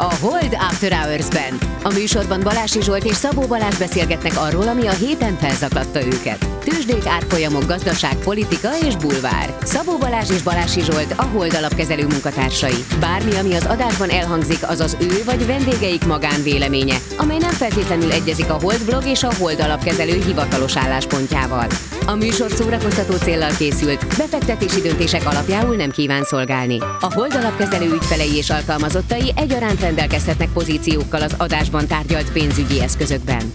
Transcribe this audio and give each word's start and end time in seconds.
a 0.00 0.08
Hold 0.16 0.39
After 0.82 0.98
Hours-ben. 0.98 1.58
A 1.82 1.92
műsorban 1.92 2.40
Balási 2.40 2.82
Zsolt 2.82 3.04
és 3.04 3.14
Szabó 3.14 3.42
Balázs 3.42 3.76
beszélgetnek 3.76 4.38
arról, 4.38 4.68
ami 4.68 4.86
a 4.86 4.92
héten 4.92 5.36
felzakladta 5.36 6.04
őket. 6.04 6.46
Tőzsdék, 6.64 7.06
árfolyamok, 7.06 7.66
gazdaság, 7.66 8.16
politika 8.16 8.68
és 8.86 8.96
bulvár. 8.96 9.56
Szabó 9.62 9.98
Balázs 9.98 10.30
és 10.30 10.42
Balási 10.42 10.80
Zsolt 10.80 11.14
a 11.16 11.22
Hold 11.22 11.54
alapkezelő 11.54 12.06
munkatársai. 12.06 12.84
Bármi, 13.00 13.34
ami 13.34 13.54
az 13.54 13.66
adásban 13.66 14.10
elhangzik, 14.10 14.68
az 14.68 14.80
az 14.80 14.96
ő 15.00 15.22
vagy 15.24 15.46
vendégeik 15.46 16.04
magánvéleménye, 16.04 16.96
amely 17.16 17.38
nem 17.38 17.50
feltétlenül 17.50 18.12
egyezik 18.12 18.50
a 18.50 18.58
Hold 18.60 18.84
blog 18.84 19.06
és 19.06 19.22
a 19.22 19.34
Hold 19.38 19.60
alapkezelő 19.60 20.22
hivatalos 20.26 20.76
álláspontjával. 20.76 21.66
A 22.06 22.14
műsor 22.14 22.50
szórakoztató 22.50 23.16
céllal 23.16 23.50
készült, 23.58 24.06
befektetési 24.16 24.80
döntések 24.80 25.26
alapjául 25.26 25.76
nem 25.76 25.90
kíván 25.90 26.24
szolgálni. 26.24 26.78
A 26.80 27.12
Hold 27.14 27.34
alapkezelő 27.34 27.92
ügyfelei 27.92 28.36
és 28.36 28.50
alkalmazottai 28.50 29.32
egyaránt 29.36 29.80
rendelkezhetnek 29.80 30.48
pozíciókkal 30.70 31.22
az 31.22 31.34
adásban 31.38 31.86
tárgyalt 31.86 32.32
pénzügyi 32.32 32.80
eszközökben. 32.80 33.52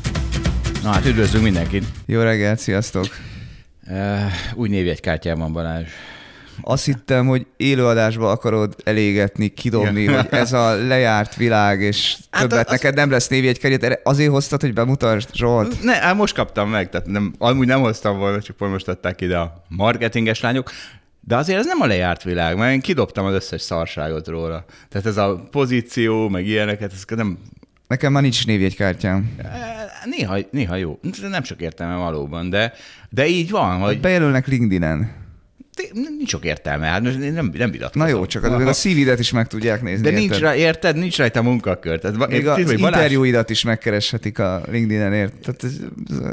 Na 0.84 0.92
hát 0.92 1.06
üdvözlünk 1.06 1.44
mindenkit. 1.44 1.84
Jó 2.06 2.22
reggelt, 2.22 2.60
sziasztok! 2.60 3.06
Uh, 3.88 4.22
új 4.54 4.70
névjegykártyám 4.70 5.54
Balázs. 5.54 5.88
Azt 6.62 6.86
hittem, 6.86 7.28
hogy 7.28 7.46
élőadásba 7.58 8.30
akarod 8.30 8.76
elégetni, 8.84 9.48
kidobni, 9.48 10.02
Igen. 10.02 10.16
hogy 10.16 10.28
ez 10.40 10.54
a 10.54 10.88
lejárt 10.88 11.36
világ, 11.36 11.82
és 11.82 12.18
hát 12.32 12.42
többet 12.42 12.66
az... 12.66 12.72
neked 12.72 12.96
nem 12.96 13.12
lesz 13.12 13.28
névjegykártyát. 13.28 14.00
Azért 14.04 14.32
hoztad, 14.32 14.62
hogy 14.62 14.74
bemutasd, 14.74 15.30
Zsolt? 15.34 15.84
Ne, 15.84 15.94
hát 15.94 16.16
most 16.16 16.36
kaptam 16.36 16.70
meg, 16.70 16.90
tehát 16.90 17.08
nem, 17.08 17.34
amúgy 17.38 17.68
nem 17.68 17.82
hoztam 17.82 18.18
volna, 18.18 18.42
csak 18.42 18.58
most 18.58 18.88
adták 18.88 19.22
ide 19.22 19.38
a 19.38 19.64
marketinges 19.68 20.42
lányok. 20.42 20.72
De 21.28 21.36
azért 21.36 21.60
ez 21.60 21.66
nem 21.66 21.82
a 21.82 21.86
lejárt 21.86 22.24
világ, 22.24 22.58
mert 22.58 22.74
én 22.74 22.82
kidobtam 22.82 23.26
az 23.26 23.34
összes 23.34 23.62
szarságot 23.62 24.28
róla. 24.28 24.66
Tehát 24.90 25.08
ez 25.08 25.18
a 25.18 25.48
pozíció, 25.52 26.30
meg 26.30 26.48
ilyeneket, 26.48 26.92
ez 26.94 27.04
nem... 27.18 27.38
Nekem 27.88 28.12
már 28.12 28.22
nincs 28.22 28.46
névjegykártyám. 28.46 29.36
Néha, 30.06 30.38
néha 30.52 30.76
jó. 30.76 31.00
Nem 31.30 31.44
sok 31.44 31.62
értelme 31.62 31.96
valóban, 31.96 32.50
de, 32.50 32.74
de 33.10 33.28
így 33.28 33.50
van, 33.50 33.80
hogy... 33.80 34.00
Bejelölnek 34.00 34.48
LinkedIn-en. 34.48 35.24
Nincs 35.94 36.30
sok 36.30 36.46
értelme, 36.46 36.86
hát 36.86 37.02
nem, 37.02 37.52
nem 37.54 37.72
vitatkozom. 37.72 38.08
Na 38.08 38.08
jó, 38.08 38.26
csak 38.26 38.44
a, 38.44 38.68
a 38.68 38.74
szívidet 38.74 39.20
is 39.20 39.32
meg 39.32 39.48
tudják 39.48 39.82
nézni. 39.82 40.10
De 40.10 40.18
nincs, 40.18 40.38
rá, 40.40 40.56
érted? 40.56 40.96
Nincs 40.96 41.18
rajta 41.18 41.42
munkakör. 41.42 42.00
Tehát, 42.00 42.28
Még 42.28 42.48
az 42.48 42.56
Balázs... 42.56 42.82
interjúidat 42.82 43.50
is 43.50 43.64
megkereshetik 43.64 44.40
a 44.40 44.62
LinkedIn-en, 44.72 45.14
érted? 45.14 45.56
Ez... 45.64 45.78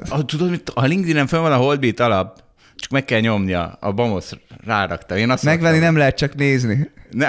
A, 0.09 0.25
tudod, 0.25 0.51
mit, 0.51 0.71
a 0.75 0.85
LinkedIn-en 0.85 1.27
fönn 1.27 1.43
van 1.43 1.53
a 1.53 1.57
Holdbeat 1.57 2.01
alap, 2.01 2.43
csak 2.83 2.91
meg 2.91 3.05
kell 3.05 3.21
nyomnia, 3.21 3.77
a 3.81 3.93
Bamosz 3.93 4.33
rárakta. 4.65 5.17
Én 5.17 5.31
azt 5.31 5.43
Megvenni 5.43 5.71
mondtam, 5.71 5.93
nem 5.93 5.97
lehet 5.97 6.17
csak 6.17 6.35
nézni. 6.35 6.91
Ne, 7.11 7.29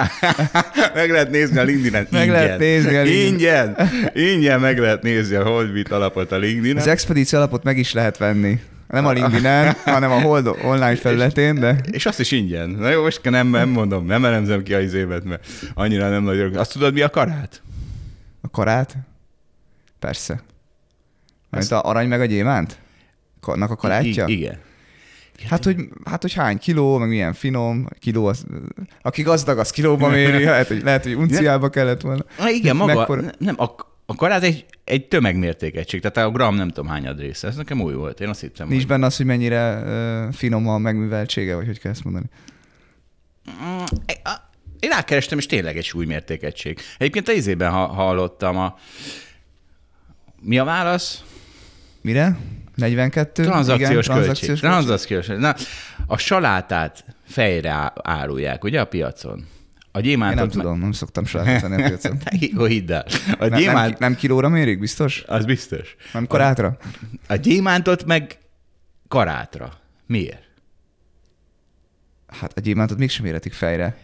meg 1.00 1.10
lehet 1.10 1.30
nézni 1.30 1.58
a 1.58 1.64
LinkedIn-en. 1.64 2.08
Meg 2.12 2.22
ingyen. 2.26 2.42
lehet 2.42 2.60
nézni 2.60 2.96
a 2.96 3.02
LinkedIn. 3.02 3.34
Ingyen. 3.34 3.78
Ingyen 4.14 4.60
meg 4.60 4.78
lehet 4.80 5.02
nézni 5.02 5.36
a 5.36 5.44
Holdbeat 5.44 5.92
alapot 5.92 6.32
a 6.32 6.38
LinkedIn-en. 6.38 6.78
Az 6.78 6.88
expedíció 6.88 7.38
alapot 7.38 7.64
meg 7.64 7.78
is 7.78 7.94
lehet 7.94 8.18
venni. 8.18 8.60
Nem 8.88 9.06
a 9.06 9.12
LinkedIn-en, 9.12 9.76
hanem 9.86 10.12
a 10.12 10.22
Hold 10.22 10.48
online 10.48 10.96
felületén, 10.96 11.60
de... 11.60 11.76
És 11.92 12.06
azt 12.06 12.20
is 12.20 12.32
ingyen. 12.32 12.70
Na 12.70 12.90
jó, 12.90 13.02
most 13.02 13.30
nem, 13.30 13.48
nem 13.48 13.70
mondom, 13.70 14.06
nem 14.06 14.26
elemzem 14.26 14.64
ki 14.64 14.74
a 14.74 14.80
izémet, 14.80 15.24
mert 15.24 15.48
annyira 15.74 16.10
nem 16.10 16.24
nagy 16.24 16.56
Azt 16.56 16.72
tudod, 16.72 16.94
mi 16.94 17.02
a 17.02 17.10
karát? 17.10 17.62
A 18.42 18.50
karát? 18.50 18.96
Persze. 20.00 20.42
Mert 21.50 21.72
a 21.72 21.84
arany 21.84 22.08
meg 22.08 22.22
a 22.22 22.26
gyémánt? 22.26 22.78
Annak 23.42 23.72
a 23.72 23.76
karátja? 23.76 24.28
I- 24.28 24.34
igen. 24.34 24.58
Hát 25.50 25.64
hogy, 25.64 25.88
hát, 26.06 26.22
hogy 26.22 26.34
hány 26.34 26.58
kiló, 26.58 26.98
meg 26.98 27.10
milyen 27.10 27.34
finom, 27.34 27.88
kiló, 28.00 28.26
az, 28.26 28.46
aki 29.02 29.22
gazdag, 29.22 29.58
az 29.58 29.70
kilóba 29.70 30.10
méri, 30.10 30.44
lehet, 30.54 30.68
hogy, 30.68 30.84
lehet, 30.84 31.04
hogy 31.04 31.14
unciába 31.14 31.70
kellett 31.70 32.02
volna. 32.02 32.26
Na 32.38 32.50
igen, 32.50 32.76
maga, 32.76 32.94
Mekkora... 32.94 33.22
nem, 33.38 33.56
a, 33.58 33.76
a 34.06 34.16
karát 34.16 34.44
egy, 34.44 34.66
egy 34.84 35.08
tömegmértékegység, 35.08 36.02
tehát 36.02 36.30
a 36.30 36.32
gram 36.32 36.56
nem 36.56 36.68
tudom 36.68 36.90
hányad 36.90 37.20
része. 37.20 37.48
Ez 37.48 37.56
nekem 37.56 37.82
új 37.82 37.94
volt, 37.94 38.20
én 38.20 38.30
azt 38.30 38.42
hittem. 38.42 38.68
Nincs 38.68 38.82
hogy... 38.82 38.90
benne 38.90 39.06
az, 39.06 39.18
hogy 39.18 39.26
mennyire 39.26 39.82
uh, 39.82 40.34
finom 40.34 40.68
a 40.68 40.78
megműveltsége, 40.78 41.56
vagy 41.56 41.66
hogy 41.66 41.80
kell 41.80 41.92
ezt 41.92 42.04
mondani? 42.04 42.26
Mm, 43.50 43.84
én 44.80 44.90
rákerestem, 44.90 45.38
és 45.38 45.46
tényleg 45.46 45.78
egy 45.78 45.86
súlymértékegység. 45.86 46.80
Egyébként 46.98 47.28
a 47.28 47.32
izében 47.32 47.72
hallottam 47.72 48.58
a... 48.58 48.78
Mi 50.42 50.58
a 50.60 50.64
válasz? 50.64 51.24
Mire? 52.02 52.38
42? 52.76 53.44
Tranzakciós 53.44 53.90
Igen, 53.90 54.02
tranzakciós 54.02 54.60
költség. 54.60 54.70
Tranzakciós 54.70 55.28
Na, 55.28 55.56
a 56.06 56.18
salátát 56.18 57.06
fejre 57.28 57.94
árulják, 58.02 58.64
ugye 58.64 58.82
a 58.82 58.86
piacon? 58.86 59.48
A 59.92 60.00
gyémántot... 60.00 60.40
Én 60.40 60.48
nem 60.48 60.62
tudom, 60.62 60.80
nem 60.80 60.92
szoktam 60.92 61.26
salátát 61.26 61.62
venni 61.62 61.84
a 61.84 61.88
piacon. 61.88 62.18
Jó, 62.56 62.64
hidd 62.64 62.92
el. 62.92 63.06
A 63.40 63.46
nem, 63.46 63.60
gyémánt... 63.60 64.00
nem, 64.00 64.10
nem 64.10 64.16
kilóra 64.16 64.50
mérik, 64.50 64.80
biztos? 64.80 65.24
Az 65.28 65.46
biztos. 65.46 65.96
Nem 66.14 66.28
karátra? 66.28 66.78
A, 67.28 67.34
a 67.34 67.36
gyémántot 67.36 68.06
meg 68.06 68.38
karátra. 69.08 69.74
Miért? 70.06 70.44
Hát 72.28 72.58
a 72.58 72.60
gyémántot 72.60 72.98
mégsem 72.98 73.26
érhetik 73.26 73.54
fejre. 73.54 73.98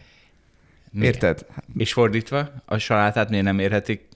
Miért? 0.91 1.13
Érted? 1.13 1.45
És 1.77 1.93
fordítva, 1.93 2.51
a 2.65 2.77
salátát 2.77 3.29
miért 3.29 3.45
nem 3.45 3.59
érhetik 3.59 4.07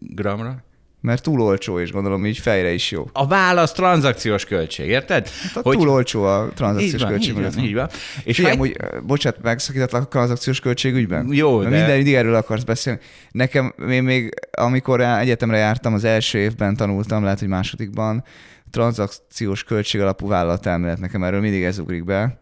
gramra? 0.00 0.64
Mert 1.00 1.22
túl 1.22 1.40
olcsó, 1.40 1.80
és 1.80 1.92
gondolom 1.92 2.26
így 2.26 2.38
fejre 2.38 2.72
is 2.72 2.90
jó. 2.90 3.08
A 3.12 3.26
válasz 3.26 3.72
tranzakciós 3.72 4.44
költség, 4.44 4.88
érted? 4.88 5.28
Hát 5.54 5.64
hogy... 5.64 5.76
túl 5.76 5.88
olcsó 5.88 6.22
a 6.22 6.50
tranzakciós 6.54 7.02
van, 7.02 7.10
költség. 7.10 7.36
Így 7.36 7.42
van, 7.42 7.64
így 7.64 7.74
van. 7.74 7.88
És 8.24 8.36
Figyelj, 8.36 8.56
hogy, 8.56 8.76
bocsánat, 9.06 9.42
megszakítatlak 9.42 10.02
a 10.02 10.06
tranzakciós 10.06 10.60
költségügyben? 10.60 11.28
Jó, 11.32 11.62
de... 11.62 11.68
Minden 11.68 11.96
mindig 11.96 12.14
erről 12.14 12.34
akarsz 12.34 12.62
beszélni. 12.62 12.98
Nekem, 13.30 13.74
én 13.90 14.02
még 14.02 14.34
amikor 14.50 15.00
egyetemre 15.00 15.56
jártam, 15.56 15.94
az 15.94 16.04
első 16.04 16.38
évben 16.38 16.76
tanultam, 16.76 17.22
lehet, 17.22 17.38
hogy 17.38 17.48
másodikban, 17.48 18.24
tranzakciós 18.70 19.64
költség 19.64 20.00
alapú 20.00 20.28
vállalatelmélet, 20.28 21.00
nekem 21.00 21.22
erről 21.22 21.40
mindig 21.40 21.62
ez 21.62 21.78
ugrik 21.78 22.04
be. 22.04 22.38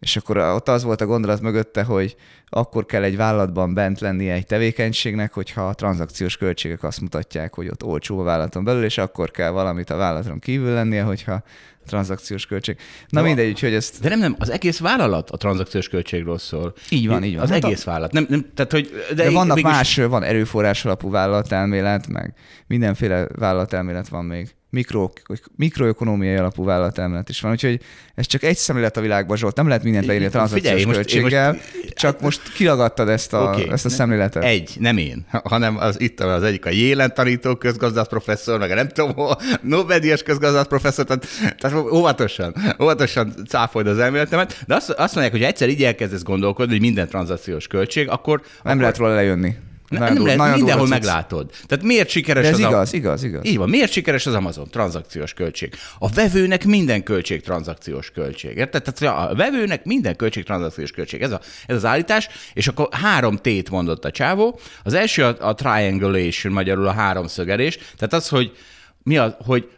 És 0.00 0.16
akkor 0.16 0.36
ott 0.36 0.68
az 0.68 0.82
volt 0.82 1.00
a 1.00 1.06
gondolat 1.06 1.40
mögötte, 1.40 1.82
hogy 1.82 2.16
akkor 2.46 2.86
kell 2.86 3.02
egy 3.02 3.16
vállalatban 3.16 3.74
bent 3.74 4.00
lennie 4.00 4.32
egy 4.32 4.46
tevékenységnek, 4.46 5.32
hogyha 5.32 5.68
a 5.68 5.74
tranzakciós 5.74 6.36
költségek 6.36 6.82
azt 6.82 7.00
mutatják, 7.00 7.54
hogy 7.54 7.68
ott 7.68 7.84
olcsó 7.84 8.18
a 8.18 8.22
vállalaton 8.22 8.64
belül, 8.64 8.84
és 8.84 8.98
akkor 8.98 9.30
kell 9.30 9.50
valamit 9.50 9.90
a 9.90 9.96
vállalaton 9.96 10.38
kívül 10.38 10.72
lennie, 10.72 11.02
hogyha 11.02 11.32
a 11.32 11.42
tranzakciós 11.86 12.46
költség. 12.46 12.76
Na 13.08 13.20
de 13.20 13.26
mindegy, 13.26 13.48
úgyhogy 13.48 13.74
ezt... 13.74 14.00
De 14.00 14.08
nem, 14.08 14.18
nem, 14.18 14.36
az 14.38 14.50
egész 14.50 14.78
vállalat 14.78 15.30
a 15.30 15.36
tranzakciós 15.36 15.88
költségről 15.88 16.38
szól. 16.38 16.74
Így 16.90 17.08
van, 17.08 17.24
így 17.24 17.34
van. 17.34 17.42
Az 17.42 17.50
hát 17.50 17.64
egész 17.64 17.86
a... 17.86 17.90
vállalat. 17.90 18.12
Nem, 18.12 18.26
nem, 18.28 18.50
tehát, 18.54 18.72
hogy, 18.72 18.90
de, 19.08 19.14
de 19.14 19.30
vannak 19.30 19.56
mégis... 19.56 19.70
más, 19.70 19.96
van 19.96 20.22
erőforrás 20.22 20.84
alapú 20.84 21.10
vállalatelmélet, 21.10 22.06
meg 22.06 22.34
mindenféle 22.66 23.26
vállalatelmélet 23.36 24.08
van 24.08 24.24
még 24.24 24.54
mikro, 24.70 25.10
mikroökonomiai 25.56 26.36
alapú 26.36 26.64
vállalatemelet 26.64 27.28
is 27.28 27.40
van. 27.40 27.50
Úgyhogy 27.50 27.80
ez 28.14 28.26
csak 28.26 28.42
egy 28.42 28.56
szemlélet 28.56 28.96
a 28.96 29.00
világban, 29.00 29.36
Zsolt. 29.36 29.56
Nem 29.56 29.68
lehet 29.68 29.82
mindent 29.82 30.06
leírni 30.06 30.26
a 30.26 30.30
tranzakciós 30.30 30.84
költséggel, 30.84 31.52
most, 31.52 31.94
csak 31.94 32.20
most 32.20 32.52
kiragadtad 32.52 33.08
ezt 33.08 33.32
a, 33.32 33.42
okay, 33.42 33.70
ezt 33.70 33.84
a 33.84 33.88
szemléletet. 33.88 34.44
Egy, 34.44 34.76
nem 34.78 34.96
én, 34.96 35.26
hanem 35.44 35.76
az 35.78 36.00
itt 36.00 36.20
az 36.20 36.42
egyik 36.42 36.66
a 36.66 36.70
Jélen 36.70 37.14
tanító 37.14 37.56
közgazdász 37.56 38.08
professzor, 38.08 38.58
meg 38.58 38.70
a 38.70 38.74
nem 38.74 38.88
tudom, 38.88 39.36
Nobel-díjas 39.62 40.22
közgazdász 40.22 40.66
professzor, 40.66 41.04
tehát, 41.04 41.26
tehát 41.58 41.76
óvatosan, 41.76 42.54
óvatosan 42.82 43.34
cáfold 43.48 43.86
az 43.86 43.98
elméletemet, 43.98 44.62
de 44.66 44.74
azt, 44.74 44.90
azt 44.90 45.14
mondják, 45.14 45.32
hogy 45.32 45.42
egyszer 45.42 45.68
így 45.68 45.84
elkezdesz 45.84 46.22
gondolkodni, 46.22 46.72
hogy 46.72 46.80
minden 46.80 47.08
tranzakciós 47.08 47.66
költség, 47.66 48.08
akkor... 48.08 48.40
Nem 48.40 48.48
akkor, 48.62 48.80
lehet 48.80 48.96
róla 48.96 49.14
lejönni. 49.14 49.54
Nem, 49.90 50.14
nem 50.14 50.26
lehet, 50.26 50.56
mindenhol 50.56 50.86
meglátod. 50.86 51.50
Tehát 51.66 51.84
miért 51.84 52.08
sikeres 52.08 52.46
ez 52.46 52.52
az 52.52 52.58
igaz, 52.58 52.92
a... 52.92 52.96
igaz, 52.96 53.22
igaz. 53.22 53.44
Így 53.44 53.56
van, 53.56 53.68
miért 53.68 53.92
sikeres 53.92 54.26
az 54.26 54.34
Amazon? 54.34 54.68
Tranzakciós 54.70 55.34
költség. 55.34 55.74
A 55.98 56.08
vevőnek 56.08 56.64
minden 56.64 57.02
költség 57.02 57.42
tranzakciós 57.42 58.10
költség. 58.10 58.56
Érted? 58.56 58.82
Tehát 58.82 59.30
a 59.30 59.34
vevőnek 59.34 59.84
minden 59.84 60.16
költség 60.16 60.44
tranzakciós 60.44 60.90
költség. 60.90 61.22
Ez, 61.22 61.32
a, 61.32 61.40
ez 61.66 61.76
az 61.76 61.84
állítás, 61.84 62.28
és 62.52 62.68
akkor 62.68 62.88
három 62.90 63.36
tét 63.36 63.70
mondott 63.70 64.04
a 64.04 64.10
csávó. 64.10 64.58
Az 64.82 64.94
első 64.94 65.24
a, 65.24 65.36
a 65.48 65.54
triangulation, 65.54 66.52
magyarul 66.52 66.86
a 66.86 66.92
háromszögelés. 66.92 67.76
Tehát 67.76 68.12
az, 68.12 68.28
hogy 68.28 68.56
mi 69.02 69.16
az, 69.16 69.34
hogy 69.44 69.68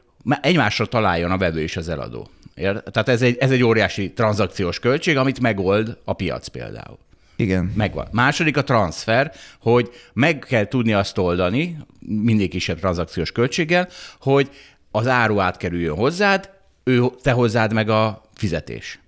egymásra 0.41 0.87
találjon 0.87 1.31
a 1.31 1.38
vevő 1.38 1.61
és 1.61 1.76
az 1.76 1.88
eladó. 1.88 2.29
Ért? 2.55 2.93
Tehát 2.93 3.08
ez 3.08 3.23
egy, 3.23 3.37
ez 3.37 3.50
egy 3.50 3.62
óriási 3.62 4.12
tranzakciós 4.12 4.79
költség, 4.79 5.17
amit 5.17 5.41
megold 5.41 5.99
a 6.05 6.12
piac 6.12 6.49
például. 6.49 6.99
Igen. 7.37 7.73
Megvan. 7.76 8.08
Második 8.11 8.56
a 8.56 8.64
transfer, 8.64 9.32
hogy 9.61 9.90
meg 10.12 10.38
kell 10.38 10.64
tudni 10.64 10.93
azt 10.93 11.19
oldani, 11.19 11.79
mindig 11.99 12.50
kisebb 12.50 12.79
tranzakciós 12.79 13.32
költséggel, 13.32 13.88
hogy 14.20 14.50
az 14.90 15.06
áru 15.06 15.40
átkerüljön 15.40 15.96
hozzád, 15.96 16.50
ő, 16.84 17.02
te 17.23 17.32
hozzád 17.32 17.73
meg 17.73 17.88
a 17.88 18.23
fizetés. 18.34 19.01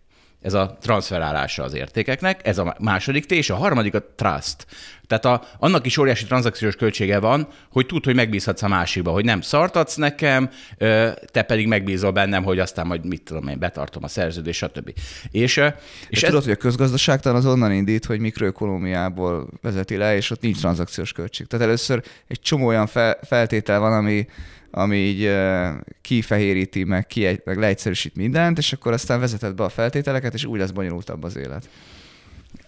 Ez 0.45 0.55
a 0.55 0.77
transferálása 0.81 1.63
az 1.63 1.75
értékeknek, 1.75 2.47
ez 2.47 2.59
a 2.59 2.77
második 2.81 3.27
T, 3.27 3.31
és 3.31 3.51
a 3.51 3.55
harmadik 3.55 3.95
a 3.95 4.03
trust. 4.17 4.67
Tehát 5.07 5.25
a, 5.25 5.43
annak 5.59 5.87
is 5.87 5.97
óriási 5.97 6.25
tranzakciós 6.25 6.77
költsége 6.77 7.19
van, 7.19 7.49
hogy 7.71 7.87
tud, 7.87 8.05
hogy 8.05 8.15
megbízhatsz 8.15 8.63
a 8.63 8.69
másikba, 8.69 9.11
hogy 9.11 9.25
nem 9.25 9.41
szartatsz 9.41 9.95
nekem, 9.95 10.51
te 11.25 11.43
pedig 11.47 11.67
megbízol 11.67 12.11
bennem, 12.11 12.43
hogy 12.43 12.59
aztán 12.59 12.87
majd 12.87 13.07
mit 13.07 13.23
tudom 13.23 13.49
én, 13.49 13.59
betartom 13.59 14.05
a 14.05 14.09
szerződést, 14.09 14.59
stb. 14.59 14.93
És, 15.31 15.57
és, 15.57 15.73
és 16.09 16.23
ez... 16.23 16.29
tudod, 16.29 16.45
hogy 16.45 16.53
a 16.53 16.57
közgazdaságtan 16.57 17.35
az 17.35 17.47
onnan 17.47 17.73
indít, 17.73 18.05
hogy 18.05 18.21
mikroökonomiából 18.21 19.49
vezeti 19.63 19.97
le, 19.97 20.17
és 20.17 20.31
ott 20.31 20.41
nincs 20.41 20.59
tranzakciós 20.59 21.13
költség. 21.13 21.47
Tehát 21.47 21.67
először 21.67 22.03
egy 22.29 22.41
csomó 22.41 22.67
olyan 22.67 22.87
fel, 22.87 23.19
feltétel 23.23 23.81
van, 23.81 23.93
ami, 23.93 24.27
ami 24.77 24.97
így 24.97 25.31
kifehéríti, 26.01 26.85
meg, 26.85 27.07
ki, 27.07 27.41
meg 27.45 27.59
leegyszerűsít 27.59 28.17
mindent, 28.17 28.59
és 28.59 28.73
akkor 28.73 28.93
aztán 28.93 29.21
vezeted 29.21 29.55
be 29.55 29.65
a 29.65 29.69
feltételeket, 29.69 30.35
és 30.35 30.45
úgy 30.45 30.59
lesz 30.59 30.71
bonyolultabb 30.71 31.25
az 31.25 31.37
élet. 31.37 31.69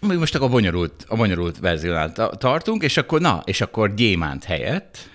Mi 0.00 0.14
most 0.14 0.34
akkor 0.34 0.48
a 0.48 0.50
bonyolult, 0.50 1.04
a 1.08 1.16
bonyolult 1.16 1.58
verziónál 1.58 2.12
tartunk, 2.38 2.82
és 2.82 2.96
akkor 2.96 3.20
na, 3.20 3.42
és 3.44 3.60
akkor 3.60 3.94
gyémánt 3.94 4.44
helyett, 4.44 5.10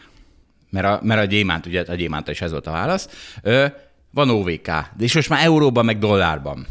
mert 0.69 0.85
a, 0.85 0.99
mert 1.03 1.21
a 1.21 1.25
gyémánt, 1.25 1.65
ugye 1.65 1.83
a 1.87 1.95
gyémánt 1.95 2.27
is 2.27 2.41
ez 2.41 2.51
volt 2.51 2.67
a 2.67 2.71
válasz, 2.71 3.07
ö, 3.41 3.65
van 4.11 4.29
OVK, 4.29 4.65
de 4.65 5.03
és 5.03 5.13
most 5.13 5.29
már 5.29 5.45
euróban, 5.45 5.85
meg 5.85 5.97
dollárban. 5.99 6.67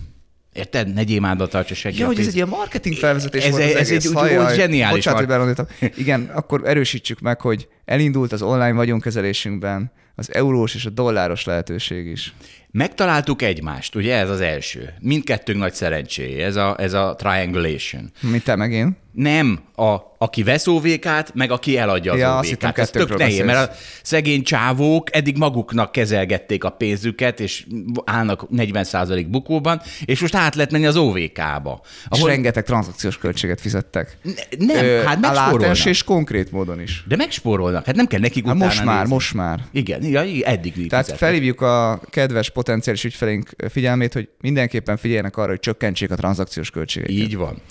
Érted? 0.53 0.95
Ne 0.95 1.05
gyémántba 1.05 1.47
tartsa 1.47 1.75
senki. 1.75 1.99
Ja, 1.99 2.07
hogy 2.07 2.19
ez 2.19 2.27
egy 2.27 2.35
ilyen 2.35 2.49
marketing 2.49 2.97
felvezetés 2.97 3.45
ez, 3.45 3.51
volt 3.51 3.63
ez, 3.63 3.77
ez 3.77 3.91
egy 3.91 4.07
úgy, 4.07 4.55
zseniális. 4.55 5.05
Bocsánat, 5.05 5.57
hogy 5.79 5.93
Igen, 5.97 6.31
akkor 6.35 6.61
erősítsük 6.65 7.21
meg, 7.21 7.41
hogy 7.41 7.69
elindult 7.91 8.33
az 8.33 8.43
online 8.43 8.73
vagyonkezelésünkben 8.73 9.93
az 10.15 10.35
eurós 10.35 10.75
és 10.75 10.87
a 10.87 10.91
dolláros 10.91 11.45
lehetőség 11.45 12.07
is. 12.07 12.35
Megtaláltuk 12.73 13.43
egymást, 13.43 13.95
ugye 13.95 14.17
ez 14.17 14.31
az 14.31 14.41
első. 14.41 14.95
Mindkettőnk 15.01 15.59
nagy 15.59 15.75
szerencséje, 15.75 16.47
ez 16.47 16.57
a, 16.57 16.77
ez 16.79 16.93
a 16.93 17.15
triangulation. 17.19 18.11
Mit 18.21 18.45
te 18.45 18.57
meg 18.57 18.73
én? 18.73 18.97
Nem, 19.13 19.61
a, 19.77 19.97
aki 20.19 20.43
vesz 20.43 20.67
OVK-t, 20.67 21.35
meg 21.35 21.51
aki 21.51 21.77
eladja 21.77 22.13
az 22.13 22.19
ja, 22.19 22.39
OVK-t. 22.39 22.79
Ez 22.79 22.91
tök 22.91 23.19
nehéz, 23.19 23.45
mert 23.45 23.71
a 23.71 23.75
szegény 24.03 24.43
csávók 24.43 25.17
eddig 25.17 25.37
maguknak 25.37 25.93
kezelgették 25.93 26.65
a 26.65 26.71
pénzüket, 26.71 27.41
és 27.41 27.67
állnak 28.05 28.47
40% 28.57 29.27
bukóban, 29.29 29.81
és 30.05 30.21
most 30.21 30.35
át 30.35 30.55
lehet 30.55 30.71
menni 30.71 30.87
az 30.87 30.97
OVK-ba. 30.97 31.81
Ahol... 32.09 32.29
És 32.29 32.35
rengeteg 32.35 32.65
tranzakciós 32.65 33.19
költséget 33.19 33.61
fizettek. 33.61 34.19
Ne, 34.59 34.75
nem, 34.75 34.85
Ö, 34.85 35.03
hát 35.05 35.21
megspórolnak. 35.21 35.85
és 35.85 36.05
konkrét 36.05 36.51
módon 36.51 36.81
is. 36.81 37.05
De 37.09 37.17
megspórolnak, 37.17 37.80
hát 37.87 37.95
nem 37.95 38.07
kell 38.07 38.21
nekik 38.21 38.47
hát 38.47 38.55
most 38.55 38.85
már, 38.85 38.99
nézni. 38.99 39.15
most 39.15 39.35
már. 39.35 39.61
Igen, 39.73 40.03
ja, 40.03 40.21
eddig 40.21 40.73
Tehát 40.89 41.05
fizettek. 41.05 41.17
felhívjuk 41.17 41.61
a 41.61 42.01
kedves 42.11 42.51
potenciális 42.51 43.05
ügyfelénk 43.05 43.51
figyelmét, 43.69 44.13
hogy 44.13 44.29
mindenképpen 44.41 44.97
figyeljenek 44.97 45.37
arra, 45.37 45.49
hogy 45.49 45.61
csökkentsék 45.61 46.11
a 46.11 46.15
tranzakciós 46.15 46.71
költségeket. 46.71 47.17
Így 47.17 47.37
van 47.37 47.63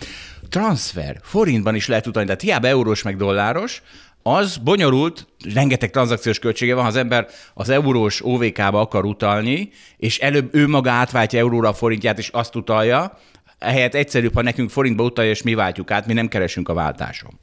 transfer, 0.50 1.20
forintban 1.24 1.76
is 1.76 1.88
lehet 1.88 2.08
utalni, 2.08 2.28
tehát 2.28 2.44
hiába 2.44 2.68
eurós 2.68 3.04
meg 3.04 3.16
dolláros, 3.16 3.82
az 4.24 4.58
bonyolult, 4.58 5.28
rengeteg 5.54 5.90
tranzakciós 5.90 6.40
költsége 6.40 6.74
van, 6.74 6.84
ha 6.84 6.90
az 6.90 6.96
ember 6.96 7.28
az 7.54 7.70
eurós 7.70 8.26
OVK-ba 8.26 8.80
akar 8.80 9.06
utalni, 9.06 9.70
és 9.98 10.20
előbb 10.20 10.56
ő 10.56 10.68
maga 10.68 10.92
átváltja 10.92 11.40
euróra 11.40 11.70
a 11.70 11.74
forintját, 11.74 12.18
és 12.18 12.28
azt 12.28 12.56
utalja, 12.56 13.18
ehelyett 13.60 13.94
egyszerűbb, 13.94 14.34
ha 14.34 14.42
nekünk 14.42 14.70
forintba 14.70 15.04
utalja, 15.04 15.32
és 15.32 15.42
mi 15.42 15.54
váltjuk 15.54 15.92
át, 15.92 16.08
mi 16.08 16.14
nem 16.14 16.28
keresünk 16.28 16.70
a 16.70 16.74
váltáson. 16.74 17.40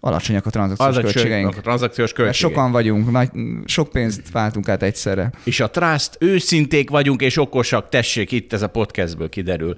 Alacsonyak 0.00 0.46
a 0.46 0.50
tranzakciós 0.50 0.96
Az 0.96 1.12
költségeink. 1.12 1.56
A 1.56 1.60
tranzakciós 1.60 2.12
költségeink. 2.12 2.56
sokan 2.56 2.72
vagyunk, 2.72 3.10
nagy, 3.10 3.30
sok 3.64 3.90
pénzt 3.90 4.30
váltunk 4.30 4.68
át 4.68 4.82
egyszerre. 4.82 5.30
És 5.44 5.60
a 5.60 5.70
trust, 5.70 6.16
őszinték 6.20 6.90
vagyunk 6.90 7.20
és 7.20 7.36
okosak, 7.36 7.88
tessék, 7.88 8.32
itt 8.32 8.52
ez 8.52 8.62
a 8.62 8.68
podcastből 8.68 9.28
kiderül. 9.28 9.76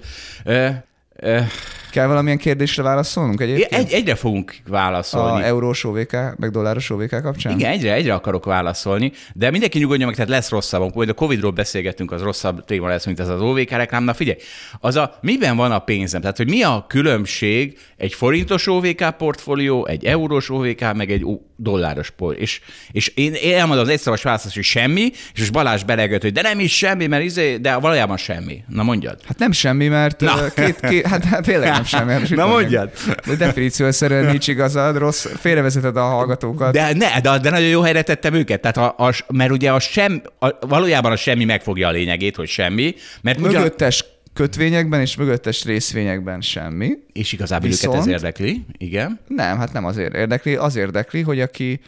Kell 1.91 2.07
valamilyen 2.07 2.37
kérdésre 2.37 2.83
válaszolnunk 2.83 3.41
egyébként? 3.41 3.71
Egy, 3.71 3.91
egyre 3.91 4.15
fogunk 4.15 4.55
válaszolni. 4.67 5.43
A 5.43 5.45
eurós 5.45 5.83
OVK, 5.83 6.11
meg 6.37 6.51
dolláros 6.51 6.89
OVK 6.89 7.21
kapcsán? 7.21 7.53
Igen, 7.53 7.71
egyre, 7.71 7.93
egyre 7.93 8.13
akarok 8.13 8.45
válaszolni, 8.45 9.11
de 9.33 9.51
mindenki 9.51 9.79
nyugodjon 9.79 10.05
meg, 10.05 10.15
tehát 10.15 10.29
lesz 10.29 10.49
rosszabb. 10.49 10.95
Majd 10.95 11.09
a 11.09 11.13
Covid-ról 11.13 11.51
beszélgetünk, 11.51 12.11
az 12.11 12.21
rosszabb 12.21 12.65
téma 12.65 12.87
lesz, 12.87 13.05
mint 13.05 13.19
ez 13.19 13.27
az 13.27 13.41
OVK 13.41 13.69
reklám. 13.69 14.03
Na 14.03 14.13
figyelj, 14.13 14.37
az 14.79 14.95
a 14.95 15.17
miben 15.21 15.55
van 15.55 15.71
a 15.71 15.79
pénzem? 15.79 16.21
Tehát, 16.21 16.37
hogy 16.37 16.49
mi 16.49 16.63
a 16.63 16.85
különbség 16.87 17.77
egy 17.97 18.13
forintos 18.13 18.67
OVK 18.67 19.17
portfólió, 19.17 19.85
egy 19.85 20.05
eurós 20.05 20.49
OVK, 20.49 20.93
meg 20.93 21.11
egy 21.11 21.23
dolláros 21.61 22.09
portfólió. 22.09 22.41
És, 22.41 22.61
és 22.91 23.07
én 23.07 23.33
elmondom 23.53 23.85
az 23.85 23.91
egyszoros 23.91 24.23
választ, 24.23 24.53
hogy 24.53 24.63
semmi, 24.63 25.11
és 25.33 25.39
most 25.39 25.51
Balázs 25.51 25.83
belegött, 25.83 26.21
hogy 26.21 26.31
de 26.31 26.41
nem 26.41 26.59
is 26.59 26.77
semmi, 26.77 27.07
mert 27.07 27.23
izé, 27.23 27.57
de 27.57 27.75
valójában 27.75 28.17
semmi. 28.17 28.63
Na 28.67 28.83
mondjad. 28.83 29.19
Hát 29.27 29.39
nem 29.39 29.51
semmi, 29.51 29.87
mert 29.87 30.19
Na. 30.19 30.49
két, 30.55 30.79
két, 30.79 31.07
hát, 31.07 31.23
hát 31.23 31.43
tényleg 31.43 31.69
nem 31.69 31.83
sem. 31.83 32.23
Na 32.29 32.47
mondjad. 32.47 32.91
De 33.25 33.35
definíciószerűen 33.35 34.25
nincs 34.25 34.47
igazad, 34.47 34.97
rossz, 34.97 35.25
félrevezeted 35.39 35.97
a 35.97 36.03
hallgatókat. 36.03 36.73
De, 36.73 36.93
ne, 36.93 37.21
de, 37.21 37.37
de 37.37 37.49
nagyon 37.49 37.67
jó 37.67 37.81
helyre 37.81 38.01
tettem 38.01 38.33
őket, 38.33 38.61
tehát 38.61 38.77
a, 38.77 39.07
a, 39.07 39.13
mert 39.27 39.51
ugye 39.51 39.71
a 39.71 39.79
sem, 39.79 40.21
a, 40.39 40.67
valójában 40.67 41.11
a 41.11 41.15
semmi 41.15 41.45
megfogja 41.45 41.87
a 41.87 41.91
lényegét, 41.91 42.35
hogy 42.35 42.47
semmi. 42.47 42.95
Mert 43.21 43.39
Mögöttes 43.39 44.01
ugyan... 44.01 44.19
kötvényekben 44.33 45.01
és 45.01 45.15
mögöttes 45.15 45.65
részvényekben 45.65 46.41
semmi. 46.41 46.97
És 47.13 47.31
igazából 47.31 47.69
Viszont, 47.69 47.95
őket 47.95 48.07
ez 48.07 48.13
érdekli, 48.13 48.65
igen? 48.77 49.19
Nem, 49.27 49.57
hát 49.57 49.73
nem 49.73 49.85
azért 49.85 50.15
érdekli, 50.15 50.55
az 50.55 50.75
érdekli, 50.75 51.21
hogy 51.21 51.39
aki 51.39 51.79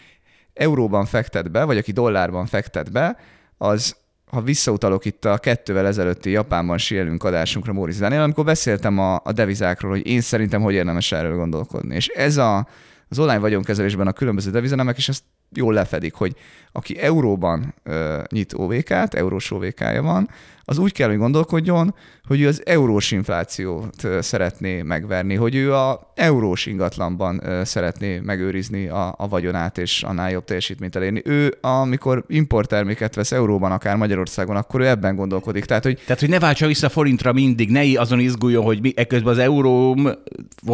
euróban 0.53 1.05
fektet 1.05 1.51
be, 1.51 1.63
vagy 1.63 1.77
aki 1.77 1.91
dollárban 1.91 2.45
fektet 2.45 2.91
be, 2.91 3.17
az 3.57 3.95
ha 4.33 4.41
visszautalok 4.41 5.05
itt 5.05 5.25
a 5.25 5.37
kettővel 5.37 5.87
ezelőtti 5.87 6.29
Japánban 6.29 6.77
sielünk 6.77 7.23
adásunkra 7.23 7.73
Móricz 7.73 7.99
Daniel, 7.99 8.23
amikor 8.23 8.43
beszéltem 8.43 8.99
a, 8.99 9.21
a 9.23 9.31
devizákról, 9.31 9.91
hogy 9.91 10.07
én 10.07 10.21
szerintem 10.21 10.61
hogy 10.61 10.73
érdemes 10.73 11.11
erről 11.11 11.35
gondolkodni. 11.35 11.95
És 11.95 12.07
ez 12.07 12.37
a, 12.37 12.67
az 13.09 13.19
online 13.19 13.39
vagyonkezelésben 13.39 14.07
a 14.07 14.11
különböző 14.11 14.51
devizanemek 14.51 14.97
is 14.97 15.09
ezt 15.09 15.23
jól 15.57 15.73
lefedik, 15.73 16.13
hogy 16.13 16.35
aki 16.71 16.99
euróban 16.99 17.73
ö, 17.83 18.21
nyit 18.29 18.53
OVK-t, 18.53 19.13
eurós 19.13 19.51
OVK-ja 19.51 20.01
van, 20.01 20.29
az 20.65 20.77
úgy 20.77 20.91
kell, 20.91 21.09
hogy 21.09 21.17
gondolkodjon, 21.17 21.95
hogy 22.27 22.41
ő 22.41 22.47
az 22.47 22.61
eurós 22.65 23.11
inflációt 23.11 24.07
szeretné 24.19 24.81
megverni, 24.81 25.35
hogy 25.35 25.55
ő 25.55 25.73
a 25.73 26.11
eurós 26.15 26.65
ingatlanban 26.65 27.41
szeretné 27.63 28.19
megőrizni 28.19 28.87
a, 28.87 29.15
a 29.17 29.27
vagyonát, 29.27 29.77
és 29.77 30.03
annál 30.03 30.31
jobb 30.31 30.43
teljesítményt 30.43 30.95
elérni. 30.95 31.21
Ő, 31.25 31.57
amikor 31.61 32.23
importterméket 32.27 33.15
vesz 33.15 33.31
euróban, 33.31 33.71
akár 33.71 33.95
Magyarországon, 33.95 34.55
akkor 34.55 34.81
ő 34.81 34.87
ebben 34.87 35.15
gondolkodik. 35.15 35.65
Tehát, 35.65 35.83
hogy, 35.83 35.99
Tehát, 36.05 36.19
hogy 36.19 36.29
ne 36.29 36.39
váltsa 36.39 36.67
vissza 36.67 36.89
forintra 36.89 37.33
mindig, 37.33 37.69
ne 37.69 37.99
azon 37.99 38.19
izguljon, 38.19 38.63
hogy 38.63 38.81
mi, 38.81 38.93
ekközben 38.95 39.33
az 39.33 39.39
euró 39.39 39.97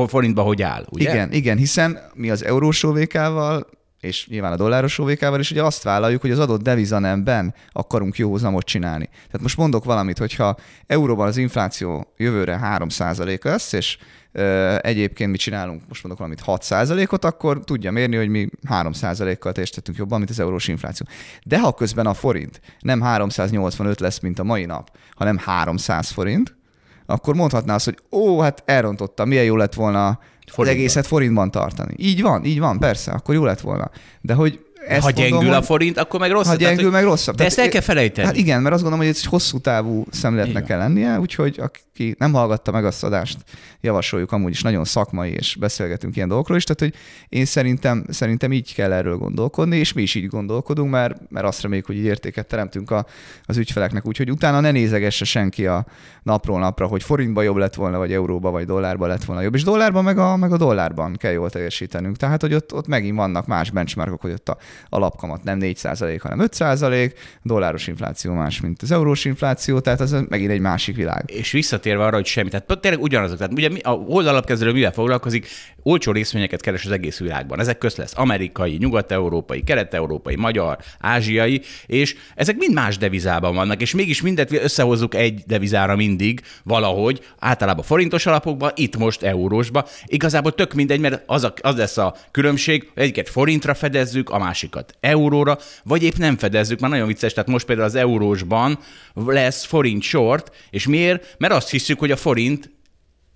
forintba 0.08 0.42
hogy 0.42 0.62
áll. 0.62 0.86
Ugye? 0.90 1.12
Igen, 1.12 1.32
igen, 1.32 1.58
hiszen 1.58 2.00
mi 2.14 2.30
az 2.30 2.46
eurós 2.46 2.84
OVK-val 2.84 3.68
és 4.00 4.28
nyilván 4.28 4.52
a 4.52 4.56
dolláros 4.56 5.00
OVK-val 5.00 5.40
is 5.40 5.52
ugye 5.52 5.64
azt 5.64 5.84
vállaljuk, 5.84 6.22
hogy 6.22 6.32
az 6.32 6.40
adott 6.40 6.62
devizanemben 6.62 7.54
akarunk 7.72 8.18
jó 8.18 8.30
hozamot 8.30 8.66
csinálni. 8.66 9.06
Tehát 9.06 9.42
most 9.42 9.58
mondok 9.58 9.84
valamit, 9.84 10.18
hogyha 10.18 10.56
euróban 10.88 11.28
az 11.28 11.38
infláció 11.38 12.14
jövőre 12.18 12.60
3% 12.64 13.44
lesz, 13.44 13.74
és 13.74 13.98
ö, 14.32 14.76
egyébként 14.82 15.32
mi 15.32 15.38
csinálunk, 15.38 15.82
most 15.88 16.04
mondok 16.04 16.20
valamit 16.20 16.44
6%-ot, 16.46 17.26
akkor 17.26 17.64
tudja 17.64 17.92
mérni, 17.92 18.16
hogy 18.16 18.30
mi 18.30 18.50
3%-kal 18.70 19.52
teljesítettünk 19.52 19.98
jobban, 19.98 20.18
mint 20.18 20.30
az 20.30 20.40
eurós 20.40 20.68
infláció. 20.68 21.08
De 21.44 21.60
ha 21.60 21.74
közben 21.74 22.06
a 22.06 22.14
forint 22.14 22.62
nem 22.80 23.02
385 23.02 24.00
lesz, 24.00 24.20
mint 24.20 24.40
a 24.40 24.44
mai 24.44 24.66
nap, 24.66 24.98
hanem 25.16 25.38
300 25.38 26.10
forint, 26.10 26.58
akkor 27.06 27.36
mondhatná 27.36 27.76
azt, 27.76 27.86
hogy 27.86 27.98
ó, 28.12 28.40
hát 28.40 28.64
elrontotta, 28.66 29.26
milyen 29.26 29.44
jó 29.44 29.56
lett 29.56 29.74
volna 29.74 30.20
Forintban. 30.50 30.68
az 30.68 30.82
egészet 30.82 31.08
forintban 31.08 31.52
tartani. 31.52 31.94
Így 31.98 32.22
van, 32.22 32.46
így 32.46 32.60
van, 32.60 32.80
persze, 32.80 33.12
akkor 33.12 33.36
jó 33.36 33.44
lett 33.44 33.62
volna. 33.62 33.92
De 34.22 34.34
hogy 34.34 34.60
ezt 34.88 35.04
ha 35.04 35.12
gyengül 35.12 35.36
mondom, 35.36 35.54
a 35.54 35.62
forint, 35.62 35.98
akkor 35.98 36.20
meg 36.20 36.32
rosszabb. 36.32 36.52
Ha 36.52 36.56
gyengül, 36.56 36.78
tehát, 36.78 36.94
meg 36.94 37.04
rosszabb. 37.04 37.36
De 37.36 37.46
ezt 37.46 37.60
el 37.60 37.70
kell 37.70 37.82
felejteni. 37.82 38.28
Hát 38.28 38.36
igen, 38.36 38.62
mert 38.62 38.74
azt 38.74 38.84
gondolom, 38.84 39.06
hogy 39.06 39.16
ez 39.16 39.22
egy 39.22 39.30
hosszú 39.30 39.60
távú 39.60 40.06
szemléletnek 40.12 40.64
kell 40.64 40.78
lennie, 40.78 41.20
úgyhogy 41.20 41.60
aki 41.60 42.16
nem 42.18 42.34
hallgatta 42.34 42.72
meg 42.72 42.86
azt 42.86 43.04
adást, 43.04 43.38
javasoljuk 43.82 44.32
amúgy 44.32 44.52
is 44.52 44.62
nagyon 44.62 44.86
szakmai, 44.86 45.32
és 45.32 45.56
beszélgetünk 45.60 46.16
ilyen 46.16 46.28
dolgokról 46.28 46.58
is, 46.58 46.64
tehát 46.64 46.80
hogy 46.80 47.02
én 47.30 47.46
szerintem, 47.46 48.06
szerintem 48.10 48.52
így 48.52 48.74
kell 48.74 48.92
erről 48.92 49.18
gondolkodni, 49.18 49.78
és 49.78 49.94
mi 49.94 50.02
is 50.02 50.16
így 50.16 50.28
gondolkodunk, 50.28 50.92
mert, 50.92 51.30
mert 51.30 51.46
azt 51.46 51.62
reméljük, 51.62 51.86
hogy 51.86 51.96
így 51.96 52.04
értéket 52.04 52.48
teremtünk 52.48 52.92
a, 52.92 53.06
az 53.44 53.58
ügyfeleknek, 53.58 54.08
úgyhogy 54.08 54.32
utána 54.32 54.60
ne 54.60 54.72
nézegesse 54.72 55.26
senki 55.26 55.66
a 55.66 55.86
napról 56.24 56.60
napra, 56.60 56.88
hogy 56.88 57.04
forintba 57.04 57.42
jobb 57.42 57.58
lett 57.58 57.76
volna, 57.76 57.98
vagy 57.98 58.14
euróba, 58.14 58.52
vagy 58.52 58.66
dollárba 58.66 59.08
lett 59.08 59.24
volna 59.24 59.42
jobb, 59.42 59.56
és 59.56 59.64
dollárban 59.64 60.04
meg 60.04 60.18
a, 60.18 60.36
meg 60.36 60.52
a 60.52 60.58
dollárban 60.58 61.16
kell 61.16 61.32
jól 61.32 61.50
teljesítenünk. 61.50 62.18
Tehát, 62.18 62.42
hogy 62.42 62.54
ott, 62.54 62.74
ott 62.74 62.88
megint 62.88 63.18
vannak 63.18 63.48
más 63.48 63.72
benchmarkok, 63.72 64.22
hogy 64.22 64.32
ott 64.32 64.50
a 64.50 64.58
alapkamat 64.90 65.44
nem 65.44 65.60
4% 65.62 66.20
hanem 66.22 66.48
5% 66.52 67.14
dolláros 67.44 67.88
infláció 67.88 68.34
más, 68.34 68.62
mint 68.62 68.82
az 68.82 68.92
eurós 68.92 69.26
infláció, 69.26 69.80
tehát 69.80 70.02
ez 70.02 70.16
megint 70.30 70.52
egy 70.52 70.60
másik 70.60 70.96
világ. 70.96 71.24
És 71.26 71.52
visszatérve 71.52 72.04
arra, 72.04 72.16
hogy 72.16 72.26
semmi, 72.26 72.50
tehát 72.50 72.80
tényleg 72.80 73.02
ugyanazok, 73.02 73.38
tehát 73.38 73.54
ugye 73.54 73.70
a 73.82 73.92
oldalapkezelő 73.92 74.72
mivel 74.72 74.92
foglalkozik, 74.92 75.48
olcsó 75.90 76.12
részvényeket 76.12 76.62
keres 76.62 76.86
az 76.86 76.92
egész 76.92 77.20
világban. 77.20 77.60
Ezek 77.60 77.78
köz 77.78 77.96
lesz 77.96 78.14
amerikai, 78.16 78.78
nyugat-európai, 78.80 79.64
kelet-európai, 79.64 80.36
magyar, 80.36 80.78
ázsiai, 81.00 81.62
és 81.86 82.16
ezek 82.36 82.58
mind 82.58 82.74
más 82.74 82.98
devizában 82.98 83.56
vannak, 83.56 83.82
és 83.82 83.94
mégis 83.94 84.22
mindet 84.22 84.52
összehozzuk 84.52 85.16
egy 85.16 85.44
devizára 85.48 85.96
mindig 85.96 86.42
valahogy, 86.64 87.22
általában 87.40 87.84
forintos 87.84 88.26
alapokba, 88.26 88.72
itt 88.76 88.98
most 88.98 89.24
eurósba. 89.24 89.88
Igazából 90.06 90.56
tök 90.56 90.74
mindegy, 90.74 91.00
mert 91.00 91.24
az, 91.26 91.44
a, 91.44 91.54
az 91.62 91.76
lesz 91.76 91.98
a 91.98 92.16
különbség, 92.32 92.92
egyiket 92.96 93.30
forintra 93.30 93.74
fedezzük, 93.74 94.30
a 94.30 94.38
másikat 94.38 94.96
euróra, 95.00 95.58
vagy 95.84 96.04
épp 96.04 96.16
nem 96.16 96.38
fedezzük, 96.38 96.80
már 96.80 96.90
nagyon 96.90 97.08
vicces, 97.08 97.34
tehát 97.34 97.50
most 97.50 97.66
például 97.66 97.88
az 97.88 97.96
eurósban 97.96 98.80
lesz 99.14 99.66
forint 99.66 100.02
short, 100.02 100.56
és 100.70 100.88
miért? 100.88 101.36
Mert 101.38 101.54
azt 101.54 101.70
hiszük, 101.70 102.00
hogy 102.00 102.12
a 102.12 102.16
forint 102.16 102.70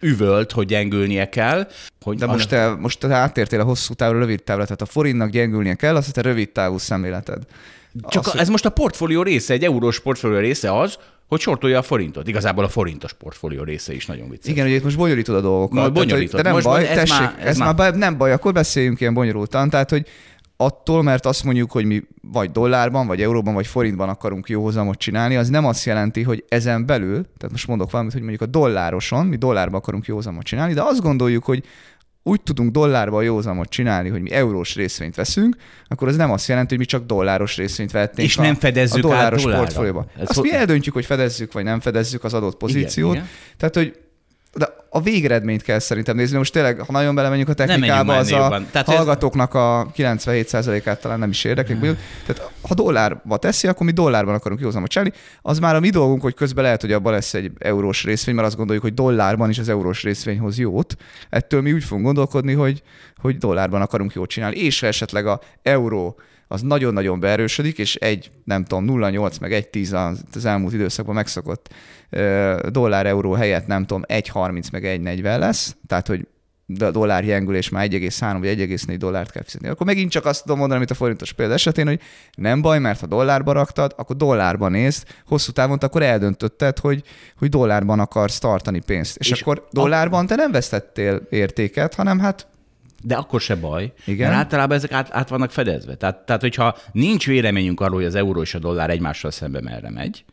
üvölt, 0.03 0.51
hogy 0.51 0.65
gyengülnie 0.65 1.29
kell. 1.29 1.67
Hogy 2.01 2.17
De 2.17 2.25
most 2.25 2.49
te, 2.49 2.75
most 2.79 2.99
te 2.99 3.13
áttértél 3.13 3.59
a 3.59 3.63
hosszú 3.63 3.93
távra, 3.93 4.19
rövid 4.19 4.43
távra, 4.43 4.63
tehát 4.63 4.81
a 4.81 4.85
forintnak 4.85 5.29
gyengülnie 5.29 5.73
kell, 5.73 5.95
az 5.95 6.07
a 6.09 6.11
te 6.11 6.21
rövid 6.21 6.49
távú 6.49 6.77
szemléleted. 6.77 7.43
Csak 8.07 8.25
az, 8.25 8.35
a, 8.35 8.39
ez 8.39 8.49
most 8.49 8.65
a 8.65 8.69
portfólió 8.69 9.21
része, 9.21 9.53
egy 9.53 9.63
eurós 9.63 9.99
portfólió 9.99 10.39
része 10.39 10.79
az, 10.79 10.97
hogy 11.27 11.39
sortolja 11.39 11.77
a 11.77 11.81
forintot. 11.81 12.27
Igazából 12.27 12.63
a 12.63 12.69
forintos 12.69 13.13
portfólió 13.13 13.63
része 13.63 13.93
is 13.93 14.05
nagyon 14.05 14.29
vicces. 14.29 14.51
Igen, 14.51 14.65
ugye 14.65 14.75
itt 14.75 14.83
most 14.83 14.97
bonyolítod 14.97 15.35
a 15.35 15.41
dolgokat. 15.41 15.79
Most 15.79 15.93
bonyolítod. 15.93 16.35
de 16.35 16.41
nem 16.41 16.53
most 16.53 16.65
baj, 16.65 16.87
ez 16.87 16.95
tessék, 16.95 17.19
már, 17.19 17.35
ez, 17.39 17.45
ez 17.45 17.57
már... 17.57 17.75
már 17.75 17.95
nem 17.95 18.17
baj, 18.17 18.31
akkor 18.31 18.53
beszéljünk 18.53 19.01
ilyen 19.01 19.13
bonyolultan. 19.13 19.69
Tehát, 19.69 19.89
hogy 19.89 20.07
attól, 20.57 21.03
mert 21.03 21.25
azt 21.25 21.43
mondjuk, 21.43 21.71
hogy 21.71 21.85
mi 21.85 22.03
vagy 22.21 22.51
dollárban, 22.51 23.07
vagy 23.07 23.21
euróban, 23.21 23.53
vagy 23.53 23.67
forintban 23.67 24.09
akarunk 24.09 24.49
jó 24.49 24.63
hozamot 24.63 24.97
csinálni, 24.97 25.35
az 25.35 25.49
nem 25.49 25.65
azt 25.65 25.85
jelenti, 25.85 26.23
hogy 26.23 26.45
ezen 26.47 26.85
belül, 26.85 27.13
tehát 27.13 27.51
most 27.51 27.67
mondok 27.67 27.91
valamit, 27.91 28.13
hogy 28.13 28.21
mondjuk 28.21 28.41
a 28.41 28.51
dollároson, 28.51 29.25
mi 29.25 29.35
dollárban 29.35 29.79
akarunk 29.79 30.05
jó 30.05 30.15
hozamot 30.15 30.43
csinálni, 30.43 30.73
de 30.73 30.81
azt 30.81 31.01
gondoljuk, 31.01 31.43
hogy 31.43 31.63
úgy 32.23 32.41
tudunk 32.41 32.71
dollárban 32.71 33.23
jó 33.23 33.33
hozamot 33.33 33.69
csinálni, 33.69 34.09
hogy 34.09 34.21
mi 34.21 34.31
eurós 34.31 34.75
részvényt 34.75 35.15
veszünk, 35.15 35.55
akkor 35.87 36.07
az 36.07 36.15
nem 36.15 36.31
azt 36.31 36.47
jelenti, 36.47 36.69
hogy 36.69 36.79
mi 36.79 36.85
csak 36.85 37.05
dolláros 37.05 37.57
részvényt 37.57 37.91
vettünk 37.91 38.27
És 38.27 38.35
nem 38.35 38.55
fedezzük 38.55 39.05
a 39.05 39.07
dolláros 39.07 39.45
át 39.45 39.57
portfólióba. 39.57 40.05
Azt 40.25 40.41
mi 40.41 40.53
eldöntjük, 40.53 40.93
hogy 40.93 41.05
fedezzük 41.05 41.53
vagy 41.53 41.63
nem 41.63 41.79
fedezzük 41.79 42.23
az 42.23 42.33
adott 42.33 42.57
pozíciót. 42.57 43.13
Igen, 43.13 43.25
igen. 43.25 43.37
Tehát, 43.57 43.75
hogy 43.75 44.02
de 44.53 44.73
a 44.89 45.01
végeredményt 45.01 45.61
kell 45.61 45.79
szerintem 45.79 46.15
nézni. 46.15 46.37
Most 46.37 46.53
tényleg, 46.53 46.79
ha 46.79 46.91
nagyon 46.91 47.15
belemegyünk 47.15 47.49
a 47.49 47.53
technikába, 47.53 48.15
az 48.15 48.31
a. 48.31 48.61
Tehát 48.71 48.87
hallgatóknak 48.87 49.53
a 49.53 49.91
97%-át 49.95 51.01
talán 51.01 51.19
nem 51.19 51.29
is 51.29 51.43
érdekli. 51.43 51.73
Hmm. 51.73 51.97
Tehát 52.25 52.51
ha 52.61 52.73
dollárba 52.73 53.37
teszi, 53.37 53.67
akkor 53.67 53.85
mi 53.85 53.91
dollárban 53.91 54.33
akarunk 54.33 54.61
józanot 54.61 54.89
csinálni. 54.89 55.13
Az 55.41 55.59
már 55.59 55.75
a 55.75 55.79
mi 55.79 55.89
dolgunk, 55.89 56.21
hogy 56.21 56.33
közben 56.33 56.63
lehet, 56.63 56.81
hogy 56.81 56.91
abban 56.91 57.13
lesz 57.13 57.33
egy 57.33 57.51
eurós 57.59 58.03
részvény, 58.03 58.35
mert 58.35 58.47
azt 58.47 58.57
gondoljuk, 58.57 58.83
hogy 58.83 58.93
dollárban 58.93 59.49
is 59.49 59.59
az 59.59 59.69
eurós 59.69 60.03
részvényhoz 60.03 60.57
jót. 60.57 60.95
Ettől 61.29 61.61
mi 61.61 61.73
úgy 61.73 61.83
fogunk 61.83 62.05
gondolkodni, 62.05 62.53
hogy, 62.53 62.81
hogy 63.21 63.37
dollárban 63.37 63.81
akarunk 63.81 64.13
jót 64.13 64.29
csinálni. 64.29 64.57
És 64.57 64.79
ha 64.79 64.87
esetleg 64.87 65.25
a 65.25 65.39
euró 65.61 66.19
az 66.47 66.61
nagyon-nagyon 66.61 67.19
beerősödik, 67.19 67.77
és 67.77 67.95
egy, 67.95 68.31
nem 68.43 68.63
tudom, 68.65 68.87
0,8 68.87 69.39
meg 69.39 69.69
1,10 69.71 70.17
az 70.33 70.45
elmúlt 70.45 70.73
időszakban 70.73 71.15
megszokott 71.15 71.73
dollár-euró 72.69 73.33
helyett, 73.33 73.67
nem 73.67 73.85
tudom, 73.85 74.03
1,30 74.07 74.71
meg 74.71 74.83
1,40 74.83 75.39
lesz, 75.39 75.75
tehát 75.87 76.07
hogy 76.07 76.27
a 76.79 76.91
dollár 76.91 77.25
gyengülés 77.25 77.69
már 77.69 77.87
1,3 77.87 78.37
vagy 78.39 78.59
1,4 78.59 78.95
dollárt 78.97 79.31
kell 79.31 79.43
fizetni. 79.43 79.67
Akkor 79.67 79.85
megint 79.85 80.11
csak 80.11 80.25
azt 80.25 80.41
tudom 80.41 80.57
mondani, 80.57 80.79
amit 80.79 80.91
a 80.91 80.95
forintos 80.95 81.33
példa 81.33 81.53
esetén, 81.53 81.87
hogy 81.87 81.99
nem 82.35 82.61
baj, 82.61 82.79
mert 82.79 82.99
ha 82.99 83.05
dollárba 83.05 83.51
raktad, 83.51 83.93
akkor 83.97 84.15
dollárban 84.15 84.71
nézd, 84.71 85.07
hosszú 85.25 85.51
távon 85.51 85.77
akkor 85.77 86.01
eldöntötted, 86.01 86.79
hogy, 86.79 87.03
hogy 87.37 87.49
dollárban 87.49 87.99
akarsz 87.99 88.39
tartani 88.39 88.81
pénzt. 88.85 89.17
És, 89.17 89.31
és 89.31 89.41
akkor 89.41 89.67
dollárban 89.71 90.27
te 90.27 90.35
nem 90.35 90.51
vesztettél 90.51 91.21
értéket, 91.29 91.93
hanem 91.93 92.19
hát 92.19 92.47
de 93.05 93.15
akkor 93.15 93.41
se 93.41 93.55
baj, 93.55 93.93
Igen? 94.05 94.29
mert 94.29 94.41
általában 94.41 94.77
ezek 94.77 94.91
át, 94.91 95.09
át 95.11 95.29
vannak 95.29 95.51
fedezve. 95.51 95.95
Tehát, 95.95 96.25
tehát, 96.25 96.41
hogyha 96.41 96.77
nincs 96.91 97.25
véleményünk 97.27 97.79
arról, 97.79 97.95
hogy 97.95 98.05
az 98.05 98.15
euró 98.15 98.41
és 98.41 98.53
a 98.53 98.59
dollár 98.59 98.89
egymással 98.89 99.31
szembe 99.31 99.61
merre 99.61 99.89
megy, 99.89 100.25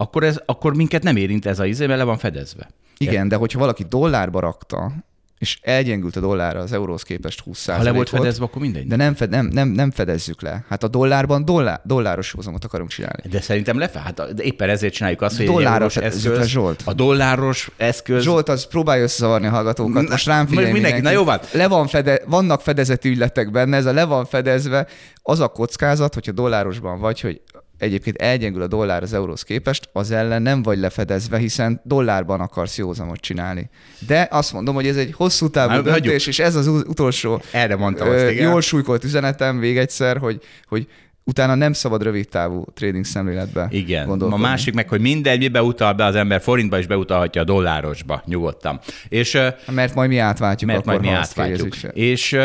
akkor, 0.00 0.24
ez, 0.24 0.40
akkor 0.46 0.76
minket 0.76 1.02
nem 1.02 1.16
érint 1.16 1.46
ez 1.46 1.58
a 1.58 1.66
izé, 1.66 1.86
mert 1.86 1.98
le 1.98 2.04
van 2.04 2.18
fedezve. 2.18 2.70
Igen, 2.98 3.28
de 3.28 3.36
hogyha 3.36 3.58
valaki 3.58 3.84
dollárba 3.88 4.40
rakta, 4.40 4.92
és 5.38 5.58
elgyengült 5.62 6.16
a 6.16 6.20
dollár 6.20 6.56
az 6.56 6.72
euróhoz 6.72 7.02
képest 7.02 7.40
20 7.40 7.66
Ha 7.66 7.82
le 7.82 7.90
volt 7.90 8.08
fedezve, 8.08 8.44
akkor 8.44 8.62
mindegy. 8.62 8.86
De 8.86 8.96
nem, 8.96 9.14
fed, 9.14 9.30
nem, 9.30 9.46
nem, 9.46 9.68
nem 9.68 9.90
fedezzük 9.90 10.42
le. 10.42 10.64
Hát 10.68 10.82
a 10.82 10.88
dollárban 10.88 11.44
dollár, 11.44 11.80
dolláros 11.84 12.30
hozamot 12.30 12.64
akarunk 12.64 12.90
csinálni. 12.90 13.22
De 13.30 13.40
szerintem 13.40 13.78
lefe, 13.78 13.98
hát 13.98 14.34
de 14.34 14.42
éppen 14.42 14.68
ezért 14.68 14.92
csináljuk 14.92 15.22
azt, 15.22 15.36
hogy 15.36 15.46
Dollárra 15.46 15.68
egy 15.68 15.74
eurós 15.74 15.92
fedezzük 15.92 16.32
le, 16.32 16.38
eszköz, 16.38 16.50
Zsolt. 16.50 16.82
a 16.84 16.92
dolláros 16.92 17.70
eszköz... 17.76 18.22
Zsolt, 18.22 18.48
az 18.48 18.66
próbálja 18.66 19.02
összezavarni 19.02 19.46
a 19.46 19.50
hallgatókat. 19.50 20.08
Most 20.08 20.26
rám 20.26 20.46
figyelj 20.46 20.72
mindenki, 20.72 21.00
na 21.00 21.10
jó 21.10 21.24
van. 21.24 21.40
Le 21.52 21.68
van 21.68 21.86
fede, 21.86 22.20
vannak 22.26 22.60
fedezeti 22.60 23.08
ügyletek 23.08 23.50
benne, 23.50 23.76
ez 23.76 23.86
a 23.86 23.92
le 23.92 24.04
van 24.04 24.24
fedezve. 24.24 24.86
Az 25.22 25.40
a 25.40 25.48
kockázat, 25.48 26.14
hogyha 26.14 26.32
dollárosban 26.32 27.00
vagy, 27.00 27.20
hogy 27.20 27.40
egyébként 27.80 28.16
elgyengül 28.16 28.62
a 28.62 28.66
dollár 28.66 29.02
az 29.02 29.12
euróhoz 29.12 29.42
képest, 29.42 29.88
az 29.92 30.10
ellen 30.10 30.42
nem 30.42 30.62
vagy 30.62 30.78
lefedezve, 30.78 31.38
hiszen 31.38 31.80
dollárban 31.84 32.40
akarsz 32.40 32.78
józamot 32.78 33.20
csinálni. 33.20 33.70
De 34.06 34.28
azt 34.30 34.52
mondom, 34.52 34.74
hogy 34.74 34.86
ez 34.86 34.96
egy 34.96 35.12
hosszú 35.16 35.48
távú 35.50 35.70
Hát, 35.70 35.82
döntés, 35.82 36.02
hagyjuk. 36.02 36.26
és 36.26 36.38
ez 36.38 36.54
az 36.54 36.66
utolsó 36.66 37.42
Erre 37.52 37.76
mondtam 37.76 38.08
ö, 38.08 38.14
azt, 38.24 38.32
igen. 38.32 38.50
jól 38.50 38.60
súlykolt 38.60 39.04
üzenetem 39.04 39.56
még 39.56 39.78
egyszer, 39.78 40.16
hogy, 40.16 40.42
hogy 40.68 40.86
utána 41.30 41.54
nem 41.54 41.72
szabad 41.72 42.02
rövid 42.02 42.28
távú 42.28 42.64
trading 42.74 43.04
szemléletbe 43.04 43.66
Igen. 43.70 44.08
A 44.08 44.36
másik 44.36 44.74
meg, 44.74 44.88
hogy 44.88 45.00
mindegy, 45.00 45.38
mibe 45.38 45.62
utal 45.62 45.92
be 45.92 46.04
az 46.04 46.14
ember, 46.14 46.40
forintba 46.40 46.78
is 46.78 46.86
beutalhatja 46.86 47.40
a 47.40 47.44
dollárosba, 47.44 48.22
nyugodtan. 48.26 48.80
És 49.08 49.38
Mert 49.70 49.94
majd 49.94 50.08
mi 50.08 50.18
átváltjuk 50.18 50.70
mert 50.70 50.86
akkor, 50.86 50.92
majd 51.00 51.12
mi 51.12 51.16
átváltjuk. 51.16 51.74
És, 51.92 52.36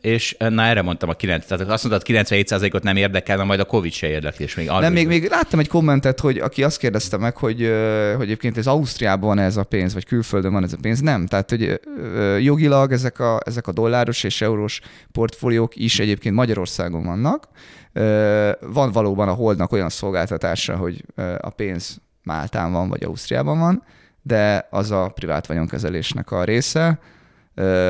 és 0.00 0.36
na 0.38 0.62
erre 0.62 0.82
mondtam 0.82 1.08
a 1.08 1.12
9, 1.12 1.46
tehát 1.46 1.68
azt 1.68 1.88
mondtad, 1.88 2.16
97%-ot 2.26 2.82
nem 2.82 2.96
érdekel, 2.96 3.36
mert 3.36 3.48
majd 3.48 3.60
a 3.60 3.64
Covid 3.64 3.92
se 3.92 4.06
érdekli, 4.06 4.44
és 4.44 4.54
még 4.54 4.66
Nem, 4.66 4.92
még, 4.92 5.06
még 5.06 5.28
láttam 5.28 5.58
egy 5.58 5.68
kommentet, 5.68 6.20
hogy 6.20 6.38
aki 6.38 6.62
azt 6.62 6.78
kérdezte 6.78 7.16
meg, 7.16 7.36
hogy, 7.36 7.72
hogy 8.16 8.24
egyébként 8.24 8.56
ez 8.56 8.66
Ausztriában 8.66 9.28
van 9.28 9.38
ez 9.38 9.56
a 9.56 9.64
pénz, 9.64 9.94
vagy 9.94 10.04
külföldön 10.04 10.52
van 10.52 10.64
ez 10.64 10.72
a 10.72 10.78
pénz. 10.80 11.00
Nem, 11.00 11.26
tehát 11.26 11.50
hogy 11.50 11.80
jogilag 12.40 12.92
ezek 12.92 13.18
a, 13.18 13.40
ezek 13.44 13.66
a 13.66 13.72
dolláros 13.72 14.24
és 14.24 14.40
eurós 14.40 14.80
portfóliók 15.12 15.76
is 15.76 15.98
egyébként 15.98 16.34
Magyarországon 16.34 17.04
vannak. 17.04 17.48
Van 18.60 18.92
valóban 18.92 19.28
a 19.28 19.32
Holdnak 19.32 19.72
olyan 19.72 19.88
szolgáltatása, 19.88 20.76
hogy 20.76 21.04
a 21.40 21.50
pénz 21.50 22.00
Máltán 22.22 22.72
van, 22.72 22.88
vagy 22.88 23.04
Ausztriában 23.04 23.58
van, 23.58 23.82
de 24.22 24.66
az 24.70 24.90
a 24.90 25.08
privát 25.14 25.46
vagyonkezelésnek 25.46 26.30
a 26.30 26.44
része, 26.44 26.98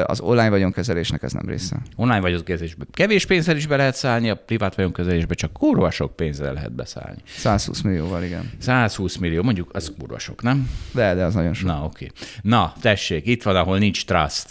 az 0.04 0.20
online 0.20 0.50
vagyonkezelésnek 0.50 1.22
ez 1.22 1.32
nem 1.32 1.46
része. 1.46 1.76
Online 1.96 2.20
vagyonkezelésbe 2.20 2.84
kevés 2.92 3.26
pénzzel 3.26 3.56
is 3.56 3.66
be 3.66 3.76
lehet 3.76 3.94
szállni, 3.94 4.30
a 4.30 4.34
privát 4.34 4.74
vagyonkezelésbe 4.74 5.34
csak 5.34 5.52
kurva 5.52 5.90
sok 5.90 6.16
pénzzel 6.16 6.52
lehet 6.52 6.72
beszállni. 6.72 7.18
120 7.26 7.80
millióval, 7.80 8.22
igen. 8.22 8.50
120 8.58 9.16
millió, 9.16 9.42
mondjuk 9.42 9.70
az 9.72 9.92
kurva 9.98 10.18
sok, 10.18 10.42
nem? 10.42 10.70
De, 10.92 11.14
de 11.14 11.24
az 11.24 11.34
nagyon 11.34 11.54
sok. 11.54 11.68
Na, 11.68 11.84
oké. 11.84 12.10
Na, 12.42 12.72
tessék, 12.80 13.26
itt 13.26 13.42
van, 13.42 13.56
ahol 13.56 13.78
nincs 13.78 14.04
trust. 14.04 14.48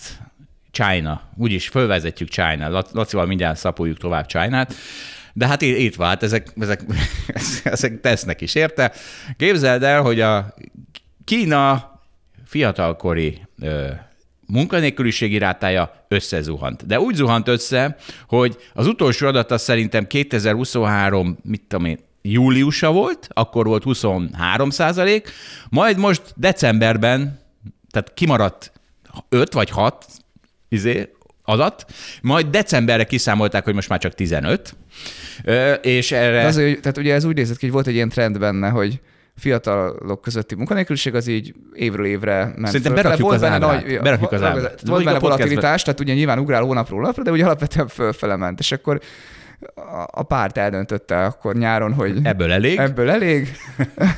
China. 0.72 1.22
Úgyis 1.38 1.68
fölvezetjük 1.68 2.30
China. 2.30 2.70
Lac- 2.70 2.94
Lacival 2.94 3.26
mindjárt 3.26 3.58
szapuljuk 3.58 3.98
tovább 3.98 4.26
China-t. 4.26 4.74
De 5.38 5.48
hát 5.48 5.62
itt, 5.62 5.96
hát 5.96 6.24
ezek, 6.24 6.48
ezek, 6.60 6.82
ezek 7.64 8.02
tesznek 8.02 8.42
is, 8.42 8.56
érte? 8.56 8.92
Képzeld 9.38 9.84
el, 9.84 10.02
hogy 10.02 10.22
a 10.22 10.54
Kína 11.24 11.92
fiatalkori 12.46 13.42
ö, 13.62 13.88
munkanélküliségi 14.48 15.38
rátája 15.38 16.06
összezuhant. 16.08 16.86
De 16.86 17.00
úgy 17.00 17.16
zuhant 17.16 17.48
össze, 17.48 17.98
hogy 18.28 18.58
az 18.74 18.88
utolsó 18.88 19.28
adat 19.28 19.52
az 19.52 19.62
szerintem 19.62 20.08
2023, 20.08 21.38
mit 21.44 21.62
tudom 21.68 21.86
én, 21.86 22.00
júliusa 22.22 22.92
volt, 22.92 23.28
akkor 23.34 23.66
volt 23.66 23.84
23 23.84 24.70
százalék, 24.70 25.30
majd 25.70 25.98
most 25.98 26.22
decemberben, 26.36 27.40
tehát 27.92 28.14
kimaradt 28.14 28.72
5 29.30 29.54
vagy 29.54 29.70
6 29.70 30.06
izé, 30.70 31.15
adat, 31.46 31.86
majd 32.22 32.48
decemberre 32.48 33.04
kiszámolták, 33.04 33.64
hogy 33.64 33.74
most 33.74 33.90
már 33.90 34.00
csak 34.00 34.14
15, 34.14 34.76
Ö, 35.44 35.74
és 35.74 36.12
erre... 36.12 36.42
De 36.42 36.48
azért, 36.48 36.82
tehát 36.82 36.98
ugye 36.98 37.14
ez 37.14 37.24
úgy 37.24 37.36
nézett 37.36 37.58
ki, 37.58 37.66
hogy 37.66 37.74
volt 37.74 37.88
egy 37.88 37.94
ilyen 37.94 38.10
trend 38.10 38.40
benne, 38.40 38.70
hogy 38.70 39.00
fiatalok 39.38 40.22
közötti 40.22 40.56
munkanélküliség 40.56 41.16
az 41.16 41.28
így 41.28 41.54
évről 41.74 42.06
évre 42.06 42.36
ment 42.36 42.66
Szerintem 42.66 42.82
fölfele. 42.82 43.02
berakjuk 43.02 43.28
volt 43.30 43.42
az 43.42 43.50
benne 43.50 43.58
nagy, 43.58 44.00
Berakjuk 44.02 44.32
az 44.32 44.42
volt- 44.42 45.04
benne 45.06 45.20
volatilitás, 45.20 45.84
tehát 45.84 46.00
ugye 46.00 46.14
nyilván 46.14 46.40
ugrál 46.40 46.62
hónapról 46.62 47.02
napra, 47.02 47.24
de 47.24 47.32
ugye 47.32 47.46
alapvetően 47.46 47.88
fölfele 47.88 48.36
ment, 48.36 48.60
és 48.60 48.72
akkor 48.72 49.00
a- 50.12 50.24
párt 50.24 50.58
eldöntötte 50.58 51.26
akkor 51.26 51.56
nyáron, 51.56 51.94
hogy 51.94 52.20
Ebből 52.24 52.52
elég. 52.52 52.78
ebből 52.78 53.10
elég. 53.10 53.52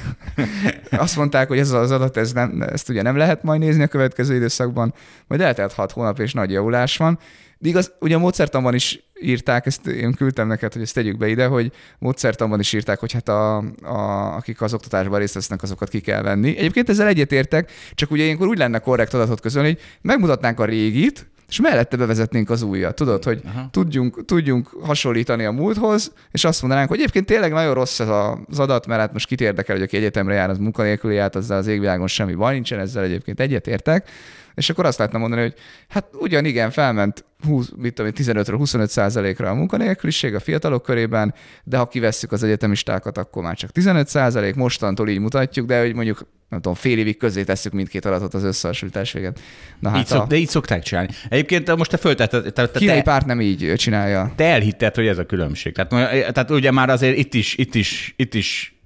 Azt 0.92 1.16
mondták, 1.16 1.48
hogy 1.48 1.60
ez 1.60 1.72
az 1.72 1.92
adat, 1.92 2.18
ez 2.18 2.34
nem, 2.34 2.62
ezt 2.62 2.89
ugye 2.89 3.01
nem 3.01 3.16
lehet 3.18 3.44
majd 3.44 3.60
nézni 3.60 3.84
a 3.84 3.88
következő 3.88 4.36
időszakban, 4.36 4.94
majd 5.27 5.42
eltelt 5.42 5.74
hat 5.74 5.92
hónap, 5.92 6.20
és 6.20 6.34
nagy 6.34 6.51
javulás 6.51 6.98
van. 6.98 7.20
De 7.58 7.70
igaz, 7.70 7.92
ugye 8.00 8.16
a 8.16 8.20
módszertanban 8.20 8.74
is 8.74 9.04
írták, 9.22 9.66
ezt 9.66 9.88
én 9.88 10.13
küldtem 10.13 10.48
neked, 10.48 10.74
hogy 10.74 10.82
ezt 10.82 10.94
tegyük 10.94 11.18
be 11.18 11.27
ide, 11.27 11.46
hogy 11.46 11.72
módszertanban 12.00 12.60
is 12.60 12.74
írták, 12.74 13.00
hogy 13.00 13.12
hát 13.12 13.30
a, 13.30 13.58
a, 13.84 14.36
akik 14.36 14.62
az 14.62 14.74
oktatásban 14.74 15.20
részt 15.20 15.34
vesznek, 15.34 15.63
azokat 15.63 15.89
ki 15.89 16.00
kell 16.00 16.22
venni. 16.22 16.58
Egyébként 16.58 16.89
ezzel 16.89 17.08
egyetértek, 17.08 17.72
csak 17.94 18.12
ugye 18.12 18.24
ilyenkor 18.24 18.48
úgy 18.48 18.58
lenne 18.58 18.80
korrekt 18.80 19.13
adatot 19.13 19.39
közölni, 19.42 19.68
hogy 19.68 19.80
megmutatnánk 20.01 20.60
a 20.60 20.66
régit, 20.66 21.27
és 21.48 21.60
mellette 21.62 21.98
bevezetnénk 21.98 22.50
az 22.50 22.62
újat. 22.62 22.96
Tudod, 22.96 23.24
hogy 23.24 23.42
tudjunk, 23.72 24.25
tudjunk 24.25 24.68
hasonlítani 24.82 25.46
a 25.46 25.51
múlthoz, 25.51 26.13
és 26.32 26.44
azt 26.44 26.62
mondanánk, 26.62 26.89
hogy 26.89 26.98
egyébként 26.98 27.25
tényleg 27.25 27.51
nagyon 27.51 27.74
rossz 27.74 28.00
ez 28.00 28.08
az 28.48 28.60
adat, 28.60 28.88
mert 28.88 29.00
hát 29.00 29.13
most 29.13 29.27
kit 29.27 29.42
érdekel, 29.42 29.75
hogy 29.75 29.84
aki 29.84 29.98
egyetemre 29.98 30.34
jár, 30.34 30.50
az 30.50 30.58
munkanélküli 30.58 31.16
járt, 31.16 31.36
azzal 31.36 31.58
az 31.58 31.68
égvilágon 31.68 32.08
semmi 32.08 32.34
baj 32.34 32.54
nincsen, 32.54 32.80
ezzel 32.80 33.04
egyébként 33.04 33.39
egyetértek. 33.39 34.10
És 34.58 34.70
akkor 34.70 34.86
azt 34.86 34.98
lehetne 34.98 35.20
mondani, 35.20 35.42
hogy 35.42 35.54
hát 35.88 36.08
ugyan 36.14 36.46
igen, 36.46 36.72
felment 36.72 37.26
20, 37.46 37.72
mit 37.76 37.94
tudom, 37.94 38.12
15 38.12 38.48
25 38.48 38.90
százalékra 38.90 39.50
a 39.50 39.54
munkanélküliség 39.54 40.36
a 40.36 40.40
fiatalok 40.40 40.84
körében, 40.84 41.34
de 41.64 41.78
ha 41.78 41.88
kivesszük 41.88 42.32
az 42.32 42.44
egyetemistákat, 42.44 43.18
akkor 43.18 43.44
már 43.44 43.56
csak 43.56 43.72
15 43.72 44.08
százalék, 44.08 44.56
mostantól 44.56 45.10
így 45.10 45.20
mutatjuk, 45.20 45.66
de 45.66 45.80
hogy 45.80 45.94
mondjuk 45.94 46.28
nem 46.50 46.62
tudom, 46.62 46.78
fél 46.78 46.98
évig 46.98 47.18
közé 47.18 47.44
tesszük 47.44 47.74
mindkét 47.74 48.06
adatot 48.06 48.34
az 48.34 48.44
összehasonlítás 48.44 49.12
véget. 49.12 49.40
Na, 49.80 49.90
hát 49.90 50.00
így 50.00 50.06
szok, 50.06 50.22
a... 50.22 50.26
De 50.26 50.36
így 50.36 50.50
szokták 50.50 50.84
csinálni. 50.84 51.10
Egyébként 51.30 51.76
most 51.76 51.92
te 51.92 51.98
föltetted... 51.98 52.54
Te, 52.54 52.68
te, 52.68 52.80
Kínai 52.80 53.02
párt 53.02 53.26
nem 53.26 53.42
így 53.42 53.74
csinálja. 53.76 54.34
Te 54.36 54.46
elhitted, 54.46 54.96
hogy 54.96 55.08
ez 55.08 55.18
a 55.18 55.26
különbség. 55.26 55.74
Tehát, 55.74 55.90
tehát 56.34 56.50
ugye 56.50 56.72
már 56.72 56.90
azért 56.90 57.18
itt 57.18 57.34
is, 57.34 57.56
itt 57.58 57.76
is, 57.76 58.14
itt 58.18 58.34
is 58.34 58.76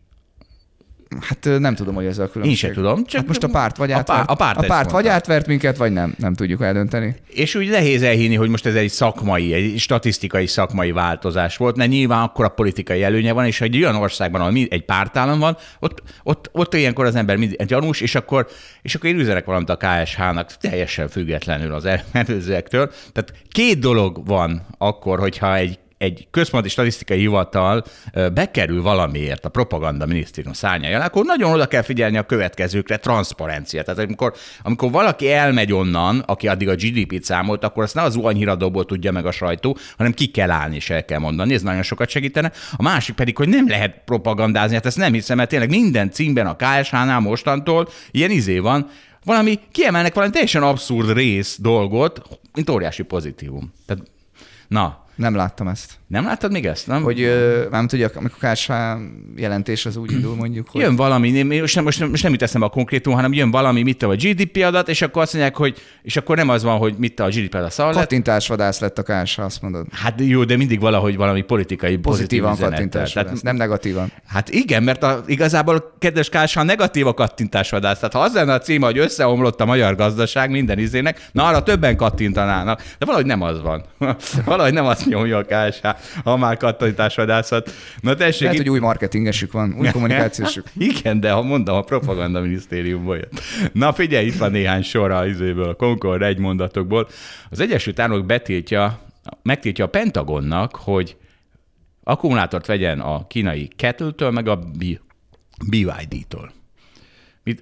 Hát 1.20 1.60
nem 1.60 1.76
tudom, 1.76 1.96
hogy 1.96 2.06
ez 2.06 2.18
a 2.18 2.30
különbség. 2.30 2.50
Én 2.50 2.56
sem 2.56 2.84
tudom. 2.84 3.06
Csak 3.06 3.20
hát 3.20 3.28
most 3.28 3.44
a 3.44 3.48
párt 3.48 3.78
vagy 3.78 3.92
átvert, 3.92 4.10
a, 4.10 4.14
pár, 4.14 4.26
a 4.28 4.36
párt, 4.36 4.58
a 4.58 4.68
párt 4.68 4.92
vagy 4.92 5.08
átvert 5.08 5.48
minket, 5.48 5.78
vagy 5.78 5.92
nem. 5.92 6.14
Nem 6.18 6.34
tudjuk 6.34 6.62
eldönteni. 6.62 7.16
És 7.28 7.56
úgy 7.56 7.70
nehéz 7.70 8.02
elhinni, 8.02 8.36
hogy 8.36 8.50
most 8.50 8.66
ez 8.66 8.76
egy 8.76 8.90
szakmai, 8.90 9.54
egy 9.54 9.80
statisztikai 9.80 10.48
szakmai 10.48 10.92
változás 10.92 11.58
volt, 11.58 11.76
mert 11.76 11.90
nyilván 11.90 12.24
akkor 12.24 12.46
a 12.46 12.50
politikai 12.50 13.04
előnye 13.04 13.34
van, 13.34 13.46
és 13.46 13.62
egy 13.62 13.78
olyan 13.78 13.96
országban, 13.96 14.42
ahol 14.42 14.54
egy 14.70 14.86
pártállam 14.86 15.40
van, 15.40 15.58
ott, 15.80 16.04
ott, 16.24 16.50
ott 16.52 16.74
ilyenkor 16.74 17.06
az 17.06 17.16
ember 17.16 17.38
mind 17.38 17.64
gyanús, 17.64 18.02
és 18.02 18.16
akkor, 18.16 18.48
és 18.82 18.96
akkor 18.96 19.10
én 19.10 19.20
üzenek 19.20 19.46
valamit 19.46 19.70
a 19.70 19.78
KSH-nak 19.78 20.58
teljesen 20.58 21.08
függetlenül 21.08 21.74
az 21.74 21.88
előzőektől. 22.12 22.92
Tehát 23.12 23.34
két 23.50 23.80
dolog 23.80 24.26
van 24.26 24.62
akkor, 24.78 25.20
hogyha 25.20 25.56
egy 25.56 25.80
egy 26.02 26.28
központi 26.32 26.70
statisztikai 26.70 27.20
hivatal 27.20 27.84
bekerül 28.34 28.82
valamiért 28.82 29.46
a 29.46 29.50
propaganda 29.50 30.06
minisztérium 30.06 30.54
szárnyájára, 30.54 31.04
akkor 31.04 31.26
nagyon 31.26 31.54
oda 31.54 31.68
kell 31.68 31.82
figyelni 31.82 32.18
a 32.18 32.24
következőkre, 32.24 32.98
transzparencia. 32.98 33.84
Tehát 33.84 34.00
amikor, 34.00 34.34
amikor 34.62 34.92
valaki 34.92 35.32
elmegy 35.32 35.74
onnan, 35.74 36.20
aki 36.20 36.48
addig 36.48 36.70
a 36.70 36.76
GDP-t 36.76 37.24
számolt, 37.24 37.64
akkor 37.64 37.84
azt 37.84 37.96
ne 37.96 38.02
az 38.02 38.14
zuhanyhíradóból 38.14 38.86
tudja 38.86 39.12
meg 39.12 39.26
a 39.26 39.32
sajtó, 39.32 39.78
hanem 39.98 40.14
ki 40.14 40.26
kell 40.26 40.50
állni 40.50 40.76
és 40.76 40.90
el 40.90 41.06
kell 41.06 41.20
mondani. 41.20 41.54
Ez 41.54 41.62
nagyon 41.62 41.84
sokat 41.84 42.10
segítene. 42.10 42.52
A 42.76 42.82
másik 42.82 43.16
pedig, 43.16 43.38
hogy 43.38 43.50
nem 43.50 43.70
lehet 43.70 44.02
propagandázni. 44.06 44.76
Hát 44.76 44.86
ezt 44.86 44.98
nem 44.98 45.14
hiszem, 45.14 45.38
mert 45.38 45.50
tényleg 45.50 45.70
minden 45.70 46.12
címben 46.12 46.48
a 46.48 46.56
KSH-nál 46.56 47.20
mostantól 47.20 47.88
ilyen 48.12 48.32
izé 48.32 48.60
van, 48.60 48.90
valami, 49.26 49.60
kiemelnek 49.72 50.14
valami 50.14 50.32
teljesen 50.32 50.64
abszurd 50.64 51.14
rész 51.14 51.58
dolgot, 51.60 52.22
mint 52.54 52.70
óriási 52.70 53.04
pozitívum. 53.04 53.74
Tehát, 53.86 54.04
na, 54.68 55.06
nem 55.22 55.36
láttam 55.36 55.68
ezt. 55.68 56.01
Nem 56.12 56.26
láttad 56.26 56.52
még 56.52 56.66
ezt? 56.66 56.88
Nem? 56.88 57.04
Hogy 57.04 57.32
nem 57.72 57.88
tudjak, 57.88 58.16
amikor 58.16 58.52
KSH 58.52 58.72
jelentés 59.36 59.86
az 59.86 59.96
úgy 59.98 60.12
indul 60.12 60.36
mondjuk, 60.36 60.70
hogy... 60.70 60.82
Jön 60.82 60.96
valami, 60.96 61.44
most 61.44 61.76
nem, 61.76 61.84
most, 61.84 62.00
nem, 62.00 62.10
most 62.10 62.24
nem 62.24 62.32
jut 62.32 62.42
eszembe 62.42 62.66
a 62.66 62.70
konkrétum, 62.70 63.14
hanem 63.14 63.34
jön 63.34 63.52
valami, 63.52 63.82
mit 63.82 64.04
a 64.04 64.08
GDP 64.08 64.64
adat, 64.64 64.90
és 64.90 65.02
akkor 65.02 65.22
azt 65.22 65.34
mondják, 65.34 65.56
hogy, 65.56 65.82
és 66.02 66.18
akkor 66.18 66.36
nem 66.36 66.50
az 66.50 66.64
van, 66.64 66.78
hogy 66.78 66.94
mit 66.98 67.20
a 67.20 67.28
GDP 67.28 67.54
adat 67.54 67.72
szar 67.72 67.94
Kattintásvadász 67.94 68.80
lett 68.80 68.98
a 68.98 69.04
KSH, 69.04 69.40
azt 69.40 69.62
mondod. 69.62 69.86
Hát 69.92 70.22
jó, 70.22 70.44
de 70.44 70.58
mindig 70.58 70.80
valahogy 70.80 71.16
valami 71.16 71.42
politikai 71.42 71.98
pozitívan 71.98 72.58
kattintás, 72.58 73.12
tehát, 73.12 73.42
nem 73.42 73.56
negatívan. 73.56 74.12
Hát 74.28 74.50
igen, 74.50 74.84
mert 74.84 75.04
a, 75.04 75.24
igazából 75.26 75.96
kedves 76.00 76.30
KSH 76.30 76.58
a 76.58 76.64
negatív 76.64 77.08
a 77.08 77.14
kattintásvadász. 77.14 77.98
Tehát 77.98 78.14
ha 78.14 78.20
az 78.20 78.34
lenne 78.34 78.54
a 78.54 78.60
címe, 78.60 78.86
hogy 78.86 78.98
összeomlott 78.98 79.62
a 79.62 79.66
magyar 79.66 79.96
gazdaság 79.96 80.50
minden 80.50 80.80
izének, 80.80 81.28
na 81.32 81.46
arra 81.46 81.64
többen 81.64 81.96
kattintanának. 81.96 82.82
De 82.98 83.06
valahogy 83.06 83.26
nem 83.26 83.42
az 83.42 83.62
van. 83.62 83.84
valahogy 84.46 84.74
nem 84.74 84.86
azt 84.86 85.06
nyomja 85.06 85.38
a 85.38 85.44
KSH, 85.44 86.01
ha 86.24 86.38
már 86.38 86.58
kattintásvadászat. 86.58 87.72
Na 88.00 88.16
tessék. 88.16 88.42
Lehet, 88.42 88.56
itt... 88.56 88.62
hogy 88.62 88.72
új 88.72 88.80
marketingesük 88.80 89.52
van, 89.52 89.76
új 89.80 89.88
kommunikációsuk. 89.94 90.66
Igen, 90.78 91.20
de 91.20 91.32
ha 91.32 91.42
mondom, 91.42 91.76
a 91.76 91.82
propaganda 91.82 92.42
minisztériumból 92.42 93.18
jött. 93.18 93.42
Na 93.74 93.94
figyelj, 93.94 94.26
itt 94.26 94.38
van 94.38 94.52
néhány 94.52 94.82
sor 94.82 95.12
a 95.12 95.26
izéből, 95.26 95.70
a 95.70 95.74
Concord 95.74 96.22
egy 96.22 96.38
mondatokból. 96.38 97.08
Az 97.50 97.60
Egyesült 97.60 98.00
Államok 98.00 98.26
betiltja, 98.26 99.00
megtiltja 99.44 99.86
a 99.86 99.90
Pentagonnak, 99.90 100.76
hogy 100.76 101.18
akkumulátort 102.04 102.66
vegyen 102.66 103.00
a 103.00 103.28
kínai 103.28 103.70
Kettle-től, 103.76 104.32
meg 104.32 104.48
a 104.48 104.60
BYD-től 105.70 106.52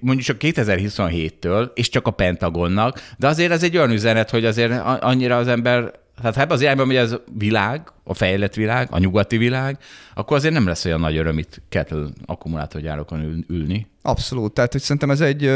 mondjuk 0.00 0.26
csak 0.26 0.36
2027-től, 0.40 1.70
és 1.74 1.88
csak 1.88 2.06
a 2.06 2.10
Pentagonnak, 2.10 3.02
de 3.18 3.26
azért 3.26 3.52
ez 3.52 3.62
egy 3.62 3.76
olyan 3.76 3.90
üzenet, 3.90 4.30
hogy 4.30 4.44
azért 4.44 4.72
annyira 5.00 5.36
az 5.36 5.48
ember 5.48 5.92
tehát 6.20 6.34
ha 6.34 6.40
ebben 6.40 6.56
az 6.56 6.60
irányban 6.60 6.86
megy 6.86 6.96
ez 6.96 7.16
világ, 7.38 7.92
a 8.04 8.14
fejlett 8.14 8.54
világ, 8.54 8.88
a 8.90 8.98
nyugati 8.98 9.36
világ, 9.36 9.78
akkor 10.14 10.36
azért 10.36 10.54
nem 10.54 10.66
lesz 10.66 10.84
olyan 10.84 11.00
nagy 11.00 11.16
öröm 11.16 11.38
itt 11.38 11.62
Kettle 11.68 12.06
akkumulátorgyárokon 12.26 13.44
ülni. 13.48 13.86
Abszolút. 14.02 14.52
Tehát, 14.52 14.72
hogy 14.72 14.80
szerintem 14.80 15.10
ez 15.10 15.20
egy 15.20 15.50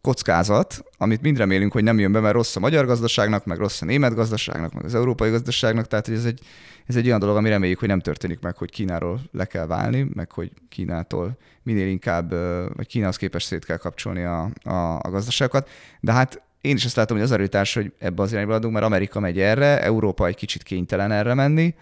kockázat, 0.00 0.84
amit 0.98 1.20
mind 1.20 1.36
remélünk, 1.36 1.72
hogy 1.72 1.82
nem 1.82 1.98
jön 1.98 2.12
be, 2.12 2.20
mert 2.20 2.34
rossz 2.34 2.56
a 2.56 2.60
magyar 2.60 2.86
gazdaságnak, 2.86 3.44
meg 3.44 3.58
rossz 3.58 3.82
a 3.82 3.84
német 3.84 4.14
gazdaságnak, 4.14 4.72
meg 4.72 4.84
az 4.84 4.94
európai 4.94 5.30
gazdaságnak, 5.30 5.86
tehát 5.86 6.06
hogy 6.06 6.14
ez 6.14 6.24
egy, 6.24 6.40
ez 6.86 6.96
egy 6.96 7.06
olyan 7.06 7.18
dolog, 7.18 7.36
ami 7.36 7.48
reméljük, 7.48 7.78
hogy 7.78 7.88
nem 7.88 8.00
történik 8.00 8.40
meg, 8.40 8.56
hogy 8.56 8.70
Kínáról 8.70 9.20
le 9.32 9.44
kell 9.44 9.66
válni, 9.66 10.06
meg 10.14 10.32
hogy 10.32 10.52
Kínától 10.68 11.36
minél 11.62 11.86
inkább, 11.88 12.30
vagy 12.76 12.86
Kínához 12.86 13.16
képest 13.16 13.46
szét 13.46 13.64
kell 13.64 13.76
kapcsolni 13.76 14.22
a, 14.22 14.50
a, 14.62 14.98
a 14.98 15.10
gazdaságokat. 15.10 15.68
De 16.00 16.12
hát 16.12 16.42
én 16.62 16.76
is 16.76 16.84
azt 16.84 16.96
látom, 16.96 17.16
hogy 17.16 17.26
az 17.26 17.32
erőtárs, 17.32 17.74
hogy 17.74 17.92
ebbe 17.98 18.22
az 18.22 18.32
irányba 18.32 18.54
adunk, 18.54 18.72
mert 18.72 18.84
Amerika 18.84 19.20
megy 19.20 19.40
erre, 19.40 19.82
Európa 19.82 20.26
egy 20.26 20.36
kicsit 20.36 20.62
kénytelen 20.62 21.12
erre 21.12 21.34
menni, 21.34 21.74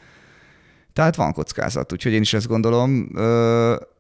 tehát 0.93 1.17
van 1.17 1.33
kockázat, 1.33 1.93
úgyhogy 1.93 2.13
én 2.13 2.21
is 2.21 2.33
ezt 2.33 2.47
gondolom. 2.47 3.11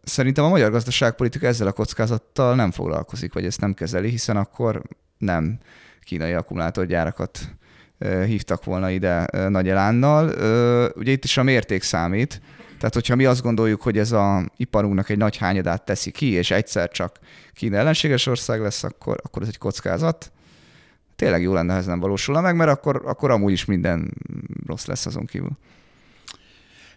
Szerintem 0.03 0.45
a 0.45 0.49
magyar 0.49 0.71
gazdaságpolitika 0.71 1.47
ezzel 1.47 1.67
a 1.67 1.73
kockázattal 1.73 2.55
nem 2.55 2.71
foglalkozik, 2.71 3.33
vagy 3.33 3.45
ezt 3.45 3.61
nem 3.61 3.75
kezeli, 3.75 4.09
hiszen 4.09 4.37
akkor 4.37 4.83
nem 5.19 5.59
kínai 6.01 6.33
akkumulátorgyárakat 6.33 7.39
hívtak 8.25 8.65
volna 8.65 8.91
ide 8.91 9.27
nagy 9.49 9.69
elánnal. 9.69 10.29
Ugye 10.97 11.13
itt 11.13 11.25
is 11.25 11.37
a 11.37 11.43
mérték 11.43 11.83
számít, 11.83 12.41
tehát 12.79 12.95
hogyha 12.95 13.17
mi 13.17 13.25
azt 13.25 13.43
gondoljuk, 13.43 13.83
hogy 13.83 13.99
ez 13.99 14.13
a 14.13 14.51
iparunknak 14.57 15.09
egy 15.09 15.19
nagy 15.19 15.37
hányadát 15.37 15.85
teszi 15.85 16.11
ki, 16.11 16.31
és 16.31 16.51
egyszer 16.51 16.91
csak 16.91 17.19
Kína 17.55 17.77
ellenséges 17.77 18.27
ország 18.27 18.61
lesz, 18.61 18.83
akkor, 18.83 19.21
akkor 19.23 19.43
ez 19.43 19.49
egy 19.49 19.59
kockázat 19.59 20.33
tényleg 21.21 21.43
jó 21.43 21.53
lenne, 21.53 21.73
ha 21.73 21.79
ez 21.79 21.87
nem 21.87 22.01
valósulna 22.01 22.41
meg, 22.41 22.57
mert 22.57 22.71
akkor, 22.71 23.03
akkor 23.05 23.31
amúgy 23.31 23.53
is 23.53 23.65
minden 23.65 24.11
rossz 24.67 24.87
lesz 24.87 25.07
azon 25.07 25.27
kívül. 25.27 25.51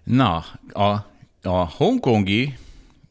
Na, 0.03 0.45
a, 0.71 0.89
a 1.41 1.69
hongkongi 1.69 2.57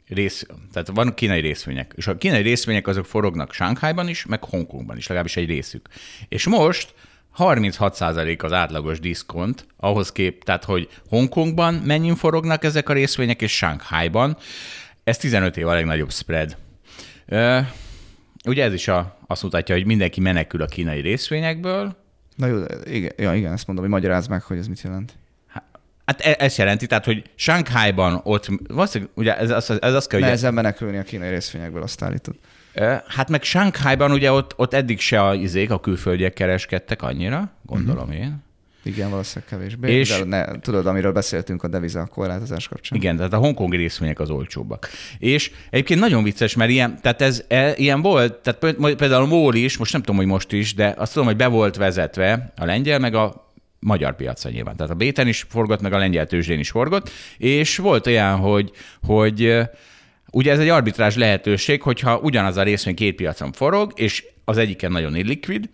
rész, 0.09 0.47
tehát 0.73 0.89
van 0.89 1.15
kínai 1.15 1.41
részvények, 1.41 1.93
és 1.97 2.07
a 2.07 2.17
kínai 2.17 2.43
részvények 2.43 2.87
azok 2.87 3.07
forognak 3.07 3.53
Shanghaiban 3.53 4.09
is, 4.09 4.27
meg 4.27 4.45
Hongkongban 4.45 4.97
is, 4.97 5.07
legalábbis 5.07 5.37
egy 5.37 5.47
részük. 5.47 5.89
És 6.29 6.47
most 6.47 6.95
36% 7.39 8.43
az 8.43 8.53
átlagos 8.53 9.01
diszkont, 9.01 9.67
ahhoz 9.77 10.13
kép, 10.13 10.45
tehát 10.45 10.65
hogy 10.65 10.89
Hongkongban 11.09 11.75
mennyin 11.75 12.15
forognak 12.15 12.65
ezek 12.65 12.89
a 12.89 12.93
részvények, 12.93 13.43
és 13.43 13.57
Shanghaiban. 13.57 14.37
Ez 15.05 15.17
15 15.17 15.57
év 15.57 15.69
a 15.69 15.73
legnagyobb 15.73 16.13
spread. 16.13 16.57
Ugye 18.45 18.65
ez 18.65 18.73
is 18.73 18.89
a, 18.89 19.17
azt 19.27 19.43
mutatja, 19.43 19.75
hogy 19.75 19.87
mindenki 19.87 20.21
menekül 20.21 20.63
a 20.63 20.67
kínai 20.67 21.01
részvényekből. 21.01 21.97
Na 22.37 22.47
jó, 22.47 22.63
igen, 22.85 23.13
ja, 23.17 23.35
igen, 23.35 23.53
ezt 23.53 23.67
mondom, 23.67 23.85
hogy 23.85 23.95
magyarázd 23.95 24.31
meg, 24.31 24.43
hogy 24.43 24.59
ez 24.59 24.67
mit 24.67 24.81
jelent. 24.81 25.13
Hát 26.05 26.21
e, 26.21 26.37
ez 26.39 26.57
jelenti, 26.57 26.87
tehát, 26.87 27.05
hogy 27.05 27.23
Shanghai-ban 27.35 28.21
ott, 28.25 28.49
valószínűleg, 28.69 29.13
ugye 29.15 29.39
ez, 29.39 29.51
ez, 29.51 29.71
ez 29.81 29.95
az 29.95 30.07
kell, 30.07 30.19
hogy... 30.19 30.29
Nehezen 30.29 30.55
menekülni 30.55 30.97
a 30.97 31.03
kínai 31.03 31.29
részvényekből, 31.29 31.83
azt 31.83 32.03
állítod. 32.03 32.35
Hát 33.07 33.29
meg 33.29 33.43
Shanghai-ban 33.43 34.13
ugye 34.13 34.33
ott, 34.33 34.53
ott 34.57 34.75
eddig 34.75 35.01
se 35.01 35.23
a 35.23 35.35
izék, 35.35 35.71
a 35.71 35.81
külföldiek 35.81 36.33
kereskedtek 36.33 37.03
annyira, 37.03 37.53
gondolom 37.63 38.09
uh-huh. 38.09 38.23
én. 38.23 38.43
Igen, 38.83 39.11
valószínűleg 39.11 39.51
kevésbé. 39.51 39.93
És 39.93 40.09
de 40.09 40.25
ne, 40.25 40.59
tudod, 40.61 40.87
amiről 40.87 41.13
beszéltünk 41.13 41.63
a 41.63 41.69
deviza 41.69 42.07
korlátozás 42.07 42.69
kapcsán. 42.69 42.99
Igen, 42.99 43.17
tehát 43.17 43.33
a 43.33 43.37
hongkongi 43.37 43.77
részvények 43.77 44.21
az 44.21 44.31
olcsóbbak. 44.31 44.89
És 45.19 45.51
egyébként 45.71 46.01
nagyon 46.01 46.23
vicces, 46.23 46.55
mert 46.55 46.71
ilyen, 46.71 46.99
tehát 47.01 47.23
ez 47.23 47.45
e, 47.49 47.73
ilyen 47.77 48.03
volt, 48.03 48.35
tehát 48.35 48.77
például 48.97 49.23
a 49.23 49.27
MOL 49.27 49.55
is, 49.55 49.77
most 49.77 49.93
nem 49.93 50.01
tudom, 50.01 50.17
hogy 50.17 50.27
most 50.27 50.53
is, 50.53 50.75
de 50.75 50.95
azt 50.97 51.13
tudom, 51.13 51.27
hogy 51.27 51.37
be 51.37 51.47
volt 51.47 51.77
vezetve 51.77 52.53
a 52.57 52.65
lengyel, 52.65 52.99
meg 52.99 53.15
a 53.15 53.51
magyar 53.79 54.17
piacra 54.17 54.51
nyilván. 54.51 54.77
Tehát 54.77 54.93
a 54.93 54.97
Béten 54.97 55.29
is 55.29 55.47
forgott, 55.49 55.81
meg 55.81 55.93
a 55.93 55.99
lengyel 55.99 56.27
tőzsdén 56.27 56.59
is 56.59 56.71
forgott, 56.71 57.11
és 57.39 57.77
volt 57.77 58.07
olyan, 58.07 58.37
hogy, 58.37 58.71
hogy 59.03 59.61
ugye 60.33 60.53
ez 60.53 60.59
egy 60.59 60.69
arbitrás 60.69 61.17
lehetőség, 61.17 61.83
hogyha 61.83 62.19
ugyanaz 62.19 62.57
a 62.57 62.63
részvény 62.63 62.95
két 62.95 63.15
piacon 63.15 63.53
forog, 63.53 63.93
és 63.95 64.25
az 64.45 64.57
egyiken 64.57 64.93
nagyon 64.93 65.17
illikvid, 65.17 65.69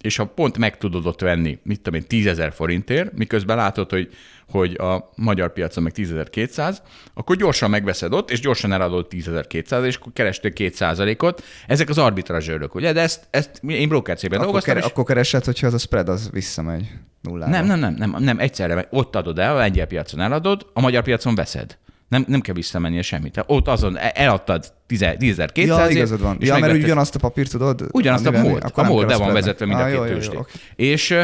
és 0.00 0.16
ha 0.16 0.24
pont 0.24 0.58
meg 0.58 0.78
tudod 0.78 1.06
ott 1.06 1.20
venni, 1.20 1.58
mit 1.62 1.80
tudom 1.80 2.00
én, 2.00 2.06
10 2.06 2.26
ezer 2.26 2.52
forintért, 2.52 3.16
miközben 3.16 3.56
látod, 3.56 3.90
hogy, 3.90 4.08
hogy 4.48 4.74
a 4.74 5.10
magyar 5.16 5.52
piacon 5.52 5.82
meg 5.82 5.92
10.200, 5.96 6.76
akkor 7.14 7.36
gyorsan 7.36 7.70
megveszed 7.70 8.12
ott, 8.12 8.30
és 8.30 8.40
gyorsan 8.40 8.72
eladod 8.72 9.06
10.200, 9.10 9.84
és 9.84 9.96
akkor 9.96 10.12
kerestél 10.12 10.52
2%-ot. 10.54 11.42
Ezek 11.66 11.88
az 11.88 11.98
arbitrazsőrök, 11.98 12.74
ugye? 12.74 12.92
De 12.92 13.00
ezt, 13.00 13.26
ezt 13.30 13.60
én 13.66 13.88
broker 13.88 14.16
cégben 14.16 14.38
Akkor, 14.38 14.50
dolgoztam, 14.50 14.74
kere, 14.74 14.86
és 14.86 14.92
akkor 14.92 15.04
keresed, 15.04 15.44
hogyha 15.44 15.66
az 15.66 15.74
a 15.74 15.78
spread 15.78 16.08
az 16.08 16.30
visszamegy 16.32 16.88
nullára. 17.20 17.50
nem, 17.50 17.66
nem, 17.66 17.78
nem, 17.78 17.94
nem, 17.94 18.22
nem, 18.22 18.38
egyszerre 18.38 18.88
ott 18.90 19.16
adod 19.16 19.38
el, 19.38 19.54
a 19.54 19.58
lengyel 19.58 19.86
piacon 19.86 20.20
eladod, 20.20 20.66
a 20.72 20.80
magyar 20.80 21.02
piacon 21.02 21.34
veszed. 21.34 21.78
Nem, 22.08 22.24
nem 22.28 22.40
kell 22.40 22.54
visszamennie 22.54 23.02
semmit. 23.02 23.32
Tehát 23.32 23.50
ott 23.50 23.68
azon 23.68 23.96
e- 23.96 24.12
eladtad 24.14 24.72
10.200 24.88 25.48
Ja, 25.54 25.88
igazad 25.88 26.20
van. 26.20 26.36
és 26.40 26.48
Ja, 26.48 26.58
mert 26.58 26.74
ugyanazt 26.74 27.14
a 27.14 27.18
papírt 27.18 27.50
tudod? 27.50 27.88
Ugyanazt 27.92 28.26
a 28.26 28.28
akkor 28.28 28.84
A 28.84 28.88
kell 28.88 29.04
be 29.04 29.16
van 29.16 29.32
vezetve 29.32 29.66
mind 29.66 29.80
a 29.80 29.86
jó, 29.86 30.02
két 30.02 30.24
jó, 30.24 30.32
jó, 30.32 30.38
oké. 30.38 30.52
És, 30.76 31.16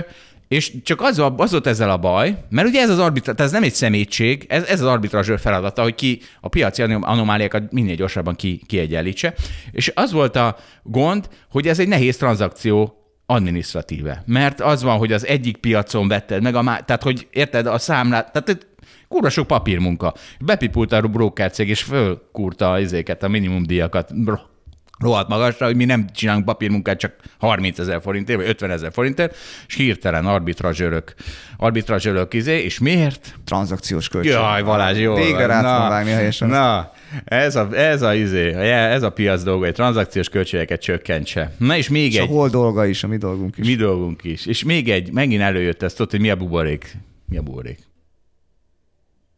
és 0.49 0.73
csak 0.83 1.01
az, 1.01 1.19
a, 1.19 1.35
az 1.37 1.51
volt 1.51 1.67
ezzel 1.67 1.91
a 1.91 1.97
baj, 1.97 2.45
mert 2.49 2.69
ugye 2.69 2.81
ez 2.81 2.91
az 2.91 2.99
arbitra, 2.99 3.33
ez 3.37 3.51
nem 3.51 3.63
egy 3.63 3.75
szemétség, 3.75 4.45
ez, 4.49 4.65
ez 4.65 4.81
az 4.81 4.87
arbitrazsőr 4.87 5.41
feladata, 5.41 5.83
hogy 5.83 5.95
ki 5.95 6.21
a 6.41 6.49
piaci 6.49 6.83
anom- 6.83 7.05
anomáliákat 7.05 7.73
minél 7.73 7.95
gyorsabban 7.95 8.35
ki, 8.35 8.63
kiegyenlítse. 8.67 9.35
És 9.71 9.93
az 9.95 10.13
volt 10.13 10.37
a 10.37 10.57
gond, 10.83 11.29
hogy 11.51 11.69
ez 11.69 11.79
egy 11.79 11.89
nehéz 11.89 12.17
tranzakció 12.17 12.95
administratíve. 13.27 14.23
Mert 14.27 14.61
az 14.61 14.83
van, 14.83 14.99
hogy 14.99 15.13
az 15.13 15.27
egyik 15.27 15.57
piacon 15.57 16.09
vetted 16.09 16.43
meg, 16.43 16.55
a 16.55 16.63
má... 16.63 16.79
tehát 16.81 17.03
hogy 17.03 17.27
érted, 17.31 17.67
a 17.67 17.79
számlát, 17.79 18.33
tehát 18.33 18.67
kurva 19.09 19.29
sok 19.31 19.47
papírmunka. 19.47 20.15
Bepipulta 20.41 20.97
a 20.97 21.01
broker 21.01 21.51
cég, 21.51 21.69
és 21.69 21.83
fölkúrta 21.83 22.71
az 22.71 22.81
izéket, 22.81 23.23
a 23.23 23.29
minimumdíjakat 23.29 24.23
Bro- 24.25 24.53
rohadt 24.99 25.29
magasra, 25.29 25.67
hogy 25.67 25.77
mi 25.77 25.85
nem 25.85 26.07
csinálunk 26.13 26.45
papírmunkát 26.45 26.99
csak 26.99 27.13
30 27.39 27.79
ezer 27.79 28.01
forintért, 28.03 28.39
vagy 28.39 28.49
50 28.49 28.71
ezer 28.71 28.93
forintért, 28.93 29.37
és 29.67 29.75
hirtelen 29.75 30.27
arbitrazsőrök, 30.27 31.15
arbitrazsőrök 31.57 32.35
izé, 32.35 32.63
és 32.63 32.79
miért? 32.79 33.35
Tranzakciós 33.45 34.09
költség. 34.09 34.33
Jaj, 34.33 34.63
Balázs, 34.63 34.99
jó. 34.99 35.15
Végre 35.15 35.47
rá 35.47 35.57
tudom 35.61 35.89
vágni 35.89 36.11
helyesen. 36.11 36.49
Na, 36.49 36.93
ez 37.25 37.57
a, 37.57 37.69
ez 37.73 38.03
a, 38.03 38.15
izé, 38.15 38.53
ez 38.71 39.03
a 39.03 39.11
piac 39.11 39.43
dolga, 39.43 39.65
hogy 39.65 39.75
tranzakciós 39.75 40.29
költségeket 40.29 40.81
csökkentse. 40.81 41.53
Na 41.59 41.77
és 41.77 41.89
még 41.89 42.13
És 42.13 42.19
a 42.19 42.23
egy, 42.23 42.29
hol 42.29 42.49
dolga 42.49 42.87
is, 42.87 43.05
a 43.05 43.07
mi 43.07 43.17
dolgunk 43.17 43.57
is. 43.59 43.67
mi 43.67 43.75
dolgunk 43.75 44.25
is. 44.25 44.47
És 44.47 44.65
még 44.65 44.91
egy, 44.91 45.13
megint 45.13 45.43
előjött 45.43 45.83
ezt, 45.83 45.97
tudod, 45.97 46.11
hogy 46.11 46.21
mi 46.21 46.31
a 46.31 46.37
buborék. 46.37 46.97
Mi 47.29 47.37
a 47.37 47.43
buborék? 47.43 47.79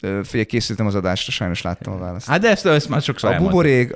Figyelj, 0.00 0.44
készültem 0.44 0.86
az 0.86 0.94
adásra, 0.94 1.32
sajnos 1.32 1.62
láttam 1.62 1.92
a 1.92 1.98
választ. 1.98 2.28
Hát 2.28 2.40
de 2.40 2.48
ezt, 2.48 2.66
ezt 2.66 2.88
már 2.88 3.02
sokszor 3.02 3.34
A 3.34 3.38
buborék 3.38 3.94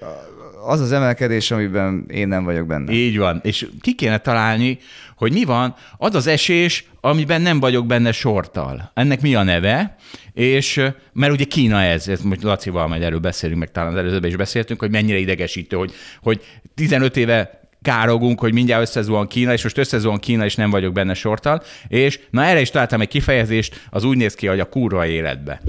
az 0.64 0.80
az 0.80 0.92
emelkedés, 0.92 1.50
amiben 1.50 2.04
én 2.08 2.28
nem 2.28 2.44
vagyok 2.44 2.66
benne. 2.66 2.92
Így 2.92 3.18
van. 3.18 3.40
És 3.42 3.66
ki 3.80 3.94
kéne 3.94 4.18
találni, 4.18 4.78
hogy 5.16 5.32
mi 5.32 5.44
van, 5.44 5.74
az 5.96 6.14
az 6.14 6.26
esés, 6.26 6.84
amiben 7.00 7.42
nem 7.42 7.60
vagyok 7.60 7.86
benne 7.86 8.12
sorttal. 8.12 8.90
Ennek 8.94 9.20
mi 9.20 9.34
a 9.34 9.42
neve? 9.42 9.96
És 10.32 10.82
mert 11.12 11.32
ugye 11.32 11.44
Kína 11.44 11.82
ez, 11.82 12.08
ez 12.08 12.20
most 12.20 12.42
Lacival 12.42 12.86
majd 12.86 13.02
erről 13.02 13.18
beszélünk, 13.18 13.58
meg 13.58 13.70
talán 13.70 13.92
az 13.92 13.98
előzőben 13.98 14.30
is 14.30 14.36
beszéltünk, 14.36 14.80
hogy 14.80 14.90
mennyire 14.90 15.18
idegesítő, 15.18 15.76
hogy, 15.76 15.92
hogy 16.22 16.44
15 16.74 17.16
éve 17.16 17.59
károgunk, 17.82 18.40
hogy 18.40 18.52
mindjárt 18.52 18.82
összezuhan 18.82 19.26
Kína, 19.26 19.52
és 19.52 19.62
most 19.62 19.78
összezuhan 19.78 20.18
Kína, 20.18 20.44
és 20.44 20.54
nem 20.54 20.70
vagyok 20.70 20.92
benne 20.92 21.14
sorttal. 21.14 21.62
És 21.88 22.20
na 22.30 22.44
erre 22.44 22.60
is 22.60 22.70
találtam 22.70 23.00
egy 23.00 23.08
kifejezést, 23.08 23.86
az 23.90 24.04
úgy 24.04 24.16
néz 24.16 24.34
ki, 24.34 24.46
hogy 24.46 24.60
a 24.60 24.68
kurva 24.68 25.06
életbe. 25.06 25.60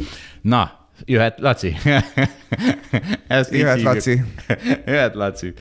Na, 0.41 0.87
jöhet 1.05 1.39
Laci. 1.39 1.75
Ezt 3.27 3.53
így 3.53 3.59
Jöhet 3.59 3.75
hívjuk. 3.75 3.93
Laci. 3.93 4.21
jöhet 4.85 5.15
Laci. 5.15 5.53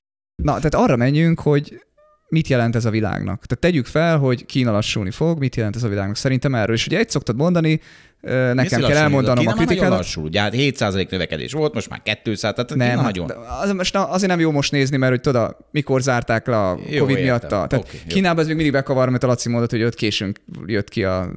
Na, 0.42 0.56
tehát 0.56 0.74
arra 0.74 0.96
menjünk, 0.96 1.40
hogy 1.40 1.80
mit 2.28 2.48
jelent 2.48 2.76
ez 2.76 2.84
a 2.84 2.90
világnak. 2.90 3.46
Tehát 3.46 3.58
tegyük 3.58 3.86
fel, 3.86 4.18
hogy 4.18 4.46
Kína 4.46 4.72
lassulni 4.72 5.10
fog, 5.10 5.38
mit 5.38 5.56
jelent 5.56 5.76
ez 5.76 5.82
a 5.82 5.88
világnak. 5.88 6.16
Szerintem 6.16 6.54
erről 6.54 6.74
is. 6.74 6.86
Ugye 6.86 6.98
egy 6.98 7.10
szoktad 7.10 7.36
mondani, 7.36 7.80
nekem 8.20 8.80
kell 8.80 8.96
elmondanom 8.96 9.38
a 9.38 9.42
már 9.42 9.54
nagyon 9.54 9.66
kritikádat. 9.66 9.98
lassul, 9.98 10.24
ugye 10.24 10.40
hát 10.40 10.52
7% 10.56 11.11
növekedés 11.11 11.52
volt, 11.52 11.74
most 11.74 11.88
már 11.88 12.02
200, 12.22 12.54
tehát 12.54 12.74
Nem, 12.74 12.88
Kína 12.88 13.02
hát 13.02 13.04
nagyon. 13.04 13.30
az, 13.62 13.72
most 13.72 13.94
na, 13.94 14.09
azért 14.09 14.30
nem 14.30 14.40
jó 14.40 14.50
most 14.50 14.72
nézni, 14.72 14.96
mert 14.96 15.12
hogy 15.12 15.20
tudod, 15.20 15.56
mikor 15.70 16.02
zárták 16.02 16.46
le 16.46 16.59
a 16.59 16.78
Jó, 16.88 17.00
Covid 17.00 17.22
miatt. 17.22 17.44
A, 17.44 17.46
tehát 17.48 17.72
jó. 17.72 17.80
Kínában 18.06 18.40
ez 18.40 18.46
még 18.46 18.54
mindig 18.54 18.72
bekavar, 18.72 19.09
mert 19.09 19.22
a 19.22 19.26
Laci 19.26 19.48
mondott, 19.48 19.70
hogy 19.70 19.80
öt 19.80 19.94
későn 19.94 20.35
jött 20.66 20.88
ki 20.88 21.04
a 21.04 21.30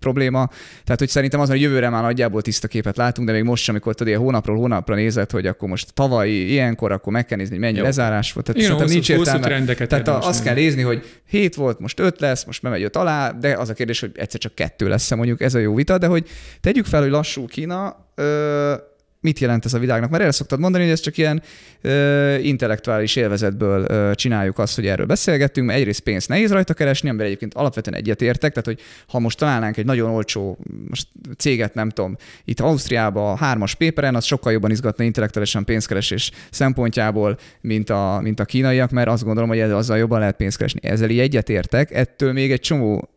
probléma. 0.00 0.48
Tehát, 0.84 0.98
hogy 0.98 1.08
szerintem 1.08 1.40
az, 1.40 1.48
hogy 1.48 1.60
jövőre 1.60 1.88
már 1.88 2.02
nagyjából 2.02 2.42
tiszta 2.42 2.68
képet 2.68 2.96
látunk, 2.96 3.28
de 3.28 3.34
még 3.34 3.42
most 3.42 3.62
sem, 3.62 3.74
amikor 3.74 3.94
tudod, 3.94 4.08
ilyen 4.08 4.20
hónapról 4.20 4.56
hónapra 4.56 4.94
nézed, 4.94 5.30
hogy 5.30 5.46
akkor 5.46 5.68
most 5.68 5.92
tavalyi 5.92 6.50
ilyenkor, 6.50 6.92
akkor 6.92 7.12
meg 7.12 7.26
kell 7.26 7.38
nézni, 7.38 7.52
hogy 7.52 7.64
mennyi 7.64 7.76
Jó. 7.76 7.82
lezárás 7.82 8.32
volt. 8.32 8.46
Tehát 8.46 8.60
Igen, 8.60 8.70
szerintem 8.70 8.94
nincs 8.94 9.10
értelme. 9.10 9.86
Tehát 9.86 10.08
a, 10.08 10.26
azt 10.26 10.42
kell 10.42 10.54
nézni, 10.54 10.82
hogy 10.82 11.04
7 11.28 11.54
volt, 11.54 11.80
most 11.80 12.00
5 12.00 12.20
lesz, 12.20 12.44
most 12.44 12.62
bemegy 12.62 12.82
5 12.82 12.96
alá, 12.96 13.30
de 13.30 13.56
az 13.56 13.68
a 13.68 13.72
kérdés, 13.72 14.00
hogy 14.00 14.10
egyszer 14.14 14.40
csak 14.40 14.54
kettő 14.54 14.88
lesz 14.88 15.10
mondjuk, 15.10 15.40
ez 15.40 15.54
a 15.54 15.58
jó 15.58 15.74
vita, 15.74 15.98
de 15.98 16.06
hogy 16.06 16.28
tegyük 16.60 16.86
fel, 16.86 17.00
hogy 17.00 17.10
lassú 17.10 17.46
Kína, 17.46 18.06
ö, 18.14 18.74
mit 19.20 19.38
jelent 19.38 19.64
ez 19.64 19.74
a 19.74 19.78
világnak? 19.78 20.10
Mert 20.10 20.22
erre 20.22 20.32
szoktad 20.32 20.60
mondani, 20.60 20.84
hogy 20.84 20.92
ez 20.92 21.00
csak 21.00 21.16
ilyen 21.16 21.42
ö, 21.80 22.34
intellektuális 22.36 23.16
élvezetből 23.16 23.84
ö, 23.88 24.10
csináljuk 24.14 24.58
azt, 24.58 24.74
hogy 24.74 24.86
erről 24.86 25.06
beszélgettünk, 25.06 25.66
mert 25.66 25.78
egyrészt 25.78 26.00
pénzt 26.00 26.28
nehéz 26.28 26.52
rajta 26.52 26.74
keresni, 26.74 27.08
amivel 27.08 27.26
egyébként 27.26 27.54
alapvetően 27.54 27.96
egyetértek, 27.96 28.50
tehát 28.50 28.66
hogy 28.66 28.80
ha 29.08 29.18
most 29.18 29.38
találnánk 29.38 29.76
egy 29.76 29.84
nagyon 29.84 30.10
olcsó 30.10 30.58
most 30.88 31.08
céget, 31.38 31.74
nem 31.74 31.88
tudom, 31.88 32.16
itt 32.44 32.60
Ausztriába 32.60 33.32
a 33.32 33.36
hármas 33.36 33.74
péperen, 33.74 34.14
az 34.14 34.24
sokkal 34.24 34.52
jobban 34.52 34.70
izgatna 34.70 35.04
intellektuálisan 35.04 35.64
pénzkeresés 35.64 36.30
szempontjából, 36.50 37.38
mint 37.60 37.90
a, 37.90 38.20
mint 38.22 38.40
a 38.40 38.44
kínaiak, 38.44 38.90
mert 38.90 39.08
azt 39.08 39.24
gondolom, 39.24 39.48
hogy 39.48 39.58
ez, 39.58 39.70
azzal 39.70 39.98
jobban 39.98 40.18
lehet 40.18 40.36
pénzt 40.36 40.56
keresni. 40.56 40.80
Ezzel 40.82 41.10
így 41.10 41.20
egyetértek, 41.20 41.90
ettől 41.90 42.32
még 42.32 42.52
egy 42.52 42.60
csomó 42.60 43.08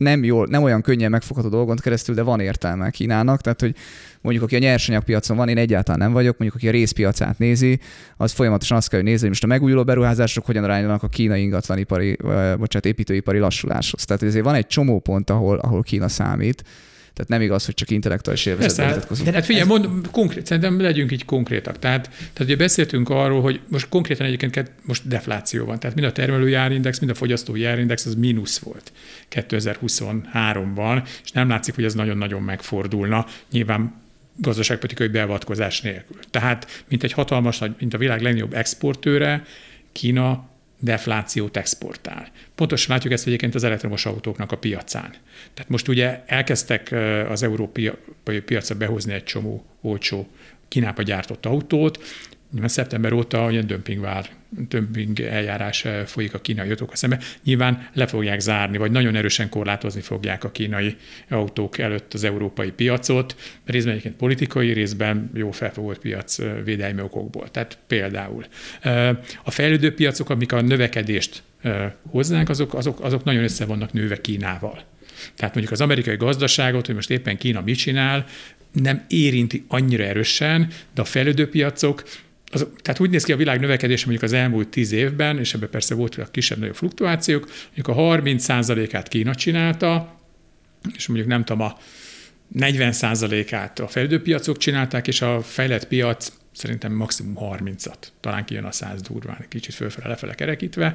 nem, 0.00 0.24
jól, 0.24 0.46
nem 0.50 0.62
olyan 0.62 0.82
könnyen 0.82 1.10
megfogható 1.10 1.48
dolgon 1.48 1.76
keresztül, 1.76 2.14
de 2.14 2.22
van 2.22 2.40
értelme 2.40 2.90
Kínának. 2.90 3.40
Tehát, 3.40 3.60
hogy 3.60 3.74
mondjuk 4.20 4.44
aki 4.44 4.54
a 4.54 4.58
nyersanyagpiacon 4.58 5.36
van, 5.36 5.48
én 5.48 5.58
egyáltalán 5.58 6.00
nem 6.00 6.12
vagyok, 6.12 6.38
mondjuk 6.38 6.54
aki 6.54 6.68
a 6.68 6.78
részpiacát 6.78 7.38
nézi, 7.38 7.80
az 8.16 8.32
folyamatosan 8.32 8.76
azt 8.76 8.88
kell, 8.88 8.98
hogy 8.98 9.08
nézni, 9.08 9.20
hogy 9.20 9.30
most 9.30 9.44
a 9.44 9.46
megújuló 9.46 9.84
beruházások 9.84 10.46
hogyan 10.46 10.64
aránylanak 10.64 11.02
a 11.02 11.08
kínai 11.08 11.42
ingatlanipari, 11.42 12.16
bocsánat, 12.58 12.86
építőipari 12.86 13.38
lassuláshoz. 13.38 14.04
Tehát 14.04 14.22
ezért 14.22 14.44
van 14.44 14.54
egy 14.54 14.66
csomó 14.66 14.98
pont, 14.98 15.30
ahol, 15.30 15.58
ahol 15.58 15.82
Kína 15.82 16.08
számít. 16.08 16.64
Tehát 17.12 17.30
nem 17.30 17.40
igaz, 17.40 17.64
hogy 17.64 17.74
csak 17.74 17.90
intellektuális 17.90 18.46
élvezetben 18.46 18.86
hát, 18.86 18.94
vitatkozunk. 18.94 19.28
de 19.28 19.34
hát 19.34 19.44
figyelj, 19.44 19.66
mond, 19.66 20.10
konkrét, 20.10 20.46
szerintem 20.46 20.80
legyünk 20.80 21.12
így 21.12 21.24
konkrétak. 21.24 21.78
Tehát, 21.78 22.02
tehát 22.10 22.40
ugye 22.40 22.56
beszéltünk 22.56 23.08
arról, 23.08 23.40
hogy 23.42 23.60
most 23.68 23.88
konkrétan 23.88 24.26
egyébként 24.26 24.70
most 24.82 25.08
defláció 25.08 25.64
van. 25.64 25.78
Tehát 25.78 25.96
mind 25.96 26.08
a 26.08 26.12
termelői 26.12 26.54
árindex, 26.54 26.98
mind 26.98 27.10
a 27.10 27.14
fogyasztói 27.14 27.64
árindex 27.64 28.06
az 28.06 28.14
mínusz 28.14 28.58
volt 28.58 28.92
2023-ban, 29.30 31.08
és 31.24 31.30
nem 31.30 31.48
látszik, 31.48 31.74
hogy 31.74 31.84
ez 31.84 31.94
nagyon-nagyon 31.94 32.42
megfordulna. 32.42 33.26
Nyilván 33.50 33.94
gazdaságpolitikai 34.36 35.08
beavatkozás 35.08 35.80
nélkül. 35.80 36.16
Tehát, 36.30 36.84
mint 36.88 37.02
egy 37.02 37.12
hatalmas, 37.12 37.62
mint 37.78 37.94
a 37.94 37.98
világ 37.98 38.20
legnagyobb 38.20 38.54
exportőre, 38.54 39.44
Kína 39.92 40.48
deflációt 40.80 41.56
exportál. 41.56 42.28
Pontosan 42.54 42.94
látjuk 42.94 43.12
ezt 43.12 43.26
egyébként 43.26 43.54
az 43.54 43.64
elektromos 43.64 44.06
autóknak 44.06 44.52
a 44.52 44.58
piacán. 44.58 45.10
Tehát 45.54 45.70
most 45.70 45.88
ugye 45.88 46.22
elkezdtek 46.26 46.94
az 47.28 47.42
európai 47.42 47.92
piacra 48.44 48.74
behozni 48.74 49.12
egy 49.12 49.24
csomó 49.24 49.64
olcsó 49.80 50.28
Kínába 50.68 51.02
gyártott 51.02 51.46
autót, 51.46 51.98
Nyilván 52.50 52.70
szeptember 52.70 53.12
óta 53.12 53.44
olyan 53.44 53.66
dömpingvár, 53.66 54.30
dömping 54.50 55.20
eljárás 55.20 55.84
eh, 55.84 56.04
folyik 56.04 56.34
a 56.34 56.40
kínai 56.40 56.68
autókkal 56.68 56.96
szemben. 56.96 57.20
Nyilván 57.44 57.88
le 57.92 58.06
fogják 58.06 58.40
zárni, 58.40 58.78
vagy 58.78 58.90
nagyon 58.90 59.14
erősen 59.16 59.48
korlátozni 59.48 60.00
fogják 60.00 60.44
a 60.44 60.50
kínai 60.50 60.96
autók 61.28 61.78
előtt 61.78 62.14
az 62.14 62.24
európai 62.24 62.70
piacot, 62.70 63.36
részben 63.64 63.92
egyébként 63.92 64.16
politikai, 64.16 64.72
részben 64.72 65.30
jó 65.34 65.50
felfogott 65.50 65.98
piac 65.98 66.38
eh, 66.38 66.52
védelmi 66.64 67.00
okokból. 67.00 67.50
Tehát 67.50 67.78
például 67.86 68.44
eh, 68.80 69.16
a 69.44 69.50
fejlődő 69.50 69.94
piacok, 69.94 70.30
amik 70.30 70.52
a 70.52 70.60
növekedést 70.60 71.42
hoznánk, 72.10 72.48
azok, 72.48 72.74
azok, 72.74 73.00
azok 73.00 73.24
nagyon 73.24 73.42
össze 73.42 73.64
vannak 73.64 73.92
nőve 73.92 74.20
Kínával. 74.20 74.84
Tehát 75.34 75.54
mondjuk 75.54 75.74
az 75.74 75.80
amerikai 75.80 76.16
gazdaságot, 76.16 76.86
hogy 76.86 76.94
most 76.94 77.10
éppen 77.10 77.36
Kína 77.36 77.60
mit 77.60 77.76
csinál, 77.76 78.26
nem 78.72 79.04
érinti 79.08 79.64
annyira 79.68 80.04
erősen, 80.04 80.68
de 80.94 81.00
a 81.00 81.04
fejlődő 81.04 81.48
piacok, 81.48 82.04
az, 82.50 82.66
tehát 82.82 83.00
úgy 83.00 83.10
néz 83.10 83.24
ki 83.24 83.32
a 83.32 83.36
világ 83.36 83.60
növekedése 83.60 84.06
mondjuk 84.06 84.30
az 84.30 84.32
elmúlt 84.32 84.68
tíz 84.68 84.92
évben, 84.92 85.38
és 85.38 85.54
ebben 85.54 85.70
persze 85.70 85.94
voltak 85.94 86.32
kisebb-nagyobb 86.32 86.74
fluktuációk, 86.74 87.50
mondjuk 87.64 87.88
a 87.88 88.02
30%-át 88.02 89.08
Kína 89.08 89.34
csinálta, 89.34 90.20
és 90.96 91.06
mondjuk 91.06 91.28
nem 91.28 91.44
tudom, 91.44 91.62
a 91.62 91.78
40%-át 92.58 93.78
a 93.78 93.88
fejlődő 93.88 94.22
piacok 94.22 94.56
csinálták, 94.56 95.06
és 95.06 95.22
a 95.22 95.40
fejlett 95.42 95.86
piac 95.88 96.32
szerintem 96.60 96.92
maximum 96.92 97.34
30-at, 97.40 97.96
talán 98.20 98.44
kijön 98.44 98.64
a 98.64 98.72
100 98.72 99.00
durván, 99.02 99.44
kicsit 99.48 99.74
fölfele 99.74 100.08
lefele 100.08 100.34
kerekítve. 100.34 100.86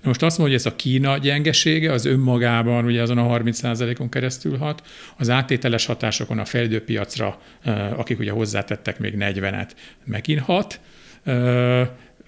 Na 0.00 0.08
most 0.08 0.22
azt 0.22 0.38
mondja, 0.38 0.56
hogy 0.56 0.66
ez 0.66 0.72
a 0.72 0.76
Kína 0.76 1.18
gyengesége, 1.18 1.92
az 1.92 2.04
önmagában 2.04 2.84
ugye 2.84 3.02
azon 3.02 3.18
a 3.18 3.38
30%-on 3.38 4.08
keresztül 4.08 4.56
hat, 4.56 4.82
az 5.16 5.30
áttételes 5.30 5.86
hatásokon 5.86 6.38
a 6.38 6.44
fejlődő 6.44 6.82
akik 7.96 8.18
ugye 8.18 8.30
hozzátettek 8.30 8.98
még 8.98 9.14
40-et, 9.18 9.70
megint 10.04 10.40
hat, 10.40 10.80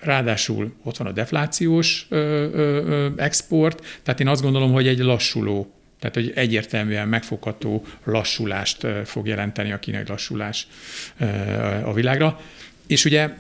ráadásul 0.01 0.75
ott 0.83 0.97
van 0.97 1.07
a 1.07 1.13
deflációs 1.13 2.09
export, 3.17 4.01
tehát 4.03 4.21
én 4.21 4.29
azt 4.29 4.43
gondolom, 4.43 4.73
hogy 4.73 4.87
egy 4.87 4.99
lassuló 4.99 5.71
tehát, 5.99 6.15
hogy 6.15 6.33
egyértelműen 6.35 7.09
megfogható 7.09 7.85
lassulást 8.05 8.87
fog 9.05 9.27
jelenteni 9.27 9.73
a 9.73 9.79
kínai 9.79 10.03
lassulás 10.07 10.67
a 11.85 11.93
világra. 11.93 12.41
És 12.87 13.05
ugye 13.05 13.31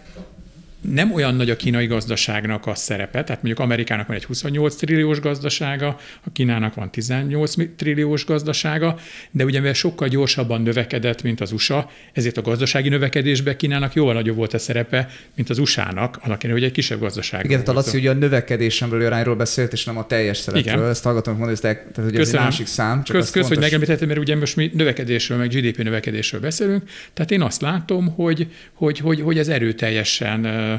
nem 0.93 1.13
olyan 1.13 1.35
nagy 1.35 1.51
a 1.51 1.57
kínai 1.57 1.87
gazdaságnak 1.87 2.67
a 2.67 2.75
szerepe, 2.75 3.25
tehát 3.25 3.43
mondjuk 3.43 3.59
Amerikának 3.59 4.07
van 4.07 4.17
egy 4.17 4.25
28 4.25 4.75
trilliós 4.75 5.21
gazdasága, 5.21 5.87
a 6.25 6.33
Kínának 6.33 6.75
van 6.75 6.91
18 6.91 7.55
trilliós 7.77 8.25
gazdasága, 8.25 8.99
de 9.31 9.45
ugye 9.45 9.59
mivel 9.59 9.75
sokkal 9.75 10.09
gyorsabban 10.09 10.63
növekedett, 10.63 11.23
mint 11.23 11.41
az 11.41 11.53
USA, 11.53 11.91
ezért 12.13 12.37
a 12.37 12.43
gazdasági 12.43 12.89
növekedésben 12.89 13.57
Kínának 13.57 13.95
jóval 13.95 14.15
nagyobb 14.15 14.37
volt 14.37 14.55
a 14.55 14.59
szerepe, 14.59 15.09
mint 15.35 15.51
az 15.51 15.59
USA-nak, 15.59 16.17
annak 16.17 16.45
ellenére, 16.45 16.53
hogy 16.53 16.63
egy 16.63 16.73
kisebb 16.73 17.01
gazdaság. 17.01 17.45
Igen, 17.45 17.65
tehát 17.65 17.75
Laci 17.75 17.99
ugye 17.99 18.11
a 18.11 18.15
növekedésen 18.15 18.91
belül 18.91 19.07
arányról 19.07 19.37
beszélt, 19.37 19.73
és 19.73 19.85
nem 19.85 19.99
a 19.99 20.07
teljes 20.07 20.37
szerepről. 20.37 20.75
Igen. 20.75 20.89
Ezt 20.89 21.05
hallgatom, 21.05 21.37
hogy 21.37 21.47
mondani, 21.47 21.61
tehát 21.61 22.11
hogy 22.11 22.17
ez 22.17 22.29
egy 22.29 22.41
másik 22.41 22.67
szám. 22.67 23.03
Csak 23.03 23.17
kösz, 23.17 23.31
kösz 23.31 23.49
hogy 23.49 23.59
megemlítettem, 23.59 24.09
mert 24.09 24.21
ugye 24.21 24.37
most 24.37 24.57
mi 24.57 24.71
növekedésről, 24.75 25.39
meg 25.39 25.49
GDP 25.49 25.83
növekedésről 25.83 26.41
beszélünk, 26.41 26.83
tehát 27.15 27.31
én 27.31 27.43
azt 27.43 27.61
látom, 27.61 28.15
hogy, 28.15 28.47
hogy, 28.73 28.99
hogy, 28.99 29.21
hogy 29.21 29.39
ez 29.39 29.49
erőteljesen 29.49 30.76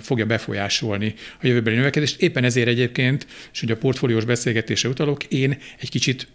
fogja 0.00 0.26
befolyásolni 0.26 1.14
a 1.42 1.46
jövőbeli 1.46 1.76
növekedést. 1.76 2.22
Éppen 2.22 2.44
ezért 2.44 2.68
egyébként, 2.68 3.26
és 3.52 3.60
hogy 3.60 3.70
a 3.70 3.76
portfóliós 3.76 4.24
beszélgetésre 4.24 4.88
utalok, 4.88 5.24
én 5.24 5.58
egy 5.80 5.90
kicsit 5.90 6.28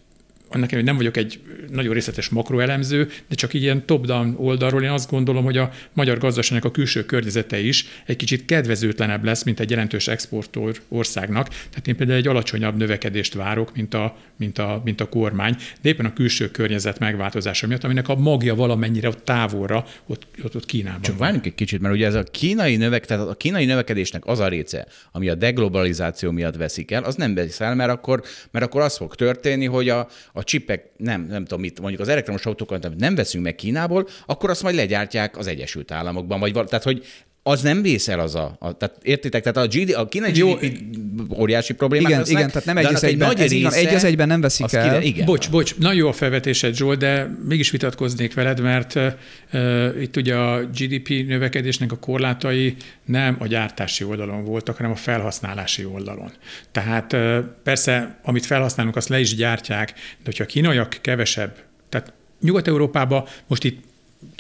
annak 0.53 0.69
hogy 0.69 0.83
nem 0.83 0.95
vagyok 0.95 1.17
egy 1.17 1.39
nagyon 1.69 1.93
részletes 1.93 2.29
makroelemző, 2.29 3.09
de 3.29 3.35
csak 3.35 3.53
ilyen 3.53 3.85
top-down 3.85 4.35
oldalról 4.37 4.83
én 4.83 4.89
azt 4.89 5.09
gondolom, 5.09 5.43
hogy 5.43 5.57
a 5.57 5.71
magyar 5.93 6.17
gazdaságnak 6.17 6.65
a 6.65 6.71
külső 6.71 7.05
környezete 7.05 7.59
is 7.59 7.85
egy 8.05 8.15
kicsit 8.15 8.45
kedvezőtlenebb 8.45 9.23
lesz, 9.23 9.43
mint 9.43 9.59
egy 9.59 9.69
jelentős 9.69 10.07
exportor 10.07 10.75
országnak. 10.87 11.47
Tehát 11.47 11.87
én 11.87 11.95
például 11.95 12.17
egy 12.17 12.27
alacsonyabb 12.27 12.77
növekedést 12.77 13.33
várok, 13.33 13.75
mint 13.75 13.93
a, 13.93 14.17
mint 14.37 14.57
a, 14.57 14.81
mint 14.85 15.01
a 15.01 15.09
kormány, 15.09 15.55
de 15.81 15.89
éppen 15.89 16.05
a 16.05 16.13
külső 16.13 16.51
környezet 16.51 16.99
megváltozása 16.99 17.67
miatt, 17.67 17.83
aminek 17.83 18.07
a 18.07 18.15
magja 18.15 18.55
valamennyire 18.55 19.07
ott 19.07 19.25
távolra, 19.25 19.85
ott, 20.05 20.27
ott, 20.43 20.55
ott 20.55 20.65
Kínában. 20.65 21.01
Csak 21.01 21.17
várjunk 21.17 21.45
egy 21.45 21.55
kicsit, 21.55 21.81
mert 21.81 21.93
ugye 21.93 22.05
ez 22.05 22.13
a 22.13 22.23
kínai, 22.23 22.75
növek, 22.75 23.05
tehát 23.05 23.27
a 23.27 23.35
kínai 23.35 23.65
növekedésnek 23.65 24.25
az 24.25 24.39
a 24.39 24.47
része, 24.47 24.87
ami 25.11 25.29
a 25.29 25.35
deglobalizáció 25.35 26.31
miatt 26.31 26.55
veszik 26.55 26.91
el, 26.91 27.03
az 27.03 27.15
nem 27.15 27.33
vesz 27.33 27.59
el, 27.59 27.75
mert 27.75 27.91
akkor, 27.91 28.23
mert 28.51 28.65
akkor 28.65 28.81
az 28.81 28.97
fog 28.97 29.15
történni, 29.15 29.65
hogy 29.65 29.89
a, 29.89 30.07
a 30.33 30.40
a 30.41 30.43
csipek, 30.43 30.89
nem, 30.97 31.25
nem 31.29 31.43
tudom 31.43 31.59
mit, 31.59 31.79
mondjuk 31.79 32.01
az 32.01 32.07
elektromos 32.07 32.45
autókat 32.45 32.95
nem 32.97 33.15
veszünk 33.15 33.43
meg 33.43 33.55
Kínából, 33.55 34.07
akkor 34.25 34.49
azt 34.49 34.63
majd 34.63 34.75
legyártják 34.75 35.37
az 35.37 35.47
Egyesült 35.47 35.91
Államokban, 35.91 36.39
vagy 36.39 36.53
tehát 36.53 36.83
hogy 36.83 37.05
az 37.43 37.61
nem 37.61 37.81
vészel 37.81 38.19
az 38.19 38.35
a, 38.35 38.55
a 38.59 38.71
tehát 38.71 38.97
értitek, 39.01 39.43
tehát 39.43 39.57
a, 39.57 39.77
GD, 39.77 39.93
a 39.93 40.07
kínai 40.07 40.37
Jó, 40.37 40.53
GDP 40.53 41.37
óriási 41.37 41.73
problémák 41.73 42.07
Igen, 42.07 42.19
lesznek, 42.19 42.37
igen, 42.37 42.51
tehát 42.51 42.65
nem 42.65 42.77
egy 42.77 42.85
az 42.85 43.03
egyben, 43.03 43.37
egy, 43.37 43.51
része, 43.51 43.77
egy 43.77 43.93
az 43.93 44.03
egyben 44.03 44.27
nem 44.27 44.41
veszik 44.41 44.73
el. 44.73 44.83
Kire, 44.83 45.01
igen. 45.01 45.25
Bocs, 45.25 45.49
bocs, 45.49 45.77
nagyon 45.77 45.97
jó 45.97 46.07
a 46.07 46.13
felvetésed, 46.13 46.75
Zsolt, 46.75 46.99
de 46.99 47.37
mégis 47.47 47.69
vitatkoznék 47.69 48.33
veled, 48.33 48.59
mert 48.59 48.95
uh, 48.95 50.01
itt 50.01 50.17
ugye 50.17 50.35
a 50.35 50.65
GDP 50.65 51.09
növekedésnek 51.27 51.91
a 51.91 51.97
korlátai 51.97 52.75
nem 53.05 53.35
a 53.39 53.47
gyártási 53.47 54.03
oldalon 54.03 54.43
voltak, 54.43 54.75
hanem 54.75 54.91
a 54.91 54.95
felhasználási 54.95 55.85
oldalon. 55.85 56.31
Tehát 56.71 57.13
uh, 57.13 57.37
persze, 57.63 58.19
amit 58.23 58.45
felhasználunk, 58.45 58.95
azt 58.95 59.09
le 59.09 59.19
is 59.19 59.35
gyártják, 59.35 59.93
de 59.93 60.23
hogyha 60.23 60.43
a 60.43 60.47
kínaiak 60.47 60.97
kevesebb, 61.01 61.55
tehát 61.89 62.13
Nyugat-Európában 62.41 63.23
most 63.47 63.63
itt 63.63 63.83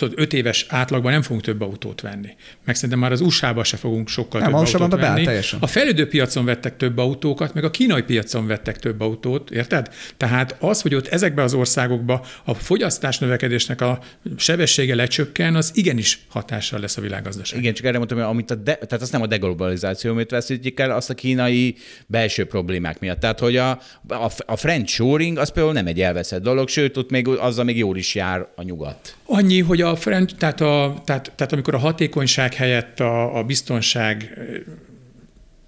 tudod, 0.01 0.19
öt 0.19 0.33
éves 0.33 0.65
átlagban 0.69 1.11
nem 1.11 1.21
fogunk 1.21 1.43
több 1.43 1.61
autót 1.61 2.01
venni. 2.01 2.29
Meg 2.65 2.75
szerintem 2.75 2.99
már 2.99 3.11
az 3.11 3.21
USA-ba 3.21 3.63
se 3.63 3.77
fogunk 3.77 4.09
sokkal 4.09 4.41
nem, 4.41 4.49
több 4.49 4.59
autót 4.59 4.99
venni. 4.99 5.23
Teljesen. 5.23 5.59
A 5.61 5.67
fejlődő 5.67 6.07
piacon 6.07 6.45
vettek 6.45 6.77
több 6.77 6.97
autókat, 6.97 7.53
meg 7.53 7.63
a 7.63 7.71
kínai 7.71 8.01
piacon 8.01 8.47
vettek 8.47 8.79
több 8.79 9.01
autót, 9.01 9.51
érted? 9.51 9.93
Tehát 10.17 10.55
az, 10.59 10.81
hogy 10.81 10.95
ott 10.95 11.07
ezekben 11.07 11.45
az 11.45 11.53
országokban 11.53 12.21
a 12.43 12.53
fogyasztás 12.53 13.19
növekedésnek 13.19 13.81
a 13.81 13.99
sebessége 14.37 14.95
lecsökken, 14.95 15.55
az 15.55 15.71
igenis 15.73 16.19
hatással 16.29 16.79
lesz 16.79 16.97
a 16.97 17.01
világgazdaság. 17.01 17.59
Igen, 17.59 17.73
csak 17.73 17.85
erre 17.85 17.97
mondtam, 17.97 18.17
hogy 18.17 18.27
amit 18.27 18.51
a 18.51 18.55
de, 18.55 18.73
tehát 18.73 19.01
azt 19.01 19.11
nem 19.11 19.21
a 19.21 19.27
deglobalizáció 19.27 20.13
miatt 20.13 20.29
veszítjük 20.29 20.79
el, 20.79 20.91
azt 20.91 21.09
a 21.09 21.13
kínai 21.13 21.75
belső 22.07 22.45
problémák 22.45 22.99
miatt. 22.99 23.19
Tehát, 23.19 23.39
hogy 23.39 23.57
a, 23.57 23.69
a, 24.07 24.31
a 24.45 24.55
French 24.55 24.91
shoring 24.91 25.37
az 25.37 25.51
például 25.51 25.73
nem 25.73 25.87
egy 25.87 26.01
elveszett 26.01 26.41
dolog, 26.41 26.67
sőt, 26.67 26.97
ott 26.97 27.09
még 27.09 27.27
azzal 27.27 27.63
még 27.63 27.77
jól 27.77 27.97
is 27.97 28.15
jár 28.15 28.47
a 28.55 28.63
nyugat. 28.63 29.15
Annyi, 29.25 29.59
hogy 29.59 29.81
a 29.81 29.90
French, 29.95 30.35
tehát, 30.35 30.61
a, 30.61 31.01
tehát, 31.05 31.31
tehát 31.35 31.53
amikor 31.53 31.75
a 31.75 31.77
hatékonyság 31.77 32.53
helyett 32.53 32.99
a, 32.99 33.37
a 33.37 33.43
biztonság 33.43 34.37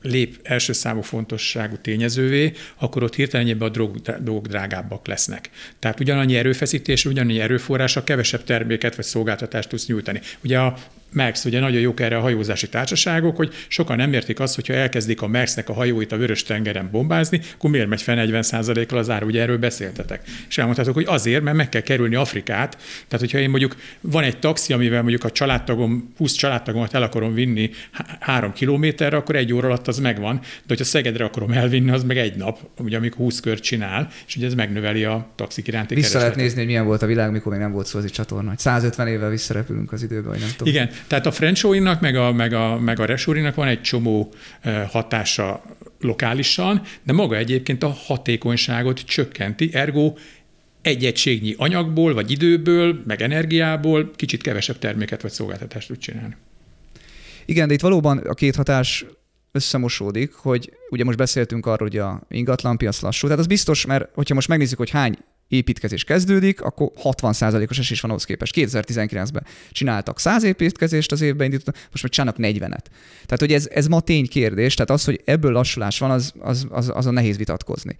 lép 0.04 0.40
első 0.44 0.74
számú 0.74 1.02
fontosságú 1.02 1.76
tényezővé, 1.82 2.54
akkor 2.76 3.04
ott 3.04 3.16
hirtelen 3.16 3.62
a 3.62 3.70
drog, 3.70 4.02
dolgok 4.02 4.48
drágábbak 4.48 5.08
lesznek. 5.08 5.50
Tehát 5.80 6.00
ugyanannyi 6.00 6.36
erőfeszítés, 6.36 7.06
ugyanannyi 7.06 7.40
erőforrása 7.40 8.04
kevesebb 8.04 8.44
terméket 8.44 8.96
vagy 8.96 9.06
szolgáltatást 9.06 9.70
tudsz 9.70 9.88
nyújtani. 9.88 10.22
Ugye 10.44 10.60
a 10.60 10.78
Max, 11.13 11.45
ugye 11.45 11.60
nagyon 11.60 11.82
jók 11.82 11.99
erre 11.99 12.17
a 12.17 12.19
hajózási 12.19 12.69
társaságok, 12.69 13.36
hogy 13.36 13.54
sokan 13.67 13.97
nem 13.97 14.13
értik 14.13 14.39
azt, 14.39 14.56
hogyha 14.56 14.73
elkezdik 14.73 15.21
a 15.21 15.28
Maxnek 15.28 15.69
a 15.69 15.73
hajóit 15.73 16.12
a 16.12 16.17
vörös 16.17 16.43
tengeren 16.43 16.89
bombázni, 16.91 17.41
akkor 17.56 17.69
miért 17.69 17.88
megy 17.88 18.02
fel 18.02 18.15
40 18.15 18.43
kal 18.88 18.97
az 18.97 19.10
ár, 19.10 19.23
ugye 19.23 19.41
erről 19.41 19.58
beszéltetek. 19.58 20.21
És 20.49 20.58
elmondhatok, 20.58 20.93
hogy 20.93 21.06
azért, 21.08 21.43
mert 21.43 21.58
meg 21.58 21.69
kell 21.69 21.82
kerülni 21.82 22.15
Afrikát. 22.15 22.78
Tehát, 23.08 23.19
hogyha 23.19 23.38
én 23.38 23.49
mondjuk 23.49 23.76
van 24.02 24.23
egy 24.23 24.39
taxi, 24.39 24.73
amivel 24.73 25.02
mondjuk 25.02 25.23
a 25.23 25.32
családtagom, 25.32 26.13
20 26.17 26.32
családtagomat 26.32 26.93
el 26.93 27.04
akarom 27.04 27.34
vinni 27.34 27.69
három 28.19 28.54
kilométerre, 28.54 29.17
akkor 29.17 29.36
egy 29.36 29.54
óra 29.54 29.67
alatt 29.67 29.88
az 29.88 29.99
megvan, 29.99 30.39
de 30.39 30.63
hogyha 30.67 30.84
Szegedre 30.84 31.23
akarom 31.23 31.52
elvinni, 31.52 31.91
az 31.91 32.04
meg 32.04 32.17
egy 32.17 32.36
nap, 32.36 32.60
ugye 32.78 32.97
amikor 32.97 33.17
20 33.17 33.39
kört 33.39 33.63
csinál, 33.63 34.10
és 34.28 34.36
ugye 34.36 34.45
ez 34.45 34.54
megnöveli 34.54 35.04
a 35.04 35.28
taxik 35.36 35.67
iránti 35.67 35.95
Vissza 35.95 36.17
lehet 36.17 36.36
nézni, 36.36 36.58
hogy 36.58 36.67
milyen 36.67 36.86
volt 36.86 37.02
a 37.02 37.06
világ, 37.06 37.32
mikor 37.32 37.52
még 37.52 37.62
nem 37.62 37.71
volt 37.71 37.86
szó 37.86 37.99
az 37.99 38.12
csatorna. 38.12 38.54
150 38.58 39.08
évvel 39.08 39.30
visszarepülünk 39.30 39.91
az 39.91 40.04
időbe, 40.04 40.30
vagy 40.30 40.39
nem 40.39 40.49
tudom. 40.58 40.73
Igen, 40.73 40.89
tehát 41.08 41.26
a 41.26 41.32
French 41.32 41.80
nak 41.80 42.02
meg 42.02 42.16
a, 42.16 42.32
meg 42.32 42.54
a, 42.54 42.80
meg 42.80 43.00
a 43.00 43.06
Reshoring-nak 43.06 43.56
van 43.56 43.68
egy 43.68 43.82
csomó 43.82 44.34
hatása 44.89 45.63
lokálisan, 46.00 46.82
de 47.04 47.13
maga 47.13 47.36
egyébként 47.36 47.84
a 47.84 47.88
hatékonyságot 47.88 49.00
csökkenti, 49.00 49.70
ergo 49.74 50.13
egy 50.82 51.06
egységnyi 51.06 51.56
anyagból, 51.58 52.13
vagy 52.13 52.32
időből, 52.32 53.02
meg 53.06 53.22
energiából 53.22 54.12
kicsit 54.16 54.42
kevesebb 54.42 54.80
terméket 54.80 55.22
vagy 55.22 55.32
szolgáltatást 55.32 55.88
tud 55.88 55.98
csinálni. 55.98 56.36
Igen, 57.46 57.68
de 57.68 57.74
itt 57.74 57.82
valóban 57.82 58.18
a 58.18 58.34
két 58.34 58.56
hatás 58.56 59.06
összemosódik, 59.52 60.34
hogy 60.34 60.74
ugye 60.89 61.04
most 61.04 61.18
beszéltünk 61.18 61.66
arról, 61.66 61.88
hogy 61.88 61.98
a 61.98 62.22
ingatlanpiac 62.30 63.02
lassú, 63.02 63.26
tehát 63.26 63.39
az 63.39 63.48
biztos, 63.48 63.86
mert 63.86 64.10
hogyha 64.13 64.34
most 64.34 64.48
megnézzük, 64.48 64.78
hogy 64.78 64.89
hány 64.89 65.18
építkezés 65.54 66.04
kezdődik, 66.04 66.62
akkor 66.62 66.92
60%-os 67.04 67.80
esés 67.80 68.02
van 68.02 68.12
ahhoz 68.12 68.24
képest. 68.24 68.54
2019-ben 68.58 69.46
csináltak 69.72 70.20
100 70.20 70.44
építkezést 70.44 71.12
az 71.12 71.22
évben 71.22 71.46
indítottak, 71.46 71.88
most 71.92 72.04
meg 72.04 72.12
csinálnak 72.12 72.39
40-et. 72.39 72.86
Tehát, 73.26 73.39
hogy 73.39 73.54
ez, 73.54 73.68
ez 73.72 73.88
ma 73.88 74.00
tény 74.00 74.28
kérdés, 74.28 74.74
tehát 74.74 74.92
az, 74.92 75.04
hogy 75.04 75.22
ebből 75.26 75.52
lassulás 75.52 76.00
van, 76.00 76.12
az, 76.12 76.34
az, 76.39 76.68
az, 76.70 76.92
azon 76.94 77.13
nehéz 77.13 77.38
vitatkozni. 77.38 77.96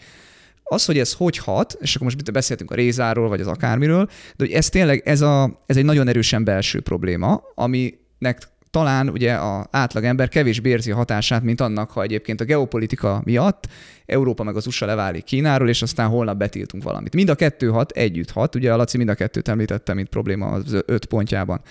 Az, 0.64 0.86
hogy 0.86 1.00
ez 1.00 1.14
hogy 1.14 1.38
hat, 1.38 1.78
és 1.82 1.96
akkor 1.96 2.08
most 2.08 2.32
beszéltünk 2.32 2.72
a 2.72 2.76
rézáról, 2.76 3.28
vagy 3.28 3.42
az 3.42 3.48
akármiről, 3.48 4.06
de 4.06 4.46
hogy 4.46 4.52
ez 4.52 4.70
tényleg, 4.70 5.02
ez, 5.06 5.22
a, 5.22 5.64
ez 5.66 5.78
egy 5.78 5.86
nagyon 5.86 6.08
erősen 6.08 6.44
belső 6.44 6.82
probléma, 6.82 7.44
aminek 7.56 8.52
talán 8.74 9.10
ugye 9.10 9.34
a 9.34 9.68
átlagember 9.72 10.30
kevésbé 10.30 10.70
érzi 10.70 10.92
a 10.92 10.96
hatását, 10.96 11.44
mint 11.44 11.62
annak, 11.62 11.92
ha 11.92 12.02
egyébként 12.02 12.42
a 12.42 12.44
geopolitika 12.44 13.22
miatt 13.26 13.68
Európa 14.06 14.44
meg 14.44 14.56
az 14.56 14.68
USA 14.68 14.86
leválik 14.86 15.24
Kínáról, 15.24 15.70
és 15.70 15.82
aztán 15.82 16.10
holnap 16.10 16.38
betiltunk 16.38 16.84
valamit. 16.84 17.14
Mind 17.14 17.30
a 17.30 17.36
kettő 17.36 17.70
hat, 17.70 17.92
együtt 17.92 18.32
hat, 18.32 18.56
ugye 18.56 18.74
a 18.74 18.76
Laci 18.76 18.98
mind 18.98 19.10
a 19.10 19.14
kettőt 19.14 19.48
említette, 19.48 19.94
mint 19.94 20.10
probléma 20.10 20.48
az 20.48 20.84
öt 20.86 21.06
pontjában. 21.06 21.62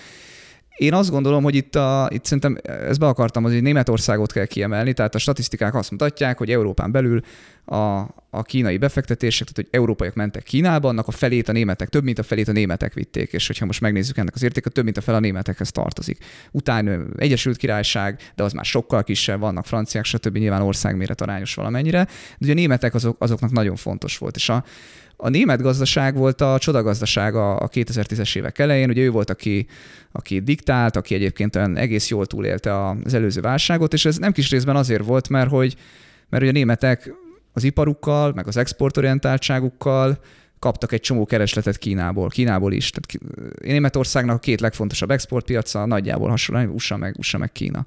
Én 0.77 0.95
azt 0.95 1.11
gondolom, 1.11 1.43
hogy 1.43 1.55
itt, 1.55 1.75
a, 1.75 2.09
itt 2.12 2.25
szerintem 2.25 2.59
ezt 2.65 2.99
be 2.99 3.07
akartam, 3.07 3.43
hogy 3.43 3.62
Németországot 3.62 4.33
kell 4.33 4.47
kiemelni, 4.47 4.93
tehát 4.93 5.15
a 5.15 5.19
statisztikák 5.19 5.75
azt 5.75 5.91
mutatják, 5.91 6.38
hogy 6.38 6.51
Európán 6.51 6.93
belül 6.93 7.21
a, 7.65 8.05
a 8.35 8.42
kínai 8.42 8.77
befektetések, 8.77 9.49
tehát 9.49 9.71
hogy 9.71 9.81
európaiak 9.81 10.14
mentek 10.14 10.42
Kínába, 10.42 10.88
annak 10.88 11.09
a 11.09 11.11
felét 11.11 11.49
a 11.49 11.53
németek, 11.53 11.88
több 11.88 12.05
mint 12.05 12.18
a 12.18 12.23
felét 12.23 12.49
a 12.49 12.53
németek 12.53 12.95
vitték, 12.95 13.33
és 13.33 13.47
hogyha 13.47 13.66
most 13.66 13.81
megnézzük 13.81 14.16
ennek 14.16 14.35
az 14.35 14.42
értéket, 14.42 14.73
több 14.73 14.85
mint 14.85 14.97
a 14.97 15.01
fel 15.01 15.14
a 15.14 15.21
németekhez 15.21 15.71
tartozik. 15.71 16.25
Utána 16.51 16.99
Egyesült 17.16 17.57
Királyság, 17.57 18.21
de 18.35 18.42
az 18.42 18.53
már 18.53 18.64
sokkal 18.64 19.05
kisebb, 19.05 19.40
vannak 19.40 19.66
franciák, 19.66 20.05
stb. 20.05 20.37
nyilván 20.37 20.62
országméret 20.62 21.21
arányos 21.21 21.55
valamennyire, 21.55 22.05
de 22.05 22.11
ugye 22.40 22.53
a 22.53 22.55
németek 22.55 22.95
azok, 22.95 23.16
azoknak 23.18 23.51
nagyon 23.51 23.77
fontos 23.77 24.18
volt, 24.18 24.37
és 24.37 24.49
a, 24.49 24.64
a 25.16 25.29
német 25.29 25.62
gazdaság 25.62 26.16
volt 26.16 26.40
a 26.40 26.59
csodagazdaság 26.59 27.35
a 27.35 27.68
2010-es 27.68 28.37
évek 28.37 28.59
elején, 28.59 28.88
ugye 28.88 29.03
ő 29.03 29.11
volt, 29.11 29.31
aki, 29.31 29.66
aki 30.12 30.40
diktált, 30.40 30.97
aki 30.97 31.14
egyébként 31.14 31.57
olyan 31.57 31.77
egész 31.77 32.09
jól 32.09 32.27
túlélte 32.27 32.88
az 32.88 33.14
előző 33.14 33.40
válságot, 33.40 33.92
és 33.92 34.05
ez 34.05 34.16
nem 34.16 34.33
kis 34.33 34.51
részben 34.51 34.77
azért 34.77 35.05
volt, 35.05 35.29
mert 35.29 35.51
hogy, 35.51 35.77
mert 36.29 36.42
hogy 36.42 36.53
a 36.53 36.57
németek 36.57 37.12
az 37.53 37.65
iparukkal, 37.65 38.33
meg 38.35 38.47
az 38.47 38.57
exportorientáltságukkal 38.57 40.19
kaptak 40.59 40.93
egy 40.93 41.01
csomó 41.01 41.25
keresletet 41.25 41.79
Kínából, 41.79 42.29
Kínából 42.29 42.73
is. 42.73 42.91
Tehát 42.91 43.35
Németországnak 43.61 44.37
a 44.37 44.38
két 44.38 44.61
legfontosabb 44.61 45.11
exportpiaca 45.11 45.87
nagyjából 45.87 46.29
hasonló, 46.29 46.73
USA 46.73 46.97
meg, 46.97 47.15
USA 47.19 47.38
meg 47.38 47.53
Kína. 47.53 47.87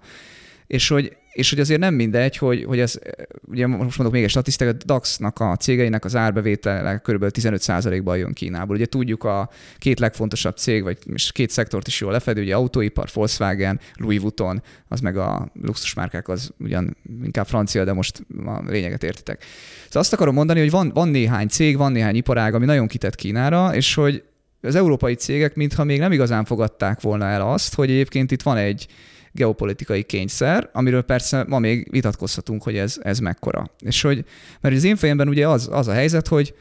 És 0.68 0.88
hogy 0.88 1.18
és 1.36 1.50
hogy 1.50 1.60
azért 1.60 1.80
nem 1.80 1.94
mindegy, 1.94 2.38
hogy, 2.38 2.64
hogy 2.64 2.80
ez, 2.80 3.00
ugye 3.42 3.68
most 3.68 3.98
mondok 3.98 4.12
még 4.12 4.24
egy 4.24 4.30
statisztikát, 4.30 4.86
DAX-nak 4.86 5.40
a 5.40 5.56
cégeinek 5.56 6.06
az 6.06 6.16
árbevétele 6.16 6.98
kb. 6.98 7.26
15%-ban 7.32 8.18
jön 8.18 8.34
Kínából. 8.34 8.76
Ugye 8.76 8.86
tudjuk 8.86 9.24
a 9.24 9.50
két 9.78 10.00
legfontosabb 10.00 10.58
cég, 10.58 10.84
vagy 10.84 10.98
két 11.32 11.50
szektort 11.50 11.88
is 11.88 12.02
jól 12.02 12.12
lefedő, 12.12 12.42
ugye 12.42 12.56
autóipar, 12.56 13.10
Volkswagen, 13.14 13.80
Louis 13.96 14.20
Vuitton, 14.20 14.62
az 14.88 15.00
meg 15.00 15.18
a 15.18 15.52
luxusmárkák, 15.62 16.28
az 16.28 16.52
ugyan 16.60 16.98
inkább 17.24 17.48
francia, 17.48 17.84
de 17.84 17.94
most 17.94 18.26
a 18.46 18.62
lényeget 18.68 19.04
értitek. 19.04 19.44
Szóval 19.86 20.02
azt 20.02 20.14
akarom 20.14 20.34
mondani, 20.34 20.60
hogy 20.60 20.72
van, 20.72 20.92
van 20.94 21.10
néhány 21.10 21.48
cég, 21.48 21.78
van 21.78 21.92
néhány 21.92 22.16
iparág, 22.16 22.54
ami 22.54 22.66
nagyon 22.66 22.88
kitett 22.88 23.16
Kínára, 23.16 23.76
és 23.76 23.94
hogy 23.94 24.24
az 24.62 24.76
európai 24.76 25.14
cégek 25.14 25.56
mintha 25.56 25.84
még 25.84 26.00
nem 26.00 26.12
igazán 26.12 26.46
fogadták 26.46 27.02
volna 27.02 27.26
el 27.26 27.42
azt, 27.42 27.74
hogy 27.76 27.90
egyébként 27.90 28.32
itt 28.32 28.42
van 28.42 28.58
egy, 28.58 28.88
geopolitikai 29.36 30.04
kényszer, 30.04 30.70
amiről 30.74 31.02
persze 31.02 31.46
ma 31.48 31.60
még 31.60 31.88
vitatkozhatunk, 31.92 32.64
hogy 32.64 32.78
ez, 32.78 32.98
ez 33.02 33.20
mekkora. 33.20 33.72
És 33.80 34.02
hogy, 34.02 34.26
mert 34.62 34.76
az 34.76 34.84
én 34.84 34.96
fejemben 34.96 35.28
ugye 35.28 35.48
az, 35.48 35.70
az 35.72 35.88
a 35.88 35.94
helyzet, 35.94 36.28
hogy 36.28 36.54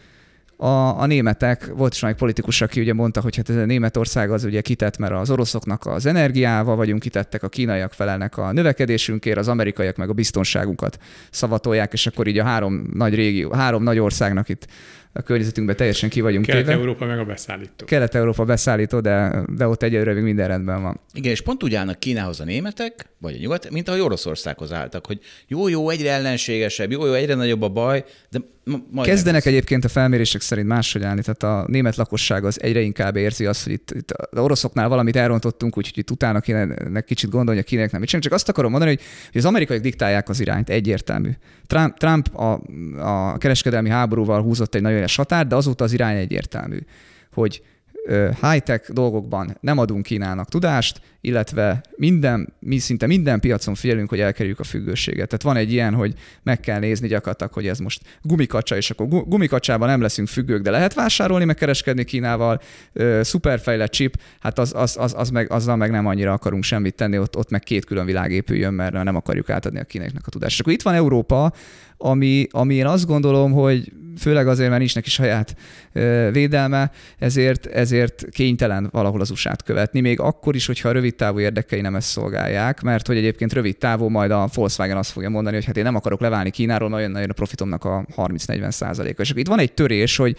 a, 0.56 1.00
a 1.00 1.06
németek, 1.06 1.66
volt 1.76 1.94
is 1.94 2.02
egy 2.02 2.14
politikus, 2.14 2.60
aki 2.60 2.80
ugye 2.80 2.92
mondta, 2.92 3.20
hogy 3.20 3.36
hát 3.36 3.48
ez 3.48 3.56
a 3.56 3.64
Németország 3.64 4.30
az 4.30 4.44
ugye 4.44 4.60
kitett, 4.60 4.98
mert 4.98 5.12
az 5.12 5.30
oroszoknak 5.30 5.86
az 5.86 6.06
energiával 6.06 6.76
vagyunk 6.76 7.00
kitettek, 7.00 7.42
a 7.42 7.48
kínaiak 7.48 7.92
felelnek 7.92 8.36
a 8.36 8.52
növekedésünkért, 8.52 9.38
az 9.38 9.48
amerikaiak 9.48 9.96
meg 9.96 10.08
a 10.08 10.12
biztonságunkat 10.12 10.98
szavatolják, 11.30 11.92
és 11.92 12.06
akkor 12.06 12.26
így 12.26 12.38
a 12.38 12.44
három 12.44 12.86
nagy 12.92 13.14
régió, 13.14 13.52
három 13.52 13.82
nagy 13.82 13.98
országnak 13.98 14.48
itt 14.48 14.66
a 15.16 15.22
környezetünkben 15.22 15.76
teljesen 15.76 16.08
ki 16.08 16.20
vagyunk 16.20 16.46
Kelet-Európa 16.46 17.04
meg 17.06 17.18
a 17.18 17.24
beszállító. 17.24 17.84
Kelet-Európa 17.84 18.44
beszállító, 18.44 19.00
de, 19.00 19.44
de 19.48 19.66
ott 19.66 19.82
egyelőre 19.82 20.12
még 20.12 20.22
minden 20.22 20.48
rendben 20.48 20.82
van. 20.82 21.00
Igen, 21.12 21.30
és 21.30 21.40
pont 21.40 21.62
úgy 21.62 21.74
állnak 21.74 21.98
Kínához 21.98 22.40
a 22.40 22.44
németek, 22.44 23.06
vagy 23.18 23.34
a 23.34 23.38
nyugat, 23.38 23.70
mint 23.70 23.88
ahogy 23.88 24.00
Oroszországhoz 24.00 24.72
álltak, 24.72 25.06
hogy 25.06 25.20
jó, 25.46 25.68
jó, 25.68 25.88
egyre 25.88 26.10
ellenségesebb, 26.10 26.90
jó, 26.90 27.06
jó, 27.06 27.12
egyre 27.12 27.34
nagyobb 27.34 27.62
a 27.62 27.68
baj, 27.68 28.04
de 28.30 28.38
majd 28.90 29.08
Kezdenek 29.08 29.46
egyébként 29.46 29.84
a 29.84 29.88
felmérések 29.88 30.40
szerint 30.40 30.68
máshogy 30.68 31.02
állni, 31.02 31.22
tehát 31.22 31.42
a 31.42 31.70
német 31.70 31.96
lakosság 31.96 32.44
az 32.44 32.62
egyre 32.62 32.80
inkább 32.80 33.16
érzi 33.16 33.46
azt, 33.46 33.64
hogy 33.64 33.72
itt, 33.72 33.90
itt 33.90 34.10
az 34.10 34.38
oroszoknál 34.38 34.88
valamit 34.88 35.16
elrontottunk, 35.16 35.78
úgyhogy 35.78 35.98
itt 35.98 36.10
utána 36.10 36.40
kéne 36.40 37.00
kicsit 37.00 37.30
gondolni, 37.30 37.60
hogy 37.60 37.66
a 37.66 37.68
kínaiak 37.68 37.90
nem 37.90 38.00
mit 38.00 38.10
Csak 38.10 38.32
azt 38.32 38.48
akarom 38.48 38.70
mondani, 38.70 38.90
hogy, 38.90 39.02
hogy 39.32 39.40
az 39.40 39.46
amerikaiak 39.46 39.82
diktálják 39.82 40.28
az 40.28 40.40
irányt, 40.40 40.70
egyértelmű. 40.70 41.30
Trump, 41.66 41.96
Trump 41.98 42.36
a, 42.36 42.60
a 43.00 43.38
kereskedelmi 43.38 43.88
háborúval 43.88 44.42
húzott 44.42 44.74
egy 44.74 44.82
nagyon 44.82 44.98
éles 44.98 45.16
határt, 45.16 45.48
de 45.48 45.54
azóta 45.54 45.84
az 45.84 45.92
irány 45.92 46.16
egyértelmű, 46.16 46.78
hogy 47.32 47.62
high-tech 48.40 48.92
dolgokban 48.92 49.56
nem 49.60 49.78
adunk 49.78 50.02
Kínának 50.02 50.48
tudást, 50.48 51.00
illetve 51.20 51.80
minden, 51.96 52.52
mi 52.58 52.78
szinte 52.78 53.06
minden 53.06 53.40
piacon 53.40 53.74
figyelünk, 53.74 54.08
hogy 54.08 54.20
elkerüljük 54.20 54.60
a 54.60 54.64
függőséget. 54.64 55.28
Tehát 55.28 55.42
van 55.42 55.56
egy 55.56 55.72
ilyen, 55.72 55.94
hogy 55.94 56.14
meg 56.42 56.60
kell 56.60 56.78
nézni 56.78 57.08
gyakorlatilag, 57.08 57.52
hogy 57.52 57.66
ez 57.66 57.78
most 57.78 58.02
gumikacsa, 58.22 58.76
és 58.76 58.90
akkor 58.90 59.06
gumikacsában 59.06 59.88
nem 59.88 60.00
leszünk 60.00 60.28
függők, 60.28 60.62
de 60.62 60.70
lehet 60.70 60.94
vásárolni, 60.94 61.44
meg 61.44 61.54
kereskedni 61.54 62.04
Kínával, 62.04 62.60
szuperfejlett 63.20 63.90
chip, 63.90 64.16
hát 64.40 64.58
az, 64.58 64.72
az, 64.76 64.96
az, 64.98 65.14
az 65.16 65.30
meg, 65.30 65.52
azzal 65.52 65.76
meg 65.76 65.90
nem 65.90 66.06
annyira 66.06 66.32
akarunk 66.32 66.64
semmit 66.64 66.94
tenni, 66.94 67.18
ott, 67.18 67.36
ott 67.36 67.50
meg 67.50 67.62
két 67.62 67.84
külön 67.84 68.06
világ 68.06 68.30
épüljön, 68.30 68.74
mert 68.74 68.92
nem 68.92 69.16
akarjuk 69.16 69.50
átadni 69.50 69.78
a 69.80 69.84
kínaiaknak 69.84 70.26
a 70.26 70.30
tudást. 70.30 70.54
És 70.54 70.60
akkor 70.60 70.72
itt 70.72 70.82
van 70.82 70.94
Európa, 70.94 71.52
ami, 71.96 72.46
ami 72.50 72.74
én 72.74 72.86
azt 72.86 73.06
gondolom, 73.06 73.52
hogy 73.52 73.92
főleg 74.18 74.48
azért, 74.48 74.68
mert 74.68 74.80
nincs 74.80 74.94
neki 74.94 75.10
saját 75.10 75.56
védelme, 76.32 76.90
ezért, 77.18 77.66
ezért 77.66 78.24
kénytelen 78.30 78.88
valahol 78.92 79.20
az 79.20 79.30
usa 79.30 79.56
követni, 79.64 80.00
még 80.00 80.20
akkor 80.20 80.54
is, 80.54 80.66
hogyha 80.66 80.88
a 80.88 80.92
rövid 80.92 81.14
távú 81.14 81.38
érdekei 81.38 81.80
nem 81.80 81.96
ezt 81.96 82.08
szolgálják, 82.08 82.82
mert 82.82 83.06
hogy 83.06 83.16
egyébként 83.16 83.52
rövid 83.52 83.76
távú 83.76 84.08
majd 84.08 84.30
a 84.30 84.48
Volkswagen 84.54 84.96
azt 84.96 85.10
fogja 85.10 85.28
mondani, 85.28 85.56
hogy 85.56 85.64
hát 85.64 85.76
én 85.76 85.84
nem 85.84 85.94
akarok 85.94 86.20
leválni 86.20 86.50
Kínáról, 86.50 86.88
nagyon 86.88 87.10
nagyon 87.10 87.30
a 87.30 87.32
profitomnak 87.32 87.84
a 87.84 88.04
30-40 88.16 88.70
százaléka. 88.70 89.22
És 89.22 89.28
akkor 89.28 89.40
itt 89.40 89.48
van 89.48 89.58
egy 89.58 89.72
törés, 89.72 90.16
hogy 90.16 90.36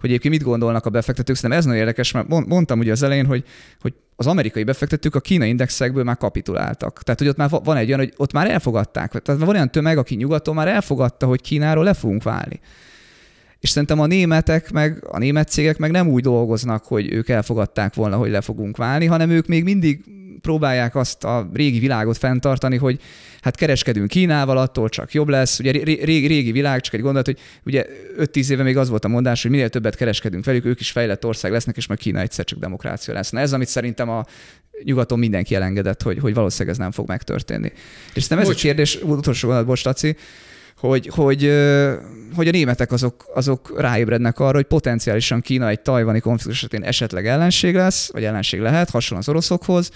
hogy 0.00 0.08
egyébként 0.08 0.34
mit 0.34 0.42
gondolnak 0.42 0.86
a 0.86 0.90
befektetők. 0.90 1.36
Szerintem 1.36 1.58
ez 1.58 1.64
nagyon 1.64 1.80
érdekes, 1.80 2.12
mert 2.12 2.28
mondtam 2.28 2.78
ugye 2.78 2.92
az 2.92 3.02
elején, 3.02 3.26
hogy, 3.26 3.44
hogy 3.80 3.94
az 4.16 4.26
amerikai 4.26 4.64
befektetők 4.64 5.14
a 5.14 5.20
kínai 5.20 5.48
indexekből 5.48 6.04
már 6.04 6.16
kapituláltak. 6.16 7.02
Tehát, 7.02 7.20
hogy 7.20 7.28
ott 7.28 7.36
már 7.36 7.50
van 7.50 7.76
egy 7.76 7.86
olyan, 7.86 7.98
hogy 7.98 8.12
ott 8.16 8.32
már 8.32 8.50
elfogadták. 8.50 9.10
Tehát 9.10 9.40
van 9.40 9.54
olyan 9.54 9.70
tömeg, 9.70 9.98
aki 9.98 10.14
nyugaton 10.14 10.54
már 10.54 10.68
elfogadta, 10.68 11.26
hogy 11.26 11.40
Kínáról 11.40 11.84
le 11.84 11.94
fogunk 11.94 12.22
válni. 12.22 12.60
És 13.60 13.68
szerintem 13.68 14.00
a 14.00 14.06
németek, 14.06 14.70
meg 14.70 15.06
a 15.10 15.18
német 15.18 15.48
cégek 15.48 15.78
meg 15.78 15.90
nem 15.90 16.08
úgy 16.08 16.22
dolgoznak, 16.22 16.84
hogy 16.84 17.12
ők 17.12 17.28
elfogadták 17.28 17.94
volna, 17.94 18.16
hogy 18.16 18.30
le 18.30 18.40
fogunk 18.40 18.76
válni, 18.76 19.06
hanem 19.06 19.30
ők 19.30 19.46
még 19.46 19.64
mindig 19.64 20.04
próbálják 20.40 20.94
azt 20.94 21.24
a 21.24 21.50
régi 21.52 21.78
világot 21.78 22.16
fenntartani, 22.16 22.76
hogy 22.76 23.00
hát 23.40 23.56
kereskedünk 23.56 24.08
Kínával, 24.08 24.58
attól 24.58 24.88
csak 24.88 25.12
jobb 25.12 25.28
lesz. 25.28 25.58
Ugye 25.58 25.70
régi, 26.04 26.26
régi 26.26 26.52
világ, 26.52 26.80
csak 26.80 26.94
egy 26.94 27.00
gondolat, 27.00 27.26
hogy 27.26 27.38
ugye 27.64 27.86
5-10 28.18 28.50
éve 28.50 28.62
még 28.62 28.76
az 28.76 28.88
volt 28.88 29.04
a 29.04 29.08
mondás, 29.08 29.42
hogy 29.42 29.50
minél 29.50 29.68
többet 29.68 29.96
kereskedünk 29.96 30.44
velük, 30.44 30.64
ők 30.64 30.80
is 30.80 30.90
fejlett 30.90 31.24
ország 31.24 31.52
lesznek, 31.52 31.76
és 31.76 31.86
majd 31.86 32.00
Kína 32.00 32.20
egyszer 32.20 32.44
csak 32.44 32.58
demokrácia 32.58 33.14
lesz. 33.14 33.30
Na 33.30 33.40
ez, 33.40 33.52
amit 33.52 33.68
szerintem 33.68 34.08
a 34.08 34.24
nyugaton 34.82 35.18
mindenki 35.18 35.54
elengedett, 35.54 36.02
hogy, 36.02 36.18
hogy 36.18 36.34
valószínűleg 36.34 36.72
ez 36.72 36.80
nem 36.80 36.90
fog 36.90 37.08
megtörténni. 37.08 37.72
És 38.14 38.22
szerintem 38.22 38.38
ez 38.38 38.46
Bocs. 38.46 38.56
a 38.56 38.60
kérdés, 38.60 38.98
utolsó 39.02 39.46
gondolat, 39.46 39.68
bocs, 39.68 39.82
Taci, 39.82 40.16
hogy, 40.78 41.06
hogy, 41.06 41.40
hogy 42.34 42.48
a 42.48 42.50
németek 42.50 42.92
azok, 42.92 43.24
azok 43.34 43.80
ráébrednek 43.80 44.38
arra, 44.38 44.54
hogy 44.54 44.66
potenciálisan 44.66 45.40
Kína 45.40 45.68
egy 45.68 45.80
tajvani 45.80 46.20
konfliktus 46.20 46.56
esetén 46.56 46.82
esetleg 46.82 47.26
ellenség 47.26 47.74
lesz, 47.74 48.12
vagy 48.12 48.24
ellenség 48.24 48.60
lehet, 48.60 48.90
hasonlóan 48.90 49.26
az 49.28 49.34
oroszokhoz, 49.34 49.90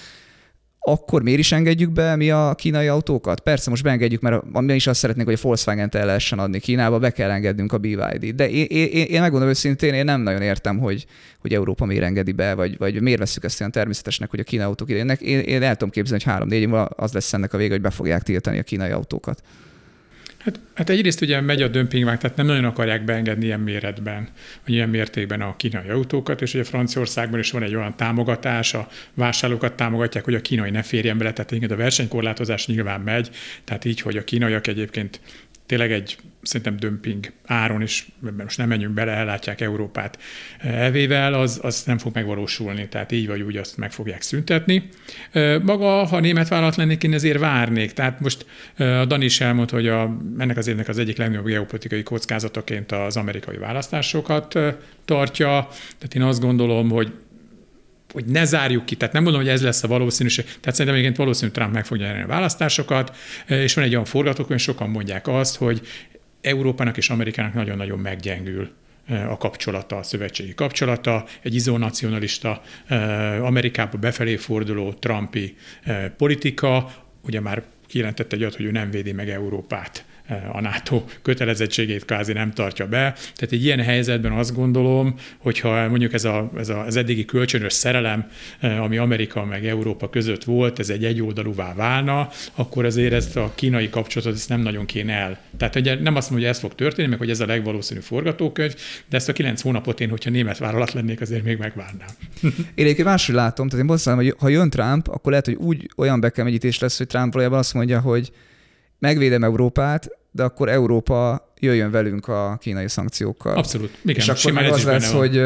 akkor 0.83 1.23
miért 1.23 1.38
is 1.38 1.53
engedjük 1.53 1.90
be 1.90 2.16
mi 2.16 2.31
a 2.31 2.55
kínai 2.55 2.87
autókat? 2.87 3.40
Persze 3.40 3.71
most 3.71 3.83
beengedjük, 3.83 4.21
mert 4.21 4.43
mi 4.53 4.75
is 4.75 4.87
azt 4.87 5.01
szeretnénk, 5.01 5.29
hogy 5.29 5.38
a 5.38 5.43
Volkswagen-t 5.43 5.95
el 5.95 6.07
lehessen 6.07 6.38
adni 6.38 6.61
Kínába, 6.61 6.99
be 6.99 7.11
kell 7.11 7.31
engednünk 7.31 7.73
a 7.73 7.79
BYD-t. 7.79 8.35
De 8.35 8.51
én, 8.51 8.64
én, 8.69 9.05
én 9.05 9.21
megmondom 9.21 9.49
őszintén, 9.49 9.95
én 9.95 10.05
nem 10.05 10.21
nagyon 10.21 10.43
értem, 10.43 10.79
hogy, 10.79 11.07
hogy 11.38 11.55
Európa 11.55 11.85
miért 11.85 12.03
engedi 12.03 12.33
be, 12.33 12.55
vagy, 12.55 12.79
vagy 12.79 13.01
miért 13.01 13.19
veszük 13.19 13.45
ezt 13.45 13.61
olyan 13.61 13.73
természetesnek, 13.73 14.31
hogy 14.31 14.40
a 14.40 14.43
kínai 14.43 14.66
autók 14.66 14.88
idejönnek. 14.88 15.21
Én, 15.21 15.38
én 15.38 15.62
el 15.62 15.73
tudom 15.73 15.90
képzelni, 15.90 16.23
hogy 16.23 16.33
három-négy 16.33 16.61
év 16.61 16.75
az 16.97 17.12
lesz 17.12 17.33
ennek 17.33 17.53
a 17.53 17.57
vége, 17.57 17.73
hogy 17.73 17.81
be 17.81 17.90
fogják 17.90 18.23
tiltani 18.23 18.59
a 18.59 18.62
kínai 18.62 18.90
autókat. 18.90 19.43
Hát, 20.44 20.61
hát 20.74 20.90
egyrészt 20.90 21.20
ugye 21.20 21.40
megy 21.40 21.62
a 21.62 21.68
dömpingvág, 21.68 22.18
tehát 22.18 22.37
nem 22.37 22.46
nagyon 22.46 22.64
akarják 22.64 23.05
beengedni 23.05 23.44
ilyen 23.44 23.61
méretben, 23.61 24.29
vagy 24.64 24.74
ilyen 24.74 24.88
mértékben 24.88 25.40
a 25.40 25.57
kínai 25.57 25.88
autókat, 25.88 26.42
és 26.42 26.55
ugye 26.55 26.64
Franciaországban 26.64 27.38
is 27.38 27.50
van 27.50 27.62
egy 27.62 27.74
olyan 27.74 27.96
támogatás, 27.96 28.74
a 28.74 28.88
vásárlókat 29.14 29.72
támogatják, 29.72 30.24
hogy 30.24 30.35
a 30.35 30.40
kínai 30.40 30.70
ne 30.70 30.83
férjen 30.83 31.18
bele, 31.18 31.33
tehát 31.33 31.72
a 31.72 31.76
versenykorlátozás 31.76 32.66
nyilván 32.66 33.00
megy, 33.00 33.31
tehát 33.64 33.85
így, 33.85 34.00
hogy 34.00 34.16
a 34.16 34.24
kínaiak 34.24 34.66
egyébként 34.66 35.20
tényleg 35.70 35.92
egy 35.92 36.16
szerintem 36.42 36.76
dömping 36.76 37.33
áron 37.46 37.83
is, 37.83 38.09
most 38.37 38.59
nem 38.59 38.68
menjünk 38.68 38.94
bele, 38.94 39.12
ellátják 39.12 39.61
Európát 39.61 40.18
elvével, 40.59 41.35
az, 41.35 41.61
az 41.62 41.83
nem 41.83 41.98
fog 41.98 42.14
megvalósulni, 42.14 42.88
tehát 42.88 43.12
így 43.12 43.26
vagy 43.26 43.40
úgy 43.40 43.56
azt 43.56 43.76
meg 43.76 43.92
fogják 43.92 44.22
szüntetni. 44.22 44.88
Maga, 45.62 46.04
ha 46.06 46.20
német 46.20 46.48
vállalat 46.48 46.76
lennék, 46.76 47.02
én 47.02 47.12
ezért 47.12 47.38
várnék. 47.38 47.92
Tehát 47.92 48.20
most 48.20 48.46
a 48.76 49.04
Dani 49.04 49.24
is 49.24 49.40
elmondta, 49.40 49.74
hogy 49.74 49.88
a, 49.88 50.16
ennek 50.38 50.56
az 50.56 50.66
évnek 50.66 50.88
az 50.88 50.98
egyik 50.98 51.16
legnagyobb 51.16 51.46
geopolitikai 51.46 52.02
kockázataként 52.02 52.92
az 52.92 53.16
amerikai 53.16 53.56
választásokat 53.56 54.59
tartja. 55.04 55.68
Tehát 55.98 56.14
én 56.14 56.22
azt 56.22 56.40
gondolom, 56.40 56.90
hogy 56.90 57.12
hogy 58.12 58.25
ne 58.25 58.44
zárjuk 58.44 58.85
ki, 58.85 58.96
tehát 58.96 59.14
nem 59.14 59.23
mondom, 59.23 59.40
hogy 59.40 59.51
ez 59.51 59.62
lesz 59.62 59.83
a 59.83 59.88
valószínűség, 59.88 60.44
tehát 60.44 60.64
szerintem 60.64 60.94
egyébként 60.94 61.16
valószínű 61.16 61.51
Trump 61.51 61.73
meg 61.73 61.85
fogja 61.85 62.07
nyerni 62.07 62.23
a 62.23 62.27
választásokat, 62.27 63.16
és 63.46 63.75
van 63.75 63.85
egy 63.85 63.92
olyan 63.92 64.05
forgatókönyv, 64.05 64.61
sokan 64.61 64.90
mondják 64.90 65.29
azt, 65.29 65.57
hogy 65.57 65.81
Európának 66.40 66.96
és 66.96 67.11
Amerikának 67.11 67.55
nagyon-nagyon 67.55 67.99
meggyengül 67.99 68.70
a 69.29 69.37
kapcsolata, 69.37 69.96
a 69.96 70.03
szövetségi 70.03 70.55
kapcsolata, 70.55 71.25
egy 71.42 71.55
izonacionalista, 71.55 72.62
Amerikába 73.42 73.99
befelé 73.99 74.37
forduló 74.37 74.92
Trumpi 74.92 75.57
politika, 76.16 76.92
ugye 77.23 77.40
már 77.40 77.62
kijelentette 77.87 78.37
egy 78.37 78.55
hogy 78.55 78.64
ő 78.64 78.70
nem 78.70 78.90
védi 78.90 79.12
meg 79.12 79.31
Európát 79.31 80.05
a 80.53 80.61
NATO 80.61 81.05
kötelezettségét 81.23 82.05
kvázi 82.05 82.33
nem 82.33 82.53
tartja 82.53 82.87
be. 82.87 82.99
Tehát 83.12 83.53
egy 83.53 83.64
ilyen 83.64 83.81
helyzetben 83.81 84.33
azt 84.33 84.55
gondolom, 84.55 85.14
hogyha 85.38 85.88
mondjuk 85.88 86.12
ez, 86.12 86.25
a, 86.25 86.51
ez 86.57 86.69
a, 86.69 86.85
az 86.85 86.97
eddigi 86.97 87.25
kölcsönös 87.25 87.73
szerelem, 87.73 88.31
ami 88.61 88.97
Amerika 88.97 89.45
meg 89.45 89.66
Európa 89.66 90.11
között 90.11 90.45
volt, 90.45 90.79
ez 90.79 90.90
egy 90.90 91.05
egyoldalúvá 91.05 91.75
válna, 91.75 92.29
akkor 92.55 92.85
azért 92.85 93.12
ezt 93.12 93.37
a 93.37 93.53
kínai 93.55 93.88
kapcsolatot 93.88 94.35
ezt 94.35 94.49
nem 94.49 94.61
nagyon 94.61 94.87
kéne 94.87 95.12
el. 95.12 95.38
Tehát 95.57 95.77
ugye 95.77 96.01
nem 96.01 96.16
azt 96.16 96.31
mondom, 96.31 96.49
hogy 96.49 96.57
ez 96.57 96.61
fog 96.61 96.75
történni, 96.75 97.09
meg 97.09 97.19
hogy 97.19 97.31
ez 97.31 97.40
a 97.40 97.47
legvalószínűbb 97.47 98.05
forgatókönyv, 98.05 98.75
de 99.09 99.16
ezt 99.16 99.29
a 99.29 99.33
kilenc 99.33 99.61
hónapot 99.61 100.01
én, 100.01 100.09
hogyha 100.09 100.31
német 100.31 100.59
vállalat 100.59 100.93
lennék, 100.93 101.21
azért 101.21 101.45
még 101.45 101.59
megvárnám. 101.59 102.09
Én 102.75 102.85
egyébként 102.85 103.09
máshogy 103.09 103.35
látom, 103.35 103.69
tehát 103.69 103.85
én 103.85 103.90
mondtam, 103.90 104.16
hogy 104.16 104.35
ha 104.38 104.49
jön 104.49 104.71
Trump, 104.71 105.09
akkor 105.09 105.31
lehet, 105.31 105.47
hogy 105.47 105.55
úgy 105.55 105.88
olyan 105.97 106.21
bekemegyítés 106.21 106.79
lesz, 106.79 106.99
hogy 106.99 107.07
Trump 107.07 107.33
valójában 107.33 107.59
azt 107.59 107.75
mondja, 107.75 108.01
hogy 108.01 108.31
megvédem 108.99 109.45
Európát, 109.45 110.09
de 110.31 110.43
akkor 110.43 110.69
Európa 110.69 111.53
jöjjön 111.61 111.90
velünk 111.90 112.29
a 112.29 112.57
kínai 112.61 112.88
szankciókkal. 112.88 113.57
Abszolút. 113.57 113.99
Igen, 114.05 114.16
és 114.16 114.29
akkor 114.29 114.53
meg 114.53 114.73
az 114.73 114.85
lesz, 114.85 115.12
hogy, 115.12 115.40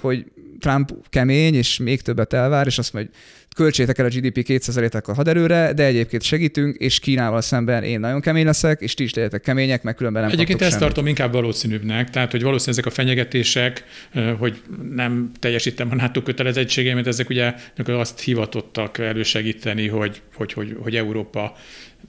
hogy 0.00 0.24
Trump 0.62 0.92
kemény, 1.10 1.54
és 1.54 1.78
még 1.78 2.00
többet 2.00 2.32
elvár, 2.32 2.66
és 2.66 2.78
azt 2.78 2.92
mondja, 2.92 3.10
hogy 3.12 3.20
költsétek 3.56 3.98
el 3.98 4.04
a 4.04 4.08
GDP 4.08 4.44
2%-át 4.48 5.08
a 5.08 5.14
haderőre, 5.14 5.72
de 5.72 5.84
egyébként 5.84 6.22
segítünk, 6.22 6.76
és 6.76 6.98
Kínával 6.98 7.40
szemben 7.40 7.82
én 7.82 8.00
nagyon 8.00 8.20
kemény 8.20 8.44
leszek, 8.44 8.80
és 8.80 8.94
ti 8.94 9.02
is 9.02 9.14
legyetek 9.14 9.40
kemények, 9.40 9.82
mert 9.82 9.96
különben 9.96 10.22
nem 10.22 10.30
Egyébként 10.30 10.60
ezt 10.60 10.70
semmit. 10.70 10.84
tartom 10.84 11.06
inkább 11.06 11.32
valószínűbbnek, 11.32 12.10
tehát 12.10 12.30
hogy 12.30 12.42
valószínűleg 12.42 12.78
ezek 12.78 12.92
a 12.92 13.02
fenyegetések, 13.02 13.84
hogy 14.38 14.62
nem 14.90 15.30
teljesítem 15.38 15.88
a 15.90 15.94
NATO 15.94 16.22
kötelezettségeimet, 16.22 17.06
ezek 17.06 17.28
ugye 17.28 17.54
azt 17.86 18.20
hivatottak 18.20 18.98
elősegíteni, 18.98 19.88
hogy, 19.88 20.22
hogy, 20.34 20.52
hogy, 20.52 20.76
hogy 20.80 20.96
Európa 20.96 21.56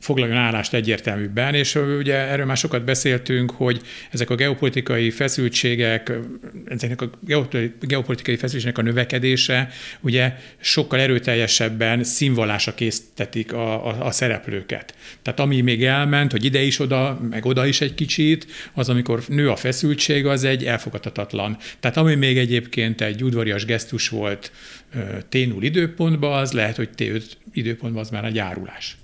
foglaljon 0.03 0.37
állást 0.37 0.73
egyértelműbben, 0.73 1.53
és 1.53 1.75
ugye 1.75 2.15
erről 2.15 2.45
már 2.45 2.57
sokat 2.57 2.83
beszéltünk, 2.83 3.51
hogy 3.51 3.81
ezek 4.11 4.29
a 4.29 4.35
geopolitikai 4.35 5.11
feszültségek, 5.11 6.11
ezeknek 6.65 7.01
a 7.01 7.09
geopolitikai- 7.79 8.37
feszültségnek 8.37 8.77
a 8.77 8.81
növekedése 8.81 9.69
ugye 10.01 10.33
sokkal 10.59 10.99
erőteljesebben 10.99 12.03
színvalásra 12.03 12.73
késztetik 12.73 13.53
a, 13.53 13.87
a, 13.87 14.05
a 14.05 14.11
szereplőket. 14.11 14.95
Tehát 15.21 15.39
ami 15.39 15.61
még 15.61 15.83
elment, 15.83 16.31
hogy 16.31 16.45
ide 16.45 16.61
is 16.61 16.79
oda, 16.79 17.19
meg 17.29 17.45
oda 17.45 17.65
is 17.65 17.81
egy 17.81 17.93
kicsit, 17.93 18.47
az 18.73 18.89
amikor 18.89 19.23
nő 19.27 19.49
a 19.49 19.55
feszültség, 19.55 20.25
az 20.25 20.43
egy 20.43 20.65
elfogadhatatlan. 20.65 21.57
Tehát 21.79 21.97
ami 21.97 22.15
még 22.15 22.37
egyébként 22.37 23.01
egy 23.01 23.23
udvarias 23.23 23.65
gesztus 23.65 24.09
volt 24.09 24.51
ö, 24.95 24.99
T0 25.31 25.57
időpontban, 25.59 26.39
az 26.39 26.51
lehet, 26.51 26.75
hogy 26.75 26.89
T5 26.97 27.23
időpontban 27.53 28.01
az 28.01 28.09
már 28.09 28.25
egy 28.25 28.37
árulás. 28.37 28.97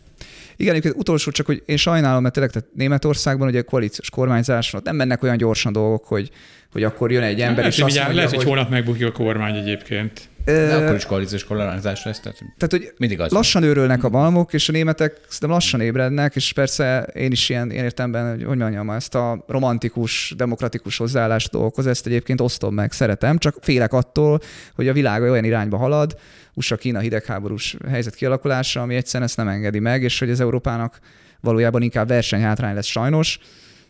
Igen, 0.59 0.71
egyébként 0.71 0.99
utolsó 0.99 1.31
csak, 1.31 1.45
hogy 1.45 1.63
én 1.65 1.77
sajnálom, 1.77 2.21
mert 2.21 2.33
tényleg 2.33 2.51
tehát 2.51 2.67
Németországban 2.73 3.47
ugye 3.47 3.61
koalíciós 3.61 4.09
kormányzás, 4.09 4.75
nem 4.83 4.95
mennek 4.95 5.23
olyan 5.23 5.37
gyorsan 5.37 5.73
dolgok, 5.73 6.05
hogy, 6.05 6.29
hogy 6.71 6.83
akkor 6.83 7.11
jön 7.11 7.23
egy 7.23 7.41
ember, 7.41 7.57
lehet, 7.57 7.71
és 7.71 7.79
hogy, 7.79 7.89
azt 7.89 7.95
mindjárt- 7.95 8.07
mondja, 8.07 8.23
lehet, 8.23 8.35
hogy 8.35 8.45
holnap 8.45 8.69
megbukik 8.69 9.05
a 9.05 9.11
kormány 9.11 9.55
egyébként. 9.55 10.29
De 10.45 10.75
akkor 10.75 10.95
is 10.95 11.05
koalíciós 11.05 11.43
kormányzás 11.43 12.03
lesz, 12.03 12.19
tehát 12.19 12.37
Tehát, 12.37 12.71
hogy 12.71 12.93
mindig 12.97 13.19
az. 13.19 13.29
van. 13.29 13.37
lassan 13.39 13.63
őrölnek 13.63 14.03
a 14.03 14.09
malmok, 14.09 14.53
és 14.53 14.69
a 14.69 14.71
németek 14.71 15.13
szerintem 15.21 15.49
lassan 15.49 15.81
ébrednek, 15.81 16.35
és 16.35 16.53
persze 16.53 17.03
én 17.13 17.31
is 17.31 17.49
ilyen, 17.49 17.71
én 17.71 17.83
értemben, 17.83 18.29
hogy 18.29 18.43
hogy 18.43 18.57
mondjam, 18.57 18.89
ezt 18.89 19.15
a 19.15 19.43
romantikus, 19.47 20.33
demokratikus 20.37 20.97
hozzáállást 20.97 21.51
dolgokhoz, 21.51 21.87
ezt 21.87 22.05
egyébként 22.05 22.41
osztom 22.41 22.73
meg, 22.73 22.91
szeretem, 22.91 23.37
csak 23.37 23.55
félek 23.61 23.93
attól, 23.93 24.39
hogy 24.75 24.87
a 24.87 24.93
világ 24.93 25.21
olyan 25.21 25.43
irányba 25.43 25.77
halad, 25.77 26.15
USA-Kína 26.59 26.99
hidegháborús 26.99 27.77
helyzet 27.89 28.15
kialakulása, 28.15 28.81
ami 28.81 28.95
egyszerűen 28.95 29.29
ezt 29.29 29.37
nem 29.37 29.47
engedi 29.47 29.79
meg, 29.79 30.03
és 30.03 30.19
hogy 30.19 30.29
az 30.29 30.39
Európának 30.39 30.99
valójában 31.41 31.81
inkább 31.81 32.07
versenyhátrány 32.07 32.73
lesz 32.73 32.85
sajnos. 32.85 33.39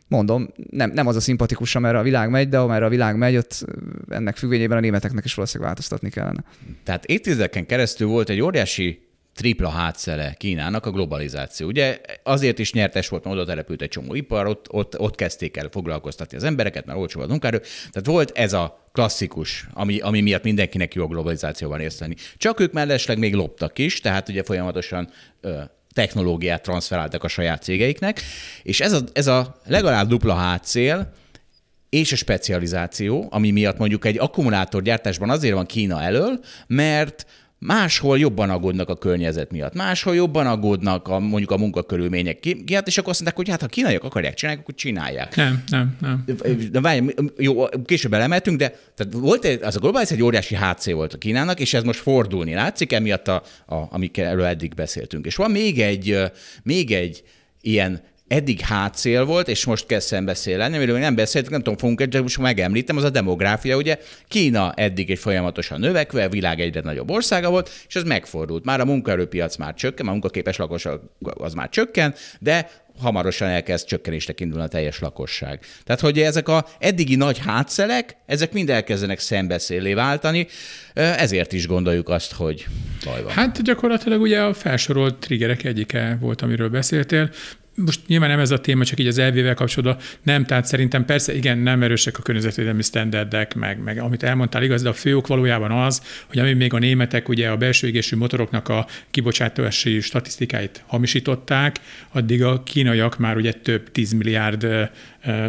Mondom, 0.07 0.47
nem, 0.69 0.91
nem 0.91 1.07
az 1.07 1.15
a 1.15 1.19
szimpatikus, 1.19 1.75
amerre 1.75 1.97
a 1.97 2.03
világ 2.03 2.29
megy, 2.29 2.49
de 2.49 2.57
amerre 2.57 2.85
a 2.85 2.89
világ 2.89 3.17
megy, 3.17 3.37
ott 3.37 3.65
ennek 4.09 4.37
függvényében 4.37 4.77
a 4.77 4.81
németeknek 4.81 5.25
is 5.25 5.33
valószínűleg 5.33 5.67
változtatni 5.67 6.09
kellene. 6.09 6.43
Tehát 6.83 7.05
évtizedeken 7.05 7.65
keresztül 7.65 8.07
volt 8.07 8.29
egy 8.29 8.41
óriási 8.41 9.08
tripla 9.39 9.69
hátszele 9.69 10.33
Kínának 10.37 10.85
a 10.85 10.91
globalizáció. 10.91 11.67
Ugye 11.67 11.99
azért 12.23 12.59
is 12.59 12.73
nyertes 12.73 13.07
volt, 13.07 13.23
mert 13.23 13.35
oda 13.35 13.45
települt 13.45 13.81
egy 13.81 13.89
csomó 13.89 14.13
ipar, 14.15 14.47
ott, 14.47 14.65
ott, 14.69 14.99
ott 14.99 15.15
kezdték 15.15 15.57
el 15.57 15.69
foglalkoztatni 15.71 16.37
az 16.37 16.43
embereket, 16.43 16.85
mert 16.85 16.99
olcsó 16.99 17.21
a 17.21 17.27
munkaerő. 17.27 17.57
Tehát 17.59 18.05
volt 18.05 18.37
ez 18.37 18.53
a 18.53 18.89
klasszikus, 18.91 19.67
ami, 19.73 19.99
ami 19.99 20.21
miatt 20.21 20.43
mindenkinek 20.43 20.93
jó 20.93 21.03
a 21.03 21.07
globalizációban 21.07 21.77
részt. 21.77 22.05
Csak 22.37 22.59
ők 22.59 22.73
mellesleg 22.73 23.17
még 23.17 23.33
loptak 23.33 23.77
is, 23.77 23.99
tehát 23.99 24.29
ugye 24.29 24.43
folyamatosan 24.43 25.09
ö, 25.41 25.61
technológiát 25.93 26.61
transferáltak 26.61 27.23
a 27.23 27.27
saját 27.27 27.63
cégeiknek, 27.63 28.21
és 28.63 28.79
ez 28.79 28.93
a, 28.93 28.99
ez 29.13 29.27
a 29.27 29.59
legalább 29.65 30.07
dupla 30.07 30.33
hátszél, 30.33 31.13
és 31.89 32.11
a 32.11 32.15
specializáció, 32.15 33.27
ami 33.29 33.51
miatt 33.51 33.77
mondjuk 33.77 34.05
egy 34.05 34.17
akkumulátorgyártásban 34.17 35.29
azért 35.29 35.53
van 35.53 35.65
Kína 35.65 36.01
elől, 36.01 36.39
mert 36.67 37.25
máshol 37.59 38.19
jobban 38.19 38.49
aggódnak 38.49 38.89
a 38.89 38.95
környezet 38.95 39.51
miatt, 39.51 39.73
máshol 39.73 40.15
jobban 40.15 40.47
aggódnak 40.47 41.07
a, 41.07 41.19
mondjuk 41.19 41.51
a 41.51 41.57
munkakörülmények 41.57 42.39
miatt, 42.65 42.87
és 42.87 42.97
akkor 42.97 43.09
azt 43.09 43.21
mondták, 43.21 43.35
hogy 43.35 43.49
hát 43.49 43.61
ha 43.61 43.67
kínaiak 43.67 44.03
akarják 44.03 44.33
csinálni, 44.33 44.61
akkor 44.61 44.75
csinálják. 44.75 45.35
Nem, 45.35 45.63
nem, 45.69 45.97
nem. 46.01 46.23
De 46.71 46.81
várj, 46.81 47.13
jó, 47.37 47.65
később 47.85 48.13
elemeltünk, 48.13 48.57
de 48.57 48.79
tehát 48.95 49.13
volt 49.13 49.45
egy, 49.45 49.61
az 49.61 49.75
a 49.75 49.79
globális 49.79 50.11
egy 50.11 50.23
óriási 50.23 50.55
HC 50.55 50.91
volt 50.91 51.13
a 51.13 51.17
Kínának, 51.17 51.59
és 51.59 51.73
ez 51.73 51.83
most 51.83 51.99
fordulni 51.99 52.53
látszik, 52.53 52.93
emiatt, 52.93 53.27
a, 53.27 53.43
a, 53.65 53.75
amikről 53.89 54.45
eddig 54.45 54.73
beszéltünk. 54.73 55.25
És 55.25 55.35
van 55.35 55.51
még 55.51 55.81
egy, 55.81 56.17
még 56.63 56.91
egy 56.91 57.23
ilyen 57.61 58.01
eddig 58.29 58.59
hátszél 58.59 59.25
volt, 59.25 59.47
és 59.47 59.65
most 59.65 59.85
kezd 59.85 60.07
szembeszélni, 60.07 60.75
amiről 60.75 60.93
még 60.93 61.03
nem 61.03 61.15
beszéltünk, 61.15 61.51
nem 61.51 61.61
tudom, 61.61 61.77
fogunk 61.77 62.01
egy, 62.01 62.21
most 62.21 62.37
megemlítem, 62.37 62.97
az 62.97 63.03
a 63.03 63.09
demográfia, 63.09 63.77
ugye 63.77 63.97
Kína 64.27 64.73
eddig 64.73 65.11
egy 65.11 65.19
folyamatosan 65.19 65.79
növekvő, 65.79 66.21
a 66.21 66.29
világ 66.29 66.59
egyre 66.59 66.81
nagyobb 66.81 67.09
országa 67.09 67.49
volt, 67.49 67.69
és 67.87 67.95
ez 67.95 68.03
megfordult. 68.03 68.65
Már 68.65 68.79
a 68.79 68.85
munkaerőpiac 68.85 69.55
már 69.55 69.73
csökken, 69.73 70.07
a 70.07 70.11
munkaképes 70.11 70.57
lakosság 70.57 70.99
az 71.19 71.53
már 71.53 71.69
csökken, 71.69 72.15
de 72.39 72.69
hamarosan 72.99 73.47
elkezd 73.47 73.85
csökkenésnek 73.85 74.39
indulni 74.39 74.63
a 74.63 74.67
teljes 74.67 74.99
lakosság. 74.99 75.59
Tehát, 75.83 76.01
hogy 76.01 76.19
ezek 76.19 76.47
a 76.47 76.65
eddigi 76.79 77.15
nagy 77.15 77.37
hátszelek, 77.37 78.15
ezek 78.25 78.51
mind 78.51 78.69
elkezdenek 78.69 79.19
szembeszélé 79.19 79.93
váltani, 79.93 80.47
ezért 80.93 81.53
is 81.53 81.67
gondoljuk 81.67 82.09
azt, 82.09 82.33
hogy 82.33 82.65
baj 83.05 83.23
van. 83.23 83.31
Hát 83.31 83.63
gyakorlatilag 83.63 84.21
ugye 84.21 84.41
a 84.41 84.53
felsorolt 84.53 85.15
triggerek 85.15 85.63
egyike 85.63 86.17
volt, 86.21 86.41
amiről 86.41 86.69
beszéltél. 86.69 87.29
Most 87.85 87.99
nyilván 88.07 88.29
nem 88.29 88.39
ez 88.39 88.51
a 88.51 88.59
téma, 88.59 88.83
csak 88.83 88.99
így 88.99 89.07
az 89.07 89.17
elvével 89.17 89.53
kapcsolatban. 89.53 90.05
Nem, 90.23 90.45
tehát 90.45 90.65
szerintem 90.65 91.05
persze 91.05 91.35
igen, 91.35 91.57
nem 91.57 91.83
erősek 91.83 92.17
a 92.17 92.21
környezetvédelmi 92.21 92.81
standardek, 92.81 93.55
meg, 93.55 93.83
meg 93.83 93.99
amit 93.99 94.23
elmondtál 94.23 94.63
igaz, 94.63 94.81
de 94.81 94.89
a 94.89 94.93
fő 94.93 95.15
ok 95.15 95.27
valójában 95.27 95.71
az, 95.71 96.01
hogy 96.27 96.39
ami 96.39 96.53
még 96.53 96.73
a 96.73 96.77
németek 96.77 97.29
ugye 97.29 97.49
a 97.49 97.57
belső 97.57 97.87
égésű 97.87 98.15
motoroknak 98.15 98.67
a 98.69 98.87
kibocsátási 99.11 99.99
statisztikáit 99.99 100.83
hamisították, 100.87 101.79
addig 102.11 102.43
a 102.43 102.63
kínaiak 102.63 103.17
már 103.17 103.35
ugye 103.35 103.51
több 103.51 103.91
10 103.91 104.11
milliárd 104.11 104.67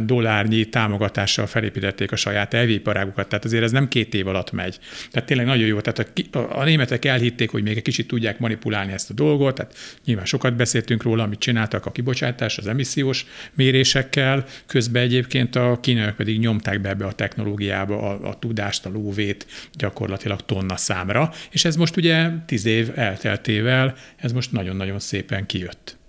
dollárnyi 0.03 0.65
támogatással 0.65 1.47
felépítették 1.47 2.13
a 2.13 2.17
saját 2.17 2.55
elvéiparágukat, 2.55 3.29
tehát 3.29 3.45
azért 3.45 3.63
ez 3.63 3.71
nem 3.71 3.89
két 3.89 4.15
év 4.15 4.27
alatt 4.27 4.53
megy. 4.53 4.79
Tehát 5.11 5.29
tényleg 5.29 5.47
nagyon 5.47 5.67
jó, 5.67 5.81
tehát 5.81 6.13
a, 6.33 6.59
a 6.61 6.65
németek 6.65 7.05
elhitték, 7.05 7.51
hogy 7.51 7.63
még 7.63 7.77
egy 7.77 7.83
kicsit 7.83 8.07
tudják 8.07 8.39
manipulálni 8.39 8.93
ezt 8.93 9.11
a 9.11 9.15
dolgot, 9.15 9.55
tehát 9.55 9.75
nyilván 10.05 10.25
sokat 10.25 10.57
beszéltünk 10.57 11.03
róla, 11.03 11.23
amit 11.23 11.39
csináltak 11.39 11.87
a 11.87 11.93
kibocsátás, 11.93 12.59
az 12.59 12.67
emissziós 12.67 13.27
mérésekkel, 13.55 14.45
közben 14.67 15.03
egyébként 15.03 15.57
a 15.57 15.79
kínaiak 15.81 16.17
pedig 16.17 16.39
nyomták 16.39 16.81
be 16.81 16.89
ebbe 16.89 17.07
a 17.07 17.13
technológiába 17.13 18.11
a, 18.11 18.29
a 18.29 18.39
tudást, 18.39 18.87
a 18.87 18.91
lóvét 18.91 19.47
gyakorlatilag 19.73 20.41
tonna 20.41 20.77
számra, 20.77 21.33
és 21.51 21.65
ez 21.65 21.77
most 21.77 21.97
ugye 21.97 22.29
tíz 22.47 22.67
év 22.67 22.91
elteltével, 22.95 23.95
ez 24.17 24.33
most 24.33 24.53
nagyon-nagyon 24.53 24.99
szépen 24.99 25.47
kijött. 25.47 26.00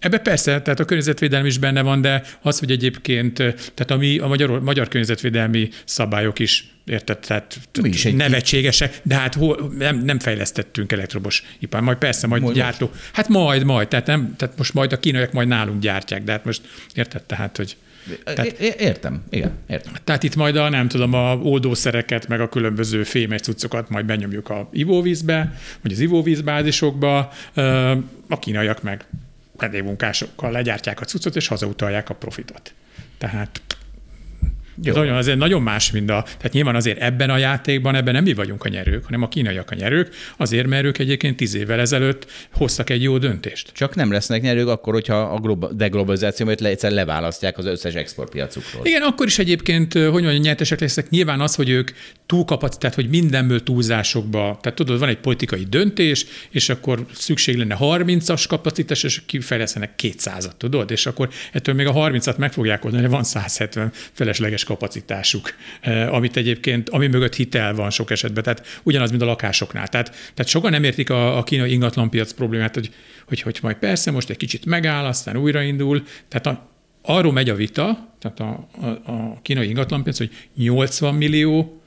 Ebbe 0.00 0.18
persze, 0.18 0.62
tehát 0.62 0.80
a 0.80 0.84
környezetvédelem 0.84 1.46
is 1.46 1.58
benne 1.58 1.82
van, 1.82 2.00
de 2.00 2.22
az, 2.42 2.58
hogy 2.58 2.70
egyébként, 2.70 3.34
tehát 3.34 3.90
a, 3.90 3.96
mi, 3.96 4.18
a 4.18 4.26
magyar, 4.26 4.62
magyar 4.62 4.88
környezetvédelmi 4.88 5.68
szabályok 5.84 6.38
is 6.38 6.66
érted, 6.84 7.18
tehát 7.18 7.58
Mi 7.82 7.88
is 7.88 8.02
nevetségesek, 8.02 9.00
de 9.02 9.14
hát 9.14 9.34
hol, 9.34 9.72
nem, 9.78 9.98
nem 10.04 10.18
fejlesztettünk 10.18 10.92
elektromos 10.92 11.44
ipar, 11.58 11.80
majd 11.80 11.98
persze, 11.98 12.26
majd, 12.26 12.42
Majd 12.42 12.54
majd 12.54 12.66
gyártó. 12.66 12.90
Hát 13.12 13.28
majd, 13.28 13.64
majd, 13.64 13.88
tehát, 13.88 14.06
nem, 14.06 14.34
tehát 14.36 14.58
most 14.58 14.74
majd 14.74 14.92
a 14.92 14.98
kínaiak 14.98 15.32
majd 15.32 15.48
nálunk 15.48 15.80
gyártják, 15.80 16.24
de 16.24 16.32
hát 16.32 16.44
most 16.44 16.60
érted, 16.94 17.22
tehát, 17.22 17.56
hogy 17.56 17.76
é- 18.58 18.80
Értem, 18.80 19.22
igen, 19.30 19.52
értem. 19.66 19.92
tehát 20.04 20.22
itt 20.22 20.36
majd 20.36 20.56
a, 20.56 20.68
nem 20.68 20.88
tudom, 20.88 21.12
a 21.12 21.36
oldószereket, 21.36 22.28
meg 22.28 22.40
a 22.40 22.48
különböző 22.48 23.02
fémes 23.02 23.40
cuccokat 23.40 23.88
majd 23.88 24.04
benyomjuk 24.04 24.48
a 24.48 24.68
ivóvízbe, 24.72 25.58
vagy 25.82 25.92
az 25.92 26.00
ivóvízbázisokba, 26.00 27.32
a 28.28 28.38
kínaiak 28.38 28.82
meg 28.82 29.06
vendégmunkásokkal 29.58 30.50
legyártják 30.50 31.00
a 31.00 31.04
cuccot, 31.04 31.36
és 31.36 31.46
hazautalják 31.46 32.10
a 32.10 32.14
profitot. 32.14 32.74
Tehát 33.18 33.60
Jó. 34.82 34.90
ez 34.90 34.96
nagyon, 34.96 35.16
azért 35.16 35.38
nagyon 35.38 35.62
más, 35.62 35.90
mint 35.90 36.10
a... 36.10 36.22
Tehát 36.22 36.52
nyilván 36.52 36.74
azért 36.74 37.00
ebben 37.00 37.30
a 37.30 37.36
játékban, 37.36 37.94
ebben 37.94 38.14
nem 38.14 38.24
mi 38.24 38.34
vagyunk 38.34 38.64
a 38.64 38.68
nyerők, 38.68 39.04
hanem 39.04 39.22
a 39.22 39.28
kínaiak 39.28 39.70
a 39.70 39.74
nyerők, 39.74 40.14
azért, 40.36 40.66
mert 40.66 40.84
ők 40.84 40.98
egyébként 40.98 41.36
tíz 41.36 41.54
évvel 41.54 41.80
ezelőtt 41.80 42.26
hoztak 42.52 42.90
egy 42.90 43.02
jó 43.02 43.18
döntést. 43.18 43.70
Csak 43.72 43.94
nem 43.94 44.12
lesznek 44.12 44.42
nyerők 44.42 44.68
akkor, 44.68 44.92
hogyha 44.92 45.16
a 45.16 45.38
globa- 45.38 45.76
deglobalizáció 45.76 46.46
miatt 46.46 46.60
le, 46.60 46.68
egyszer 46.68 46.90
leválasztják 46.90 47.58
az 47.58 47.66
összes 47.66 47.94
exportpiacukról. 47.94 48.86
Igen, 48.86 49.02
akkor 49.02 49.26
is 49.26 49.38
egyébként, 49.38 49.92
hogy 49.92 50.10
mondjam, 50.10 50.34
nyertesek 50.34 50.80
lesznek. 50.80 51.10
Nyilván 51.10 51.40
az, 51.40 51.54
hogy 51.54 51.68
ők 51.68 51.90
túlkapacitált, 52.26 52.80
tehát 52.80 52.94
hogy 52.94 53.08
mindenből 53.20 53.62
túlzásokba, 53.62 54.58
tehát 54.60 54.78
tudod, 54.78 54.98
van 54.98 55.08
egy 55.08 55.18
politikai 55.18 55.66
döntés, 55.68 56.26
és 56.50 56.68
akkor 56.68 57.06
szükség 57.12 57.56
lenne 57.56 57.76
30-as 57.80 58.44
kapacitás, 58.48 59.02
és 59.02 59.22
kifejlesztenek 59.26 59.92
200-at, 60.02 60.50
tudod? 60.56 60.90
És 60.90 61.06
akkor 61.06 61.28
ettől 61.52 61.74
még 61.74 61.86
a 61.86 61.92
30-at 61.92 62.36
meg 62.36 62.52
fogják 62.52 62.84
oldani, 62.84 63.06
van 63.06 63.24
170 63.24 63.92
felesleges 64.12 64.64
kapacitásuk, 64.68 65.54
eh, 65.80 66.14
amit 66.14 66.36
egyébként, 66.36 66.88
ami 66.88 67.06
mögött 67.06 67.34
hitel 67.34 67.74
van 67.74 67.90
sok 67.90 68.10
esetben, 68.10 68.42
tehát 68.42 68.80
ugyanaz, 68.82 69.10
mint 69.10 69.22
a 69.22 69.24
lakásoknál. 69.24 69.88
Tehát, 69.88 70.08
tehát 70.10 70.46
sokan 70.46 70.70
nem 70.70 70.84
értik 70.84 71.10
a, 71.10 71.38
a 71.38 71.42
kínai 71.42 71.72
ingatlanpiac 71.72 72.32
problémát, 72.32 72.74
hogy, 72.74 72.90
hogy, 73.26 73.40
hogy 73.40 73.58
majd 73.62 73.76
persze 73.76 74.10
most 74.10 74.30
egy 74.30 74.36
kicsit 74.36 74.66
megáll, 74.66 75.04
aztán 75.04 75.36
újraindul, 75.36 76.02
tehát 76.28 76.46
a, 76.46 76.68
arról 77.02 77.32
megy 77.32 77.50
a 77.50 77.54
vita, 77.54 78.14
tehát 78.18 78.40
a, 78.40 78.68
a, 78.80 78.86
a 79.12 79.38
kínai 79.42 79.68
ingatlanpiac, 79.68 80.18
hogy 80.18 80.30
80 80.54 81.14
millió 81.14 81.82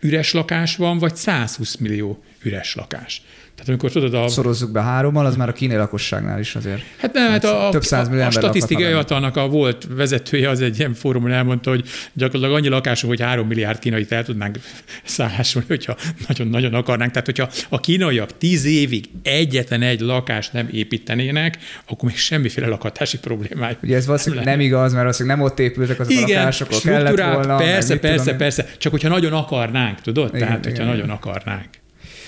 üres 0.00 0.32
lakás 0.32 0.76
van, 0.76 0.98
vagy 0.98 1.16
120 1.16 1.76
millió 1.76 2.24
üres 2.42 2.74
lakás. 2.74 3.22
Tehát 3.54 3.68
amikor 3.68 3.90
tudod 3.90 4.14
a... 4.14 4.28
Szorozzuk 4.28 4.70
be 4.70 4.82
hárommal, 4.82 5.26
az 5.26 5.36
már 5.36 5.48
a 5.48 5.52
kínai 5.52 5.76
lakosságnál 5.76 6.40
is 6.40 6.54
azért. 6.54 6.82
Hát 6.96 7.12
nem, 7.12 7.30
hát 7.30 7.44
a, 7.44 7.68
több 7.70 7.82
a, 7.90 8.26
a 8.26 8.30
statisztikai 8.30 8.86
hivatalnak 8.86 9.36
a 9.36 9.48
volt 9.48 9.86
vezetője 9.90 10.48
az 10.48 10.60
egy 10.60 10.78
ilyen 10.78 10.94
fórumon 10.94 11.32
elmondta, 11.32 11.70
hogy 11.70 11.88
gyakorlatilag 12.12 12.56
annyi 12.56 12.68
lakásunk, 12.68 13.12
hogy 13.12 13.22
három 13.22 13.46
milliárd 13.46 13.78
kínait 13.78 14.12
el 14.12 14.24
tudnánk 14.24 14.58
szállásolni, 15.04 15.68
hogyha 15.68 15.96
nagyon-nagyon 16.28 16.74
akarnánk. 16.74 17.10
Tehát, 17.10 17.26
hogyha 17.26 17.48
a 17.68 17.80
kínaiak 17.80 18.38
tíz 18.38 18.64
évig 18.64 19.08
egyetlen 19.22 19.82
egy 19.82 20.00
lakást 20.00 20.52
nem 20.52 20.68
építenének, 20.72 21.58
akkor 21.86 22.08
még 22.08 22.18
semmiféle 22.18 22.66
lakhatási 22.66 23.18
problémája. 23.18 23.76
Ugye 23.82 23.96
ez 23.96 24.06
valószínűleg 24.06 24.44
nem, 24.44 24.56
nem 24.56 24.66
igaz, 24.66 24.90
mert 24.90 25.02
valószínűleg 25.02 25.36
nem 25.36 25.46
ott 25.46 25.58
épültek 25.58 26.00
az 26.00 26.10
igen, 26.10 26.24
a 26.24 26.38
lakások, 26.38 26.68
ahol 26.70 26.80
kellett 26.80 27.34
volna. 27.34 27.56
Persze, 27.56 27.98
persze, 27.98 28.34
persze, 28.34 28.66
csak 28.78 28.92
hogyha 28.92 29.08
nagyon 29.08 29.32
akarnánk, 29.32 30.00
tudod? 30.00 30.28
Igen, 30.28 30.40
Tehát, 30.40 30.58
igen, 30.58 30.70
hogyha 30.70 30.84
igen. 30.84 30.96
nagyon 30.96 31.16
akarnánk. 31.16 31.68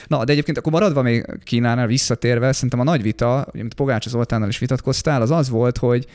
Na, 0.07 0.24
de 0.24 0.32
egyébként 0.32 0.59
akkor 0.59 0.72
maradva 0.72 1.02
még 1.02 1.26
Kínánál 1.44 1.86
visszatérve, 1.86 2.52
szerintem 2.52 2.80
a 2.80 2.84
nagy 2.84 3.02
vita, 3.02 3.42
amit 3.42 3.74
Pogács 3.74 4.09
Zoltánnal 4.09 4.48
is 4.48 4.59
vitatkoztál, 4.59 5.22
az 5.22 5.30
az 5.30 5.48
volt, 5.48 5.78
hogy 5.78 6.07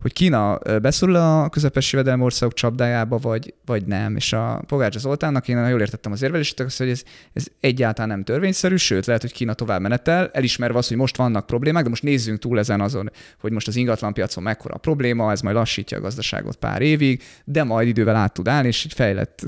hogy 0.00 0.12
Kína 0.12 0.58
beszorul 0.82 1.14
a 1.14 1.48
közepes 1.48 1.92
jövedelmi 1.92 2.22
országok 2.22 2.54
csapdájába, 2.54 3.18
vagy, 3.18 3.54
vagy 3.64 3.84
nem. 3.84 4.16
És 4.16 4.32
a 4.32 4.62
Pogácsa 4.66 4.98
Zoltánnak 4.98 5.48
én 5.48 5.68
jól 5.68 5.80
értettem 5.80 6.12
az 6.12 6.22
érvelést, 6.22 6.58
hogy 6.76 6.88
ez, 6.88 7.02
ez 7.32 7.46
egyáltalán 7.60 8.08
nem 8.08 8.24
törvényszerű, 8.24 8.76
sőt, 8.76 9.06
lehet, 9.06 9.22
hogy 9.22 9.32
Kína 9.32 9.54
tovább 9.54 9.80
menetel, 9.80 10.30
elismerve 10.32 10.78
azt, 10.78 10.88
hogy 10.88 10.96
most 10.96 11.16
vannak 11.16 11.46
problémák, 11.46 11.82
de 11.82 11.88
most 11.88 12.02
nézzünk 12.02 12.38
túl 12.38 12.58
ezen 12.58 12.80
azon, 12.80 13.10
hogy 13.40 13.52
most 13.52 13.68
az 13.68 13.76
ingatlanpiacon 13.76 14.42
mekkora 14.42 14.74
a 14.74 14.78
probléma, 14.78 15.30
ez 15.30 15.40
majd 15.40 15.56
lassítja 15.56 15.98
a 15.98 16.00
gazdaságot 16.00 16.56
pár 16.56 16.82
évig, 16.82 17.22
de 17.44 17.64
majd 17.64 17.88
idővel 17.88 18.16
át 18.16 18.32
tud 18.32 18.48
állni, 18.48 18.68
és 18.68 18.84
egy 18.84 18.92
fejlett 18.92 19.46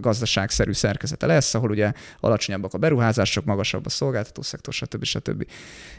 gazdaságszerű 0.00 0.72
szerkezete 0.72 1.26
lesz, 1.26 1.54
ahol 1.54 1.70
ugye 1.70 1.92
alacsonyabbak 2.20 2.74
a 2.74 2.78
beruházások, 2.78 3.44
magasabb 3.44 3.86
a 3.86 3.88
szolgáltató 3.88 4.42
szektor, 4.42 4.74
stb. 4.74 5.04
stb. 5.04 5.46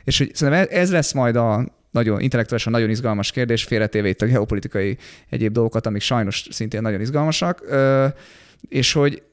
És 0.04 0.18
hogy 0.18 0.36
szerintem 0.36 0.68
ez 0.70 0.92
lesz 0.92 1.12
majd 1.12 1.36
a 1.36 1.78
nagyon 1.92 2.20
intellektuálisan 2.20 2.72
nagyon 2.72 2.90
izgalmas 2.90 3.32
kérdés, 3.32 3.64
félretéve 3.64 4.08
itt 4.08 4.22
a 4.22 4.26
geopolitikai 4.26 4.98
egyéb 5.30 5.54
dolgokat, 5.54 5.86
amik 5.86 6.02
sajnos 6.02 6.48
szintén 6.50 6.82
nagyon 6.82 7.02
izgalmasak, 7.02 7.64
és 8.70 8.94
hogy 8.94 9.24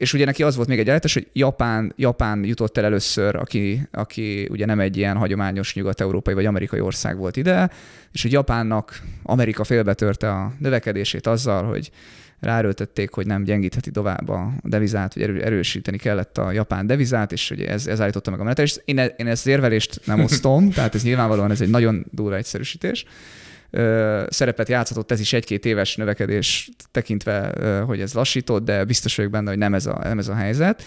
és 0.00 0.12
ugye 0.12 0.24
neki 0.24 0.42
az 0.42 0.56
volt 0.56 0.68
még 0.68 0.78
egy 0.78 0.90
állítás, 0.90 1.14
hogy 1.14 1.28
Japán, 1.32 1.92
Japán 1.96 2.44
jutott 2.44 2.76
el 2.76 2.84
először, 2.84 3.36
aki, 3.36 3.88
aki 3.90 4.48
ugye 4.50 4.66
nem 4.66 4.80
egy 4.80 4.96
ilyen 4.96 5.16
hagyományos 5.16 5.74
nyugat-európai 5.74 6.34
vagy 6.34 6.46
amerikai 6.46 6.80
ország 6.80 7.16
volt 7.16 7.36
ide, 7.36 7.70
és 8.12 8.22
hogy 8.22 8.32
Japánnak 8.32 9.00
Amerika 9.22 9.64
félbetörte 9.64 10.30
a 10.30 10.52
növekedését 10.58 11.26
azzal, 11.26 11.64
hogy 11.64 11.90
ráerőltették, 12.40 13.12
hogy 13.12 13.26
nem 13.26 13.44
gyengítheti 13.44 13.90
tovább 13.90 14.28
a 14.28 14.52
devizát, 14.62 15.14
vagy 15.14 15.22
erősíteni 15.22 15.96
kellett 15.96 16.38
a 16.38 16.52
japán 16.52 16.86
devizát, 16.86 17.32
és 17.32 17.48
hogy 17.48 17.62
ez, 17.62 17.86
ez 17.86 18.00
állította 18.00 18.30
meg 18.30 18.40
a 18.40 18.42
menetet. 18.42 18.64
És 18.64 18.80
én, 18.84 18.98
e, 18.98 19.04
én 19.04 19.26
ezt 19.26 19.46
az 19.46 19.52
érvelést 19.52 20.00
nem 20.04 20.20
osztom, 20.20 20.70
tehát 20.74 20.94
ez 20.94 21.02
nyilvánvalóan 21.02 21.50
ez 21.50 21.60
egy 21.60 21.70
nagyon 21.70 22.06
durva 22.10 22.36
egyszerűsítés. 22.36 23.04
Szerepet 24.28 24.68
játszhatott 24.68 25.10
ez 25.10 25.20
is 25.20 25.32
egy-két 25.32 25.64
éves 25.64 25.96
növekedés 25.96 26.70
tekintve, 26.90 27.52
hogy 27.86 28.00
ez 28.00 28.12
lassított, 28.12 28.64
de 28.64 28.84
biztos 28.84 29.16
vagyok 29.16 29.30
benne, 29.30 29.48
hogy 29.48 29.58
nem 29.58 29.74
ez 29.74 29.86
a, 29.86 29.98
nem 30.02 30.18
ez 30.18 30.28
a 30.28 30.34
helyzet. 30.34 30.82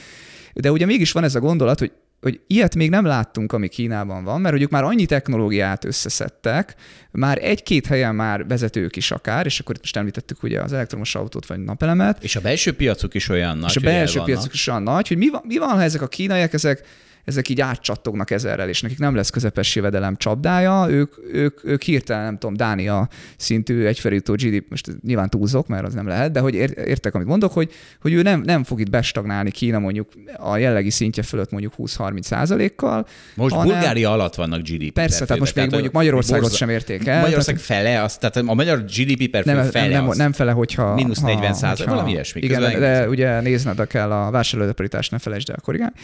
De 0.54 0.72
ugye 0.72 0.86
mégis 0.86 1.12
van 1.12 1.24
ez 1.24 1.36
a 1.36 1.40
gondolat, 1.40 1.80
hogy 1.80 1.92
hogy 2.24 2.40
ilyet 2.48 2.76
még 2.76 2.90
nem 2.90 3.06
láttunk, 3.06 3.54
ami 3.54 3.68
Kínában 3.68 4.24
van, 4.24 4.42
mert 4.42 4.54
hogy 4.54 4.64
ők 4.64 4.70
már 4.70 4.84
annyi 4.84 5.06
technológiát 5.06 5.86
összeszedtek, 5.86 6.76
már 7.12 7.38
egy-két 7.42 7.86
helyen 7.86 8.16
már 8.16 8.48
vezetők 8.48 8.96
is 8.96 9.12
akár, 9.12 9.46
és 9.46 9.60
akkor 9.60 9.76
itt 9.76 9.82
most 9.82 9.98
említettük 9.98 10.44
ugye 10.44 10.62
az 10.62 10.74
elektromos 10.74 11.16
autót 11.16 11.46
vagy 11.46 11.60
napelemet. 11.60 12.24
És 12.24 12.36
a 12.36 12.42
belső 12.42 12.74
piacuk 12.74 13.14
is 13.14 13.30
olyan 13.30 13.58
nagy. 13.58 13.70
És 13.70 13.76
a 13.76 13.80
belső 13.80 14.22
piacuk 14.22 14.54
is 14.54 14.68
olyan 14.68 14.84
nagy, 14.84 15.08
hogy 15.08 15.18
mi 15.18 15.30
van, 15.30 15.42
mi 15.46 15.58
van, 15.58 15.70
ha 15.70 15.82
ezek 15.82 16.02
a 16.02 16.08
kínaiak, 16.08 16.54
ezek 16.54 16.84
ezek 17.26 17.50
így 17.50 17.62
átcsattognak 17.62 18.32
ezerrel, 18.32 18.70
és 18.70 18.82
nekik 18.82 19.00
nem 19.00 19.16
lesz 19.16 19.30
közepes 19.30 19.76
jövedelem 19.76 20.16
csapdája, 20.16 20.86
ők, 20.90 21.14
ők, 21.34 21.60
ők 21.64 21.82
hirtelen, 21.82 22.24
nem 22.24 22.38
tudom, 22.38 22.56
Dánia 22.56 23.08
szintű 23.38 23.86
egyfelültó 23.86 24.34
GDP, 24.34 24.70
most 24.70 24.90
nyilván 25.02 25.30
túlzok, 25.30 25.68
mert 25.68 25.86
az 25.86 25.94
nem 25.94 26.08
lehet, 26.08 26.32
de 26.32 26.40
hogy 26.40 26.56
értek, 26.76 27.16
amit 27.16 27.28
mondok, 27.28 27.54
hogy, 27.54 27.72
hogy 28.02 28.14
ő 28.14 28.22
nem, 28.22 28.42
nem 28.42 28.64
fog 28.64 28.80
itt 28.80 28.90
bestagnálni 28.90 29.52
Kína 29.52 29.80
mondjuk 29.80 30.10
a 30.38 30.58
jellegi 30.58 30.90
szintje 30.90 31.24
fölött 31.24 31.52
mondjuk 31.52 31.74
20-30 31.78 32.22
százalékkal. 32.22 33.08
Most 33.36 33.56
hanem... 33.56 33.74
Bulgária 33.74 34.12
alatt 34.12 34.36
vannak 34.36 34.62
GDP. 34.62 34.92
Persze, 34.92 35.26
tehát 35.26 35.40
most 35.40 35.56
még 35.56 35.70
mondjuk 35.72 35.94
Magyarországot 35.94 36.42
borza... 36.42 36.58
sem 36.58 36.70
érték 36.70 37.08
el. 37.08 37.22
Magyarország 37.22 37.56
tehát... 37.56 37.84
fele, 37.84 38.02
az, 38.04 38.18
tehát 38.18 38.36
a 38.36 38.54
magyar 38.54 38.84
GDP 38.84 39.30
per 39.30 39.46
nem, 39.46 39.64
fele 39.64 39.88
nem, 39.88 40.06
nem, 40.06 40.18
nem 40.18 40.32
fele, 40.32 40.52
hogyha... 40.52 40.94
Mínusz 40.94 41.20
40 41.20 41.54
százalék, 41.54 41.90
valami 41.90 42.12
ilyesmi. 42.12 42.42
Igen, 42.42 42.62
de, 42.62 42.80
de 42.80 43.10
ugye 43.10 43.42
nézned 43.42 43.88
kell 43.88 44.12
a 44.12 44.32
vásárlódeparítást, 44.32 45.12
ne 45.12 45.18
felejtsd 45.18 45.50
el 45.50 45.60
korrigálni. 45.62 45.96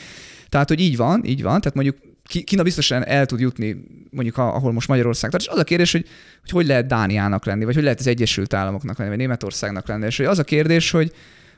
Tehát, 0.50 0.68
hogy 0.68 0.80
így 0.80 0.98
van, 0.98 1.26
így 1.26 1.42
van, 1.42 1.62
tehát 1.62 1.76
mondjuk 1.76 1.98
Kína 2.44 2.64
biztosan 2.64 3.06
el 3.06 3.26
tud 3.26 3.40
jutni, 3.40 3.86
mondjuk 4.12 4.38
ahol 4.38 4.72
most 4.72 4.88
Magyarország 4.88 5.30
tart, 5.30 5.44
és 5.44 5.50
az 5.50 5.58
a 5.58 5.64
kérdés, 5.64 5.92
hogy, 5.92 6.08
hogy 6.42 6.50
hogy 6.50 6.66
lehet 6.66 6.88
Dániának 6.88 7.46
lenni, 7.46 7.66
vagy 7.66 7.74
hogy 7.74 7.84
lehet 7.84 8.00
az 8.00 8.08
Egyesült 8.08 8.54
Államoknak 8.54 8.98
lenni, 8.98 9.10
vagy 9.10 9.20
Németországnak 9.20 9.88
lenni, 9.88 10.06
és 10.06 10.18
hogy 10.18 10.26
az 10.26 10.40
a 10.40 10.44
kérdés, 10.44 10.92
hogy, 10.92 11.12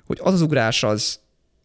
hogy 0.06 0.20
az 0.22 0.34
az 0.34 0.42
ugrás 0.42 0.84
az, 0.84 1.20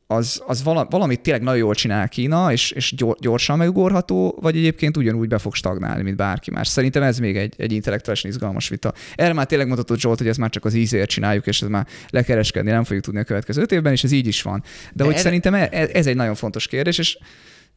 az, 0.07 0.42
az 0.46 0.62
valamit 0.62 1.20
tényleg 1.20 1.42
nagyon 1.42 1.59
jól 1.59 1.74
csinál 1.74 2.09
Kína, 2.09 2.52
és, 2.52 2.70
és 2.70 2.94
gyorsan 3.18 3.59
megugorható, 3.59 4.38
vagy 4.40 4.57
egyébként 4.57 4.96
ugyanúgy 4.96 5.28
be 5.28 5.38
fog 5.38 5.54
stagnálni, 5.54 6.02
mint 6.02 6.16
bárki 6.16 6.50
más. 6.50 6.68
Szerintem 6.68 7.02
ez 7.02 7.18
még 7.18 7.36
egy, 7.36 7.54
egy 7.57 7.72
intellektuálisan 7.72 8.30
izgalmas 8.30 8.68
vita. 8.68 8.92
Erre 9.14 9.32
már 9.32 9.46
tényleg 9.46 9.66
mondhatod 9.66 9.98
Zsolt, 9.98 10.18
hogy 10.18 10.28
ez 10.28 10.36
már 10.36 10.50
csak 10.50 10.64
az 10.64 10.74
ízért 10.74 11.09
csináljuk, 11.09 11.46
és 11.46 11.62
ez 11.62 11.68
már 11.68 11.86
lekereskedni 12.11 12.70
nem 12.70 12.84
fogjuk 12.84 13.04
tudni 13.04 13.20
a 13.20 13.24
következő 13.24 13.62
öt 13.62 13.72
évben, 13.72 13.92
és 13.92 14.04
ez 14.04 14.12
így 14.12 14.26
is 14.26 14.42
van. 14.42 14.61
De, 14.61 14.68
De 14.92 15.04
hogy 15.04 15.12
erre... 15.12 15.22
szerintem 15.22 15.54
e- 15.54 15.68
e- 15.70 15.88
ez 15.92 16.07
egy 16.07 16.16
nagyon 16.16 16.34
fontos 16.34 16.66
kérdés, 16.66 16.98
és 16.98 17.18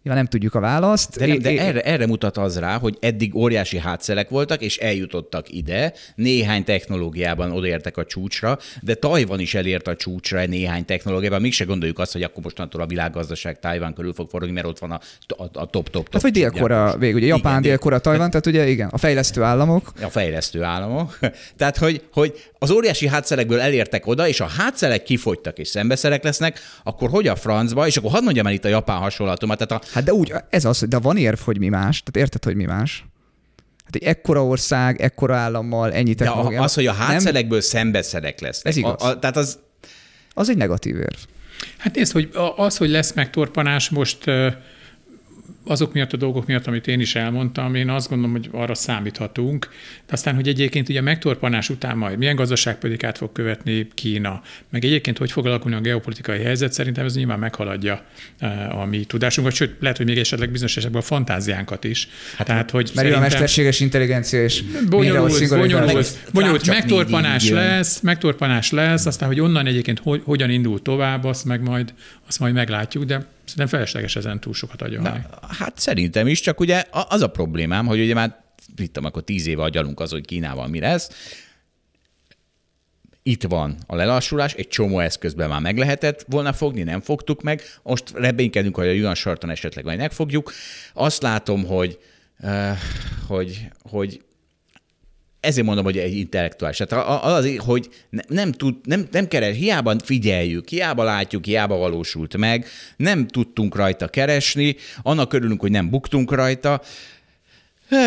Nyilván 0.03 0.23
nem 0.23 0.31
tudjuk 0.31 0.55
a 0.55 0.59
választ. 0.59 1.17
De, 1.17 1.25
nem, 1.25 1.39
de 1.39 1.59
erre, 1.59 1.81
erre 1.81 2.07
mutat 2.07 2.37
az 2.37 2.59
rá, 2.59 2.77
hogy 2.77 2.97
eddig 2.99 3.35
óriási 3.35 3.77
hátszelek 3.77 4.29
voltak, 4.29 4.61
és 4.61 4.77
eljutottak 4.77 5.51
ide, 5.53 5.93
néhány 6.15 6.63
technológiában 6.63 7.51
odaértek 7.51 7.97
a 7.97 8.05
csúcsra, 8.05 8.57
de 8.81 8.93
Tajvan 8.93 9.39
is 9.39 9.53
elért 9.53 9.87
a 9.87 9.95
csúcsra 9.95 10.45
néhány 10.45 10.85
technológiában. 10.85 11.41
Mégse 11.41 11.63
gondoljuk 11.63 11.99
azt, 11.99 12.11
hogy 12.11 12.23
akkor 12.23 12.43
mostantól 12.43 12.81
a 12.81 12.85
világgazdaság 12.85 13.59
Tajvan 13.59 13.93
körül 13.93 14.13
fog 14.13 14.29
forogni, 14.29 14.53
mert 14.53 14.67
ott 14.67 14.79
van 14.79 14.91
a, 14.91 14.99
a, 15.27 15.43
a 15.43 15.47
top, 15.49 15.69
top, 15.69 15.89
top. 15.89 16.07
Tehát, 16.07 16.21
vagy 16.21 16.31
délkora, 16.31 16.97
végül, 16.97 17.17
ugye 17.17 17.27
Japán, 17.27 17.61
délkora, 17.61 17.99
Tajvan, 17.99 18.29
tehát 18.29 18.45
ugye 18.45 18.67
igen, 18.67 18.87
a 18.91 18.97
fejlesztő 18.97 19.41
államok. 19.41 19.91
A 20.01 20.09
fejlesztő 20.09 20.63
államok. 20.63 21.19
tehát, 21.57 21.77
hogy, 21.77 22.01
hogy 22.13 22.49
az 22.59 22.71
óriási 22.71 23.07
hátszelekből 23.07 23.59
elértek 23.59 24.07
oda, 24.07 24.27
és 24.27 24.39
a 24.39 24.47
hátszelek 24.57 25.03
kifogytak 25.03 25.57
és 25.57 25.67
szembeszerek 25.67 26.23
lesznek, 26.23 26.59
akkor 26.83 27.09
hogy 27.09 27.27
a 27.27 27.35
francba, 27.35 27.87
és 27.87 27.97
akkor 27.97 28.11
hadd 28.11 28.23
mondjam 28.23 28.47
el 28.47 28.53
itt 28.53 28.65
a 28.65 28.67
japán 28.67 28.97
hasonlatomat, 28.97 29.57
tehát 29.57 29.83
a 29.83 29.87
Hát 29.93 30.03
de 30.03 30.13
úgy, 30.13 30.33
ez 30.49 30.65
az, 30.65 30.85
de 30.89 30.97
van 30.97 31.17
érv, 31.17 31.39
hogy 31.39 31.59
mi 31.59 31.67
más. 31.67 32.03
Tehát 32.03 32.27
érted, 32.27 32.43
hogy 32.43 32.55
mi 32.55 32.65
más? 32.65 33.05
Hát 33.83 33.95
egy 33.95 34.03
ekkora 34.03 34.45
ország, 34.45 35.01
ekkora 35.01 35.35
állammal, 35.35 35.93
ennyi 35.93 36.13
technológia. 36.13 36.57
De 36.57 36.63
az, 36.63 36.73
hogy 36.73 36.87
a 36.87 36.93
hátszelekből 36.93 37.61
szembeszerek 37.61 38.39
lesz. 38.39 38.61
Ez 38.63 38.75
igaz. 38.75 39.01
A, 39.01 39.07
a, 39.07 39.19
tehát 39.19 39.37
az... 39.37 39.59
Az 40.33 40.49
egy 40.49 40.57
negatív 40.57 40.95
érv. 40.95 41.17
Hát 41.77 41.95
nézd, 41.95 42.11
hogy 42.11 42.29
az, 42.55 42.77
hogy 42.77 42.89
lesz 42.89 43.13
megtorpanás, 43.13 43.89
most 43.89 44.23
azok 45.65 45.93
miatt 45.93 46.13
a 46.13 46.17
dolgok 46.17 46.45
miatt, 46.45 46.67
amit 46.67 46.87
én 46.87 46.99
is 46.99 47.15
elmondtam, 47.15 47.75
én 47.75 47.89
azt 47.89 48.09
gondolom, 48.09 48.31
hogy 48.31 48.49
arra 48.51 48.75
számíthatunk. 48.75 49.69
De 50.07 50.13
aztán, 50.13 50.35
hogy 50.35 50.47
egyébként 50.47 50.89
ugye 50.89 50.99
a 50.99 51.03
megtorpanás 51.03 51.69
után 51.69 51.97
majd 51.97 52.17
milyen 52.17 52.35
gazdaságpolitikát 52.35 53.17
fog 53.17 53.31
követni 53.31 53.87
Kína, 53.93 54.41
meg 54.69 54.85
egyébként 54.85 55.17
hogy 55.17 55.31
fog 55.31 55.45
alakulni 55.45 55.77
a 55.77 55.81
geopolitikai 55.81 56.41
helyzet, 56.43 56.73
szerintem 56.73 57.05
ez 57.05 57.15
nyilván 57.15 57.39
meghaladja 57.39 58.03
eh, 58.37 58.79
a 58.79 58.85
mi 58.85 59.03
tudásunkat, 59.03 59.53
sőt, 59.53 59.75
lehet, 59.79 59.97
hogy 59.97 60.05
még 60.05 60.17
esetleg 60.17 60.51
bizonyos 60.51 60.77
esetben 60.77 61.01
a 61.01 61.05
fantáziánkat 61.05 61.83
is. 61.83 62.07
Hát, 62.35 62.47
Tehát, 62.47 62.71
hogy 62.71 62.91
mert 62.95 63.15
a 63.15 63.19
mesterséges 63.19 63.79
intelligencia 63.79 64.43
és 64.43 64.63
bonyolult, 64.89 65.49
bonyolult, 65.49 66.17
bonyolult 66.33 66.67
megtorpanás 66.67 67.49
lesz, 67.49 67.99
megtorpanás 67.99 68.71
lesz, 68.71 69.05
aztán, 69.05 69.27
hogy 69.27 69.39
onnan 69.39 69.65
egyébként 69.65 69.99
hogy, 69.99 70.21
hogyan 70.25 70.49
indul 70.49 70.81
tovább, 70.81 71.23
azt 71.23 71.45
meg 71.45 71.61
majd, 71.61 71.93
azt 72.27 72.39
majd 72.39 72.53
meglátjuk, 72.53 73.03
de 73.03 73.25
Szerintem 73.49 73.79
felesleges 73.79 74.15
ezen 74.15 74.39
túl 74.39 74.53
sokat 74.53 74.81
agyalni. 74.81 75.21
Hát 75.59 75.79
szerintem 75.79 76.27
is, 76.27 76.39
csak 76.39 76.59
ugye 76.59 76.83
az 76.91 77.21
a 77.21 77.27
problémám, 77.27 77.85
hogy 77.85 77.99
ugye 77.99 78.13
már 78.13 78.43
hittem, 78.75 79.05
akkor 79.05 79.23
tíz 79.23 79.47
éve 79.47 79.63
agyalunk 79.63 79.99
az, 79.99 80.11
hogy 80.11 80.25
Kínával 80.25 80.67
mi 80.67 80.79
lesz. 80.79 81.09
Itt 83.23 83.43
van 83.43 83.77
a 83.87 83.95
lelassulás, 83.95 84.53
egy 84.53 84.67
csomó 84.67 84.99
eszközben 84.99 85.49
már 85.49 85.61
meg 85.61 85.77
lehetett 85.77 86.25
volna 86.27 86.53
fogni, 86.53 86.83
nem 86.83 87.01
fogtuk 87.01 87.41
meg. 87.41 87.61
Most 87.83 88.11
reménykedünk, 88.13 88.75
hogy 88.75 88.87
a 88.87 88.91
Yuan 88.91 89.15
sarton 89.15 89.49
esetleg 89.49 89.85
majd 89.85 89.97
megfogjuk. 89.97 90.51
Azt 90.93 91.21
látom, 91.21 91.65
hogy, 91.65 91.99
uh, 92.39 92.77
hogy, 93.27 93.67
hogy 93.81 94.21
ezért 95.39 95.65
mondom, 95.65 95.83
hogy 95.83 95.97
egy 95.97 96.17
intellektuális. 96.17 96.77
Tehát 96.77 97.23
az, 97.23 97.55
hogy 97.57 97.89
nem, 98.27 98.51
tud, 98.51 98.75
nem, 98.83 99.07
nem 99.11 99.27
keres, 99.27 99.57
hiába 99.57 99.95
figyeljük, 100.03 100.67
hiába 100.67 101.03
látjuk, 101.03 101.45
hiába 101.45 101.77
valósult 101.77 102.37
meg, 102.37 102.65
nem 102.97 103.27
tudtunk 103.27 103.75
rajta 103.75 104.07
keresni, 104.07 104.75
annak 105.01 105.33
örülünk, 105.33 105.61
hogy 105.61 105.71
nem 105.71 105.89
buktunk 105.89 106.31
rajta. 106.31 106.81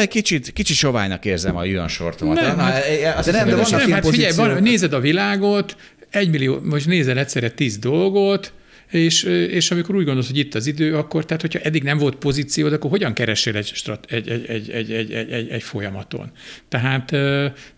Kicsit, 0.08 0.52
kicsit 0.52 0.76
soválynak 0.76 1.24
érzem 1.24 1.56
a 1.56 1.64
Yuan 1.64 1.88
sortomat. 1.88 2.34
Nem, 2.34 2.56
Na, 2.56 2.62
hát- 2.62 2.84
e- 2.84 3.14
azt 3.16 3.30
de 3.30 3.32
nem, 3.32 3.44
hiszem, 3.44 3.58
de 3.58 3.62
vannak 3.62 3.70
nem, 3.70 3.88
ilyen 3.88 4.02
hát 4.02 4.10
figyelj, 4.10 4.34
van, 4.34 4.62
nézed 4.62 4.92
a 4.92 5.00
világot, 5.00 5.76
egy 6.10 6.30
millió, 6.30 6.60
most 6.62 6.86
nézel 6.86 7.18
egyszerre 7.18 7.50
tíz 7.50 7.78
dolgot, 7.78 8.52
és, 8.92 9.22
és 9.50 9.70
amikor 9.70 9.94
úgy 9.94 10.04
gondolsz, 10.04 10.26
hogy 10.26 10.38
itt 10.38 10.54
az 10.54 10.66
idő, 10.66 10.96
akkor, 10.96 11.24
tehát 11.24 11.40
hogyha 11.42 11.58
eddig 11.58 11.82
nem 11.82 11.98
volt 11.98 12.14
pozíciód, 12.14 12.72
akkor 12.72 12.90
hogyan 12.90 13.12
keresél 13.12 13.56
egy, 13.56 13.66
strat, 13.74 14.06
egy, 14.10 14.28
egy, 14.28 14.44
egy, 14.48 14.70
egy, 14.70 14.92
egy, 14.92 15.12
egy, 15.12 15.30
egy, 15.30 15.48
egy 15.48 15.62
folyamaton? 15.62 16.30
Tehát, 16.68 17.06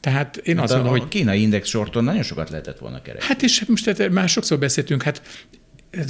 tehát 0.00 0.36
én 0.44 0.54
Hát 0.54 0.64
azt 0.64 0.72
a, 0.72 0.76
mondom, 0.76 0.94
a 0.94 0.98
hogy 0.98 1.08
kínai 1.08 1.40
index 1.40 1.68
sorton 1.68 2.04
nagyon 2.04 2.22
sokat 2.22 2.50
lehetett 2.50 2.78
volna 2.78 3.02
keresni. 3.02 3.28
hát 3.28 3.42
és 3.42 3.64
most 3.64 3.84
tehát 3.94 4.12
már 4.12 4.28
sokszor 4.28 4.58
beszéltünk, 4.58 5.02
hát 5.02 5.22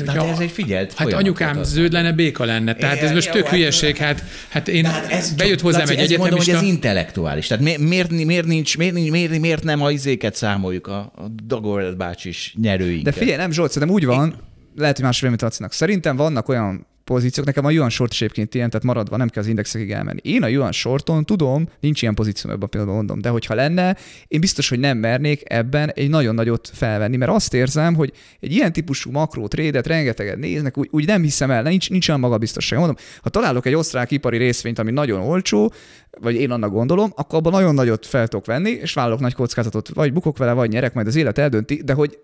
De 0.05 0.13
hát 0.13 0.29
ez 0.31 0.39
egy 0.39 0.51
figyelt 0.51 0.93
Hát 0.93 1.13
anyukám 1.13 1.63
zöld 1.63 1.93
lenne, 1.93 2.13
béka 2.13 2.45
lenne. 2.45 2.75
Tehát 2.75 2.99
ez 3.03 3.13
most 3.13 3.31
tök 3.31 3.43
hát- 3.45 3.55
hülyeség. 3.55 3.97
Hát, 3.97 4.25
hát 4.49 4.69
én 4.69 4.85
Hát 4.85 5.11
ez 5.13 5.31
bejött 5.35 5.53
csak- 5.55 5.63
hozzám 5.65 5.81
Laci, 5.81 5.93
egy 5.95 5.99
ezt 6.01 6.17
mondom, 6.19 6.39
hogy 6.39 6.49
egyetemista. 6.49 6.67
ez 6.73 6.75
intellektuális. 6.75 7.47
Tehát 7.47 7.65
mi- 7.65 7.77
miért, 7.87 8.11
miért, 8.11 8.47
nincs, 8.47 8.77
miért, 8.79 8.95
nincs, 8.95 9.11
miért, 9.11 9.39
miért 9.41 9.63
nem 9.65 9.83
a 9.83 9.91
izéket 9.91 10.35
számoljuk, 10.35 10.87
a, 10.87 10.99
a 10.99 11.29
Dagorel 11.47 11.93
bácsis 11.95 12.55
nyerőinket? 12.61 13.05
De 13.05 13.13
figyelj, 13.21 13.37
nem 13.37 13.51
Zsolt, 13.51 13.71
szerintem 13.73 13.97
úgy 13.97 14.05
van, 14.05 14.35
lehet, 14.77 14.97
hogy 14.97 15.05
más 15.05 15.21
véleményt 15.21 15.43
adsz 15.43 15.75
Szerintem 15.75 16.17
vannak 16.17 16.49
olyan 16.49 16.87
pozíciók, 17.05 17.47
nekem 17.47 17.65
a 17.65 17.71
Yuan 17.71 17.91
short 17.91 18.13
is 18.13 18.21
ilyen, 18.21 18.49
tehát 18.49 18.83
maradva 18.83 19.17
nem 19.17 19.29
kell 19.29 19.43
az 19.43 19.49
indexekig 19.49 19.91
elmenni. 19.91 20.21
Én 20.23 20.43
a 20.43 20.47
Yuan 20.47 20.73
shorton 20.73 21.25
tudom, 21.25 21.69
nincs 21.81 22.03
ilyen 22.03 22.15
pozíció 22.15 22.51
ebben 22.51 22.63
a 22.63 22.67
pillanatban 22.67 22.99
mondom, 22.99 23.21
de 23.21 23.29
hogyha 23.29 23.55
lenne, 23.55 23.97
én 24.29 24.41
biztos, 24.41 24.69
hogy 24.69 24.79
nem 24.79 24.99
mernék 24.99 25.43
ebben 25.45 25.91
egy 25.95 26.09
nagyon 26.09 26.35
nagyot 26.35 26.71
felvenni, 26.73 27.17
mert 27.17 27.31
azt 27.31 27.55
érzem, 27.55 27.95
hogy 27.95 28.13
egy 28.41 28.53
ilyen 28.53 28.73
típusú 28.73 29.11
makró 29.11 29.47
trédet 29.47 29.87
rengeteget 29.87 30.39
néznek, 30.39 30.79
úgy, 30.79 30.89
úgy 30.91 31.07
nem 31.07 31.23
hiszem 31.23 31.51
el, 31.51 31.63
nincs, 31.63 31.91
nincs 31.91 32.09
olyan 32.09 32.21
magabiztosság. 32.21 32.79
Mondom, 32.79 32.97
ha 33.23 33.29
találok 33.29 33.67
egy 33.67 33.75
osztrák 33.75 34.11
ipari 34.11 34.37
részvényt, 34.37 34.79
ami 34.79 34.91
nagyon 34.91 35.21
olcsó, 35.21 35.73
vagy 36.21 36.35
én 36.35 36.51
annak 36.51 36.71
gondolom, 36.71 37.13
akkor 37.17 37.39
abban 37.39 37.53
nagyon 37.53 37.75
nagyot 37.75 38.07
fel 38.07 38.29
tudok 38.29 38.47
venni, 38.47 38.71
és 38.71 38.93
vállalok 38.93 39.21
nagy 39.21 39.35
kockázatot, 39.35 39.89
vagy 39.89 40.13
bukok 40.13 40.39
vele, 40.39 40.53
vagy 40.53 40.71
nyerek, 40.71 40.95
majd 40.95 41.07
az 41.07 41.17
élet 41.17 41.39
eldönti, 41.39 41.83
de 41.85 41.93
hogy 41.93 42.19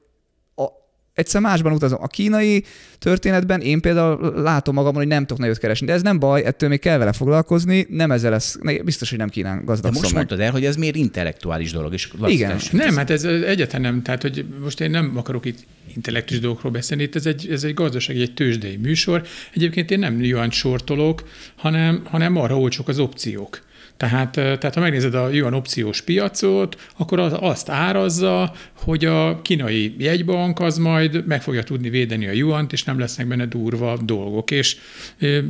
egyszer 1.15 1.41
másban 1.41 1.73
utazom. 1.73 1.99
A 2.03 2.07
kínai 2.07 2.65
történetben 2.99 3.61
én 3.61 3.81
például 3.81 4.33
látom 4.43 4.75
magamon, 4.75 4.97
hogy 4.97 5.07
nem 5.07 5.21
tudok 5.21 5.39
nagyot 5.39 5.59
keresni, 5.59 5.87
de 5.87 5.93
ez 5.93 6.03
nem 6.03 6.19
baj, 6.19 6.45
ettől 6.45 6.69
még 6.69 6.81
kell 6.81 6.99
vele 6.99 7.13
foglalkozni, 7.13 7.87
nem 7.89 8.11
ezzel 8.11 8.31
lesz, 8.31 8.59
biztos, 8.85 9.09
hogy 9.11 9.19
nem 9.19 9.29
Kínán 9.29 9.59
De 9.59 9.65
gazdagszom 9.65 10.01
most 10.03 10.15
meg. 10.15 10.15
mondtad 10.15 10.41
el, 10.41 10.53
hogy 10.53 10.65
ez 10.65 10.77
miért 10.77 10.97
intellektuális 10.97 11.73
dolog. 11.73 11.93
És 11.93 12.11
Igen. 12.27 12.59
Nem, 12.73 12.97
hát 12.97 13.11
ez 13.11 13.25
egyetlen 13.25 13.81
nem. 13.81 14.03
Tehát, 14.03 14.23
hogy 14.23 14.45
most 14.63 14.81
én 14.81 14.91
nem 14.91 15.13
akarok 15.17 15.45
itt 15.45 15.59
intellektus 15.95 16.41
dolgokról 16.41 16.73
beszélni, 16.73 17.03
itt 17.03 17.15
ez 17.15 17.27
egy, 17.27 17.49
ez 17.51 17.65
egy 17.65 17.75
gazdasági, 17.75 18.21
egy 18.21 18.35
tőzsdei 18.35 18.77
műsor. 18.77 19.23
Egyébként 19.55 19.91
én 19.91 19.99
nem 19.99 20.23
Yuan 20.23 20.51
sortolok, 20.51 21.29
hanem, 21.57 22.03
hanem 22.05 22.37
arra 22.37 22.59
olcsók 22.59 22.89
az 22.89 22.99
opciók. 22.99 23.69
Tehát, 24.01 24.37
eh, 24.37 24.57
tehát 24.57 24.75
ha 24.75 24.81
megnézed 24.81 25.15
a 25.15 25.29
Yuan 25.29 25.55
opciós 25.55 26.03
piacot, 26.03 26.81
akkor 26.99 27.21
az 27.21 27.33
azt 27.41 27.69
árazza, 27.69 28.53
hogy 28.73 29.05
a 29.05 29.43
kínai 29.43 29.95
jegybank 29.99 30.61
az 30.61 30.79
majd 30.79 31.27
meg 31.27 31.43
fogja 31.43 31.63
tudni 31.63 31.91
védeni 31.91 32.27
a 32.27 32.33
Yuant, 32.33 32.73
és 32.73 32.85
nem 32.85 32.99
lesznek 32.99 33.27
benne 33.27 33.47
durva 33.47 33.99
dolgok. 34.05 34.51
És, 34.51 34.77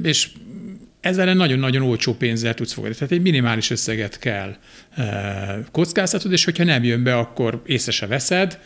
és 0.03 0.29
ezzel 1.01 1.35
nagyon-nagyon 1.35 1.83
olcsó 1.83 2.15
pénzzel 2.15 2.55
tudsz 2.55 2.73
fogadni. 2.73 2.97
Tehát 2.97 3.13
egy 3.13 3.23
minimális 3.23 3.71
összeget 3.71 4.19
kell 4.19 4.57
kockáztatod, 5.71 6.33
és 6.33 6.45
hogyha 6.45 6.65
nem 6.65 6.85
jön 6.85 7.03
be, 7.03 7.17
akkor 7.17 7.63
észre 7.67 7.93
se 7.93 8.07
veszed, 8.07 8.59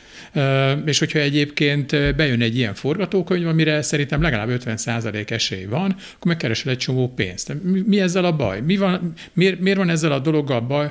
és 0.84 0.98
hogyha 0.98 1.18
egyébként 1.18 2.16
bejön 2.16 2.40
egy 2.40 2.56
ilyen 2.56 2.74
forgatókönyv, 2.74 3.46
amire 3.46 3.82
szerintem 3.82 4.22
legalább 4.22 4.48
50% 4.64 5.30
esély 5.30 5.64
van, 5.64 5.90
akkor 5.90 6.26
megkeresel 6.26 6.72
egy 6.72 6.78
csomó 6.78 7.08
pénzt. 7.08 7.52
Mi, 7.86 8.00
ezzel 8.00 8.24
a 8.24 8.32
baj? 8.32 8.60
Mi 8.60 8.76
van, 8.76 9.12
miért, 9.32 9.60
miért 9.60 9.78
van 9.78 9.90
ezzel 9.90 10.12
a 10.12 10.18
dologgal 10.18 10.60
baj, 10.60 10.90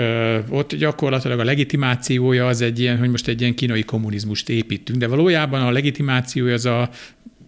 ott 0.50 0.76
gyakorlatilag 0.76 1.40
a 1.40 1.44
legitimációja 1.44 2.48
az 2.48 2.62
egy 2.62 2.80
ilyen, 2.80 2.98
hogy 2.98 3.10
most 3.10 3.28
egy 3.28 3.42
ilyen 3.42 3.56
kínai 3.56 3.84
kommunizmust 3.84 4.50
építünk, 4.50 5.00
de 5.00 5.08
valójában 5.08 5.62
a 5.62 5.72
legitimációja 5.72 6.54
az 6.54 6.66
a 6.66 6.90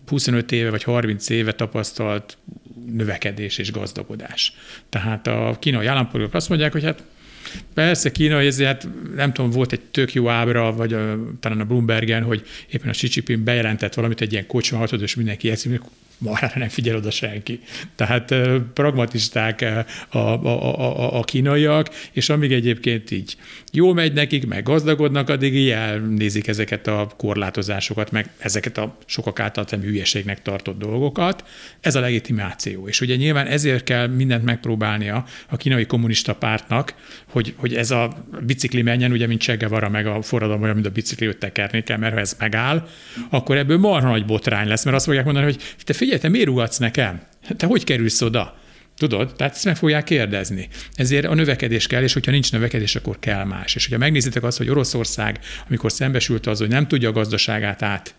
25 0.08 0.52
éve 0.52 0.70
vagy 0.70 0.84
30 0.84 1.30
éve 1.30 1.52
tapasztalt 1.52 2.38
növekedés 2.94 3.58
és 3.58 3.72
gazdagodás. 3.72 4.54
Tehát 4.90 5.28
a 5.28 5.58
kínai 5.60 5.86
állampolgárok 5.86 6.34
azt 6.34 6.50
mondják, 6.50 6.72
hogy 6.72 6.84
hát 6.84 7.04
Persze, 7.74 8.12
Kína, 8.12 8.42
ezért 8.42 8.70
hát 8.70 8.88
nem 9.16 9.34
tudom, 9.34 9.52
volt 9.52 9.72
egy 9.72 9.82
tök 9.82 10.14
jó 10.14 10.30
ábra, 10.30 10.74
vagy 10.74 10.94
a, 10.94 11.18
talán 11.40 11.60
a 11.60 11.66
Bloombergen, 11.66 12.24
hogy 12.24 12.46
éppen 12.70 12.90
a 12.90 12.92
Xi 12.92 13.08
Jinping 13.12 13.40
bejelentett 13.40 13.94
valamit, 13.94 14.22
egy 14.22 14.32
ilyen 14.32 14.48
kocsmahatod, 14.48 15.02
és 15.02 15.16
mindenki 15.16 15.50
eszik, 15.50 15.82
marhára 16.22 16.54
nem 16.60 16.70
figyel 16.70 16.96
oda 16.96 17.12
senki. 17.12 17.60
Tehát 17.96 18.32
eh, 18.32 18.56
pragmatisták 18.74 19.66
a, 20.10 20.18
a, 20.18 20.46
a, 20.46 21.20
a, 21.20 21.24
kínaiak, 21.24 21.90
és 22.12 22.30
amíg 22.30 22.52
egyébként 22.52 23.12
így 23.12 23.36
jól 23.72 23.94
megy 23.94 24.14
nekik, 24.14 24.48
meg 24.48 24.64
gazdagodnak, 24.64 25.30
addig 25.30 25.56
így 25.56 25.70
elnézik 25.70 26.48
ezeket 26.48 26.88
a 26.88 27.12
korlátozásokat, 27.18 28.12
meg 28.12 28.30
ezeket 28.38 28.78
a 28.78 28.98
sokak 29.06 29.40
által 29.40 29.80
hülyeségnek 29.80 30.42
tartott 30.42 30.80
dolgokat. 30.80 31.44
Ez 31.82 31.96
a 31.96 32.00
legitimáció. 32.00 32.88
És 32.88 33.02
ugye 33.02 33.16
nyilván 33.16 33.48
ezért 33.48 33.84
kell 33.84 34.08
mindent 34.08 34.44
megpróbálnia 34.44 35.26
a 35.50 35.58
kínai 35.58 35.86
kommunista 35.86 36.36
pártnak, 36.36 36.94
hogy, 37.30 37.54
hogy 37.58 37.76
ez 37.76 37.92
a 37.92 38.26
bicikli 38.46 38.82
menjen, 38.82 39.12
ugye, 39.12 39.28
mint 39.28 39.42
Che 39.42 39.56
Guevara, 39.56 39.90
meg 39.90 40.06
a 40.06 40.22
forradalom 40.22 40.62
olyan, 40.62 40.74
mint 40.74 40.88
a 40.88 40.92
bicikli, 40.92 41.26
hogy 41.26 41.38
tekerni 41.38 41.84
kell, 41.84 41.98
mert 41.98 42.14
ha 42.14 42.20
ez 42.20 42.36
megáll, 42.40 42.88
akkor 43.30 43.58
ebből 43.58 43.78
marha 43.78 44.10
nagy 44.10 44.26
botrány 44.26 44.68
lesz, 44.68 44.84
mert 44.84 44.96
azt 44.96 45.06
fogják 45.06 45.26
mondani, 45.26 45.46
hogy 45.46 45.58
te 45.84 45.94
figyelj, 45.94 46.11
te 46.20 46.30
miért 46.30 46.48
ugatsz 46.48 46.78
nekem? 46.78 47.22
Te 47.58 47.66
hogy 47.66 47.84
kerülsz 47.84 48.22
oda? 48.22 48.60
Tudod? 48.98 49.36
Tehát 49.36 49.54
ezt 49.56 49.66
meg 49.66 49.76
fogják 49.76 50.04
kérdezni. 50.04 50.68
Ezért 50.94 51.26
a 51.26 51.34
növekedés 51.34 51.88
kell, 51.88 52.04
és 52.04 52.14
hogyha 52.14 52.32
nincs 52.32 52.52
növekedés, 52.52 52.96
akkor 52.96 53.20
kell 53.20 53.44
más. 53.44 53.76
És 53.76 53.84
hogyha 53.84 54.00
megnézitek 54.00 54.44
azt, 54.44 54.58
hogy 54.58 54.70
Oroszország, 54.70 55.40
amikor 55.68 55.92
szembesült 55.92 56.48
az, 56.48 56.60
hogy 56.60 56.70
nem 56.70 56.88
tudja 56.88 57.10
a 57.10 57.12
gazdaságát 57.12 57.82
át 57.82 58.16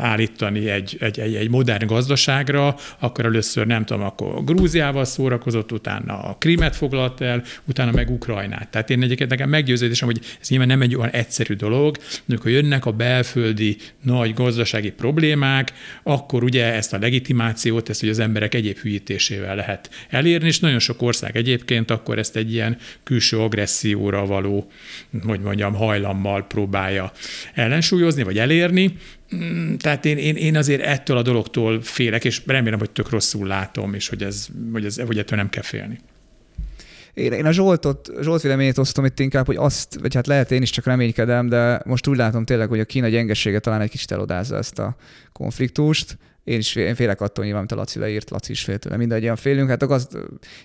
állítani 0.00 0.70
egy, 0.70 0.96
egy, 1.00 1.18
egy, 1.18 1.34
egy 1.34 1.50
modern 1.50 1.86
gazdaságra, 1.86 2.76
akkor 2.98 3.24
először 3.24 3.66
nem 3.66 3.84
tudom, 3.84 4.02
akkor 4.02 4.44
Grúziával 4.44 5.04
szórakozott, 5.04 5.72
utána 5.72 6.22
a 6.22 6.36
Krimet 6.38 6.76
foglalt 6.76 7.20
el, 7.20 7.42
utána 7.64 7.90
meg 7.90 8.10
Ukrajnát. 8.10 8.68
Tehát 8.68 8.90
én 8.90 9.02
egyébként 9.02 9.30
nekem 9.30 9.48
meggyőződésem, 9.48 10.08
hogy 10.08 10.20
ez 10.40 10.48
nyilván 10.48 10.68
nem 10.68 10.82
egy 10.82 10.96
olyan 10.96 11.10
egyszerű 11.10 11.54
dolog, 11.54 11.96
de 11.96 12.02
amikor 12.28 12.50
jönnek 12.50 12.86
a 12.86 12.90
belföldi 12.90 13.76
nagy 14.02 14.34
gazdasági 14.34 14.90
problémák, 14.90 15.72
akkor 16.02 16.42
ugye 16.42 16.72
ezt 16.72 16.92
a 16.92 16.98
legitimációt, 16.98 17.88
ezt 17.88 18.00
hogy 18.00 18.08
az 18.08 18.18
emberek 18.18 18.54
egyéb 18.54 18.78
hűítésével 18.78 19.56
lehet 19.56 19.90
elérni, 20.08 20.46
és 20.46 20.60
nagyon 20.60 20.78
sok 20.78 21.02
ország 21.02 21.36
egyébként 21.36 21.90
akkor 21.90 22.18
ezt 22.18 22.36
egy 22.36 22.52
ilyen 22.52 22.76
külső 23.02 23.38
agresszióra 23.38 24.26
való, 24.26 24.70
hogy 25.26 25.40
mondjam, 25.40 25.74
hajlammal 25.74 26.46
próbálja 26.46 27.12
ellensúlyozni, 27.54 28.22
vagy 28.22 28.38
elérni. 28.38 28.96
Mm, 29.36 29.74
tehát 29.74 30.04
én, 30.04 30.18
én, 30.18 30.36
én 30.36 30.56
azért 30.56 30.82
ettől 30.82 31.16
a 31.16 31.22
dologtól 31.22 31.82
félek, 31.82 32.24
és 32.24 32.42
remélem, 32.46 32.78
hogy 32.78 32.90
tök 32.90 33.10
rosszul 33.10 33.46
látom, 33.46 33.94
és 33.94 34.08
hogy, 34.08 34.22
ez, 34.22 34.46
hogy, 34.72 34.84
ez, 34.84 35.00
hogy 35.00 35.18
ettől 35.18 35.38
nem 35.38 35.48
kell 35.48 35.62
félni. 35.62 35.98
Én, 37.14 37.32
én 37.32 37.46
a 37.46 37.52
Zsoltot, 37.52 38.10
Zsolt 38.20 38.42
véleményét 38.42 38.78
osztom 38.78 39.04
itt 39.04 39.20
inkább, 39.20 39.46
hogy 39.46 39.56
azt, 39.56 39.98
vagy 40.00 40.14
hát 40.14 40.26
lehet 40.26 40.50
én 40.50 40.62
is 40.62 40.70
csak 40.70 40.84
reménykedem, 40.84 41.48
de 41.48 41.80
most 41.84 42.06
úgy 42.06 42.16
látom 42.16 42.44
tényleg, 42.44 42.68
hogy 42.68 42.80
a 42.80 42.84
Kína 42.84 43.08
gyengesége 43.08 43.58
talán 43.58 43.80
egy 43.80 43.90
kicsit 43.90 44.10
elodázza 44.10 44.56
ezt 44.56 44.78
a 44.78 44.96
konfliktust. 45.32 46.18
Én 46.44 46.58
is 46.58 46.74
én 46.74 46.94
félek 46.94 47.20
attól 47.20 47.44
nyilván, 47.44 47.60
amit 47.62 47.72
a 47.72 47.76
Laci 47.76 47.98
leírt, 47.98 48.30
Laci 48.30 48.52
is 48.52 48.64
fél 48.64 48.78
tőle, 48.78 48.96
mindannyian 48.96 49.36
félünk. 49.36 49.68
Hát 49.68 49.82
az, 49.82 50.08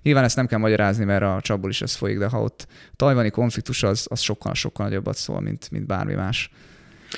nyilván 0.02 0.24
ezt 0.24 0.36
nem 0.36 0.48
kell 0.48 0.60
magyarázni, 0.60 1.06
mert 1.06 1.24
a 1.24 1.40
csapból 1.42 1.70
is 1.70 1.82
ez 1.82 1.96
folyik, 1.96 2.18
de 2.18 2.26
ha 2.26 2.42
ott 2.42 2.68
a 2.70 2.96
tajvani 2.96 3.30
konfliktus 3.30 3.84
az, 3.84 4.06
az 4.10 4.20
sokkal, 4.20 4.54
sokkal 4.54 4.86
nagyobbat 4.86 5.16
szól, 5.16 5.42
mint, 5.42 5.72
mint 5.72 5.86
bármi 5.86 6.14
más. 6.14 6.50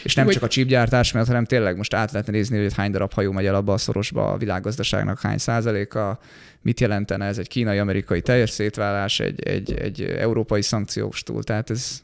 És 0.04 0.16
nem 0.16 0.28
csak 0.28 0.44
a 0.44 0.48
csípgyártás 0.48 1.12
miatt, 1.12 1.28
hanem 1.28 1.46
tényleg 1.46 1.78
most 1.78 1.94
át 1.94 2.12
lehetne 2.12 2.34
nézni, 2.34 2.62
hogy 2.62 2.74
hány 2.74 2.92
darab 2.92 3.14
hajó 3.14 3.32
megy 3.32 3.46
el 3.46 3.56
abba 3.56 3.74
a 3.74 3.78
szorosba 3.78 4.32
a 4.32 4.38
világgazdaságnak, 4.38 5.22
hány 5.22 5.38
százaléka, 5.38 6.20
mit 6.62 6.80
jelentene 6.80 7.26
ez 7.26 7.38
egy 7.38 7.48
kínai-amerikai 7.48 8.22
teljes 8.22 8.50
szétválás, 8.50 9.20
egy, 9.20 9.44
egy, 9.44 9.74
egy 9.74 10.02
európai 10.02 10.62
szankciós 10.62 11.24
túl. 11.24 11.44
Tehát 11.44 11.70
ez, 11.70 12.02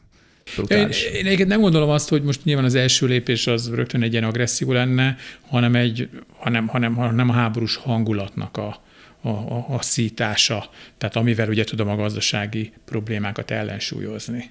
én, 0.68 0.88
én 1.12 1.26
én 1.26 1.46
nem 1.46 1.60
gondolom 1.60 1.88
azt, 1.88 2.08
hogy 2.08 2.22
most 2.22 2.44
nyilván 2.44 2.64
az 2.64 2.74
első 2.74 3.06
lépés 3.06 3.46
az 3.46 3.70
rögtön 3.74 4.02
egy 4.02 4.12
ilyen 4.12 4.24
agresszió 4.24 4.72
lenne, 4.72 5.16
hanem, 5.46 5.74
egy, 5.74 6.08
hanem, 6.36 6.66
hanem, 6.66 6.94
hanem 6.94 7.28
a 7.28 7.32
háborús 7.32 7.76
hangulatnak 7.76 8.56
a, 8.56 8.82
a, 9.20 9.28
a, 9.28 9.66
a 9.68 9.82
szítása, 9.82 10.70
tehát 10.98 11.16
amivel 11.16 11.48
ugye 11.48 11.64
tudom 11.64 11.88
a 11.88 11.96
gazdasági 11.96 12.72
problémákat 12.84 13.50
ellensúlyozni. 13.50 14.50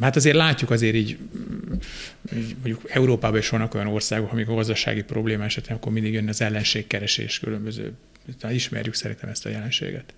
Hát 0.00 0.16
azért 0.16 0.36
látjuk 0.36 0.70
azért 0.70 0.94
így, 0.94 1.18
így 2.36 2.54
mondjuk 2.54 2.90
Európában 2.90 3.38
is 3.38 3.48
vannak 3.48 3.74
olyan 3.74 3.86
országok, 3.86 4.32
amik 4.32 4.48
a 4.48 4.54
gazdasági 4.54 5.02
probléma 5.02 5.44
esetén, 5.44 5.76
akkor 5.76 5.92
mindig 5.92 6.12
jön 6.12 6.28
az 6.28 6.40
ellenségkeresés 6.40 7.38
különböző. 7.38 7.92
Tehát 8.40 8.56
ismerjük 8.56 8.94
szerintem 8.94 9.28
ezt 9.28 9.46
a 9.46 9.48
jelenséget. 9.48 10.14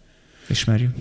Ismerjük. 0.49 0.95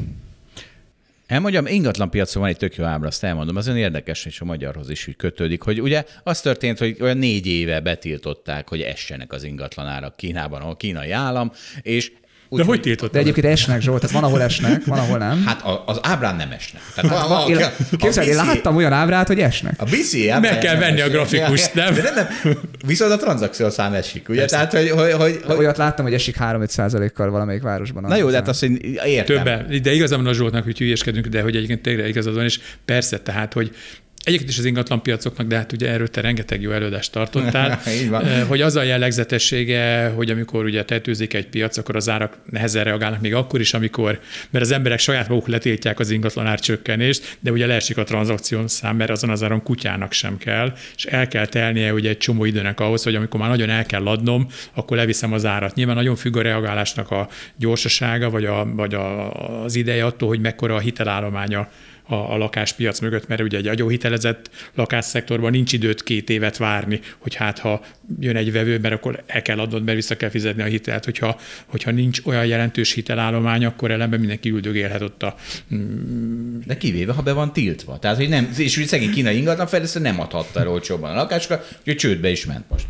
Elmondjam, 1.32 1.66
ingatlan 1.66 2.10
piacon 2.10 2.42
van 2.42 2.52
egy 2.52 2.58
tök 2.58 2.76
jó 2.76 2.84
ábra, 2.84 3.08
azt 3.08 3.24
elmondom, 3.24 3.56
az 3.56 3.68
érdekes, 3.68 4.26
és 4.26 4.42
a 4.42 4.46
magyarhoz 4.46 4.90
is 4.90 5.08
úgy 5.08 5.16
kötődik, 5.16 5.62
hogy 5.62 5.82
ugye 5.82 6.06
az 6.24 6.42
történt, 6.42 6.78
hogy 6.78 6.98
olyan 7.00 7.18
négy 7.18 7.48
éve 7.48 7.80
betiltották, 7.80 8.70
hogy 8.70 8.82
essenek 8.82 9.34
az 9.34 9.44
ingatlanárak 9.44 10.16
Kínában, 10.16 10.62
a 10.62 10.76
kínai 10.76 11.12
állam, 11.12 11.52
és 11.82 12.12
úgy, 12.54 12.60
De 12.60 12.66
hogy 12.66 12.82
tiltott? 12.82 13.12
De 13.12 13.20
egyébként 13.20 13.46
esnek, 13.46 13.82
Zsolt, 13.82 14.02
tehát 14.02 14.16
van, 14.16 14.24
ahol 14.24 14.42
esnek, 14.42 14.86
van, 14.86 15.00
ahol 15.00 15.18
nem. 15.18 15.44
Hát 15.46 15.64
az 15.86 16.00
ábrán 16.02 16.36
nem 16.36 16.52
esnek. 16.52 16.82
Tehát 16.96 17.18
hát, 17.18 17.30
a, 17.30 17.46
a, 17.46 17.72
képzeld, 17.98 18.28
én 18.28 18.36
láttam 18.36 18.76
olyan 18.76 18.94
ábrát, 18.94 19.28
hogy 19.28 19.40
esnek. 19.40 19.74
A 19.78 19.84
BC 19.84 20.14
Meg 20.42 20.58
kell 20.58 20.76
venni 20.76 21.02
a 21.02 21.10
grafikust, 21.10 21.74
nem? 21.74 21.94
De 21.94 22.02
nem, 22.02 22.14
nem. 22.14 22.58
Viszont 22.86 23.12
a 23.12 23.18
tranzakció 23.18 23.70
szám 23.70 23.94
esik, 23.94 24.30
ugye? 24.30 24.46
Tehát, 24.46 24.72
hogy, 24.72 24.90
hogy, 24.90 25.12
hogy, 25.12 25.42
hogy... 25.46 25.56
Olyat 25.58 25.78
láttam, 25.78 26.06
hogy 26.06 26.14
esik 26.14 26.36
3-5 26.40 26.68
százalékkal 26.68 27.30
valamelyik 27.30 27.62
városban. 27.62 28.04
Na 28.04 28.16
jó, 28.16 28.30
de 28.30 28.36
hát 28.36 28.48
azt 28.48 28.60
hogy 28.60 29.00
értem. 29.06 29.36
Többen. 29.36 29.82
De 29.82 29.94
igazán 29.94 30.26
a 30.26 30.34
Zsoltnak, 30.34 30.64
hogy 30.64 30.78
hülyeskedünk, 30.78 31.28
de 31.28 31.42
hogy 31.42 31.56
egyébként 31.56 31.82
tényleg 31.82 32.08
igazad 32.08 32.36
van, 32.36 32.44
és 32.44 32.60
persze, 32.86 33.20
tehát, 33.20 33.54
hogy 33.54 33.76
Egyébként 34.24 34.50
is 34.50 34.58
az 34.58 34.66
ingatlan 34.66 35.02
piacoknak, 35.02 35.48
de 35.48 35.56
hát 35.56 35.72
ugye 35.72 35.90
erről 35.90 36.08
te 36.08 36.22
rengeteg 36.22 36.62
jó 36.62 36.72
előadást 36.72 37.12
tartottál, 37.12 37.82
hogy 38.50 38.62
az 38.62 38.76
a 38.76 38.82
jellegzetessége, 38.82 40.08
hogy 40.08 40.30
amikor 40.30 40.66
ugye 40.66 40.86
tetőzik 40.86 41.34
egy 41.34 41.48
piac, 41.48 41.78
akkor 41.78 41.96
az 41.96 42.10
árak 42.10 42.38
nehezen 42.50 42.84
reagálnak 42.84 43.22
még 43.22 43.34
akkor 43.34 43.60
is, 43.60 43.74
amikor, 43.74 44.20
mert 44.50 44.66
az 44.66 44.72
emberek 44.72 45.00
saját 45.00 45.28
maguk 45.28 45.48
letiltják 45.48 46.00
az 46.00 46.10
ingatlan 46.10 46.48
árcsökkenést, 46.48 47.38
de 47.40 47.52
ugye 47.52 47.66
leesik 47.66 47.98
a 47.98 48.04
tranzakción 48.04 48.68
szám, 48.68 48.96
mert 48.96 49.10
azon 49.10 49.30
az 49.30 49.44
áron 49.44 49.64
kutyának 49.64 50.12
sem 50.12 50.38
kell, 50.38 50.74
és 50.96 51.06
el 51.06 51.28
kell 51.28 51.46
telnie 51.46 51.94
ugye 51.94 52.10
egy 52.10 52.18
csomó 52.18 52.46
időnek 52.46 52.80
ahhoz, 52.80 53.04
hogy 53.04 53.16
amikor 53.16 53.40
már 53.40 53.50
nagyon 53.50 53.70
el 53.70 53.86
kell 53.86 54.08
adnom, 54.08 54.48
akkor 54.74 54.98
leviszem 54.98 55.34
az 55.34 55.46
árat. 55.46 55.76
Nyilván 55.76 55.96
nagyon 55.96 56.16
függ 56.16 56.38
a 56.38 56.42
reagálásnak 56.42 57.12
a 57.12 57.28
gyorsasága, 57.56 58.30
vagy, 58.30 58.46
a, 58.46 58.66
vagy 58.76 58.94
a, 58.94 59.32
az 59.64 59.76
ideje 59.76 60.06
attól, 60.06 60.28
hogy 60.28 60.40
mekkora 60.40 60.76
a 60.76 60.80
hitelállománya 60.80 61.70
a, 62.12 62.34
a 62.34 62.38
lakáspiac 62.38 63.00
mögött, 63.00 63.28
mert 63.28 63.42
ugye 63.42 63.58
egy 63.58 63.68
adóhitelezett 63.68 64.50
lakásszektorban 64.76 65.52
nincs 65.52 65.74
időt 65.74 66.04
két 66.04 66.30
évet 66.30 66.58
várni, 66.58 67.00
hogy 67.18 67.36
hát 67.36 67.60
ha 67.60 67.82
jön 68.20 68.36
egy 68.36 68.52
vevő, 68.52 68.80
mert 68.80 68.94
akkor 68.94 69.24
el 69.26 69.42
kell 69.42 69.60
adnod, 69.60 69.84
mert 69.84 69.98
vissza 69.98 70.18
kell 70.18 70.30
fizetni 70.30 70.62
a 70.62 70.66
hitelt. 70.66 71.06
Hogyha, 71.06 71.40
hogyha 71.66 71.92
nincs 71.92 72.22
olyan 72.26 72.46
jelentős 72.46 72.94
hitelállomány, 72.94 73.66
akkor 73.66 73.92
ellenben 73.92 74.20
mindenki 74.20 74.50
üldögélhet 74.50 75.02
ott 75.02 75.24
a... 75.24 75.36
Mm, 75.74 76.60
De 76.66 76.78
kivéve, 76.78 77.14
ha 77.14 77.22
be 77.22 77.32
van 77.32 77.54
tiltva. 77.54 78.00
Tehát, 78.00 78.18
hogy 78.18 78.30
nem, 78.30 78.54
és 78.58 78.78
úgy 78.78 78.86
szegény 78.86 79.12
kínai 79.12 79.38
ingatlanfejlesztő 79.38 80.00
nem 80.00 80.20
adhatta 80.20 80.60
el 80.60 80.70
olcsóban 80.70 81.12
a 81.12 81.16
lakásokat, 81.16 81.80
hogy 81.84 81.96
csődbe 81.96 82.30
is 82.30 82.46
ment 82.46 82.70
most. 82.70 82.86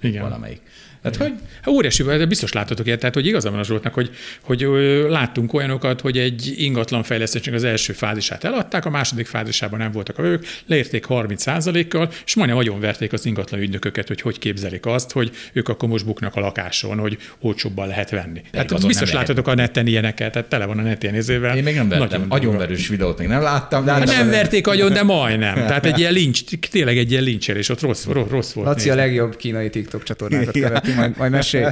Igen. 0.00 0.22
Valamelyik. 0.22 0.60
Tehát, 1.04 1.18
hogy... 1.18 1.32
Hát 1.62 1.74
óriási, 1.74 2.02
de 2.02 2.26
biztos 2.26 2.52
látotok 2.52 2.86
ilyet, 2.86 2.98
tehát 2.98 3.14
hogy 3.14 3.26
igazán 3.26 3.52
van 3.52 3.60
a 3.60 3.64
Zsoltnak, 3.64 3.94
hogy, 3.94 4.10
hogy 4.40 4.66
láttunk 5.08 5.52
olyanokat, 5.52 6.00
hogy 6.00 6.18
egy 6.18 6.54
ingatlan 6.56 7.02
fejlesztésnek 7.02 7.54
az 7.54 7.64
első 7.64 7.92
fázisát 7.92 8.44
eladták, 8.44 8.84
a 8.84 8.90
második 8.90 9.26
fázisában 9.26 9.78
nem 9.78 9.92
voltak 9.92 10.18
a 10.18 10.22
vevők, 10.22 10.46
leérték 10.66 11.06
30%-kal, 11.08 12.10
és 12.26 12.34
majdnem 12.34 12.58
nagyon 12.58 12.80
verték 12.80 13.12
az 13.12 13.26
ingatlan 13.26 13.60
ügynököket, 13.60 14.08
hogy 14.08 14.20
hogy 14.20 14.38
képzelik 14.38 14.86
azt, 14.86 15.12
hogy 15.12 15.30
ők 15.52 15.68
akkor 15.68 15.88
most 15.88 16.04
buknak 16.04 16.36
a 16.36 16.40
lakáson, 16.40 16.98
hogy 16.98 17.18
olcsóbban 17.40 17.86
lehet 17.86 18.10
venni. 18.10 18.42
De 18.50 18.58
hát 18.58 18.86
biztos 18.86 19.12
látotok 19.12 19.48
a 19.48 19.54
neten 19.54 19.86
ilyeneket, 19.86 20.32
tehát 20.32 20.48
tele 20.48 20.64
van 20.64 20.78
a 20.78 20.82
net 20.82 21.02
ilyen 21.02 21.14
Én 21.56 21.62
még 21.62 21.74
nem 21.74 21.88
vertem, 21.88 22.24
agyonverős 22.28 22.88
videót 22.88 23.18
még 23.18 23.28
nem 23.28 23.42
láttam. 23.42 23.84
De 23.84 23.92
hát 23.92 24.06
nem 24.06 24.30
verték 24.30 24.66
agyon, 24.66 24.92
de 24.92 25.02
majdnem. 25.02 25.54
Tehát 25.54 25.86
egy 25.86 25.98
ilyen 26.04 26.12
lincs, 26.12 26.42
tényleg 26.70 26.98
egy 26.98 27.10
ilyen 27.10 27.22
lincselés, 27.22 27.68
ott 27.68 27.80
rossz, 27.80 28.04
rossz 28.04 28.52
volt. 28.52 28.66
Laci 28.66 28.90
a 28.90 28.94
legjobb 28.94 29.36
kínai 29.36 29.70
TikTok 29.70 30.02
csatornákat 30.02 30.52
követi 30.52 30.92
majd, 30.96 31.16
majd 31.16 31.30
mesélj. 31.30 31.64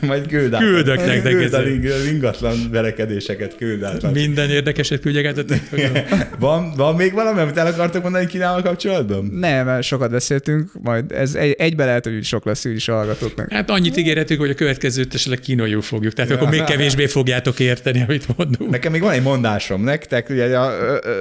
majd 0.00 0.26
küld 0.26 0.54
át. 0.54 0.60
Küldök 0.60 1.06
nektek. 1.06 1.32
Küld 1.32 1.54
a 1.54 1.62
ingatlan 2.10 2.56
verekedéseket, 2.70 3.56
küld 3.56 3.82
át. 3.82 4.12
Minden 4.12 4.50
érdekeset 4.50 5.00
küldjegetetek. 5.00 5.60
van, 6.38 6.72
van 6.76 6.94
még 6.94 7.12
valami, 7.12 7.40
amit 7.40 7.56
el 7.56 7.66
akartok 7.66 8.02
mondani 8.02 8.26
Kínával 8.26 8.62
kapcsolatban? 8.62 9.24
Nem, 9.24 9.80
sokat 9.80 10.10
beszéltünk, 10.10 10.70
majd 10.82 11.12
ez 11.12 11.34
egy, 11.34 11.54
egybe 11.58 11.84
lehet, 11.84 12.04
hogy 12.04 12.24
sok 12.24 12.44
lesz 12.44 12.64
is 12.64 12.88
a 12.88 12.94
hallgatóknak. 12.94 13.52
Hát 13.52 13.70
annyit 13.70 13.96
ígérhetünk, 13.96 14.40
hogy 14.40 14.50
a 14.50 14.54
következőt 14.54 15.14
esetleg 15.14 15.40
kínaiul 15.40 15.82
fogjuk, 15.82 16.12
tehát 16.12 16.30
ja. 16.30 16.36
akkor 16.36 16.48
még 16.48 16.64
kevésbé 16.64 17.06
fogjátok 17.06 17.58
érteni, 17.60 18.02
amit 18.02 18.36
mondunk. 18.36 18.70
Nekem 18.70 18.92
még 18.92 19.00
van 19.00 19.12
egy 19.12 19.22
mondásom 19.22 19.84
nektek, 19.84 20.28
ugye 20.28 20.58
a 20.58 20.70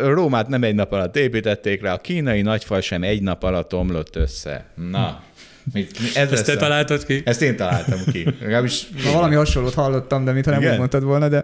Rómát 0.03 0.47
nem 0.47 0.63
egy 0.63 0.75
nap 0.75 0.91
alatt 0.91 1.15
építették 1.15 1.81
rá, 1.81 1.93
a 1.93 1.97
kínai 1.97 2.41
nagyfal 2.41 2.81
sem 2.81 3.03
egy 3.03 3.21
nap 3.21 3.43
alatt 3.43 3.73
omlott 3.73 4.15
össze. 4.15 4.65
Na, 4.91 5.21
Ez 6.15 6.31
Ezt 6.31 6.45
te 6.45 6.51
a... 6.51 6.57
találtad 6.57 7.05
ki? 7.05 7.21
Ezt 7.25 7.41
én 7.41 7.55
találtam 7.55 7.99
ki. 8.11 8.27
Legalábbis... 8.41 8.87
Na, 9.03 9.11
valami 9.11 9.35
hasonlót 9.35 9.73
hallottam, 9.73 10.25
de 10.25 10.31
mintha 10.31 10.51
nem 10.51 10.71
úgy 10.71 10.77
mondtad 10.77 11.03
volna, 11.03 11.27
de... 11.27 11.43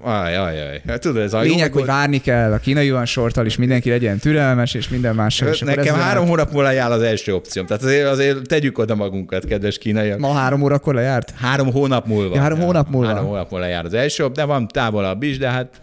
Aj, 0.00 0.36
aj, 0.36 0.60
aj. 0.60 0.82
Hát, 0.86 1.00
tudod, 1.00 1.22
ez 1.22 1.32
a 1.32 1.40
Lényeg, 1.40 1.72
hogy 1.72 1.84
várni 1.84 2.20
kell 2.20 2.52
a 2.52 2.58
kínai 2.58 2.90
van 2.90 3.04
sorttal 3.04 3.46
is, 3.46 3.56
mindenki 3.56 3.90
legyen 3.90 4.18
türelmes, 4.18 4.74
és 4.74 4.88
minden 4.88 5.14
más. 5.14 5.40
És 5.40 5.60
Nekem 5.60 5.94
három 5.94 5.98
lehet... 6.00 6.28
hónap 6.28 6.52
múlva 6.52 6.70
jár 6.70 6.90
az 6.90 7.02
első 7.02 7.34
opcióm. 7.34 7.66
Tehát 7.66 7.82
azért, 7.82 8.06
azért 8.06 8.46
tegyük 8.46 8.78
oda 8.78 8.94
magunkat, 8.94 9.44
kedves 9.44 9.78
kínaiak. 9.78 10.18
Ma 10.18 10.32
három 10.32 10.62
órakor 10.62 10.94
lejárt? 10.94 11.32
Három 11.36 11.72
hónap 11.72 12.06
múlva. 12.06 12.34
Ja, 12.34 12.40
három 12.40 12.60
hónap 12.60 12.88
múlva. 12.88 13.08
Három 13.08 13.24
hónap 13.24 13.50
múlva 13.50 13.66
jár 13.66 13.84
az 13.84 13.94
első, 13.94 14.26
de 14.26 14.44
van 14.44 14.68
távolabb 14.68 15.22
is, 15.22 15.38
de 15.38 15.50
hát... 15.50 15.82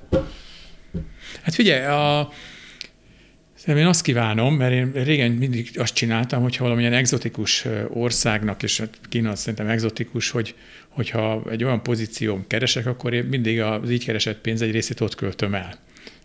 Hát 1.43 1.53
figyelj, 1.53 1.85
a, 1.85 2.29
Szerintem 3.65 3.89
én 3.89 3.93
azt 3.95 4.03
kívánom, 4.03 4.55
mert 4.55 4.73
én 4.73 4.91
régen 5.03 5.31
mindig 5.31 5.69
azt 5.75 5.93
csináltam, 5.93 6.41
hogyha 6.41 6.63
valamilyen 6.63 6.93
egzotikus 6.93 7.65
országnak, 7.89 8.63
és 8.63 8.79
hát 8.79 8.99
Kína 9.09 9.35
szerintem 9.35 9.67
egzotikus, 9.67 10.29
hogy, 10.29 10.55
hogyha 10.87 11.43
egy 11.49 11.63
olyan 11.63 11.83
pozícióm 11.83 12.47
keresek, 12.47 12.85
akkor 12.85 13.13
én 13.13 13.23
mindig 13.23 13.61
az 13.61 13.91
így 13.91 14.05
keresett 14.05 14.41
pénz 14.41 14.61
egy 14.61 14.71
részét 14.71 15.01
ott 15.01 15.15
költöm 15.15 15.53
el. 15.53 15.79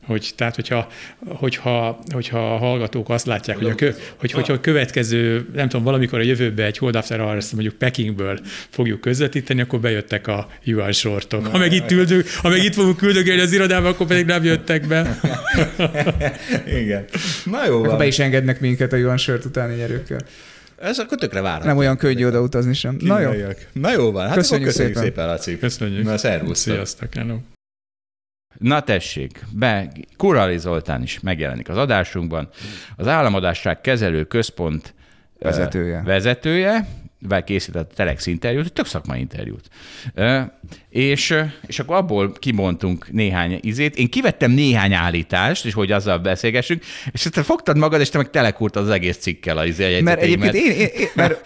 Hogy, 0.06 0.30
tehát, 0.36 0.54
hogyha, 0.54 0.88
hogyha, 1.26 1.98
hogyha 2.12 2.54
a 2.54 2.56
hallgatók 2.56 3.08
azt 3.08 3.26
látják, 3.26 3.56
hogy 3.56 3.66
a, 3.66 3.74
kö, 3.74 3.90
hogy, 4.16 4.32
hogyha 4.32 4.52
a 4.52 4.60
következő, 4.60 5.48
nem 5.54 5.68
tudom, 5.68 5.84
valamikor 5.84 6.18
a 6.18 6.22
jövőben 6.22 6.66
egy 6.66 6.78
Hold 6.78 6.94
After 6.94 7.18
Hours, 7.20 7.50
mondjuk 7.50 7.74
Pekingből 7.74 8.40
fogjuk 8.68 9.00
közvetíteni, 9.00 9.60
akkor 9.60 9.80
bejöttek 9.80 10.26
a 10.26 10.48
yuan 10.64 10.92
sortok. 10.92 11.46
Ha 11.46 11.58
meg 11.58 11.72
itt, 11.72 11.90
üldök, 11.90 12.28
ha 12.42 12.48
meg 12.48 12.64
itt 12.64 12.74
fogunk 12.74 12.96
küldögélni 12.96 13.40
az 13.40 13.52
irodába, 13.52 13.88
akkor 13.88 14.06
pedig 14.06 14.26
nem 14.26 14.44
jöttek 14.44 14.86
be. 14.86 15.20
Igen. 16.80 17.04
Na 17.44 17.66
jó 17.66 17.84
van. 17.84 17.98
Be 17.98 18.06
is 18.06 18.18
engednek 18.18 18.60
minket 18.60 18.92
a 18.92 18.96
yuan 18.96 19.16
sort 19.16 19.44
utáni 19.44 19.74
nyerőkkel. 19.74 20.20
Ez 20.78 20.98
akkor 20.98 21.18
tökre 21.18 21.40
várható. 21.40 21.66
Nem 21.66 21.76
olyan 21.76 21.96
könnyű 21.96 22.26
oda 22.26 22.40
utazni 22.40 22.74
sem. 22.74 22.96
Na 22.98 23.20
jó. 23.20 23.30
Na 23.72 23.92
jó 23.92 24.10
van, 24.10 24.26
hát 24.26 24.36
Köszönjük 24.36 24.66
köszönjük, 24.66 24.94
köszönjük 24.94 24.96
szépen. 24.96 25.02
szépen, 25.02 25.26
Laci. 25.26 25.58
Köszönjük. 25.58 26.04
Na, 26.04 26.18
szervusztok. 26.18 26.74
Sziasztok, 26.74 27.14
hello. 27.14 27.36
Na 28.58 28.80
tessék, 28.80 29.44
be, 29.52 29.92
Kurali 30.16 30.58
Zoltán 30.58 31.02
is 31.02 31.20
megjelenik 31.20 31.68
az 31.68 31.76
adásunkban. 31.76 32.48
Az 32.96 33.06
Államadásság 33.06 33.80
Kezelő 33.80 34.24
Központ 34.24 34.94
Vezetője. 35.38 36.02
vezetője, 36.04 36.86
vel 37.28 37.44
készített 37.44 37.90
a 37.90 37.94
Telex 37.94 38.26
interjút, 38.26 38.64
egy 38.64 38.72
tök 38.72 38.86
szakmai 38.86 39.20
interjút. 39.20 39.68
És, 40.88 41.34
és 41.66 41.78
akkor 41.78 41.96
abból 41.96 42.32
kimondtunk 42.32 43.12
néhány 43.12 43.58
izét. 43.62 43.96
Én 43.96 44.08
kivettem 44.08 44.50
néhány 44.50 44.92
állítást, 44.92 45.64
és 45.64 45.74
hogy 45.74 45.92
azzal 45.92 46.18
beszélgessünk, 46.18 46.82
és 47.12 47.28
te 47.30 47.42
fogtad 47.42 47.76
magad, 47.76 48.00
és 48.00 48.08
te 48.08 48.18
meg 48.18 48.30
telekurtad 48.30 48.82
az 48.82 48.90
egész 48.90 49.16
cikkel 49.16 49.58
a 49.58 49.64
izé 49.64 50.00
Mert 50.00 50.20
egyébként 50.20 50.54
én, 50.54 50.70
én, 50.70 50.88
én 50.98 51.08
mert 51.14 51.44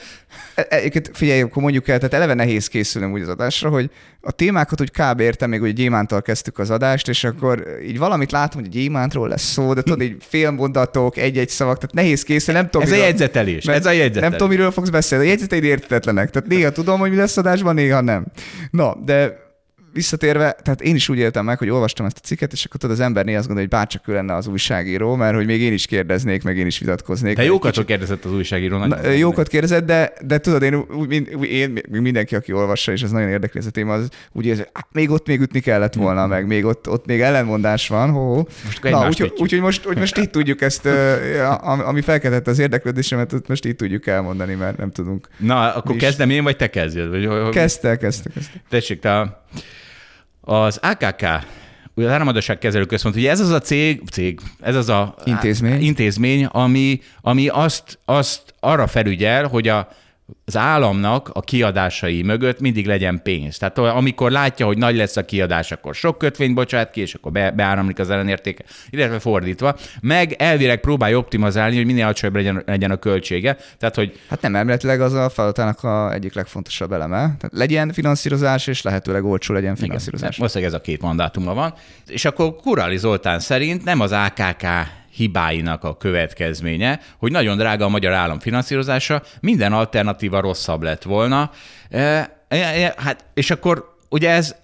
e- 0.55 0.67
egyébként 0.69 1.11
figyelj, 1.13 1.41
akkor 1.41 1.63
mondjuk 1.63 1.89
el, 1.89 1.97
tehát 1.97 2.15
eleve 2.15 2.35
nehéz 2.35 2.69
készülnöm 2.69 3.13
úgy 3.13 3.23
az 3.23 3.29
adásra, 3.29 3.69
hogy 3.69 3.91
a 4.21 4.31
témákat 4.31 4.81
úgy 4.81 4.91
kb. 4.91 5.21
értem, 5.21 5.51
még 5.51 5.61
hogy 5.61 5.73
gyémántal 5.73 6.23
kezdtük 6.23 6.59
az 6.59 6.71
adást, 6.71 7.09
és 7.09 7.25
akkor 7.25 7.67
így 7.87 7.99
valamit 7.99 8.33
látom, 8.33 8.61
hogy 8.61 8.71
gyémántról 8.71 9.29
lesz 9.29 9.53
szó, 9.53 9.75
de 9.75 9.83
tudod, 9.83 10.03
így 10.03 10.17
félmondatok, 10.21 11.17
egy-egy 11.17 11.49
szavak, 11.49 11.75
tehát 11.79 11.95
nehéz 11.95 12.23
készülni, 12.23 12.61
nem 12.61 12.71
tudom. 12.71 12.83
Ez 12.83 12.93
a 12.93 12.95
miről- 12.95 13.09
jegyzetelés, 13.09 13.65
mert 13.65 13.79
ez 13.79 13.87
a 13.87 13.91
jegyzetelés. 13.91 14.21
Nem 14.29 14.31
tudom, 14.31 14.49
miről 14.49 14.71
fogsz 14.71 14.89
beszélni. 14.89 15.25
A 15.25 15.29
jegyzeteid 15.29 15.64
értetetlenek. 15.67 16.31
Tehát 16.31 16.49
néha 16.49 16.71
tudom, 16.71 16.99
hogy 16.99 17.11
mi 17.11 17.17
lesz 17.17 17.37
adásban, 17.37 17.75
néha 17.75 18.01
nem. 18.01 18.25
Na, 18.71 18.95
de 19.05 19.44
visszatérve, 19.95 20.57
tehát 20.63 20.81
én 20.83 20.95
is 20.95 21.09
úgy 21.09 21.19
éltem 21.19 21.45
meg, 21.45 21.59
hogy 21.59 21.69
olvastam 21.71 22.07
ezt 22.07 22.17
a 22.19 22.27
cikket, 22.27 22.53
és 22.53 22.65
akkor 22.65 22.81
tudod, 22.81 22.97
az 22.97 23.03
ember 23.03 23.25
néha 23.25 23.39
azt 23.39 23.47
gondolja, 23.47 23.71
hogy 23.71 23.79
bárcsak 23.81 24.09
ő 24.09 24.13
lenne 24.13 24.35
az 24.35 24.47
újságíró, 24.47 25.15
mert 25.15 25.35
hogy 25.35 25.47
még 25.47 25.61
én 25.61 25.73
is 25.73 25.87
kérdeznék, 25.87 26.43
meg 26.43 26.57
én 26.57 26.67
is 26.67 26.79
vitatkoznék. 26.79 27.39
Egy 27.39 27.47
jókat 27.47 27.71
kicsit- 27.71 27.87
kérdezett 27.87 28.25
az 28.25 28.33
újságíró. 28.33 28.79
Na, 28.85 29.09
jókat 29.11 29.49
kérdezett, 29.49 29.85
de, 29.87 30.13
de 30.27 30.39
tudod, 30.39 30.63
én, 30.63 30.75
úgy, 30.75 31.29
úgy- 31.35 31.49
én, 31.51 31.79
mindenki, 31.91 32.35
aki 32.35 32.53
olvassa, 32.53 32.93
és 32.93 33.03
ez 33.03 33.11
nagyon 33.11 33.29
érdekli 33.29 33.61
ez 33.61 33.67
a 33.67 33.71
téma, 33.71 33.93
az 33.93 34.09
úgy 34.33 34.47
érzi, 34.47 34.63
"Á, 34.73 34.87
még 34.93 35.11
ott 35.11 35.27
még 35.27 35.41
ütni 35.41 35.61
kellett 35.61 35.95
volna, 35.95 36.27
meg 36.27 36.47
még 36.47 36.65
ott, 36.65 36.89
ott 36.89 37.07
még 37.07 37.21
ellenmondás 37.21 37.89
van. 37.89 38.11
Ho, 38.11 38.35
Most 38.65 38.83
Na, 38.83 39.07
úgyhogy 39.09 39.27
ütjük. 39.27 39.41
úgy, 39.53 39.61
most, 39.61 39.87
úgy 39.87 39.99
most 39.99 40.19
így 40.19 40.31
tudjuk 40.31 40.61
ezt, 40.61 40.89
ami 41.85 42.01
felkeltette 42.01 42.51
az 42.51 42.59
érdeklődésemet, 42.59 43.49
most 43.49 43.65
így 43.67 43.77
tudjuk 43.77 44.07
elmondani, 44.07 44.55
mert 44.55 44.77
nem 44.77 44.91
tudunk. 44.91 45.29
Na, 45.39 45.75
akkor 45.75 45.97
kezdem 45.97 46.31
én, 46.31 46.43
vagy 46.43 46.57
te 46.57 46.71
kezdjed? 46.71 47.09
Vagy, 47.09 47.49
Kezdte, 47.51 47.97
kezdte, 47.97 48.31
kezdte. 48.35 48.63
Tessék, 48.69 49.01
te 49.01 49.43
az 50.45 50.81
AKK, 50.83 51.23
ugye 51.95 52.07
az 52.07 52.13
Államadóság 52.13 52.59
Kezelő 52.59 52.85
Központ, 52.85 53.17
ugye 53.17 53.31
ez 53.31 53.41
az 53.41 53.51
a 53.51 53.61
cég, 53.61 54.03
cég 54.11 54.41
ez 54.61 54.77
az 54.77 54.89
a 54.89 55.15
Intézmény. 55.25 55.83
intézmény 55.83 56.45
ami, 56.45 57.01
ami 57.21 57.49
azt, 57.49 57.99
azt 58.05 58.55
arra 58.61 58.87
felügyel, 58.87 59.47
hogy 59.47 59.69
a, 59.69 59.89
az 60.45 60.57
államnak 60.57 61.31
a 61.33 61.41
kiadásai 61.41 62.23
mögött 62.23 62.61
mindig 62.61 62.87
legyen 62.87 63.21
pénz. 63.23 63.59
Tehát 63.59 63.79
amikor 63.79 64.31
látja, 64.31 64.67
hogy 64.67 64.79
nagy 64.79 64.97
lesz 64.97 65.17
a 65.17 65.25
kiadás, 65.25 65.73
akkor 65.73 65.95
sok 65.95 66.19
kötvényt 66.19 66.55
bocsát 66.55 66.91
ki, 66.91 67.01
és 67.01 67.15
akkor 67.15 67.33
be, 67.33 67.51
beáramlik 67.51 67.99
az 67.99 68.11
ellenértéke, 68.11 68.65
illetve 68.91 69.19
fordítva, 69.19 69.77
meg 70.01 70.33
elvileg 70.33 70.81
próbálja 70.81 71.19
optimalizálni, 71.19 71.77
hogy 71.77 71.87
minél 71.87 72.05
alacsonyabb 72.05 72.35
legyen, 72.35 72.63
legyen 72.67 72.91
a 72.91 72.97
költsége. 72.97 73.57
Tehát, 73.79 73.95
hogy 73.95 74.21
Hát 74.29 74.41
nem, 74.41 74.55
elméletileg 74.55 75.01
az 75.01 75.13
a 75.13 75.31
feladatának 75.31 75.83
a 75.83 76.13
egyik 76.13 76.35
legfontosabb 76.35 76.93
eleme. 76.93 77.17
Tehát 77.17 77.51
legyen 77.51 77.93
finanszírozás, 77.93 78.67
és 78.67 78.83
lehetőleg 78.83 79.25
olcsó 79.25 79.55
legyen 79.55 79.77
finanszírozás. 79.77 80.37
Valószínűleg 80.37 80.73
ez 80.73 80.79
a 80.79 80.83
két 80.83 81.01
mandátuma 81.01 81.55
van. 81.55 81.75
És 82.07 82.25
akkor 82.25 82.57
Kurali 82.57 82.97
Zoltán 82.97 83.41
szerint 83.41 83.85
nem 83.85 84.01
az 84.01 84.13
AKK 84.13 84.67
hibáinak 85.15 85.85
a 85.85 85.97
következménye, 85.97 87.01
hogy 87.19 87.31
nagyon 87.31 87.57
drága 87.57 87.85
a 87.85 87.89
magyar 87.89 88.13
állam 88.13 88.39
finanszírozása, 88.39 89.23
minden 89.41 89.73
alternatíva 89.73 90.41
rosszabb 90.41 90.83
lett 90.83 91.03
volna. 91.03 91.51
E, 91.91 91.99
e, 91.99 92.57
e, 92.57 92.95
hát, 92.97 93.25
és 93.35 93.51
akkor 93.51 93.97
ugye 94.11 94.31
ez 94.31 94.55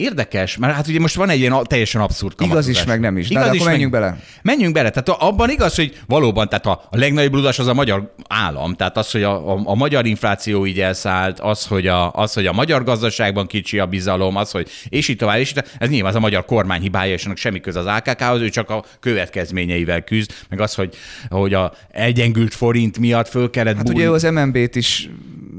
Érdekes, 0.00 0.56
mert 0.56 0.74
hát 0.74 0.88
ugye 0.88 1.00
most 1.00 1.14
van 1.14 1.28
egy 1.28 1.38
ilyen 1.38 1.62
teljesen 1.62 2.00
abszurd 2.00 2.32
Igaz 2.32 2.48
kamatozás. 2.48 2.76
is, 2.76 2.84
meg 2.84 3.00
nem 3.00 3.16
is. 3.16 3.30
Igaz 3.30 3.44
hát 3.44 3.54
is, 3.54 3.60
akkor 3.60 3.70
menjünk 3.72 3.92
meg... 3.92 4.00
bele. 4.00 4.18
Menjünk 4.42 4.74
bele. 4.74 4.90
Tehát 4.90 5.22
abban 5.22 5.50
igaz, 5.50 5.74
hogy 5.74 5.98
valóban, 6.06 6.48
tehát 6.48 6.66
a, 6.66 6.82
a 6.90 6.96
legnagyobb 6.96 7.32
bludás 7.32 7.58
az 7.58 7.66
a 7.66 7.74
magyar 7.74 8.14
állam. 8.28 8.74
Tehát 8.74 8.96
az, 8.96 9.10
hogy 9.10 9.22
a, 9.22 9.52
a, 9.52 9.60
a 9.64 9.74
magyar 9.74 10.06
infláció 10.06 10.66
így 10.66 10.80
elszállt, 10.80 11.40
az 11.40 11.66
hogy 11.66 11.86
a, 11.86 12.12
az, 12.12 12.32
hogy 12.32 12.46
a 12.46 12.52
magyar 12.52 12.84
gazdaságban 12.84 13.46
kicsi 13.46 13.78
a 13.78 13.86
bizalom, 13.86 14.36
az, 14.36 14.50
hogy 14.50 14.68
és 14.88 15.08
így 15.08 15.16
tovább, 15.16 15.38
és 15.38 15.48
így 15.48 15.54
tovább. 15.54 15.70
Ez 15.78 15.88
nyilván 15.88 16.10
az 16.10 16.16
a 16.16 16.20
magyar 16.20 16.44
kormány 16.44 16.80
hibája, 16.80 17.12
és 17.12 17.24
annak 17.24 17.36
semmi 17.36 17.60
köze 17.60 17.78
az 17.78 17.86
AKK-hoz, 17.86 18.40
ő 18.40 18.48
csak 18.48 18.70
a 18.70 18.84
következményeivel 19.00 20.02
küzd, 20.02 20.32
meg 20.48 20.60
az, 20.60 20.74
hogy, 20.74 20.94
hogy 21.28 21.54
a 21.54 21.72
elgyengült 21.90 22.54
forint 22.54 22.98
miatt 22.98 23.28
föl 23.28 23.50
kellett 23.50 23.76
Hát 23.76 23.84
bújni. 23.84 23.98
ugye 24.00 24.10
az 24.10 24.22
MNB-t 24.22 24.76
is 24.76 25.08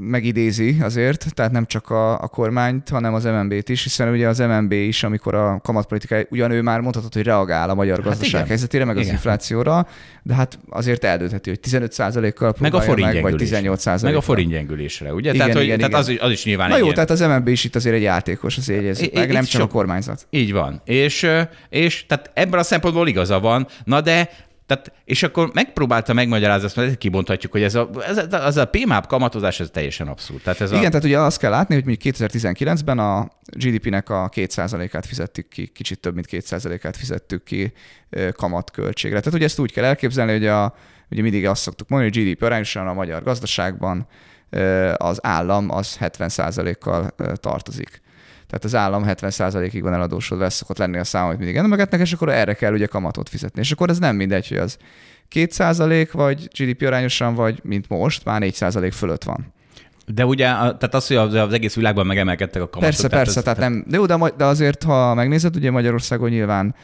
megidézi 0.08 0.76
azért, 0.80 1.34
tehát 1.34 1.52
nem 1.52 1.66
csak 1.66 1.90
a, 1.90 2.20
a 2.20 2.28
kormányt, 2.28 2.88
hanem 2.88 3.14
az 3.14 3.24
MNB-t 3.24 3.68
is, 3.68 3.82
hiszen 3.82 4.08
ugye 4.08 4.28
az 4.28 4.38
MNB 4.38 4.72
is, 4.72 5.02
amikor 5.02 5.34
a 5.34 5.60
kamatpolitikai, 5.62 6.26
ugyan 6.30 6.50
ő 6.50 6.62
már 6.62 6.80
mondhatod, 6.80 7.12
hogy 7.14 7.22
reagál 7.22 7.70
a 7.70 7.74
magyar 7.74 8.02
gazdaság 8.02 8.40
Hát 8.40 8.48
helyzetére, 8.48 8.84
meg 8.84 8.96
az 8.96 9.02
Igen. 9.02 9.14
inflációra, 9.14 9.86
de 10.22 10.34
hát 10.34 10.58
azért 10.70 11.04
eldöntheti, 11.04 11.50
hogy 11.50 11.58
15%-kal 11.62 12.54
meg 12.58 12.74
a 12.74 12.80
forint 12.80 13.12
meg, 13.12 13.22
vagy 13.22 13.30
gyengülésre. 13.36 13.56
18 13.56 14.02
Meg 14.02 14.16
a 14.16 14.20
forint 14.20 14.50
gyengülésre, 14.50 15.12
ugye? 15.14 15.32
Igen, 15.32 15.36
tehát 15.40 15.54
hogy, 15.54 15.64
igen, 15.64 15.76
tehát 15.78 15.90
igen. 15.90 16.00
Az, 16.02 16.08
is, 16.08 16.18
az 16.18 16.30
is 16.30 16.44
nyilván 16.44 16.68
Na 16.68 16.76
jó, 16.76 16.82
ilyen- 16.82 16.94
tehát 16.94 17.10
az 17.10 17.20
MNB 17.20 17.48
is 17.48 17.64
itt 17.64 17.74
azért 17.76 17.94
egy 17.94 18.02
játékos, 18.02 18.56
az 18.56 18.68
jegyezzük 18.68 19.14
meg, 19.14 19.32
nem 19.32 19.44
csak 19.44 19.60
sok- 19.60 19.70
a 19.70 19.72
kormányzat. 19.72 20.26
Így 20.30 20.52
van. 20.52 20.80
És, 20.84 21.26
és 21.68 22.06
tehát 22.06 22.30
ebből 22.34 22.58
a 22.58 22.62
szempontból 22.62 23.08
igaza 23.08 23.40
van, 23.40 23.66
na 23.84 24.00
de 24.00 24.30
tehát, 24.66 24.92
és 25.04 25.22
akkor 25.22 25.50
megpróbálta 25.54 26.12
megmagyarázni, 26.12 26.66
azt 26.66 26.76
mert 26.76 26.98
kibonthatjuk, 26.98 27.52
hogy 27.52 27.62
ez 27.62 27.74
a, 27.74 27.90
ez 28.06 28.16
a, 28.16 28.44
az 28.46 28.56
a 28.56 28.64
PMAP 28.64 29.06
kamatozás, 29.06 29.60
ez 29.60 29.70
teljesen 29.72 30.08
abszurd. 30.08 30.42
Tehát 30.42 30.60
ez 30.60 30.70
Igen, 30.70 30.84
a, 30.84 30.88
tehát 30.88 31.04
ugye 31.04 31.18
azt 31.18 31.38
kell 31.38 31.50
látni, 31.50 31.74
hogy 31.74 31.84
mondjuk 31.84 32.14
2019-ben 32.16 32.98
a 32.98 33.28
GDP-nek 33.56 34.10
a 34.10 34.28
2%-át 34.28 35.06
fizettük 35.06 35.48
ki, 35.48 35.66
kicsit 35.66 36.00
több 36.00 36.14
mint 36.14 36.26
2%-át 36.30 36.96
fizettük 36.96 37.44
ki 37.44 37.72
kamatköltségre. 38.32 39.18
Tehát 39.18 39.34
ugye 39.34 39.44
ezt 39.44 39.58
úgy 39.58 39.72
kell 39.72 39.84
elképzelni, 39.84 40.32
hogy 40.32 40.46
a, 40.46 40.74
ugye 41.10 41.22
mindig 41.22 41.46
azt 41.46 41.62
szoktuk 41.62 41.88
mondani, 41.88 42.12
hogy 42.12 42.24
GDP 42.24 42.42
arányosan 42.42 42.86
a 42.86 42.92
magyar 42.92 43.22
gazdaságban 43.22 44.06
az 44.96 45.18
állam 45.22 45.70
az 45.70 45.96
70%-kal 46.00 47.10
ö, 47.16 47.32
tartozik. 47.36 48.00
Tehát 48.52 48.64
az 48.64 48.74
állam 48.74 49.04
70%-ig 49.06 49.82
van 49.82 49.94
eladósodva, 49.94 50.44
ez 50.44 50.54
szokott 50.54 50.78
lenni 50.78 50.98
a 50.98 51.04
szám, 51.04 51.24
amit 51.24 51.38
mindig 51.38 51.56
emlegetnek, 51.56 52.00
és 52.00 52.12
akkor 52.12 52.28
erre 52.28 52.54
kell 52.54 52.72
ugye 52.72 52.86
kamatot 52.86 53.28
fizetni. 53.28 53.60
És 53.60 53.70
akkor 53.72 53.90
ez 53.90 53.98
nem 53.98 54.16
mindegy, 54.16 54.48
hogy 54.48 54.56
az 54.56 54.76
2% 55.34 56.08
vagy 56.12 56.48
GDP 56.58 56.82
arányosan, 56.86 57.34
vagy 57.34 57.60
mint 57.62 57.88
most, 57.88 58.24
már 58.24 58.42
4% 58.44 58.90
fölött 58.94 59.24
van. 59.24 59.52
de 60.06 60.26
ugye, 60.26 60.44
tehát 60.46 60.94
az, 60.94 61.06
hogy 61.06 61.16
az, 61.16 61.52
egész 61.52 61.74
világban 61.74 62.06
megemelkedtek 62.06 62.62
a 62.62 62.68
kamatok. 62.68 62.80
Persze, 62.80 63.08
tehát 63.08 63.24
persze, 63.24 63.38
ez- 63.38 63.44
tehát 63.44 63.58
nem, 63.58 63.84
de 63.88 63.96
jó, 63.96 64.06
de, 64.06 64.32
de 64.36 64.44
azért, 64.44 64.82
ha 64.82 65.14
megnézed, 65.14 65.56
ugye 65.56 65.70
Magyarországon 65.70 66.28
nyilván 66.28 66.74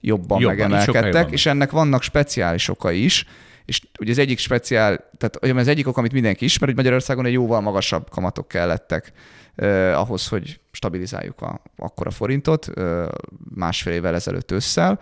jobban, 0.00 0.40
Jobban, 0.40 0.56
megemelkedtek, 0.56 1.14
jobban. 1.14 1.32
és 1.32 1.46
ennek 1.46 1.70
vannak 1.70 2.02
speciális 2.02 2.68
okai 2.68 3.04
is, 3.04 3.26
és 3.70 3.82
ugye 4.00 4.10
az 4.10 4.18
egyik 4.18 4.38
speciál, 4.38 4.96
tehát 5.18 5.38
ugye 5.42 5.54
az 5.54 5.68
egyik 5.68 5.86
ok, 5.86 5.96
amit 5.96 6.12
mindenki 6.12 6.44
ismer, 6.44 6.68
hogy 6.68 6.76
Magyarországon 6.76 7.26
egy 7.26 7.32
jóval 7.32 7.60
magasabb 7.60 8.10
kamatok 8.10 8.48
kellettek 8.48 9.12
eh, 9.54 10.00
ahhoz, 10.00 10.28
hogy 10.28 10.60
stabilizáljuk 10.70 11.40
a, 11.40 11.62
akkor 11.76 12.06
a 12.06 12.10
forintot 12.10 12.68
eh, 12.68 13.06
másfél 13.54 13.92
évvel 13.92 14.14
ezelőtt 14.14 14.50
ősszel. 14.50 15.00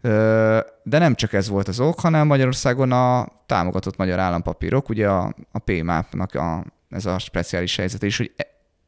Eh, 0.00 0.60
de 0.82 0.98
nem 0.98 1.14
csak 1.14 1.32
ez 1.32 1.48
volt 1.48 1.68
az 1.68 1.80
ok, 1.80 2.00
hanem 2.00 2.26
Magyarországon 2.26 2.92
a 2.92 3.26
támogatott 3.46 3.96
magyar 3.96 4.18
állampapírok, 4.18 4.88
ugye 4.88 5.08
a, 5.08 5.34
a 5.52 5.58
PMAP-nak 5.58 6.34
a, 6.34 6.64
ez 6.90 7.06
a 7.06 7.18
speciális 7.18 7.76
helyzet 7.76 8.02
is, 8.02 8.16
hogy 8.16 8.32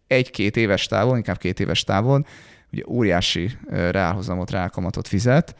egy-két 0.07 0.57
éves 0.57 0.87
távon, 0.87 1.17
inkább 1.17 1.39
két 1.39 1.61
éves 1.61 1.85
távon, 1.85 2.27
ugye 2.73 2.83
óriási 2.89 3.51
reálhozamot, 3.71 4.51
reálkamatot 4.51 5.09
fizet, 5.09 5.57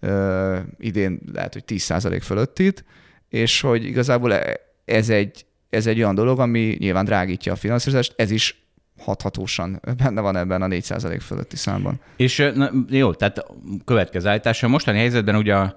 ö, 0.00 0.58
idén 0.78 1.20
lehet, 1.32 1.52
hogy 1.52 1.64
10% 1.66 2.20
fölött 2.22 2.58
itt, 2.58 2.84
és 3.28 3.60
hogy 3.60 3.84
igazából 3.84 4.34
e- 4.34 4.60
ez 4.84 5.08
egy, 5.08 5.46
ez 5.70 5.86
egy 5.86 5.98
olyan 5.98 6.14
dolog, 6.14 6.40
ami 6.40 6.76
nyilván 6.78 7.04
drágítja 7.04 7.52
a 7.52 7.56
finanszírozást, 7.56 8.14
ez 8.16 8.30
is 8.30 8.64
hathatósan 8.98 9.80
benne 9.96 10.20
van 10.20 10.36
ebben 10.36 10.62
a 10.62 10.66
4% 10.66 11.20
fölötti 11.20 11.56
számban. 11.56 12.00
És 12.16 12.50
na, 12.54 12.70
jó, 12.88 13.14
tehát 13.14 13.46
következő 13.84 14.28
állítás. 14.28 14.62
A 14.62 14.68
mostani 14.68 14.98
helyzetben 14.98 15.36
ugye 15.36 15.56
a, 15.56 15.76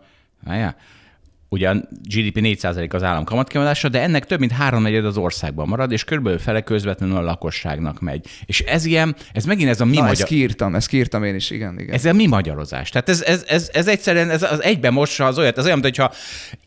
ugye 1.53 1.69
a 1.69 1.73
GDP 2.01 2.39
4% 2.41 2.93
az 2.93 3.03
állam 3.03 3.23
kamatkiadása, 3.23 3.89
de 3.89 4.01
ennek 4.01 4.25
több 4.25 4.39
mint 4.39 4.51
háromnegyed 4.51 5.05
az 5.05 5.17
országban 5.17 5.67
marad, 5.67 5.91
és 5.91 6.03
körülbelül 6.03 6.39
fele 6.39 6.61
közvetlenül 6.61 7.17
a 7.17 7.21
lakosságnak 7.21 7.99
megy. 7.99 8.27
És 8.45 8.59
ez 8.59 8.85
ilyen, 8.85 9.15
ez 9.31 9.45
megint 9.45 9.69
ez 9.69 9.81
a 9.81 9.85
mi 9.85 9.95
Na, 9.95 10.01
magyar... 10.01 10.15
ezt 10.15 10.23
kiírtam, 10.23 10.75
ezt 10.75 10.87
kiírtam 10.87 11.23
én 11.23 11.35
is, 11.35 11.49
igen, 11.49 11.79
igen. 11.79 11.93
Ez 11.93 12.05
a 12.05 12.13
mi 12.13 12.27
magyarozás. 12.27 12.89
Tehát 12.89 13.09
ez, 13.09 13.21
ez, 13.21 13.43
ez, 13.47 13.69
ez 13.73 13.87
egyszerűen 13.87 14.29
ez 14.29 14.43
az 14.43 14.61
egyben 14.61 14.93
mossa 14.93 15.25
az 15.25 15.37
olyat, 15.37 15.57
ez 15.57 15.65
olyan, 15.65 15.79
mintha 15.79 16.11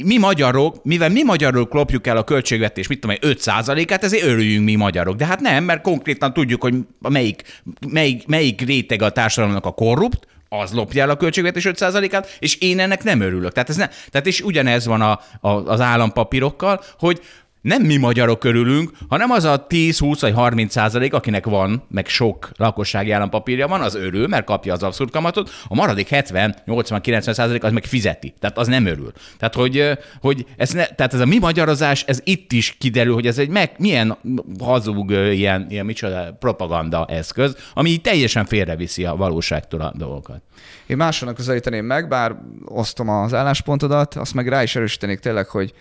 mi 0.05 0.19
magyarok, 0.19 0.85
mivel 0.85 1.09
mi 1.09 1.23
magyarok 1.23 1.75
lopjuk 1.75 2.07
el 2.07 2.17
a 2.17 2.25
költségvetés, 2.25 2.87
mit 2.87 3.01
tudom 3.01 3.17
én, 3.23 3.37
5%-át, 3.37 4.05
ezért 4.05 4.25
örüljünk 4.25 4.65
mi 4.65 4.75
magyarok. 4.75 5.17
De 5.17 5.27
hát 5.27 5.41
nem, 5.41 5.65
mert 5.65 5.83
konkrétan 5.83 6.33
tudjuk, 6.33 6.63
hogy 6.63 6.75
melyik, 7.09 7.43
melyik, 7.89 8.27
melyik 8.27 8.61
réteg 8.61 9.03
a 9.03 9.11
társadalomnak 9.11 9.67
a 9.67 9.73
korrupt, 9.73 10.27
az 10.49 10.73
lopja 10.73 11.03
el 11.03 11.11
a 11.11 11.17
költségvetés 11.17 11.69
5%-át, 11.69 12.37
és 12.39 12.57
én 12.57 12.81
ennek 12.81 13.05
nem 13.05 13.21
örülök. 13.21 13.53
Tehát, 13.53 13.69
ez 13.69 13.77
ne, 13.77 13.89
tehát 14.11 14.27
és 14.27 14.41
ugyanez 14.41 14.87
van 14.87 15.01
a, 15.01 15.21
a, 15.41 15.49
az 15.49 15.81
állampapírokkal, 15.81 16.85
hogy 16.99 17.21
nem 17.67 17.83
mi 17.83 17.97
magyarok 17.97 18.39
körülünk, 18.39 18.91
hanem 19.09 19.31
az 19.31 19.45
a 19.45 19.67
10, 19.67 19.99
20 19.99 20.21
vagy 20.21 20.33
30 20.33 20.73
százalék, 20.73 21.15
akinek 21.15 21.47
van, 21.47 21.83
meg 21.89 22.09
sok 22.09 22.51
lakossági 22.57 23.11
állampapírja 23.11 23.69
van, 23.69 23.81
az 23.81 23.95
örül, 23.95 24.27
mert 24.27 24.45
kapja 24.45 24.73
az 24.73 24.83
abszurd 24.83 25.11
kamatot, 25.11 25.51
a 25.69 25.75
maradék 25.75 26.09
70, 26.09 26.57
80, 26.65 27.01
90 27.01 27.35
százalék 27.35 27.65
az 27.65 27.73
meg 27.73 27.85
fizeti. 27.85 28.35
Tehát 28.41 28.59
az 28.59 28.67
nem 28.67 28.87
örül. 28.87 29.13
Tehát, 29.39 29.55
hogy, 29.55 29.99
hogy 30.21 30.47
ez, 30.57 30.71
ne, 30.71 30.85
tehát 30.85 31.15
ez 31.15 31.21
a 31.21 31.27
mi 31.27 31.39
magyarozás, 31.39 32.03
ez 32.03 32.21
itt 32.25 32.53
is 32.53 32.77
kiderül, 32.79 33.15
hogy 33.15 33.27
ez 33.27 33.39
egy 33.39 33.49
meg, 33.49 33.71
milyen 33.79 34.17
hazug, 34.61 35.11
ilyen, 35.11 35.67
ilyen 35.69 35.87
micsoda 35.87 36.37
propaganda 36.39 37.07
eszköz, 37.09 37.57
ami 37.75 37.97
teljesen 37.97 38.45
félreviszi 38.45 39.05
a 39.05 39.17
valóságtól 39.17 39.81
a 39.81 39.93
dolgokat. 39.97 40.43
Én 40.87 40.97
másonnak 40.97 41.37
közelíteném 41.37 41.85
meg, 41.85 42.09
bár 42.09 42.37
osztom 42.65 43.09
az 43.09 43.35
álláspontodat, 43.35 44.15
azt 44.15 44.35
meg 44.35 44.49
rá 44.49 44.63
is 44.63 44.77
erősítenék 44.77 45.19
tényleg, 45.19 45.47
hogy 45.49 45.75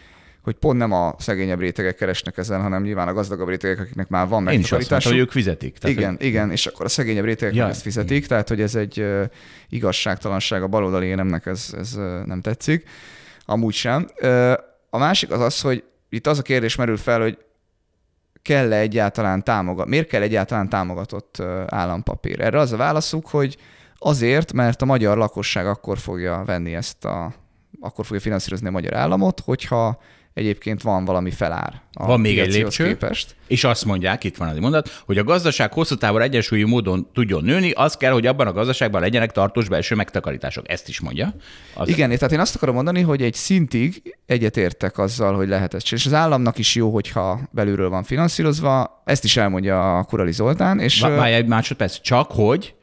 hogy 0.46 0.56
pont 0.56 0.78
nem 0.78 0.92
a 0.92 1.16
szegényebb 1.18 1.60
rétegek 1.60 1.96
keresnek 1.96 2.38
ezen, 2.38 2.62
hanem 2.62 2.84
nyilván 2.84 3.08
a 3.08 3.14
gazdagabb 3.14 3.48
rétegek, 3.48 3.80
akiknek 3.80 4.08
már 4.08 4.28
van 4.28 4.44
megtakarításuk. 4.44 4.92
Én 4.92 4.98
is 4.98 5.06
hogy 5.06 5.18
ők 5.18 5.32
fizetik. 5.32 5.78
Tehát, 5.78 5.98
igen, 5.98 6.16
hogy... 6.16 6.26
igen, 6.26 6.52
és 6.52 6.66
akkor 6.66 6.86
a 6.86 6.90
szegényebb 6.90 7.24
rétegek 7.24 7.56
ja, 7.56 7.68
ezt 7.68 7.82
fizetik, 7.82 8.18
igen. 8.18 8.28
tehát 8.28 8.48
hogy 8.48 8.62
ez 8.62 8.76
egy 8.76 9.00
uh, 9.00 9.24
igazságtalanság 9.70 10.64
a 10.64 10.68
baloldali 10.68 11.06
énemnek, 11.06 11.46
ez, 11.46 11.74
ez 11.78 11.96
uh, 11.96 12.26
nem 12.26 12.42
tetszik. 12.42 12.90
Amúgy 13.46 13.74
sem. 13.74 14.08
Uh, 14.22 14.54
a 14.90 14.98
másik 14.98 15.32
az 15.32 15.40
az, 15.42 15.62
hogy 15.62 15.84
itt 16.10 16.28
az 16.28 16.40
a 16.40 16.42
kérdés 16.42 16.76
merül 16.76 16.98
fel, 16.98 17.22
hogy 17.22 17.38
kell-e 18.42 18.78
egyáltalán 18.78 19.44
támogat, 19.44 19.88
miért 19.88 20.08
kell 20.08 20.22
egyáltalán 20.22 20.70
támogatott 20.70 21.42
állampapír? 21.68 22.42
Erre 22.42 22.60
az 22.60 22.72
a 22.72 22.78
válaszuk, 22.78 23.28
hogy 23.28 23.58
azért, 23.98 24.54
mert 24.54 24.82
a 24.82 24.86
magyar 24.86 25.18
lakosság 25.18 25.68
akkor 25.68 25.98
fogja 25.98 26.44
venni 26.46 26.76
ezt 26.76 27.06
a, 27.06 27.34
akkor 27.82 28.06
fogja 28.06 28.22
finanszírozni 28.22 28.68
a 28.68 28.72
magyar 28.72 28.94
államot, 28.94 29.40
hogyha 29.40 30.02
egyébként 30.36 30.82
van 30.82 31.06
valami 31.06 31.32
felár. 31.32 31.82
A 31.94 32.06
van 32.06 32.20
még 32.20 32.40
egy 32.40 32.54
lépcső, 32.54 32.88
képest. 32.88 33.36
és 33.48 33.64
azt 33.64 33.86
mondják, 33.86 34.24
itt 34.24 34.38
van 34.38 34.48
az 34.48 34.58
mondat, 34.58 35.02
hogy 35.06 35.18
a 35.18 35.24
gazdaság 35.24 35.74
hosszú 35.74 35.96
távon 35.96 36.22
egyensúlyi 36.22 36.64
módon 36.64 37.10
tudjon 37.14 37.44
nőni, 37.44 37.72
az 37.72 37.98
kell, 37.98 38.12
hogy 38.12 38.26
abban 38.26 38.48
a 38.48 38.52
gazdaságban 38.52 39.02
legyenek 39.02 39.32
tartós 39.32 39.68
belső 39.68 39.96
megtakarítások. 39.96 40.70
Ezt 40.70 40.88
is 40.88 41.00
mondja. 41.00 41.34
Az 41.74 41.88
Igen, 41.88 42.10
tehát 42.10 42.32
én 42.32 42.40
azt 42.40 42.56
akarom 42.56 42.76
mondani, 42.76 43.02
hogy 43.02 43.22
egy 43.22 43.34
szintig 43.34 44.18
egyetértek 44.26 44.98
azzal, 44.98 45.36
hogy 45.36 45.48
lehet 45.48 45.74
ezt 45.74 45.92
És 45.92 46.06
az 46.06 46.14
államnak 46.14 46.58
is 46.58 46.76
jó, 46.76 46.90
hogyha 46.90 47.40
belülről 47.52 47.90
van 47.90 48.04
finanszírozva, 48.04 49.02
ezt 49.06 49.24
is 49.24 49.38
elmondja 49.38 49.98
a 49.98 50.04
Kurali 50.04 50.32
Zoltán. 50.32 50.80
És 50.80 51.00
Várj 51.00 51.34
egy 51.34 51.48
másodperc, 51.48 52.02
csak 52.02 52.32
hogy 52.32 52.76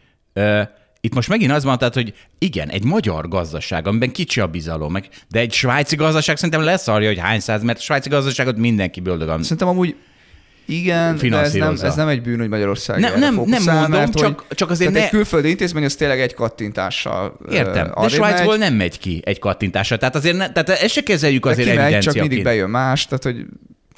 itt 1.05 1.15
most 1.15 1.29
megint 1.29 1.53
az 1.53 1.65
van, 1.65 1.79
tehát, 1.79 1.95
hogy 1.95 2.15
igen, 2.39 2.69
egy 2.69 2.85
magyar 2.85 3.29
gazdaság, 3.29 3.87
amiben 3.87 4.13
kicsi 4.13 4.41
a 4.41 4.47
bizalom, 4.47 4.93
meg, 4.93 5.09
de 5.29 5.41
egy 5.41 5.53
svájci 5.53 5.97
gazdaság 5.97 6.37
szerintem 6.37 6.63
leszarja, 6.63 7.09
hogy 7.09 7.19
hány 7.19 7.41
száz, 7.41 7.63
mert 7.63 7.79
a 7.79 7.81
svájci 7.81 8.09
gazdaságot 8.09 8.57
mindenki 8.57 9.01
boldogan 9.01 9.43
Szerintem 9.43 9.69
amúgy 9.69 9.97
igen, 10.67 11.17
de 11.17 11.39
ez 11.39 11.53
nem, 11.53 11.77
ez 11.83 11.95
nem 11.95 12.09
egy 12.09 12.23
bűn, 12.23 12.39
hogy 12.39 12.49
Magyarország 12.49 13.01
nem, 13.01 13.19
nem, 13.19 13.35
nem 13.35 13.63
mondom, 13.63 13.91
mert, 13.91 14.15
csak, 14.15 14.47
csak 14.55 14.71
azért 14.71 14.93
ne... 14.93 15.03
egy 15.03 15.09
külföldi 15.09 15.49
intézmény 15.49 15.85
az 15.85 15.95
tényleg 15.95 16.21
egy 16.21 16.35
kattintással 16.35 17.39
Értem, 17.51 17.93
de 18.01 18.09
Svájcból 18.09 18.59
megy. 18.59 18.59
nem 18.59 18.75
megy 18.75 18.99
ki 18.99 19.23
egy 19.25 19.39
kattintással, 19.39 19.99
tehát 19.99 20.15
azért 20.15 20.37
ne, 20.37 20.53
tehát 20.53 20.69
ezt 20.69 20.93
se 20.93 21.03
kezeljük 21.03 21.47
azért 21.47 21.69
de 21.69 21.87
kimegy, 21.87 21.99
csak 21.99 22.15
mindig 22.15 22.43
bejön 22.43 22.71
más, 22.71 23.07
tehát 23.07 23.23
hogy 23.23 23.47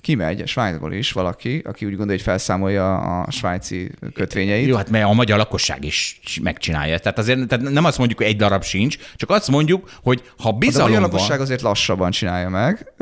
kimegy 0.05 0.47
Svájcból 0.47 0.93
is 0.93 1.13
valaki, 1.13 1.63
aki 1.65 1.85
úgy 1.85 1.91
gondolja, 1.91 2.13
hogy 2.13 2.23
felszámolja 2.23 2.97
a 2.97 3.31
svájci 3.31 3.91
kötvényeit. 4.15 4.67
Jó, 4.67 4.77
hát 4.77 4.91
mert 4.91 5.05
a 5.05 5.13
magyar 5.13 5.39
lakosság 5.39 5.85
is 5.85 6.21
megcsinálja. 6.43 6.99
Tehát 6.99 7.19
azért 7.19 7.49
tehát 7.49 7.71
nem 7.71 7.85
azt 7.85 7.99
mondjuk, 7.99 8.19
hogy 8.19 8.29
egy 8.29 8.37
darab 8.37 8.63
sincs, 8.63 8.97
csak 9.17 9.31
azt 9.31 9.49
mondjuk, 9.49 9.91
hogy 10.03 10.23
ha 10.39 10.53
bizalom 10.53 10.91
de 10.91 10.97
a 10.97 11.01
magyar 11.01 11.13
lakosság 11.13 11.41
azért 11.41 11.61
lassabban 11.61 12.11
csinálja 12.11 12.49
meg. 12.49 12.93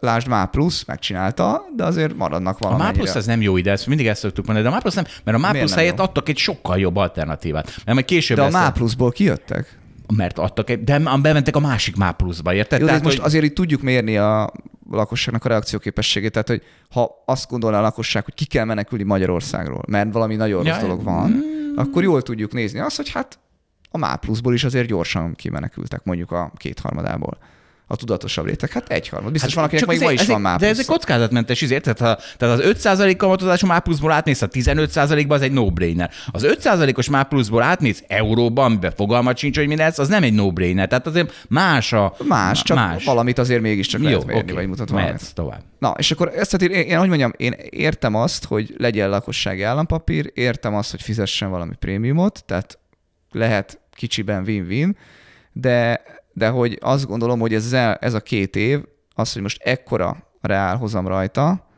Lásd, 0.00 0.28
Má 0.28 0.44
Plusz 0.44 0.84
megcsinálta, 0.84 1.62
de 1.76 1.84
azért 1.84 2.16
maradnak 2.16 2.58
valamennyire. 2.58 2.88
A 2.88 2.92
Má 2.92 2.98
Plusz 2.98 3.14
az 3.14 3.26
nem 3.26 3.40
jó 3.40 3.56
ide, 3.56 3.70
ezt 3.70 3.86
mindig 3.86 4.06
ezt 4.06 4.20
szoktuk 4.20 4.46
mondani, 4.46 4.66
de 4.66 4.72
a 4.72 4.74
Má 4.76 4.80
Plusz 4.80 4.94
nem, 4.94 5.04
mert 5.24 5.36
a 5.36 5.40
Má 5.40 5.50
Plusz 5.50 5.74
helyett 5.74 5.98
jó? 5.98 6.04
adtak 6.04 6.28
egy 6.28 6.38
sokkal 6.38 6.78
jobb 6.78 6.96
alternatívát. 6.96 7.64
Mert 7.66 7.92
majd 7.92 8.04
később 8.04 8.36
de 8.36 8.42
a 8.42 8.50
Má 8.50 8.70
Pluszból 8.70 9.10
kijöttek? 9.10 9.78
Mert 10.16 10.38
adtak 10.38 10.70
egy, 10.70 10.84
de 10.84 10.98
bementek 10.98 11.56
a 11.56 11.60
másik 11.60 11.96
Má 11.96 12.10
pluszba, 12.10 12.54
érted? 12.54 12.80
Jó, 12.80 12.86
Tehát, 12.86 13.02
most 13.02 13.16
hogy... 13.16 13.26
azért 13.26 13.44
itt 13.44 13.54
tudjuk 13.54 13.82
mérni 13.82 14.16
a 14.16 14.52
lakosságnak 14.90 15.44
a 15.44 15.48
reakcióképességét. 15.48 16.32
Tehát, 16.32 16.48
hogy 16.48 16.62
ha 16.90 17.22
azt 17.26 17.50
gondolná 17.50 17.78
a 17.78 17.82
lakosság, 17.82 18.24
hogy 18.24 18.34
ki 18.34 18.44
kell 18.44 18.64
menekülni 18.64 19.04
Magyarországról, 19.04 19.82
mert 19.88 20.12
valami 20.12 20.36
nagyon 20.36 20.64
rossz 20.64 20.80
dolog 20.80 21.02
van, 21.02 21.30
mm. 21.30 21.76
akkor 21.76 22.02
jól 22.02 22.22
tudjuk 22.22 22.52
nézni 22.52 22.78
azt, 22.78 22.96
hogy 22.96 23.10
hát 23.10 23.38
a 23.90 23.98
MÁ 23.98 24.16
pluszból 24.16 24.54
is 24.54 24.64
azért 24.64 24.86
gyorsan 24.86 25.34
kimenekültek 25.34 26.04
mondjuk 26.04 26.30
a 26.30 26.52
kétharmadából 26.56 27.38
a 27.90 27.96
tudatosabb 27.96 28.46
réteg. 28.46 28.70
Hát 28.70 28.88
egyharmad. 28.88 29.32
Biztos 29.32 29.54
hát, 29.54 29.58
van, 29.58 29.64
akinek 29.64 29.86
még 29.86 30.00
ma 30.00 30.12
is 30.12 30.26
van 30.26 30.40
mápusz. 30.40 30.60
De 30.60 30.68
ez 30.68 30.78
egy 30.78 30.86
kockázatmentes 30.86 31.60
izért, 31.60 31.82
tehát, 31.82 31.98
ha, 31.98 32.24
tehát 32.36 32.58
az 32.58 32.82
5% 32.82 33.14
kamatozású 33.16 33.66
mápuszból 33.66 34.12
átmész 34.12 34.42
a 34.42 34.48
15%-ba, 34.48 35.34
az 35.34 35.42
egy 35.42 35.52
no-brainer. 35.52 36.10
Az 36.30 36.46
5%-os 36.62 37.08
mápuszból 37.08 37.62
átmész 37.62 38.04
euróba, 38.06 38.64
amiben 38.64 38.92
fogalmat 38.96 39.36
sincs, 39.36 39.56
hogy 39.56 39.66
mi 39.66 39.76
lesz, 39.76 39.98
az 39.98 40.08
nem 40.08 40.22
egy 40.22 40.34
no-brainer. 40.34 40.88
Tehát 40.88 41.06
azért 41.06 41.32
más 41.48 41.92
a... 41.92 42.14
Más, 42.24 42.62
csak 42.62 42.76
más. 42.76 43.04
valamit 43.04 43.38
azért 43.38 43.60
mégiscsak 43.60 44.00
Jó, 44.00 44.06
lehet 44.06 44.26
mérni, 44.26 44.42
okay. 44.42 44.54
vagy 44.54 44.66
mutat 44.66 44.88
valamit. 44.88 45.34
tovább. 45.34 45.62
Na, 45.78 45.94
és 45.98 46.10
akkor 46.10 46.32
ezt, 46.36 46.58
tehát 46.58 46.76
én, 46.76 46.82
én, 46.82 46.98
hogy 46.98 47.08
mondjam, 47.08 47.32
én 47.36 47.54
értem 47.70 48.14
azt, 48.14 48.44
hogy 48.44 48.74
legyen 48.78 49.08
lakossági 49.08 49.62
állampapír, 49.62 50.30
értem 50.34 50.74
azt, 50.74 50.90
hogy 50.90 51.02
fizessen 51.02 51.50
valami 51.50 51.74
prémiumot, 51.78 52.42
tehát 52.46 52.78
lehet 53.30 53.80
kicsiben 53.92 54.42
win-win, 54.42 54.96
de 55.52 56.02
de 56.32 56.48
hogy 56.48 56.78
azt 56.80 57.06
gondolom, 57.06 57.40
hogy 57.40 57.54
ez, 57.54 57.72
ez 58.00 58.14
a 58.14 58.20
két 58.20 58.56
év, 58.56 58.80
az, 59.14 59.32
hogy 59.32 59.42
most 59.42 59.62
ekkora 59.62 60.08
a 60.40 60.46
reál 60.46 60.76
hozam 60.76 61.06
rajta, 61.06 61.68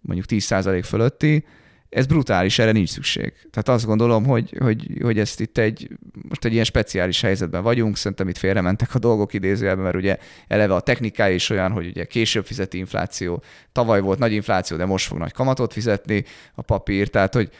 mondjuk 0.00 0.26
10% 0.28 0.82
fölötti, 0.84 1.44
ez 1.90 2.06
brutális, 2.06 2.58
erre 2.58 2.72
nincs 2.72 2.88
szükség. 2.88 3.32
Tehát 3.50 3.68
azt 3.68 3.86
gondolom, 3.86 4.24
hogy, 4.24 4.54
hogy, 4.58 4.98
hogy 5.02 5.18
ezt 5.18 5.40
itt 5.40 5.58
egy, 5.58 5.88
most 6.28 6.44
egy 6.44 6.52
ilyen 6.52 6.64
speciális 6.64 7.20
helyzetben 7.20 7.62
vagyunk, 7.62 7.96
szerintem 7.96 8.28
itt 8.28 8.36
félrementek 8.38 8.94
a 8.94 8.98
dolgok 8.98 9.32
idézőjelben, 9.32 9.84
mert 9.84 9.96
ugye 9.96 10.16
eleve 10.48 10.74
a 10.74 10.80
technikája 10.80 11.34
is 11.34 11.50
olyan, 11.50 11.72
hogy 11.72 11.86
ugye 11.86 12.04
később 12.04 12.46
fizeti 12.46 12.78
infláció, 12.78 13.42
tavaly 13.72 14.00
volt 14.00 14.18
nagy 14.18 14.32
infláció, 14.32 14.76
de 14.76 14.84
most 14.84 15.06
fog 15.06 15.18
nagy 15.18 15.32
kamatot 15.32 15.72
fizetni 15.72 16.24
a 16.54 16.62
papír, 16.62 17.08
tehát 17.08 17.34
hogy 17.34 17.50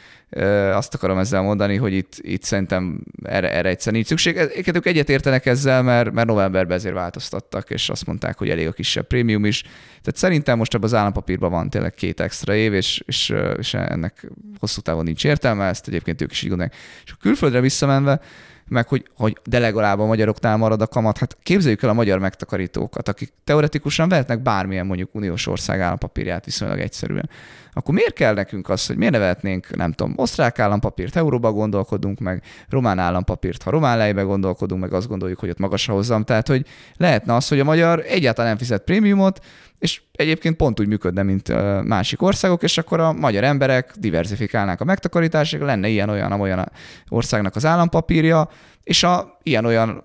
azt 0.73 0.95
akarom 0.95 1.19
ezzel 1.19 1.43
mondani, 1.43 1.77
hogy 1.77 1.93
itt, 1.93 2.17
itt 2.21 2.43
szerintem 2.43 3.01
erre, 3.23 3.53
erre 3.53 3.69
egyszer 3.69 3.93
nincs 3.93 4.07
szükség. 4.07 4.37
Ők 4.75 4.87
egyetértenek 4.87 5.47
ezzel, 5.47 5.83
mert, 5.83 6.13
mert 6.13 6.27
novemberben 6.29 6.77
ezért 6.77 6.95
változtattak, 6.95 7.71
és 7.71 7.89
azt 7.89 8.07
mondták, 8.07 8.39
hogy 8.39 8.51
elég 8.51 8.67
a 8.67 8.73
kisebb 8.73 9.07
prémium 9.07 9.45
is. 9.45 9.63
Tehát 9.89 10.17
szerintem 10.17 10.59
most 10.59 10.75
ebben 10.75 10.87
az 10.87 10.95
állampapírban 10.95 11.51
van 11.51 11.71
tényleg 11.71 11.95
két 11.95 12.21
extra 12.21 12.55
év, 12.55 12.75
és, 12.75 13.03
és, 13.07 13.35
és 13.59 13.75
ennek 13.75 14.31
hosszú 14.59 14.81
távon 14.81 15.05
nincs 15.05 15.25
értelme, 15.25 15.65
ezt 15.67 15.89
egyébként 15.89 16.23
ők 16.23 16.31
is 16.31 16.43
így 16.43 16.49
gondolják. 16.49 16.77
És 17.05 17.13
a 17.13 17.17
külföldre 17.21 17.61
visszamenve, 17.61 18.21
meg 18.69 18.89
hogy, 18.89 19.05
hogy 19.15 19.37
de 19.45 19.59
legalább 19.59 19.99
a 19.99 20.07
magyaroknál 20.07 20.57
marad 20.57 20.81
a 20.81 20.87
kamat. 20.87 21.19
Hát 21.19 21.37
képzeljük 21.43 21.83
el 21.83 21.89
a 21.89 21.93
magyar 21.93 22.19
megtakarítókat, 22.19 23.09
akik 23.09 23.33
teoretikusan 23.45 24.09
vehetnek 24.09 24.43
bármilyen 24.43 24.87
mondjuk 24.87 25.15
uniós 25.15 25.47
ország 25.47 25.81
állampapírját 25.81 26.45
viszonylag 26.45 26.79
egyszerűen. 26.79 27.31
Akkor 27.73 27.95
miért 27.95 28.13
kell 28.13 28.35
nekünk 28.35 28.69
az, 28.69 28.87
hogy 28.87 28.97
miért 28.97 29.13
ne 29.13 29.19
vehetnénk, 29.19 29.77
nem 29.77 29.93
tudom, 29.93 30.13
osztrák 30.17 30.59
állampapírt, 30.59 31.17
euróba 31.17 31.53
gondolkodunk 31.53 32.19
meg, 32.19 32.43
román 32.69 32.99
állampapírt, 32.99 33.63
ha 33.63 33.71
román 33.71 33.99
lejbe 33.99 34.23
gondolkodunk 34.23 34.81
meg, 34.81 34.93
azt 34.93 35.09
gondoljuk, 35.09 35.39
hogy 35.39 35.51
ott 35.51 35.59
magasra 35.59 35.95
hozzam. 35.95 36.25
Tehát, 36.25 36.49
hogy 36.49 36.67
lehetne 36.97 37.35
az, 37.35 37.49
hogy 37.49 37.61
a 37.61 37.65
magyar 37.65 38.03
egyáltalán 38.07 38.51
nem 38.51 38.59
fizet 38.59 38.85
prémiumot, 38.85 39.45
és 39.79 40.03
egyébként 40.13 40.57
pont 40.57 40.81
úgy 40.81 40.87
működne, 40.87 41.23
mint 41.23 41.49
másik 41.85 42.23
országok, 42.23 42.63
és 42.63 42.79
akkor 42.79 43.01
a 43.01 43.13
magyar 43.13 43.45
emberek 43.45 43.93
diversifikálnák 43.99 44.81
a 44.81 44.85
megtakarítások, 44.85 45.61
lenne 45.61 45.89
ilyen-olyan, 45.89 46.33
olyan 46.33 46.71
országnak 47.09 47.57
az 47.57 47.67
állampapírja, 47.67 48.49
és 48.83 49.03
a 49.03 49.39
ilyen-olyan, 49.43 50.03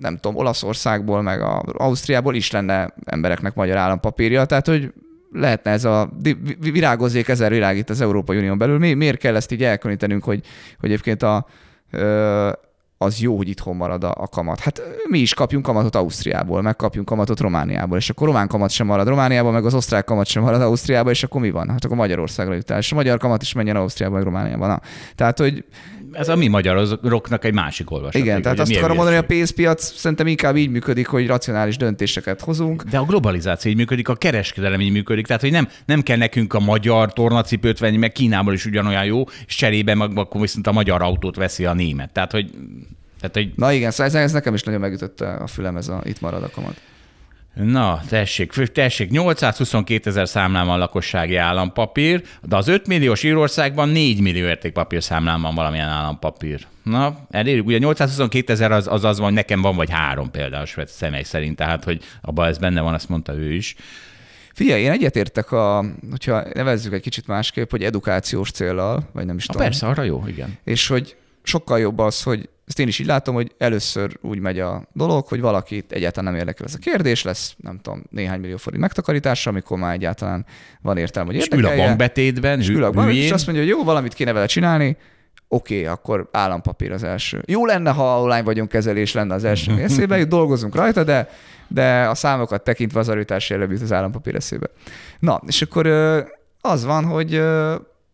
nem 0.00 0.14
tudom, 0.14 0.36
Olaszországból, 0.36 1.22
meg 1.22 1.40
a 1.40 1.62
Ausztriából 1.72 2.34
is 2.34 2.50
lenne 2.50 2.94
embereknek 3.04 3.54
magyar 3.54 3.76
állampapírja, 3.76 4.44
tehát 4.44 4.66
hogy 4.66 4.92
lehetne 5.32 5.70
ez 5.70 5.84
a 5.84 6.10
virágozzék 6.60 7.28
ezer 7.28 7.50
világ 7.50 7.76
itt 7.76 7.90
az 7.90 8.00
Európai 8.00 8.36
Unión 8.36 8.58
belül. 8.58 8.78
Mi, 8.78 8.94
miért 8.94 9.18
kell 9.18 9.36
ezt 9.36 9.52
így 9.52 9.64
elkülönítenünk, 9.64 10.24
hogy, 10.24 10.40
hogy 10.80 10.88
egyébként 10.88 11.22
a, 11.22 11.46
az 12.98 13.20
jó, 13.20 13.36
hogy 13.36 13.48
itthon 13.48 13.76
marad 13.76 14.04
a, 14.04 14.14
a 14.18 14.26
kamat. 14.26 14.60
Hát 14.60 14.82
mi 15.08 15.18
is 15.18 15.34
kapjunk 15.34 15.64
kamatot 15.64 15.94
Ausztriából, 15.94 16.62
meg 16.62 16.76
kapjunk 16.76 17.06
kamatot 17.06 17.40
Romániából, 17.40 17.98
és 17.98 18.10
akkor 18.10 18.26
román 18.26 18.48
kamat 18.48 18.70
sem 18.70 18.86
marad 18.86 19.08
Romániából, 19.08 19.52
meg 19.52 19.64
az 19.64 19.74
osztrák 19.74 20.04
kamat 20.04 20.26
sem 20.26 20.42
marad 20.42 20.62
Ausztriából, 20.62 21.10
és 21.10 21.22
akkor 21.22 21.40
mi 21.40 21.50
van? 21.50 21.68
Hát 21.68 21.84
akkor 21.84 21.96
Magyarországra 21.96 22.54
jut 22.54 22.70
el, 22.70 22.78
és 22.78 22.92
a 22.92 22.94
magyar 22.94 23.18
kamat 23.18 23.42
is 23.42 23.52
menjen 23.52 23.76
Ausztriába, 23.76 24.14
meg 24.14 24.24
Romániába. 24.24 24.66
Na. 24.66 24.80
Tehát, 25.14 25.38
hogy 25.38 25.64
ez 26.12 26.28
a 26.28 26.36
mi 26.36 26.46
magyaroknak 26.46 27.44
egy 27.44 27.54
másik 27.54 27.90
olvasat. 27.90 28.22
Igen, 28.22 28.42
tehát 28.42 28.58
azt 28.58 28.76
akarom 28.76 28.96
mondani, 28.96 29.16
hogy 29.16 29.24
a 29.24 29.28
pénzpiac 29.28 29.92
szerintem 29.96 30.26
inkább 30.26 30.56
így 30.56 30.70
működik, 30.70 31.06
hogy 31.06 31.26
racionális 31.26 31.76
döntéseket 31.76 32.40
hozunk. 32.40 32.82
De 32.82 32.98
a 32.98 33.04
globalizáció 33.04 33.70
így 33.70 33.76
működik, 33.76 34.08
a 34.08 34.14
kereskedelem 34.14 34.80
így 34.80 34.92
működik, 34.92 35.26
tehát 35.26 35.42
hogy 35.42 35.50
nem, 35.50 35.68
nem 35.86 36.02
kell 36.02 36.16
nekünk 36.16 36.54
a 36.54 36.60
magyar 36.60 37.12
tornacipőt 37.12 37.78
venni, 37.78 37.96
meg 37.96 38.12
Kínából 38.12 38.52
is 38.52 38.66
ugyanolyan 38.66 39.04
jó, 39.04 39.24
és 39.46 39.54
cserébe 39.54 39.94
meg 39.94 40.18
akkor 40.18 40.40
viszont 40.40 40.66
a 40.66 40.72
magyar 40.72 41.02
autót 41.02 41.36
veszi 41.36 41.64
a 41.64 41.72
német. 41.72 42.12
Tehát, 42.12 42.32
hogy 42.32 42.50
Tehát, 43.20 43.34
hogy 43.34 43.52
Na 43.56 43.72
igen, 43.72 43.90
szóval 43.90 44.06
ez, 44.06 44.14
ez 44.14 44.32
nekem 44.32 44.54
is 44.54 44.62
nagyon 44.62 44.80
megütötte 44.80 45.28
a 45.28 45.46
fülem, 45.46 45.76
ez 45.76 45.88
a 45.88 46.00
itt 46.04 46.20
marad 46.20 46.42
a 46.42 46.50
kamat. 46.50 46.80
Na, 47.54 48.00
tessék, 48.08 48.52
tessék, 48.52 49.10
822 49.10 50.10
ezer 50.10 50.28
számlán 50.28 50.66
van 50.66 50.78
lakossági 50.78 51.36
állampapír, 51.36 52.22
de 52.42 52.56
az 52.56 52.68
5 52.68 52.86
milliós 52.86 53.22
Írországban 53.22 53.88
4 53.88 54.20
millió 54.20 54.46
értékpapír 54.46 55.02
számlán 55.02 55.40
van 55.40 55.54
valamilyen 55.54 55.88
állampapír. 55.88 56.66
Na, 56.82 57.18
elérjük. 57.30 57.66
Ugye 57.66 57.78
822 57.78 58.52
ezer 58.52 58.72
az, 58.72 58.86
az 58.86 59.04
az 59.04 59.16
van, 59.16 59.26
hogy 59.26 59.34
nekem 59.34 59.60
van 59.60 59.76
vagy 59.76 59.90
három 59.90 60.30
például 60.30 60.66
svéd 60.66 60.88
személy 60.88 61.22
szerint, 61.22 61.56
tehát 61.56 61.84
hogy 61.84 62.02
abban 62.20 62.46
ez 62.46 62.58
benne 62.58 62.80
van, 62.80 62.94
azt 62.94 63.08
mondta 63.08 63.34
ő 63.34 63.52
is. 63.52 63.74
Figyelj, 64.54 64.82
én 64.82 64.90
egyetértek, 64.90 65.52
a, 65.52 65.84
hogyha 66.10 66.44
nevezzük 66.54 66.92
egy 66.92 67.00
kicsit 67.00 67.26
másképp, 67.26 67.70
hogy 67.70 67.84
edukációs 67.84 68.50
céllal, 68.50 69.08
vagy 69.12 69.26
nem 69.26 69.36
is 69.36 69.46
Na, 69.46 69.52
tudom. 69.52 69.68
persze, 69.68 69.86
arra 69.86 70.02
jó, 70.02 70.24
igen. 70.26 70.58
És 70.64 70.86
hogy 70.86 71.16
sokkal 71.48 71.78
jobb 71.78 71.98
az, 71.98 72.22
hogy 72.22 72.48
ezt 72.66 72.78
én 72.78 72.88
is 72.88 72.98
így 72.98 73.06
látom, 73.06 73.34
hogy 73.34 73.52
először 73.58 74.18
úgy 74.22 74.38
megy 74.38 74.60
a 74.60 74.88
dolog, 74.92 75.26
hogy 75.26 75.40
valakit 75.40 75.92
egyáltalán 75.92 76.30
nem 76.32 76.40
érdekel 76.40 76.66
ez 76.66 76.74
a 76.74 76.78
kérdés, 76.78 77.22
lesz 77.22 77.54
nem 77.56 77.78
tudom, 77.82 78.02
néhány 78.10 78.40
millió 78.40 78.56
forint 78.56 78.82
megtakarítása, 78.82 79.50
amikor 79.50 79.78
már 79.78 79.94
egyáltalán 79.94 80.46
van 80.82 80.96
értelme, 80.96 81.30
hogy 81.30 81.40
És 81.40 81.46
ül 81.46 81.52
a 81.52 81.56
érdekelje. 81.56 81.86
bankbetétben, 81.86 82.60
és 82.60 82.68
ül 82.68 82.84
a 82.84 82.90
bank, 82.90 83.12
és 83.12 83.30
azt 83.30 83.46
mondja, 83.46 83.64
hogy 83.64 83.72
jó, 83.72 83.84
valamit 83.84 84.14
kéne 84.14 84.32
vele 84.32 84.46
csinálni, 84.46 84.96
oké, 85.48 85.74
okay, 85.74 85.86
akkor 85.86 86.28
állampapír 86.32 86.92
az 86.92 87.02
első. 87.02 87.42
Jó 87.46 87.66
lenne, 87.66 87.90
ha 87.90 88.20
online 88.20 88.42
vagyonkezelés 88.42 89.12
lenne 89.12 89.34
az 89.34 89.44
első 89.44 89.72
eszébe, 89.88 90.18
jut, 90.18 90.28
dolgozunk 90.28 90.74
rajta, 90.74 91.04
de, 91.04 91.28
de 91.68 92.08
a 92.08 92.14
számokat 92.14 92.64
tekintve 92.64 93.00
az 93.00 93.08
arőtás 93.08 93.50
előbb 93.50 93.70
jut 93.70 93.82
az 93.82 93.92
állampapír 93.92 94.34
eszébe. 94.34 94.66
Na, 95.18 95.40
és 95.46 95.62
akkor 95.62 95.86
az 96.60 96.84
van, 96.84 97.04
hogy 97.04 97.42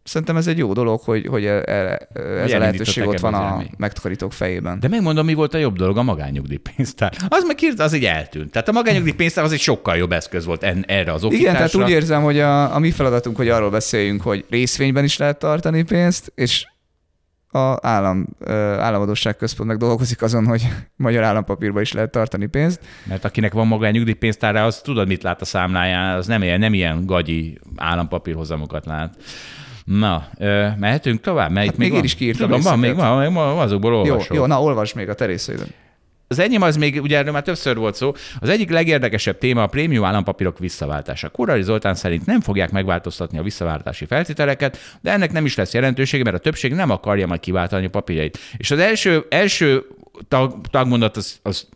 szerintem 0.05 0.37
ez 0.37 0.47
egy 0.47 0.59
jó 0.59 0.73
dolog, 0.73 1.01
hogy, 1.01 1.27
hogy 1.27 1.45
e- 1.45 1.63
e- 1.67 2.09
ez 2.15 2.53
a 2.53 2.59
lehetőség 2.59 3.07
ott 3.07 3.19
van 3.19 3.35
a 3.35 3.63
megtakarítók 3.77 4.33
fejében. 4.33 4.81
De 4.81 4.89
megmondom, 4.89 5.25
mi 5.25 5.35
volt 5.35 5.55
a 5.55 5.59
jobb 5.59 5.77
dolog, 5.77 5.97
a 5.97 6.03
magányugdíjpénztár. 6.03 7.13
Az 7.29 7.45
meg 7.47 7.59
hirtelen 7.59 7.87
az 7.87 7.93
egy 7.93 8.05
eltűnt. 8.05 8.51
Tehát 8.51 8.69
a 8.69 8.73
magányugdíjpénztár 8.73 9.45
az 9.45 9.53
egy 9.53 9.61
sokkal 9.61 9.97
jobb 9.97 10.13
eszköz 10.13 10.45
volt 10.45 10.63
en, 10.63 10.85
erre 10.87 11.13
az 11.13 11.25
oktatásra. 11.25 11.51
Igen, 11.51 11.55
tehát 11.55 11.75
úgy 11.75 11.91
érzem, 11.91 12.23
hogy 12.23 12.41
a, 12.41 12.75
a 12.75 12.79
mi 12.79 12.91
feladatunk, 12.91 13.37
hogy 13.37 13.49
arról 13.49 13.71
beszéljünk, 13.71 14.23
hogy 14.23 14.45
részvényben 14.51 15.05
is 15.05 15.17
lehet 15.17 15.39
tartani 15.39 15.83
pénzt, 15.83 16.33
és 16.35 16.67
a 17.55 17.79
állam, 17.81 18.27
államadóság 18.79 19.37
központ 19.37 19.69
meg 19.69 19.79
dolgozik 19.79 20.23
azon, 20.23 20.47
hogy 20.47 20.69
magyar 20.97 21.23
állampapírban 21.23 21.83
is 21.83 21.93
lehet 21.93 22.11
tartani 22.11 22.47
pénzt. 22.47 22.81
Mert 23.05 23.25
akinek 23.25 23.53
van 23.53 23.67
maga 23.67 23.91
nyugdíjpénztára, 23.91 24.65
az 24.65 24.81
tudod, 24.81 25.07
mit 25.07 25.23
lát 25.23 25.41
a 25.41 25.45
számláján, 25.45 26.17
az 26.17 26.27
nem 26.27 26.43
ilyen, 26.43 26.59
nem 26.59 26.75
ilyen 26.75 27.07
gagyi 27.07 27.59
állampapírhozamokat 27.77 28.87
lát. 28.87 29.17
Na, 29.85 30.29
mehetünk 30.79 31.21
tovább? 31.21 31.51
Mert 31.51 31.67
Hát 31.67 31.75
itt 31.75 31.81
még 31.81 31.93
én 31.93 32.05
is 32.05 32.15
kiírtam 32.15 32.47
Tudom, 32.49 32.63
van 32.63 32.79
még, 32.79 32.95
van, 32.95 33.33
még 33.33 33.37
azokból 33.37 33.93
Jó, 33.93 33.99
olvasok. 33.99 34.37
jó, 34.37 34.47
na 34.47 34.63
olvasd 34.63 34.97
még 34.97 35.09
a 35.09 35.15
terészőidön. 35.15 35.69
Az 36.29 36.39
enyém 36.39 36.63
az 36.63 36.77
még, 36.77 37.03
ugye 37.03 37.17
erről 37.17 37.33
már 37.33 37.43
többször 37.43 37.77
volt 37.77 37.95
szó, 37.95 38.13
az 38.41 38.49
egyik 38.49 38.71
legérdekesebb 38.71 39.39
téma 39.39 39.63
a 39.63 39.67
prémium 39.67 40.05
állampapírok 40.05 40.59
visszaváltása. 40.59 41.29
Kurari 41.29 41.63
Zoltán 41.63 41.95
szerint 41.95 42.27
nem 42.27 42.41
fogják 42.41 42.71
megváltoztatni 42.71 43.39
a 43.39 43.43
visszaváltási 43.43 44.05
feltételeket, 44.05 44.79
de 45.01 45.11
ennek 45.11 45.33
nem 45.33 45.45
is 45.45 45.57
lesz 45.57 45.73
jelentősége, 45.73 46.25
mert 46.25 46.37
a 46.37 46.39
többség 46.39 46.73
nem 46.73 46.91
akarja 46.91 47.27
majd 47.27 47.41
kiváltani 47.41 47.87
a 47.87 47.91
papírjait. 47.91 48.39
És 48.57 48.71
az 48.71 48.79
első, 48.79 49.27
első 49.29 49.85
tag, 50.29 50.67
tagmondat 50.71 51.17
az, 51.17 51.39
az 51.43 51.69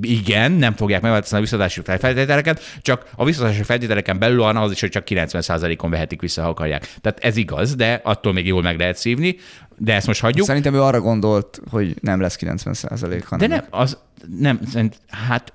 igen, 0.00 0.52
nem 0.52 0.74
fogják 0.74 1.00
megváltoztatni 1.00 1.44
a 1.44 1.48
visszadási 1.48 1.80
feltételeket, 1.84 2.62
csak 2.82 3.10
a 3.14 3.24
visszadási 3.24 3.62
feltételeken 3.62 4.18
belül 4.18 4.38
van 4.38 4.56
az 4.56 4.70
is, 4.70 4.80
hogy 4.80 4.90
csak 4.90 5.04
90%-on 5.08 5.90
vehetik 5.90 6.20
vissza, 6.20 6.42
ha 6.42 6.48
akarják. 6.48 6.94
Tehát 7.00 7.18
ez 7.24 7.36
igaz, 7.36 7.74
de 7.74 8.00
attól 8.04 8.32
még 8.32 8.46
jól 8.46 8.62
meg 8.62 8.78
lehet 8.78 8.96
szívni, 8.96 9.36
de 9.76 9.94
ezt 9.94 10.06
most 10.06 10.20
hagyjuk. 10.20 10.46
Szerintem 10.46 10.74
ő 10.74 10.82
arra 10.82 11.00
gondolt, 11.00 11.60
hogy 11.70 11.96
nem 12.00 12.20
lesz 12.20 12.36
90 12.36 12.74
százalék, 12.74 13.28
De 13.36 13.46
nem, 13.46 13.64
az 13.70 13.98
nem, 14.38 14.60
hát 15.08 15.52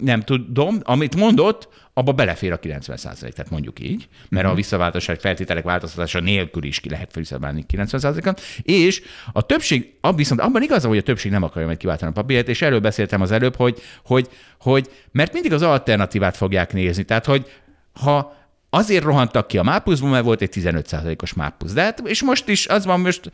nem 0.00 0.20
tudom, 0.20 0.78
amit 0.82 1.16
mondott, 1.16 1.68
abba 1.94 2.12
belefér 2.12 2.52
a 2.52 2.58
90 2.58 2.98
tehát 3.18 3.50
mondjuk 3.50 3.80
így, 3.80 4.08
mert 4.28 4.46
a 4.46 4.54
visszaváltási 4.54 5.14
feltételek 5.18 5.64
változtatása 5.64 6.20
nélkül 6.20 6.64
is 6.64 6.80
ki 6.80 6.88
lehet 6.88 7.14
visszaválni 7.14 7.64
90% 7.72 8.38
és 8.62 9.02
a 9.32 9.42
többség, 9.42 9.94
viszont 10.16 10.40
abban 10.40 10.62
igaza, 10.62 10.88
hogy 10.88 10.98
a 10.98 11.02
többség 11.02 11.30
nem 11.30 11.42
akarja 11.42 11.66
majd 11.66 11.78
kiváltani 11.78 12.10
a 12.10 12.14
papírt, 12.14 12.48
és 12.48 12.62
erről 12.62 12.80
beszéltem 12.80 13.20
az 13.20 13.30
előbb, 13.30 13.56
hogy, 13.56 13.80
hogy, 14.04 14.28
hogy 14.60 14.88
mert 15.12 15.32
mindig 15.32 15.52
az 15.52 15.62
alternatívát 15.62 16.36
fogják 16.36 16.72
nézni, 16.72 17.02
tehát 17.02 17.24
hogy 17.24 17.50
ha 17.92 18.36
azért 18.70 19.04
rohantak 19.04 19.46
ki 19.46 19.58
a 19.58 19.62
mápuszból, 19.62 20.10
mert 20.10 20.24
volt 20.24 20.42
egy 20.42 20.52
15%-os 20.52 21.32
mápusz. 21.32 21.72
De 21.72 21.82
hát, 21.82 22.00
és 22.04 22.22
most 22.22 22.48
is 22.48 22.66
az 22.66 22.84
van, 22.84 23.00
most 23.00 23.30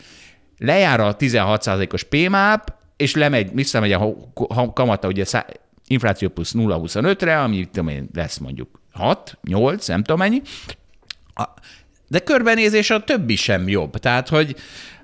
lejár 0.58 1.00
a 1.00 1.16
16%-os 1.16 2.02
PMAP, 2.02 2.72
és 2.96 3.14
lemegy, 3.14 3.54
visszamegy 3.54 3.92
a 3.92 4.72
kamata, 4.72 5.08
ugye 5.08 5.24
infláció 5.90 6.28
plusz 6.28 6.52
0,25-re, 6.54 7.40
ami 7.42 7.64
tudom 7.72 7.88
én, 7.88 8.08
lesz 8.14 8.38
mondjuk 8.38 8.80
6, 8.92 9.38
8, 9.42 9.86
nem 9.88 10.02
tudom 10.02 10.18
mennyi. 10.18 10.42
A- 11.34 11.48
De 12.08 12.18
körbenézés 12.18 12.90
a 12.90 13.04
többi 13.04 13.36
sem 13.36 13.68
jobb. 13.68 13.96
Tehát, 13.96 14.28
hogy 14.28 14.56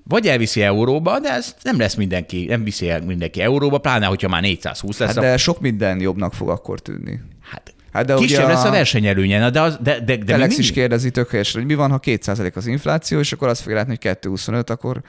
vagy 0.09 0.27
elviszi 0.29 0.63
euróba, 0.63 1.19
de 1.21 1.33
ez 1.33 1.55
nem 1.63 1.79
lesz 1.79 1.95
mindenki, 1.95 2.45
nem 2.45 2.65
viszi 2.65 2.89
el 2.91 3.01
mindenki 3.01 3.41
euróba, 3.41 3.79
pláne, 3.79 4.07
hogyha 4.07 4.29
már 4.29 4.43
420 4.43 4.99
lesz. 4.99 5.09
Hát 5.09 5.17
a- 5.17 5.21
de 5.21 5.37
sok 5.37 5.61
minden 5.61 6.01
jobbnak 6.01 6.35
fog 6.35 6.49
akkor 6.49 6.81
tűnni. 6.81 7.21
hát, 7.51 7.75
Hát 7.97 8.07
de 8.07 8.15
kisebb 8.15 8.45
ugye 8.45 8.53
lesz 8.53 8.65
a 8.65 8.71
versenyelőnye, 8.71 9.39
na 9.39 9.51
de, 9.51 9.61
az, 9.61 9.79
de, 9.83 10.01
de, 10.01 10.17
de 10.17 10.25
Telex 10.25 10.59
is 10.59 10.73
kérdezi 10.73 11.11
tök 11.11 11.31
helyesen, 11.31 11.61
hogy 11.61 11.71
mi 11.71 11.75
van, 11.75 11.91
ha 11.91 12.01
2% 12.03 12.55
az 12.55 12.67
infláció, 12.67 13.19
és 13.19 13.33
akkor 13.33 13.49
azt 13.49 13.61
fogja 13.61 13.77
látni, 13.77 13.99
hogy 14.03 14.17
2,25, 14.23 14.71
akkor 14.71 15.03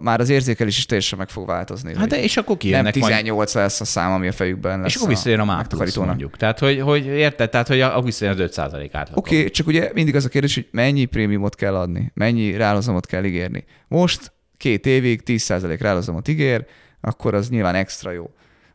már 0.00 0.20
az 0.20 0.28
érzékelés 0.28 0.78
is 0.78 0.86
teljesen 0.86 1.18
meg 1.18 1.28
fog 1.28 1.46
változni. 1.46 1.94
Hát 1.96 2.08
de 2.08 2.22
és 2.22 2.36
akkor 2.36 2.48
nem 2.48 2.58
kijönnek 2.58 2.96
majd 2.96 3.12
18 3.12 3.54
lesz 3.54 3.80
a 3.80 3.84
szám, 3.84 4.12
ami 4.12 4.28
a 4.28 4.32
fejükben 4.32 4.80
lesz 4.80 4.88
És 4.88 4.96
akkor 4.96 5.08
visszajön 5.08 5.40
a 5.40 5.44
megtakarítónak. 5.44 6.08
mondjuk. 6.08 6.36
Tehát, 6.36 6.58
hogy, 6.58 6.80
hogy 6.80 7.06
érted? 7.06 7.50
Tehát, 7.50 7.68
hogy 7.68 7.80
a 7.80 8.02
visszajön 8.02 8.34
az 8.34 8.40
5 8.40 8.58
át. 8.58 9.10
Oké, 9.14 9.36
okay, 9.38 9.50
csak 9.50 9.66
ugye 9.66 9.90
mindig 9.94 10.16
az 10.16 10.24
a 10.24 10.28
kérdés, 10.28 10.54
hogy 10.54 10.68
mennyi 10.70 11.04
prémiumot 11.04 11.54
kell 11.54 11.76
adni, 11.76 12.10
mennyi 12.14 12.56
rálozamot 12.56 13.06
kell 13.06 13.24
ígérni. 13.24 13.64
Most 13.88 14.32
két 14.56 14.86
évig 14.86 15.22
10% 15.26 15.76
rálozamot 15.80 16.28
ígér, 16.28 16.64
akkor 17.00 17.34
az 17.34 17.48
nyilván 17.48 17.74
extra 17.74 18.10
jó. 18.10 18.30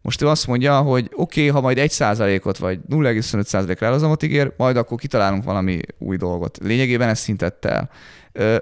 Most 0.06 0.22
ő 0.22 0.28
azt 0.28 0.48
mondja, 0.48 0.82
hogy 0.82 1.10
oké, 1.14 1.40
okay, 1.40 1.52
ha 1.52 1.62
majd 1.62 1.78
1%-ot 1.82 2.58
vagy 2.58 2.80
0,5% 2.90 3.76
rálozamot 3.80 4.24
ígér, 4.24 4.54
majd 4.58 4.78
akkor 4.78 4.98
kitalálunk 4.98 5.44
valami 5.44 5.80
új 5.98 6.18
dolgot. 6.18 6.58
Lényegében 6.64 7.10
ezt 7.10 7.22
szintett 7.22 7.66
el. 7.66 7.90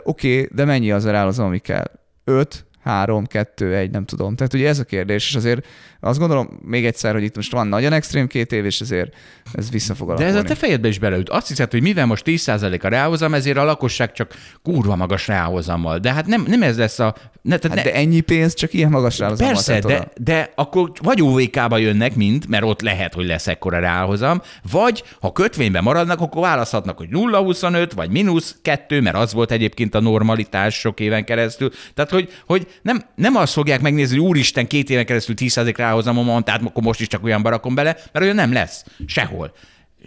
Oké, 0.03 0.33
okay, 0.33 0.49
de 0.51 0.65
mennyi 0.65 0.91
az 0.91 1.05
a 1.05 1.11
rálozam, 1.11 1.45
ami 1.45 1.59
kell? 1.59 1.91
5, 2.23 2.65
3, 2.83 3.25
2, 3.25 3.75
1, 3.75 3.91
nem 3.91 4.05
tudom. 4.05 4.35
Tehát 4.35 4.53
ugye 4.53 4.67
ez 4.67 4.79
a 4.79 4.83
kérdés, 4.83 5.27
és 5.27 5.35
azért 5.35 5.65
azt 5.99 6.19
gondolom 6.19 6.59
még 6.65 6.85
egyszer, 6.85 7.13
hogy 7.13 7.23
itt 7.23 7.35
most 7.35 7.51
van 7.51 7.67
nagyon 7.67 7.93
extrém 7.93 8.27
két 8.27 8.51
év, 8.51 8.65
és 8.65 8.81
ezért 8.81 9.15
ez 9.53 9.71
vissza 9.71 9.95
fog 9.95 10.13
De 10.13 10.25
ez 10.25 10.35
a 10.35 10.41
te 10.41 10.55
fejedbe 10.55 10.87
is 10.87 10.99
beleüt. 10.99 11.29
Azt 11.29 11.47
hiszed, 11.47 11.71
hogy 11.71 11.81
mivel 11.81 12.05
most 12.05 12.23
10% 12.25 12.83
a 12.83 12.87
ráhozam, 12.87 13.33
ezért 13.33 13.57
a 13.57 13.63
lakosság 13.63 14.11
csak 14.11 14.33
kurva 14.63 14.95
magas 14.95 15.27
ráhozammal. 15.27 15.97
De 15.97 16.13
hát 16.13 16.25
nem, 16.25 16.45
nem 16.47 16.63
ez 16.63 16.77
lesz 16.77 16.99
a... 16.99 17.15
Ne, 17.41 17.57
tehát 17.57 17.77
Hát 17.77 17.85
ne, 17.85 17.91
de 17.91 17.97
ennyi 17.97 18.19
pénz 18.19 18.53
csak 18.53 18.73
ilyen 18.73 18.89
magas 18.89 19.19
rálozam 19.19 19.47
Persze, 19.47 19.79
de, 19.79 20.07
de 20.17 20.51
akkor 20.55 20.91
vagy 21.01 21.21
OVK-ba 21.21 21.77
jönnek 21.77 22.15
mind, 22.15 22.47
mert 22.47 22.63
ott 22.63 22.81
lehet, 22.81 23.13
hogy 23.13 23.25
lesz 23.25 23.47
ekkora 23.47 23.79
ráhozam, 23.79 24.41
vagy 24.71 25.03
ha 25.21 25.31
kötvényben 25.31 25.83
maradnak, 25.83 26.21
akkor 26.21 26.41
választhatnak, 26.41 26.97
hogy 26.97 27.07
0,25 27.11 27.91
vagy 27.95 28.09
mínusz 28.09 28.55
2, 28.61 29.01
mert 29.01 29.15
az 29.15 29.33
volt 29.33 29.51
egyébként 29.51 29.95
a 29.95 29.99
normalitás 29.99 30.75
sok 30.75 30.99
éven 30.99 31.25
keresztül. 31.25 31.71
Tehát, 31.93 32.11
hogy, 32.11 32.29
hogy 32.45 32.67
nem, 32.81 33.01
nem 33.15 33.35
azt 33.35 33.53
fogják 33.53 33.81
megnézni, 33.81 34.17
hogy 34.17 34.27
úristen, 34.27 34.67
két 34.67 34.89
éven 34.89 35.05
keresztül 35.05 35.35
10% 35.39 35.73
ráhozamom 35.77 36.25
van, 36.25 36.43
tehát 36.43 36.61
akkor 36.63 36.83
most 36.83 36.99
is 37.01 37.07
csak 37.07 37.23
olyan 37.23 37.41
barakom 37.41 37.75
bele, 37.75 37.97
mert 38.11 38.25
olyan 38.25 38.35
nem 38.35 38.53
lesz. 38.53 38.83
Sehol. 39.05 39.53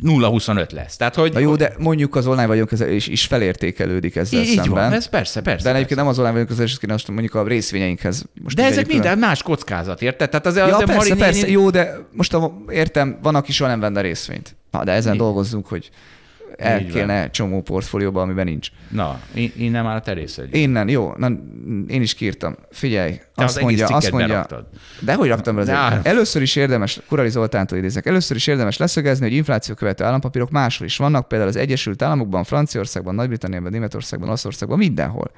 0,25 0.03 0.73
lesz. 0.73 0.97
Tehát, 0.97 1.14
hogy 1.14 1.33
Na 1.33 1.39
jó, 1.39 1.57
de 1.57 1.75
mondjuk 1.79 2.14
az 2.14 2.27
online 2.27 2.47
vagyonkezelés 2.47 3.07
is 3.07 3.25
felértékelődik 3.25 4.17
ezzel 4.17 4.41
így 4.41 4.47
szemben. 4.47 4.71
van, 4.73 4.93
ez 4.93 5.07
persze, 5.09 5.41
persze. 5.41 5.62
de 5.64 5.69
egyébként 5.75 5.89
persze. 5.89 6.03
nem 6.03 6.11
az 6.11 6.19
online 6.19 6.33
vagyonkezelés, 6.33 6.79
kéne 6.79 6.93
most 6.93 7.09
mondjuk 7.09 7.35
a 7.35 7.43
részvényeinkhez. 7.47 8.25
Most 8.43 8.57
De 8.57 8.64
ezek 8.64 8.87
minden 8.87 9.19
más 9.19 9.43
kockázat, 9.43 10.03
érted? 10.03 10.29
Tehát 10.31 10.47
az, 10.47 10.57
az 10.57 10.69
Ja, 10.69 10.75
a 10.77 10.79
persze, 10.79 10.95
Marini- 10.95 11.19
persze, 11.19 11.49
jó, 11.49 11.71
de 11.71 11.99
most 12.12 12.35
a, 12.35 12.57
értem, 12.71 13.19
van, 13.23 13.35
aki 13.35 13.53
soha 13.53 13.71
nem 13.71 13.81
venne 13.81 14.01
részvényt. 14.01 14.57
Na, 14.71 14.85
de 14.85 14.93
ezen 14.93 15.12
Így. 15.12 15.19
dolgozzunk, 15.19 15.67
hogy 15.67 15.91
el 16.57 16.81
Így 16.81 16.93
van. 16.93 17.01
kéne 17.01 17.31
csomó 17.31 17.63
portfólióba, 17.63 18.21
amiben 18.21 18.45
nincs. 18.45 18.69
Na, 18.89 19.21
in- 19.35 19.57
innen 19.57 19.85
már 19.85 19.97
a 19.97 20.01
terész 20.01 20.39
egy. 20.39 20.55
Innen, 20.55 20.89
jó, 20.89 21.13
na, 21.17 21.31
én 21.89 22.03
is 22.03 22.15
kiírtam. 22.15 22.57
Figyelj, 22.71 23.11
Te 23.35 23.45
azt 23.45 23.57
az 23.57 23.63
mondja, 23.63 23.87
azt 23.87 24.11
mondja, 24.11 24.29
beraktad. 24.29 24.67
de 25.01 25.15
hogy 25.15 25.29
raktam 25.29 25.55
be 25.55 25.61
az 25.61 25.67
De-? 25.67 26.01
Először 26.03 26.43
is 26.43 26.57
érdemes, 26.57 27.01
Kurali 27.09 27.28
Zoltántól 27.28 27.78
idézek, 27.78 28.07
először 28.07 28.37
is 28.37 28.47
érdemes 28.47 28.77
leszögezni, 28.77 29.27
hogy 29.27 29.37
infláció 29.37 29.74
követő 29.74 30.05
állampapírok 30.05 30.51
máshol 30.51 30.87
is 30.87 30.97
vannak, 30.97 31.28
például 31.28 31.51
az 31.51 31.57
Egyesült 31.57 32.03
Államokban, 32.03 32.45
Franciaországban, 32.45 33.15
Nagy-Britanniában, 33.15 33.70
Németországban, 33.70 34.28
Olaszországban, 34.28 34.78
mindenhol. 34.78 35.31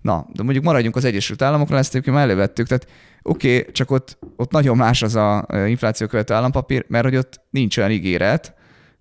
Na, 0.00 0.26
de 0.32 0.42
mondjuk 0.42 0.64
maradjunk 0.64 0.96
az 0.96 1.04
Egyesült 1.04 1.42
Államokra, 1.42 1.76
ezt 1.76 1.90
egyébként 1.90 2.16
már 2.16 2.24
elővettük, 2.24 2.66
tehát 2.66 2.86
oké, 3.22 3.58
okay, 3.58 3.72
csak 3.72 3.90
ott, 3.90 4.18
ott 4.36 4.50
nagyon 4.50 4.76
más 4.76 5.02
az 5.02 5.14
a 5.16 5.46
infláció 5.66 6.06
követő 6.06 6.34
állampapír, 6.34 6.84
mert 6.88 7.04
hogy 7.04 7.16
ott 7.16 7.40
nincs 7.50 7.78
olyan 7.78 7.90
ígéret, 7.90 8.54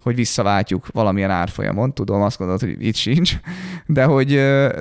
hogy 0.10 0.18
visszaváltjuk 0.18 0.88
valamilyen 0.92 1.32
árfolyamon. 1.32 1.94
Tudom, 1.94 2.22
azt 2.22 2.38
gondolod, 2.38 2.62
hogy 2.62 2.86
itt 2.86 2.96
sincs, 2.96 3.34
de 3.86 4.04
hogy, 4.04 4.28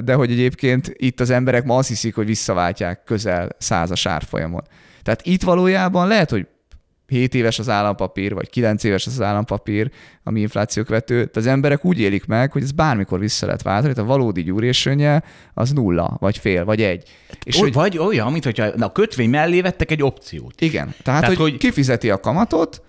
de 0.05 0.15
hogy 0.15 0.31
egyébként 0.31 0.93
itt 0.97 1.21
az 1.21 1.31
emberek 1.31 1.65
ma 1.65 1.77
azt 1.77 1.89
hiszik, 1.89 2.15
hogy 2.15 2.27
visszaváltják 2.27 3.05
közel 3.05 3.49
százas 3.59 4.07
árfolyamon. 4.07 4.63
Tehát 5.03 5.27
itt 5.27 5.43
valójában 5.43 6.09
lehet, 6.09 6.31
hogy 6.31 6.47
7 7.07 7.35
éves 7.35 7.59
az 7.59 7.69
állampapír, 7.69 8.35
vagy 8.35 8.51
9 8.51 8.85
éves 8.85 9.07
az 9.07 9.21
állampapír, 9.21 9.91
ami 10.23 10.41
infláció 10.41 10.83
követő, 10.83 11.23
de 11.25 11.39
az 11.39 11.47
emberek 11.47 11.85
úgy 11.85 12.01
élik 12.01 12.27
meg, 12.27 12.53
hogy 12.53 12.63
ez 12.63 12.73
bármikor 12.73 13.19
vissza 13.19 13.47
lehet 13.47 13.63
váltani, 13.63 13.95
tehát 13.95 14.11
a 14.11 14.13
valódi 14.13 14.43
gyúrésönye 14.43 15.23
az 15.55 15.73
nulla, 15.73 16.17
vagy 16.21 16.39
fél, 16.39 16.65
vagy 16.65 16.83
egy. 16.83 17.09
És 17.45 17.59
hogy... 17.59 17.73
Vagy 17.73 17.99
olyan, 17.99 18.33
mint 18.33 18.45
hogyha 18.45 18.65
a 18.65 18.93
kötvény 18.93 19.31
mellé 19.31 19.61
vettek 19.61 19.91
egy 19.91 20.03
opciót. 20.03 20.61
Igen, 20.61 20.95
tehát, 21.03 21.21
tehát 21.21 21.27
hogy, 21.27 21.37
hogy 21.37 21.57
kifizeti 21.57 22.11
a 22.11 22.21
kamatot, 22.21 22.83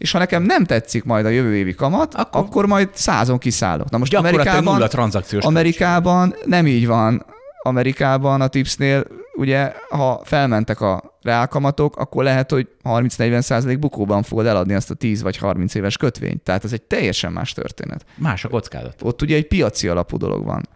és 0.00 0.10
ha 0.10 0.18
nekem 0.18 0.42
nem 0.42 0.64
tetszik 0.64 1.04
majd 1.04 1.24
a 1.24 1.28
jövő 1.28 1.56
évi 1.56 1.74
kamat, 1.74 2.14
akkor, 2.14 2.40
akkor 2.40 2.66
majd 2.66 2.88
százon 2.92 3.38
kiszállok. 3.38 3.90
Na 3.90 3.98
most 3.98 4.14
Amerikában, 4.14 4.74
nulla 4.74 4.88
tranzakciós 4.88 5.44
Amerikában 5.44 6.34
nem 6.44 6.66
így 6.66 6.86
van. 6.86 7.24
Amerikában 7.62 8.40
a 8.40 8.48
tipsnél 8.48 9.04
ugye, 9.34 9.72
ha 9.88 10.20
felmentek 10.24 10.80
a 10.80 11.18
reálkamatok, 11.22 11.96
akkor 11.96 12.24
lehet, 12.24 12.50
hogy 12.50 12.68
30-40 12.84 13.40
százalék 13.40 13.78
bukóban 13.78 14.22
fogod 14.22 14.46
eladni 14.46 14.74
azt 14.74 14.90
a 14.90 14.94
10 14.94 15.22
vagy 15.22 15.36
30 15.36 15.74
éves 15.74 15.96
kötvényt. 15.96 16.42
Tehát 16.42 16.64
ez 16.64 16.72
egy 16.72 16.82
teljesen 16.82 17.32
más 17.32 17.52
történet. 17.52 18.04
Más 18.14 18.44
a 18.44 18.48
kockázat. 18.48 19.02
Ott 19.02 19.22
ugye 19.22 19.36
egy 19.36 19.46
piaci 19.46 19.88
alapú 19.88 20.16
dolog 20.16 20.44
van. 20.44 20.68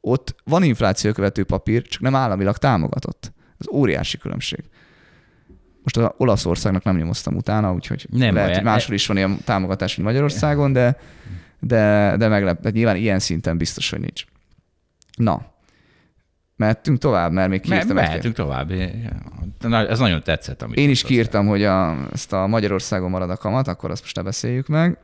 Ott 0.00 0.34
van 0.44 0.62
infláció 0.62 1.12
követő 1.12 1.44
papír, 1.44 1.82
csak 1.82 2.02
nem 2.02 2.14
államilag 2.14 2.56
támogatott. 2.56 3.32
Ez 3.58 3.66
óriási 3.72 4.18
különbség. 4.18 4.64
Most 5.82 5.96
az 5.96 6.10
Olaszországnak 6.16 6.82
nem 6.82 6.96
nyomoztam 6.96 7.36
utána, 7.36 7.72
úgyhogy 7.72 8.06
nem 8.10 8.34
lehet, 8.34 8.54
hogy 8.54 8.64
máshol 8.64 8.94
is 8.94 9.06
van 9.06 9.16
ilyen 9.16 9.38
támogatás, 9.44 9.96
mint 9.96 10.08
Magyarországon, 10.08 10.72
de, 10.72 10.96
de, 11.60 12.14
de 12.16 12.28
meglep, 12.28 12.60
de 12.60 12.70
nyilván 12.70 12.96
ilyen 12.96 13.18
szinten 13.18 13.56
biztos, 13.56 13.90
hogy 13.90 14.00
nincs. 14.00 14.24
Na, 15.16 15.52
mehetünk 16.56 16.98
tovább, 16.98 17.32
mert 17.32 17.48
még 17.48 17.60
kiírtam. 17.60 17.94
Me- 17.94 18.06
mehetünk 18.06 18.34
tovább. 18.34 18.70
Ez 19.60 19.98
nagyon 19.98 20.22
tetszett. 20.22 20.62
Amit 20.62 20.78
Én 20.78 20.90
is 20.90 21.02
kiírtam, 21.02 21.46
hogy 21.46 21.64
a, 21.64 21.96
ezt 22.12 22.32
a 22.32 22.46
Magyarországon 22.46 23.10
marad 23.10 23.30
a 23.30 23.36
kamat, 23.36 23.68
akkor 23.68 23.90
azt 23.90 24.02
most 24.02 24.16
ne 24.16 24.22
beszéljük 24.22 24.66
meg. 24.66 24.98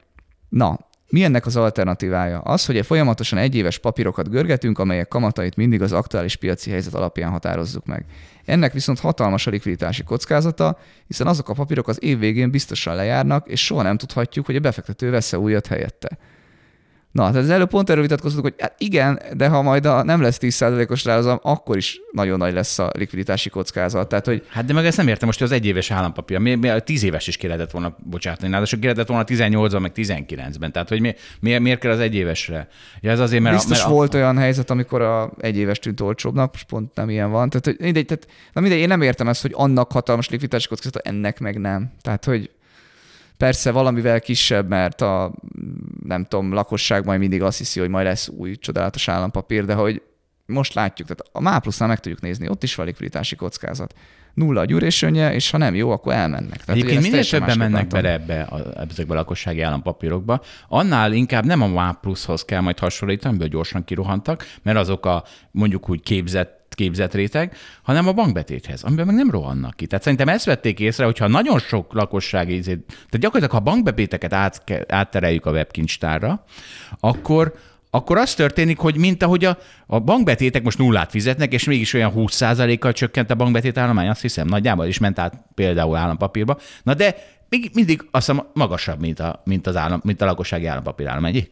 Na, 0.48 0.78
mi 1.10 1.24
ennek 1.24 1.46
az 1.46 1.56
alternatívája? 1.56 2.38
Az, 2.38 2.66
hogy 2.66 2.86
folyamatosan 2.86 3.38
egyéves 3.38 3.78
papírokat 3.78 4.30
görgetünk, 4.30 4.78
amelyek 4.78 5.08
kamatait 5.08 5.56
mindig 5.56 5.82
az 5.82 5.92
aktuális 5.92 6.36
piaci 6.36 6.70
helyzet 6.70 6.94
alapján 6.94 7.30
határozzuk 7.30 7.86
meg. 7.86 8.04
Ennek 8.44 8.72
viszont 8.72 9.00
hatalmas 9.00 9.46
a 9.46 9.50
likviditási 9.50 10.02
kockázata, 10.02 10.78
hiszen 11.06 11.26
azok 11.26 11.48
a 11.48 11.52
papírok 11.52 11.88
az 11.88 12.02
év 12.02 12.18
végén 12.18 12.50
biztosan 12.50 12.94
lejárnak, 12.94 13.48
és 13.48 13.64
soha 13.64 13.82
nem 13.82 13.96
tudhatjuk, 13.96 14.46
hogy 14.46 14.56
a 14.56 14.60
befektető 14.60 15.10
vesz-e 15.10 15.38
újat 15.38 15.66
helyette. 15.66 16.18
Na, 17.12 17.30
tehát 17.30 17.42
az 17.42 17.50
előbb 17.50 17.68
pont 17.68 17.90
erről 17.90 18.02
vitatkoztunk, 18.02 18.44
hogy 18.44 18.54
hát 18.58 18.74
igen, 18.78 19.20
de 19.36 19.48
ha 19.48 19.62
majd 19.62 19.86
a 19.86 20.02
nem 20.02 20.20
lesz 20.20 20.38
10%-os 20.40 21.04
rázam, 21.04 21.38
akkor 21.42 21.76
is 21.76 22.00
nagyon 22.12 22.38
nagy 22.38 22.52
lesz 22.52 22.78
a 22.78 22.90
likviditási 22.98 23.48
kockázat. 23.48 24.08
Tehát, 24.08 24.26
hogy... 24.26 24.46
Hát 24.48 24.64
de 24.64 24.72
meg 24.72 24.86
ezt 24.86 24.96
nem 24.96 25.08
értem, 25.08 25.26
most 25.26 25.42
az 25.42 25.52
egyéves 25.52 25.90
állampapír, 25.90 26.38
mi, 26.38 26.54
mi, 26.54 26.70
10 26.84 27.02
éves 27.02 27.26
is 27.26 27.36
ki 27.36 27.46
lehetett 27.46 27.70
volna 27.70 27.96
bocsátani, 28.04 28.52
ráadásul 28.52 28.78
ki 28.78 28.84
lehetett 28.84 29.08
volna 29.08 29.24
18-ban, 29.26 29.80
meg 29.80 29.92
19-ben. 29.94 30.72
Tehát, 30.72 30.88
hogy 30.88 31.00
mi, 31.00 31.14
mi, 31.40 31.58
miért 31.58 31.80
kell 31.80 31.92
az 31.92 32.00
egyévesre? 32.00 32.68
Ja, 33.00 33.10
ez 33.10 33.20
azért, 33.20 33.42
mert 33.42 33.54
Biztos 33.54 33.78
a, 33.78 33.80
mert 33.80 33.94
volt 33.94 34.14
a... 34.14 34.16
olyan 34.16 34.38
helyzet, 34.38 34.70
amikor 34.70 35.02
a 35.02 35.32
egyéves 35.38 35.78
tűnt 35.78 36.00
olcsóbbnak, 36.00 36.52
most 36.52 36.66
pont 36.66 36.94
nem 36.94 37.10
ilyen 37.10 37.30
van. 37.30 37.48
Tehát, 37.48 37.64
hogy 37.64 37.76
mindegy, 37.78 38.06
tehát, 38.06 38.26
na 38.52 38.60
mindegy, 38.60 38.80
én 38.80 38.88
nem 38.88 39.02
értem 39.02 39.28
ezt, 39.28 39.42
hogy 39.42 39.52
annak 39.54 39.92
hatalmas 39.92 40.28
likviditási 40.28 40.68
kockázata, 40.68 40.98
ennek 40.98 41.40
meg 41.40 41.58
nem. 41.60 41.92
Tehát, 42.02 42.24
hogy 42.24 42.50
Persze 43.38 43.70
valamivel 43.70 44.20
kisebb, 44.20 44.68
mert 44.68 45.00
a 45.00 45.32
nem 46.04 46.24
tudom, 46.24 46.52
lakosság 46.52 47.04
majd 47.04 47.20
mindig 47.20 47.42
azt 47.42 47.58
hiszi, 47.58 47.80
hogy 47.80 47.88
majd 47.88 48.06
lesz 48.06 48.28
új 48.28 48.56
csodálatos 48.56 49.08
állampapír, 49.08 49.64
de 49.64 49.74
hogy 49.74 50.02
most 50.46 50.74
látjuk, 50.74 51.08
tehát 51.08 51.24
a 51.32 51.40
MÁPLUSznál 51.40 51.88
meg 51.88 52.00
tudjuk 52.00 52.20
nézni, 52.20 52.48
ott 52.48 52.62
is 52.62 52.74
van 52.74 52.86
likviditási 52.86 53.36
kockázat. 53.36 53.94
Nulla 54.34 54.60
a 54.60 54.64
gyűrésönje, 54.64 55.34
és 55.34 55.50
ha 55.50 55.58
nem 55.58 55.74
jó, 55.74 55.90
akkor 55.90 56.12
elmennek. 56.12 56.64
Tehát 56.64 56.70
Egyébként 56.70 57.02
minél 57.02 57.24
többen 57.24 57.58
mennek 57.58 57.86
bele 57.86 58.12
ebbe 58.12 58.40
a, 58.40 58.86
ezekbe 58.90 59.12
a 59.12 59.16
lakossági 59.16 59.60
állampapírokba, 59.60 60.42
annál 60.68 61.12
inkább 61.12 61.44
nem 61.44 61.62
a 61.62 61.66
MÁPLUShoz 61.66 62.44
kell 62.44 62.60
majd 62.60 62.78
hasonlítani, 62.78 63.28
amiből 63.28 63.48
gyorsan 63.48 63.84
kirohantak, 63.84 64.46
mert 64.62 64.78
azok 64.78 65.06
a 65.06 65.24
mondjuk 65.50 65.88
úgy 65.88 66.02
képzett 66.02 66.57
képzett 66.78 67.14
réteg, 67.14 67.56
hanem 67.82 68.08
a 68.08 68.12
bankbetéthez, 68.12 68.82
amiben 68.82 69.06
meg 69.06 69.14
nem 69.14 69.30
rohannak 69.30 69.76
ki. 69.76 69.86
Tehát 69.86 70.04
szerintem 70.04 70.28
ezt 70.28 70.44
vették 70.44 70.80
észre, 70.80 71.04
hogyha 71.04 71.26
nagyon 71.26 71.58
sok 71.58 71.92
lakossági, 71.92 72.60
tehát 72.60 72.82
gyakorlatilag 73.10 73.50
ha 73.50 73.70
bankbetéteket 73.70 74.32
át, 74.32 74.84
áttereljük 74.88 75.46
a 75.46 75.50
webkincstárra, 75.50 76.44
akkor, 77.00 77.54
akkor 77.90 78.16
az 78.16 78.34
történik, 78.34 78.78
hogy 78.78 78.96
mint 78.96 79.22
ahogy 79.22 79.44
a, 79.44 79.58
a 79.86 79.98
bankbetétek 79.98 80.62
most 80.62 80.78
nullát 80.78 81.10
fizetnek, 81.10 81.52
és 81.52 81.64
mégis 81.64 81.92
olyan 81.92 82.12
20%-kal 82.16 82.92
csökkent 82.92 83.30
a 83.30 83.34
bankbetét 83.34 83.78
állomány, 83.78 84.08
azt 84.08 84.20
hiszem, 84.20 84.46
nagyjából 84.46 84.86
is 84.86 84.98
ment 84.98 85.18
át 85.18 85.44
például 85.54 85.96
állampapírba. 85.96 86.58
Na 86.82 86.94
de 86.94 87.16
még 87.48 87.70
mindig 87.74 88.08
azt 88.10 88.26
hiszem 88.26 88.46
magasabb, 88.52 89.00
mint 89.00 89.20
a, 89.20 89.42
mint 89.44 89.66
az 89.66 89.76
állam, 89.76 90.00
mint 90.04 90.20
a 90.20 90.24
lakossági 90.24 90.66
állampapír 90.66 91.06
állomány. 91.06 91.48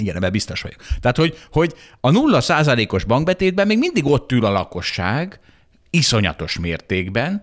Igen, 0.00 0.16
ebben 0.16 0.32
biztos 0.32 0.62
vagyok. 0.62 0.80
Tehát, 1.00 1.16
hogy, 1.16 1.38
hogy 1.52 1.74
a 2.00 2.10
nulla 2.10 2.40
százalékos 2.40 3.04
bankbetétben 3.04 3.66
még 3.66 3.78
mindig 3.78 4.04
ott 4.04 4.32
ül 4.32 4.44
a 4.44 4.50
lakosság, 4.50 5.40
iszonyatos 5.90 6.58
mértékben, 6.58 7.42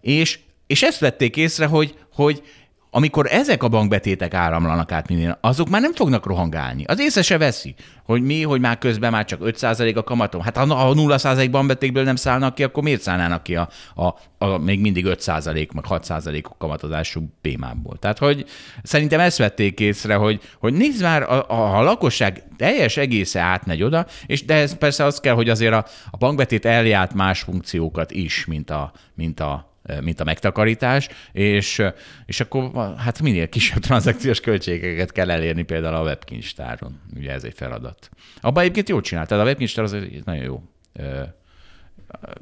és, 0.00 0.38
és 0.66 0.82
ezt 0.82 0.98
vették 0.98 1.36
észre, 1.36 1.66
hogy, 1.66 1.94
hogy 2.12 2.42
amikor 2.90 3.26
ezek 3.30 3.62
a 3.62 3.68
bankbetétek 3.68 4.34
áramlanak 4.34 4.92
át 4.92 5.08
minden, 5.08 5.38
azok 5.40 5.68
már 5.68 5.80
nem 5.80 5.94
fognak 5.94 6.26
rohangálni. 6.26 6.84
Az 6.84 7.00
észre 7.00 7.22
se 7.22 7.38
veszi, 7.38 7.74
hogy 8.04 8.22
mi, 8.22 8.42
hogy 8.42 8.60
már 8.60 8.78
közben 8.78 9.10
már 9.10 9.24
csak 9.24 9.40
5% 9.42 9.96
a 9.96 10.02
kamatom. 10.02 10.40
Hát 10.40 10.56
ha 10.56 10.62
a 10.62 10.94
0% 10.94 11.48
bankbetékből 11.50 12.04
nem 12.04 12.16
szállnak 12.16 12.54
ki, 12.54 12.62
akkor 12.62 12.82
miért 12.82 13.00
szállnának 13.00 13.42
ki 13.42 13.56
a, 13.56 13.68
a, 13.94 14.14
a 14.38 14.58
még 14.58 14.80
mindig 14.80 15.06
5% 15.08 15.54
meg 15.54 15.84
6% 15.88 16.42
a 16.42 16.56
kamatozású 16.58 17.32
pémából? 17.40 17.96
Tehát, 17.98 18.18
hogy 18.18 18.44
szerintem 18.82 19.20
ezt 19.20 19.38
vették 19.38 19.80
észre, 19.80 20.14
hogy, 20.14 20.40
hogy 20.58 20.72
nézd 20.72 21.02
már, 21.02 21.22
a, 21.22 21.48
a, 21.48 21.78
a 21.78 21.82
lakosság 21.82 22.42
teljes 22.56 22.96
egésze 22.96 23.40
átmegy 23.40 23.82
oda, 23.82 24.06
és 24.26 24.44
de 24.44 24.54
ez 24.54 24.78
persze 24.78 25.04
az 25.04 25.20
kell, 25.20 25.34
hogy 25.34 25.48
azért 25.48 25.74
a, 25.74 25.84
a 26.10 26.16
bankbetét 26.16 26.64
eljárt 26.64 27.14
más 27.14 27.40
funkciókat 27.40 28.10
is, 28.10 28.44
mint 28.46 28.70
a, 28.70 28.92
mint 29.14 29.40
a 29.40 29.69
mint 30.00 30.20
a 30.20 30.24
megtakarítás, 30.24 31.08
és, 31.32 31.82
és 32.26 32.40
akkor 32.40 32.94
hát 32.96 33.22
minél 33.22 33.48
kisebb 33.48 33.82
tranzakciós 33.88 34.40
költségeket 34.40 35.12
kell 35.12 35.30
elérni 35.30 35.62
például 35.62 35.94
a 35.94 36.02
webkincstáron. 36.02 37.00
Ugye 37.16 37.32
ez 37.32 37.44
egy 37.44 37.54
feladat. 37.54 38.10
Abban 38.40 38.62
egyébként 38.62 38.88
jól 38.88 39.00
csináltad, 39.00 39.40
a 39.40 39.44
webkincstár 39.44 39.84
az 39.84 39.92
egy 39.92 40.24
nagyon 40.24 40.44
jó 40.44 40.62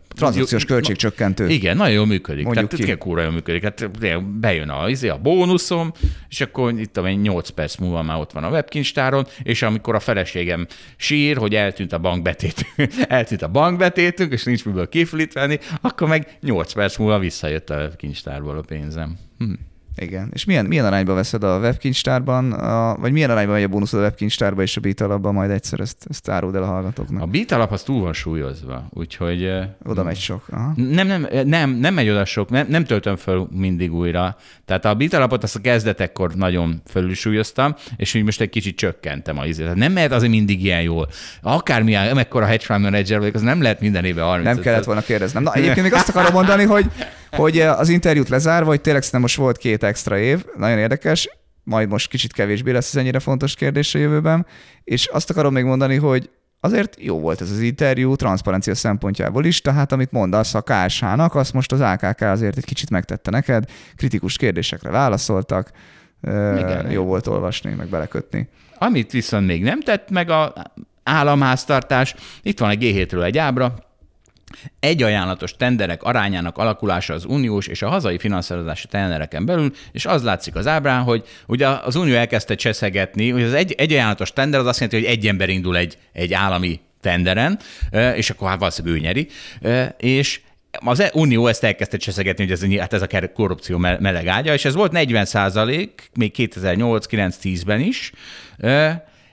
Transzakciós 0.09 0.65
költségcsökkentő. 0.65 1.49
Igen, 1.49 1.77
nagyon 1.77 1.95
jól 1.95 2.07
működik. 2.07 2.45
Mondjuk 2.45 2.71
Tehát 2.71 2.87
ki. 2.87 2.97
kúra 2.97 3.23
jól 3.23 3.31
működik. 3.31 3.63
Hát 3.63 3.91
bejön 4.41 4.69
a, 4.69 4.89
izé, 4.89 5.09
a 5.09 5.19
bónuszom, 5.19 5.93
és 6.29 6.41
akkor 6.41 6.79
itt 6.79 6.97
a 6.97 7.11
8 7.11 7.49
perc 7.49 7.77
múlva 7.77 8.03
már 8.03 8.19
ott 8.19 8.33
van 8.33 8.45
a 8.45 8.49
webkincstáron, 8.49 9.27
és 9.43 9.63
amikor 9.63 9.95
a 9.95 10.01
feleségem 10.01 10.67
sír, 10.97 11.37
hogy 11.37 11.55
eltűnt 11.55 11.93
a 11.93 11.99
bankbetét, 11.99 12.67
eltűnt 13.09 13.43
a 13.43 13.49
bankbetétünk, 13.49 14.33
és 14.33 14.45
nincs 14.45 14.65
miből 14.65 14.89
kiflitvelni, 14.89 15.59
akkor 15.81 16.09
meg 16.09 16.39
8 16.41 16.73
perc 16.73 16.97
múlva 16.97 17.19
visszajött 17.19 17.71
a 17.71 17.77
webkincstárból 17.77 18.59
a 18.59 18.63
pénzem. 18.63 19.17
Hm. 19.39 19.53
Igen. 20.01 20.31
És 20.33 20.45
milyen, 20.45 20.67
milyen 20.67 20.85
arányba 20.85 21.15
veszed 21.15 21.45
a 21.45 21.59
webkincstárban, 21.59 22.53
a, 22.53 22.97
vagy 22.97 23.13
milyen 23.13 23.31
arányban 23.31 23.55
megy 23.55 23.65
a 23.65 23.69
bónuszod 23.69 24.01
a 24.01 24.03
webkincstárba 24.03 24.63
és 24.63 24.77
a 24.77 24.81
Beat 24.81 25.33
majd 25.33 25.51
egyszer 25.51 25.81
ezt, 25.81 26.07
ezt 26.11 26.29
áruld 26.29 26.55
el 26.55 26.63
a 26.63 26.67
hallgatóknak? 26.67 27.23
A 27.23 27.27
Beat 27.27 27.53
alap 27.53 27.73
az 27.73 27.83
túl 27.83 28.03
van 28.03 28.13
súlyozva, 28.13 28.87
úgyhogy... 28.91 29.51
Oda 29.85 30.03
megy 30.03 30.17
sok. 30.19 30.45
Aha. 30.51 30.73
Nem, 30.77 31.07
nem, 31.07 31.27
nem, 31.45 31.71
nem 31.71 31.95
megy 31.95 32.09
oda 32.09 32.25
sok, 32.25 32.51
nem, 32.51 32.67
nem 32.69 32.85
töltöm 32.85 33.17
föl 33.17 33.49
mindig 33.51 33.95
újra. 33.95 34.37
Tehát 34.65 34.85
a 34.85 34.95
Beat 34.95 35.13
alapot 35.13 35.43
azt 35.43 35.57
a 35.57 35.61
kezdetekkor 35.61 36.35
nagyon 36.35 36.83
fölülsúlyoztam, 36.87 37.75
és 37.97 38.15
úgy 38.15 38.23
most 38.23 38.41
egy 38.41 38.51
kicsit 38.51 38.77
csökkentem 38.77 39.39
a 39.39 39.47
izét. 39.47 39.75
Nem 39.75 39.93
mehet 39.93 40.13
azért 40.13 40.33
mindig 40.33 40.65
ilyen 40.65 40.83
jól. 40.83 41.09
Akármilyen, 41.43 42.15
mekkora 42.15 42.47
hedge 42.47 42.65
fund 42.65 42.83
manager 42.83 43.19
vagyok, 43.19 43.35
az 43.35 43.43
nem 43.43 43.63
lehet 43.63 43.81
minden 43.81 44.05
évben 44.05 44.25
30 44.25 44.55
Nem 44.55 44.63
kellett 44.63 44.85
volna 44.85 45.01
kérdeznem. 45.01 45.43
Na, 45.43 45.55
egyébként 45.55 45.83
még 45.83 45.95
azt 45.95 46.09
akarom 46.09 46.33
mondani, 46.33 46.65
hogy 46.65 46.91
hogy 47.31 47.59
eh, 47.59 47.79
az 47.79 47.89
interjút 47.89 48.29
lezárva, 48.29 48.69
hogy 48.69 48.81
tényleg 48.81 49.03
szerintem 49.03 49.21
most 49.21 49.37
volt 49.37 49.57
két 49.57 49.83
extra 49.83 50.19
év, 50.19 50.45
nagyon 50.57 50.79
érdekes, 50.79 51.29
majd 51.63 51.89
most 51.89 52.11
kicsit 52.11 52.33
kevésbé 52.33 52.71
lesz 52.71 52.89
ez 52.89 53.01
ennyire 53.01 53.19
fontos 53.19 53.55
kérdés 53.55 53.95
a 53.95 53.99
jövőben, 53.99 54.47
és 54.85 55.07
azt 55.07 55.31
akarom 55.31 55.53
még 55.53 55.65
mondani, 55.65 55.97
hogy 55.97 56.31
azért 56.61 56.97
jó 57.01 57.21
volt 57.21 57.41
ez 57.41 57.51
az 57.51 57.61
interjú 57.61 58.15
transzparencia 58.15 58.75
szempontjából 58.75 59.45
is, 59.45 59.61
tehát 59.61 59.93
amit 59.93 60.13
mondasz 60.13 60.55
a 60.55 60.63
KSH-nak, 60.63 61.35
azt 61.35 61.53
most 61.53 61.73
az 61.73 61.81
AKK 61.81 62.21
azért 62.21 62.57
egy 62.57 62.65
kicsit 62.65 62.91
megtette 62.91 63.31
neked, 63.31 63.65
kritikus 63.97 64.37
kérdésekre 64.37 64.91
válaszoltak, 64.91 65.71
eh, 66.21 66.59
Igen, 66.59 66.91
jó 66.91 67.05
volt 67.05 67.27
olvasni, 67.27 67.75
meg 67.75 67.89
belekötni. 67.89 68.49
Amit 68.79 69.13
viszont 69.13 69.47
még 69.47 69.63
nem 69.63 69.81
tett 69.81 70.11
meg 70.11 70.31
a 70.31 70.53
államháztartás, 71.03 72.15
itt 72.43 72.59
van 72.59 72.71
egy 72.71 72.79
G7-ről 72.83 73.25
egy 73.25 73.39
ábra, 73.39 73.75
egy 74.81 75.03
ajánlatos 75.03 75.57
tenderek 75.57 76.03
arányának 76.03 76.59
alakulása 76.59 77.15
az 77.15 77.25
uniós 77.25 77.67
és 77.67 77.83
a 77.83 77.89
hazai 77.89 78.19
finanszírozási 78.19 78.87
tendereken 78.87 79.47
belül, 79.47 79.73
és 79.93 80.07
az 80.07 80.23
látszik 80.23 80.55
az 80.55 80.67
ábrán, 80.67 81.03
hogy 81.03 81.25
ugye 81.47 81.67
az 81.67 81.97
unió 81.97 82.15
elkezdte 82.15 82.55
cseszegetni, 82.55 83.31
hogy 83.31 83.43
az 83.43 83.53
egy, 83.53 83.73
egy 83.73 83.93
ajánlatos 83.93 84.33
tender 84.33 84.61
az 84.61 84.67
azt 84.67 84.81
jelenti, 84.81 85.01
hogy 85.01 85.17
egy 85.17 85.27
ember 85.27 85.49
indul 85.49 85.77
egy, 85.77 85.99
egy 86.13 86.33
állami 86.33 86.81
tenderen, 87.01 87.59
és 88.15 88.31
akkor 88.31 88.49
hát 88.49 88.59
valószínűleg 88.59 88.99
ő 88.99 89.01
nyeri, 89.01 89.29
és 89.97 90.41
az 90.71 91.01
e- 91.01 91.11
Unió 91.15 91.47
ezt 91.47 91.65
elkezdte 91.65 91.97
cseszegetni, 91.97 92.45
hogy 92.45 92.53
ez, 92.53 92.79
hát 92.79 92.93
ez 92.93 93.03
a 93.03 93.33
korrupció 93.35 93.79
me- 93.79 94.01
meleg 94.01 94.27
ágya, 94.27 94.53
és 94.53 94.65
ez 94.65 94.75
volt 94.75 94.93
40 94.93 95.25
százalék, 95.25 96.11
még 96.15 96.35
2008-9-10-ben 96.37 97.81
is, 97.81 98.13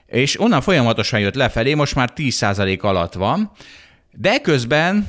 és 0.06 0.40
onnan 0.40 0.60
folyamatosan 0.60 1.20
jött 1.20 1.34
lefelé, 1.34 1.74
most 1.74 1.94
már 1.94 2.12
10 2.12 2.34
százalék 2.34 2.82
alatt 2.82 3.14
van, 3.14 3.52
de 4.18 4.38
közben 4.38 5.06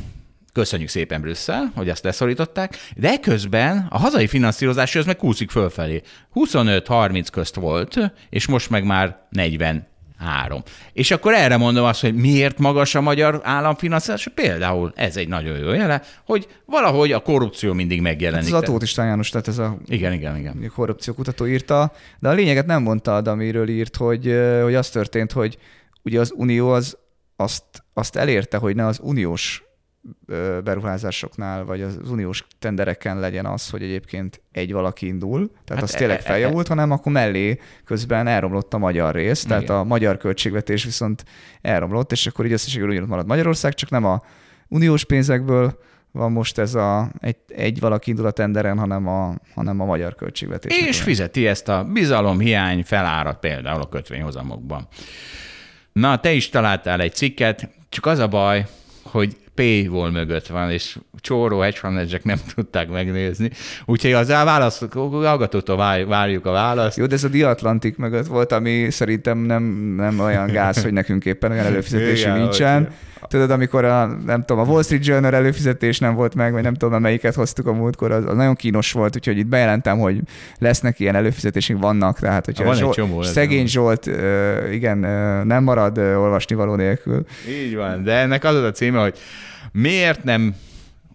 Köszönjük 0.53 0.89
szépen 0.89 1.21
Brüsszel, 1.21 1.71
hogy 1.75 1.89
ezt 1.89 2.03
leszorították, 2.03 2.77
de 2.95 3.19
közben 3.19 3.87
a 3.89 3.97
hazai 3.97 4.27
finanszírozás 4.27 4.95
az 4.95 5.05
meg 5.05 5.15
kúszik 5.15 5.49
fölfelé. 5.49 6.01
25-30 6.35 7.27
közt 7.31 7.55
volt, 7.55 8.13
és 8.29 8.47
most 8.47 8.69
meg 8.69 8.83
már 8.83 9.27
40 9.29 9.87
Három. 10.17 10.63
És 10.93 11.11
akkor 11.11 11.33
erre 11.33 11.57
mondom 11.57 11.85
azt, 11.85 12.01
hogy 12.01 12.15
miért 12.15 12.57
magas 12.57 12.95
a 12.95 13.01
magyar 13.01 13.41
államfinanszírozás? 13.43 14.27
Például 14.35 14.93
ez 14.95 15.17
egy 15.17 15.27
nagyon 15.27 15.57
jó 15.57 15.71
jele, 15.71 16.01
hogy 16.25 16.47
valahogy 16.65 17.11
a 17.11 17.19
korrupció 17.19 17.73
mindig 17.73 17.97
Ez 17.97 18.03
megjelenik. 18.03 18.53
az 18.53 18.63
Tóth 18.63 18.83
István 18.83 19.07
János, 19.07 19.29
tehát 19.29 19.47
ez 19.47 19.57
a 19.57 19.77
Igen, 19.85 20.13
igen, 20.13 20.37
igen. 20.37 20.71
korrupciókutató 20.75 21.47
írta, 21.47 21.91
de 22.19 22.29
a 22.29 22.33
lényeget 22.33 22.65
nem 22.65 22.81
mondta, 22.81 23.15
amiről 23.15 23.69
írt, 23.69 23.95
hogy, 23.95 24.23
hogy 24.63 24.75
az 24.75 24.89
történt, 24.89 25.31
hogy 25.31 25.57
ugye 26.03 26.19
az 26.19 26.33
Unió 26.35 26.69
az 26.69 26.97
azt, 27.35 27.63
azt 27.97 28.15
elérte, 28.15 28.57
hogy 28.57 28.75
ne 28.75 28.85
az 28.85 28.99
uniós 29.01 29.63
beruházásoknál, 30.63 31.65
vagy 31.65 31.81
az 31.81 31.99
uniós 32.09 32.47
tendereken 32.59 33.19
legyen 33.19 33.45
az, 33.45 33.69
hogy 33.69 33.83
egyébként 33.83 34.41
egy 34.51 34.71
valaki 34.71 35.07
indul, 35.07 35.47
tehát 35.47 35.81
Hát 35.81 35.81
az 35.81 35.95
e- 35.95 35.97
tényleg 35.97 36.17
e- 36.17 36.21
feljavult, 36.21 36.67
hanem 36.67 36.91
akkor 36.91 37.11
mellé 37.11 37.59
közben 37.85 38.27
elromlott 38.27 38.73
a 38.73 38.77
magyar 38.77 39.15
rész, 39.15 39.43
tehát 39.43 39.63
Igen. 39.63 39.75
a 39.75 39.83
magyar 39.83 40.17
költségvetés 40.17 40.83
viszont 40.83 41.23
elromlott, 41.61 42.11
és 42.11 42.27
akkor 42.27 42.45
így 42.45 42.51
összességül 42.51 42.89
ugyanott 42.89 43.09
marad 43.09 43.27
Magyarország, 43.27 43.73
csak 43.73 43.89
nem 43.89 44.05
a 44.05 44.21
uniós 44.67 45.05
pénzekből 45.05 45.79
van 46.11 46.31
most 46.31 46.57
ez 46.57 46.75
a 46.75 47.11
egy, 47.19 47.37
egy 47.47 47.79
valaki 47.79 48.09
indul 48.09 48.25
a 48.25 48.31
tenderen, 48.31 48.77
hanem 48.77 49.07
a, 49.07 49.35
hanem 49.55 49.79
a 49.79 49.85
magyar 49.85 50.15
költségvetés. 50.15 50.77
És 50.77 51.01
fizeti 51.01 51.47
ezt 51.47 51.67
a 51.69 51.83
bizalomhiány 51.83 52.83
felárat 52.83 53.39
például 53.39 53.81
a 53.81 53.89
kötvényhozamokban. 53.89 54.87
Na, 55.93 56.19
te 56.19 56.31
is 56.31 56.49
találtál 56.49 57.01
egy 57.01 57.13
cikket, 57.13 57.69
csak 57.89 58.05
az 58.05 58.19
a 58.19 58.27
baj, 58.27 58.67
hogy 59.03 59.37
paywall 59.57 60.11
mögött 60.11 60.47
van, 60.47 60.71
és 60.71 60.97
csóró 61.19 61.59
hedge 61.59 62.19
nem 62.23 62.37
tudták 62.55 62.89
megnézni. 62.89 63.49
Úgyhogy 63.85 64.11
az 64.11 64.29
a 64.29 64.43
válasz, 64.43 64.83
hallgatótól 64.93 65.77
vár- 65.77 66.05
várjuk 66.07 66.45
a 66.45 66.51
választ. 66.51 66.97
Jó, 66.97 67.05
de 67.05 67.15
ez 67.15 67.23
a 67.23 67.29
The 67.29 67.49
Atlantic 67.49 67.97
mögött 67.97 68.27
volt, 68.27 68.51
ami 68.51 68.87
szerintem 68.89 69.37
nem, 69.37 69.63
nem 69.97 70.19
olyan 70.19 70.47
gáz, 70.47 70.81
hogy 70.83 70.93
nekünk 70.93 71.25
éppen 71.25 71.51
olyan 71.51 71.65
előfizetési 71.65 72.29
nincsen. 72.29 72.83
hogy- 72.83 72.93
Tudod, 73.29 73.51
amikor 73.51 73.85
a, 73.85 74.05
nem 74.25 74.43
tudom, 74.45 74.63
a 74.67 74.71
Wall 74.71 74.83
Street 74.83 75.05
Journal 75.05 75.35
előfizetés 75.35 75.99
nem 75.99 76.15
volt 76.15 76.35
meg, 76.35 76.51
vagy 76.51 76.63
nem 76.63 76.73
tudom, 76.73 77.01
melyiket 77.01 77.35
hoztuk 77.35 77.67
a 77.67 77.73
múltkor, 77.73 78.11
az, 78.11 78.25
az 78.25 78.35
nagyon 78.35 78.55
kínos 78.55 78.91
volt, 78.91 79.15
úgyhogy 79.15 79.37
itt 79.37 79.45
bejelentem, 79.45 79.99
hogy 79.99 80.19
lesznek 80.59 80.99
ilyen 80.99 81.15
előfizetések, 81.15 81.77
vannak, 81.77 82.19
tehát 82.19 82.45
hogyha 82.45 82.63
Van 82.63 82.75
Zsolt, 82.75 82.93
csomó, 82.93 83.21
szegény 83.21 83.57
nem. 83.57 83.65
Zsolt, 83.65 84.09
igen, 84.71 84.97
nem 85.47 85.63
marad 85.63 85.97
olvasni 85.97 86.55
való 86.55 86.75
nélkül. 86.75 87.25
Így 87.49 87.75
van, 87.75 88.03
de 88.03 88.11
ennek 88.11 88.43
az 88.43 88.55
az 88.55 88.63
a 88.63 88.71
címe, 88.71 89.01
hogy 89.01 89.17
miért 89.77 90.23
nem 90.23 90.55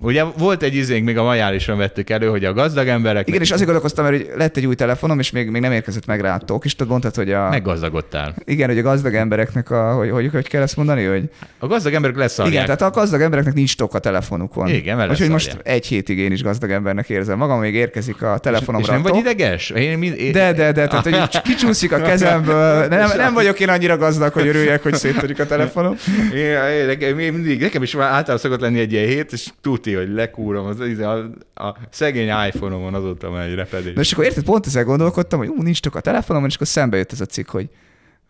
Ugye 0.03 0.25
volt 0.37 0.63
egy 0.63 0.75
izénk, 0.75 1.05
még 1.05 1.19
a 1.19 1.23
majálison 1.23 1.79
vettük 1.79 2.11
elő, 2.11 2.27
hogy 2.27 2.45
a 2.45 2.53
gazdag 2.53 2.89
emberek 2.89 3.29
Igen, 3.29 3.41
és 3.41 3.51
azért 3.51 3.65
gondolkoztam, 3.65 4.05
mert 4.05 4.17
hogy 4.17 4.31
lett 4.37 4.57
egy 4.57 4.67
új 4.67 4.75
telefonom, 4.75 5.19
és 5.19 5.31
még, 5.31 5.51
még 5.51 5.61
nem 5.61 5.73
érkezett 5.73 6.07
meg 6.07 6.21
rátok, 6.21 6.65
és 6.65 6.73
tudod, 6.73 6.91
mondtad, 6.91 7.15
hogy 7.15 7.33
a, 7.33 7.49
meggazdagodtál. 7.49 8.35
igen, 8.45 8.69
hogy 8.69 8.79
a 8.79 8.83
gazdag 8.83 9.15
embereknek 9.15 9.71
a, 9.71 9.93
hogy, 9.93 10.11
hogy, 10.11 10.29
hogy 10.33 10.49
kell 10.49 10.63
ezt 10.63 10.77
mondani, 10.77 11.05
hogy 11.05 11.31
A 11.59 11.67
gazdag 11.67 11.93
emberek 11.93 12.17
leszarják. 12.17 12.55
Igen, 12.55 12.65
tehát 12.65 12.83
a 12.83 12.91
gazdag 12.91 13.21
embereknek 13.21 13.55
nincs 13.55 13.77
tok 13.77 13.95
a 13.95 13.99
telefonukon. 13.99 14.69
Igen, 14.69 14.97
mert 14.97 15.11
Úgyhogy 15.11 15.29
most 15.29 15.59
egy 15.63 15.87
hétig 15.87 16.19
én 16.19 16.33
is 16.33 16.43
gazdag 16.43 16.71
embernek 16.71 17.09
érzem 17.09 17.39
magam, 17.39 17.61
még 17.61 17.75
érkezik 17.75 18.23
a 18.23 18.33
és 18.35 18.41
telefonomra. 18.41 18.93
nem 18.93 19.03
vagy 19.03 19.17
ideges? 19.17 19.71
Én, 19.71 19.99
mind, 19.99 20.19
én, 20.19 20.33
De, 20.33 20.53
de, 20.53 20.73
de, 20.73 20.87
tehát 20.87 21.05
hogy 21.05 21.41
kicsúszik 21.49 21.93
a 21.93 22.01
kezemből. 22.01 22.87
Nem, 22.87 23.11
nem 23.17 23.35
vagyok 23.35 23.61
én 23.61 23.69
annyira 23.69 23.97
gazdag, 23.97 24.33
hogy 24.33 24.47
örüljek, 24.47 24.83
hogy 24.83 24.95
széttörik 24.95 25.41
a 25.41 25.47
telefonom. 25.47 25.97
Én, 26.35 26.81
én, 26.81 26.87
nekem, 26.87 27.19
én 27.19 27.33
mindig, 27.33 27.61
nekem 27.61 27.83
is 27.83 27.95
általában 27.95 28.39
szokott 28.39 28.61
lenni 28.61 28.79
egy 28.79 28.93
ilyen 28.93 29.07
hét, 29.07 29.33
és 29.33 29.49
tuti, 29.61 29.92
hogy 29.95 30.09
lekúrom, 30.09 30.67
az, 30.67 30.81
az, 30.81 30.99
a, 30.99 31.19
a 31.55 31.77
szegény 31.91 32.29
iPhone-omon 32.47 32.95
azóta 32.95 33.31
már 33.31 33.47
egy 33.49 33.55
repedés. 33.55 33.95
Na 33.95 34.01
és 34.01 34.13
akkor 34.13 34.25
érted, 34.25 34.45
pont 34.45 34.67
ezzel 34.67 34.85
gondolkodtam, 34.85 35.39
hogy 35.39 35.49
ú, 35.49 35.63
nincs 35.63 35.81
tok 35.81 35.95
a 35.95 36.01
telefonomon, 36.01 36.49
és 36.49 36.55
akkor 36.55 36.67
szembe 36.67 36.97
jött 36.97 37.13
ez 37.13 37.21
a 37.21 37.27
cikk, 37.27 37.49
hogy, 37.49 37.69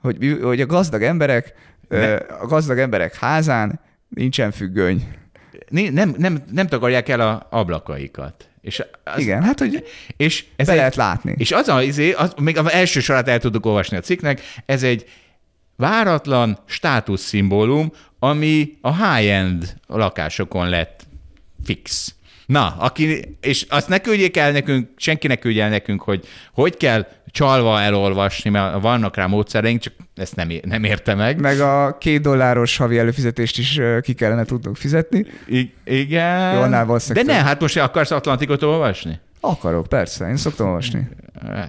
hogy, 0.01 0.39
hogy 0.43 0.61
a 0.61 0.67
gazdag 0.67 1.03
emberek, 1.03 1.55
ö, 1.89 2.17
a 2.41 2.47
gazdag 2.47 2.79
emberek 2.79 3.15
házán 3.15 3.81
nincsen 4.09 4.51
függöny. 4.51 5.09
Nem, 5.69 6.15
nem, 6.19 6.43
nem 6.53 6.67
takarják 6.67 7.09
el 7.09 7.21
a 7.21 7.47
ablakaikat. 7.51 8.49
És 8.61 8.83
az, 9.05 9.21
Igen, 9.21 9.43
hát 9.43 9.59
hogy 9.59 9.85
És 10.17 10.45
ez 10.57 10.67
be 10.67 10.73
egy, 10.73 10.79
lehet 10.79 10.95
látni. 10.95 11.35
És 11.39 11.53
az 11.53 11.69
az, 11.69 11.83
izé, 11.83 12.13
az, 12.13 12.35
még 12.41 12.59
az 12.59 12.71
első 12.71 13.01
sorát 13.01 13.29
el 13.29 13.39
tudok 13.39 13.67
olvasni 13.67 13.97
a 13.97 14.01
cikknek, 14.01 14.41
ez 14.67 14.83
egy 14.83 15.09
váratlan 15.77 16.59
státuszszimbólum, 16.67 17.93
ami 18.19 18.79
a 18.81 19.07
high-end 19.07 19.75
lakásokon 19.87 20.69
lett 20.69 21.07
fix. 21.65 22.15
Na, 22.47 22.75
aki, 22.79 23.37
és 23.41 23.67
azt 23.69 23.89
ne 23.89 23.99
küldjék 23.99 24.37
el 24.37 24.53
nekünk, 24.53 24.89
senki 24.97 25.27
ne 25.27 25.37
küldje 25.37 25.65
el 25.65 25.71
nekünk, 25.71 26.03
hogy 26.03 26.27
hogy 26.53 26.77
kell 26.77 27.07
csalva 27.27 27.81
elolvasni, 27.81 28.51
mert 28.51 28.81
vannak 28.81 29.17
rá 29.17 29.27
módszereink, 29.27 29.81
csak 29.81 29.93
ezt 30.15 30.37
nem, 30.37 30.49
nem 30.63 30.85
érte 30.85 31.15
meg. 31.15 31.41
Meg 31.41 31.61
a 31.61 31.99
két 31.99 32.21
dolláros 32.21 32.77
havi 32.77 32.99
előfizetést 32.99 33.59
is 33.59 33.81
ki 34.01 34.13
kellene 34.13 34.45
tudnunk 34.45 34.77
fizetni. 34.77 35.27
I- 35.47 35.75
igen. 35.85 36.55
Jó, 36.55 36.61
annál 36.61 37.01
De 37.13 37.23
ne, 37.23 37.35
hát 37.35 37.61
most 37.61 37.79
akarsz 37.79 38.11
Atlantikot 38.11 38.63
olvasni? 38.63 39.21
Akarok, 39.41 39.87
persze, 39.87 40.29
én 40.29 40.37
szoktam 40.37 40.67
olvasni. 40.67 41.09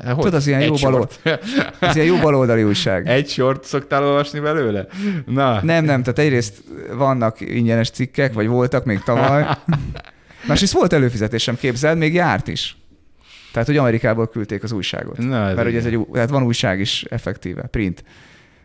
Hogy? 0.06 0.16
Tudod, 0.16 0.34
az 0.34 0.48
ilyen 0.48 0.62
Egy 0.62 0.68
jó 0.68 0.76
sort. 0.76 1.20
Ez 1.80 1.96
ilyen 1.96 2.08
jó 2.08 2.18
baloldali 2.18 2.64
újság. 2.64 3.08
Egy 3.08 3.30
sort 3.30 3.64
szoktál 3.64 4.04
olvasni 4.04 4.40
belőle? 4.40 4.86
Na, 5.26 5.64
Nem, 5.64 5.86
nem, 5.86 6.04
tehát 6.04 6.20
egyrészt 6.20 6.64
vannak 6.92 7.42
ingyenes 7.42 7.90
cikkek, 7.90 8.34
vagy 8.34 8.48
voltak 8.48 8.86
még 8.86 9.00
tavaly. 9.00 9.46
Másrészt 10.48 10.74
volt 10.74 10.94
előfizetésem, 10.94 11.58
képzeld, 11.58 11.98
még 11.98 12.14
járt 12.14 12.48
is. 12.48 12.78
Tehát, 13.54 13.68
hogy 13.68 13.78
Amerikából 13.78 14.28
küldték 14.28 14.64
az 14.64 14.72
újságot. 14.72 15.18
Na, 15.18 15.48
ez 15.48 15.56
Mert 15.56 15.68
ugye 15.68 15.78
ez 15.78 15.86
egy, 15.86 16.00
tehát 16.14 16.30
van 16.30 16.44
újság 16.44 16.80
is 16.80 17.06
effektíve, 17.10 17.62
print. 17.62 18.04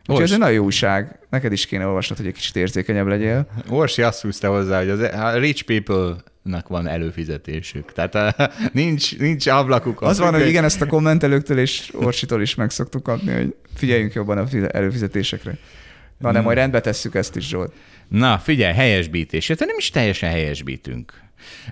Úgyhogy 0.06 0.24
ez 0.24 0.32
egy 0.32 0.38
nagyon 0.38 0.54
jó 0.54 0.64
újság. 0.64 1.18
Neked 1.30 1.52
is 1.52 1.66
kéne 1.66 1.86
olvasnod, 1.86 2.18
hogy 2.18 2.26
egy 2.26 2.32
kicsit 2.32 2.56
érzékenyebb 2.56 3.06
legyél. 3.06 3.46
Orsi 3.68 4.02
azt 4.02 4.22
húzta 4.22 4.48
hozzá, 4.48 4.78
hogy 4.78 4.88
az, 4.88 5.00
a 5.00 5.38
rich 5.38 5.62
people-nak 5.64 6.27
van 6.68 6.86
előfizetésük. 6.86 7.92
Tehát 7.92 8.14
a, 8.14 8.50
nincs, 8.72 9.18
nincs 9.18 9.46
ablakuk. 9.46 10.02
Az 10.02 10.18
van, 10.18 10.34
hogy 10.34 10.48
igen, 10.48 10.64
ezt 10.64 10.80
a 10.80 10.86
kommentelőktől 10.86 11.58
és 11.58 11.90
Orsitól 11.94 12.42
is 12.42 12.54
meg 12.54 12.70
szoktuk 12.70 13.02
kapni, 13.02 13.32
hogy 13.32 13.54
figyeljünk 13.74 14.12
jobban 14.12 14.38
a 14.38 14.46
fize- 14.46 14.74
előfizetésekre. 14.74 15.58
Na, 16.18 16.32
de 16.32 16.40
majd 16.40 16.56
rendbe 16.56 16.80
tesszük 16.80 17.14
ezt 17.14 17.36
is, 17.36 17.48
Zsolt. 17.48 17.72
Na, 18.08 18.38
figyelj, 18.38 18.74
helyesbítés. 18.74 19.46
Tehát 19.46 19.66
nem 19.66 19.76
is 19.78 19.90
teljesen 19.90 20.30
helyesbítünk. 20.30 21.12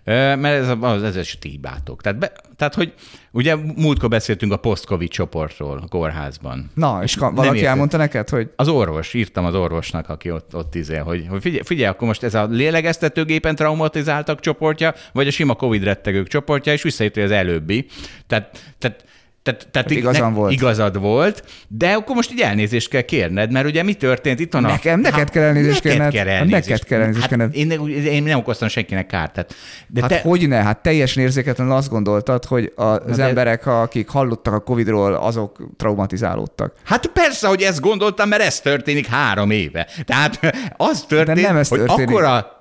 Mert 0.04 0.44
ez 0.44 0.68
az, 0.80 1.02
ez 1.02 1.16
eseti 1.16 1.48
hibátok. 1.48 2.02
Tehát, 2.02 2.18
be, 2.18 2.32
tehát, 2.56 2.74
hogy 2.74 2.94
ugye 3.30 3.54
múltkor 3.54 4.08
beszéltünk 4.08 4.52
a 4.52 4.56
post-covid 4.56 5.08
csoportról 5.08 5.78
a 5.82 5.88
kórházban. 5.88 6.70
Na, 6.74 7.00
és 7.02 7.14
Nem 7.16 7.34
valaki 7.34 7.56
érted. 7.56 7.70
elmondta 7.70 7.96
neked, 7.96 8.28
hogy 8.28 8.50
Az 8.56 8.68
orvos, 8.68 9.14
írtam 9.14 9.44
az 9.44 9.54
orvosnak, 9.54 10.08
aki 10.08 10.30
ott, 10.30 10.54
ott 10.54 10.74
izél, 10.74 11.02
hogy, 11.02 11.26
hogy 11.28 11.42
figyelj, 11.42 11.62
figyelj, 11.64 11.88
akkor 11.88 12.08
most 12.08 12.22
ez 12.22 12.34
a 12.34 12.46
lélegeztetőgépen 12.46 13.54
traumatizáltak 13.54 14.40
csoportja, 14.40 14.94
vagy 15.12 15.26
a 15.26 15.30
sima 15.30 15.54
Covid 15.54 15.82
rettegők 15.82 16.28
csoportja, 16.28 16.72
és 16.72 16.82
visszajött, 16.82 17.14
hogy 17.14 17.22
az 17.22 17.30
előbbi. 17.30 17.86
Tehát, 18.26 18.74
tehát 18.78 19.04
tehát, 19.46 19.68
tehát 19.70 19.88
Hát 19.88 19.98
igazam 19.98 20.34
volt. 20.34 20.52
igazad 20.52 21.00
volt, 21.00 21.44
de 21.68 21.92
akkor 21.92 22.14
most 22.16 22.32
így 22.32 22.40
elnézést 22.40 22.88
kell 22.88 23.00
kérned, 23.00 23.52
mert 23.52 23.66
ugye 23.66 23.82
mi 23.82 23.94
történt 23.94 24.40
itt 24.40 24.54
a... 24.54 24.60
Nekem? 24.60 25.00
Neked 25.00 25.30
kell 25.30 25.42
elnézést 25.42 25.84
neked 25.84 25.90
kérned? 25.90 26.12
Kell 26.12 26.26
Hát 26.26 26.34
elnézést. 26.34 26.68
neked 26.68 26.84
kell 26.84 27.00
elnézést 27.00 27.30
hát 27.30 27.54
én, 27.54 27.70
én, 28.04 28.22
nem 28.22 28.38
okoztam 28.38 28.68
senkinek 28.68 29.06
kárt. 29.06 29.32
Tehát, 29.32 29.54
de 29.86 30.00
hát 30.00 30.10
te, 30.10 30.20
hogy 30.28 30.48
ne? 30.48 30.56
Hát 30.62 30.78
teljesen 30.82 31.22
érzéketlenül 31.22 31.72
azt 31.72 31.88
gondoltad, 31.88 32.44
hogy 32.44 32.72
az 32.74 33.16
de- 33.16 33.24
emberek, 33.24 33.66
akik 33.66 34.08
hallottak 34.08 34.54
a 34.54 34.60
Covid-ról, 34.60 35.14
azok 35.14 35.68
traumatizálódtak. 35.76 36.72
Hát 36.84 37.06
persze, 37.06 37.48
hogy 37.48 37.62
ezt 37.62 37.80
gondoltam, 37.80 38.28
mert 38.28 38.42
ez 38.42 38.60
történik 38.60 39.06
három 39.06 39.50
éve. 39.50 39.86
Tehát 40.04 40.56
az 40.76 41.04
történt, 41.08 41.40
nem 41.40 41.56
ez 41.56 41.68
hogy 41.68 41.78
történik. 41.78 42.08
akkora 42.08 42.55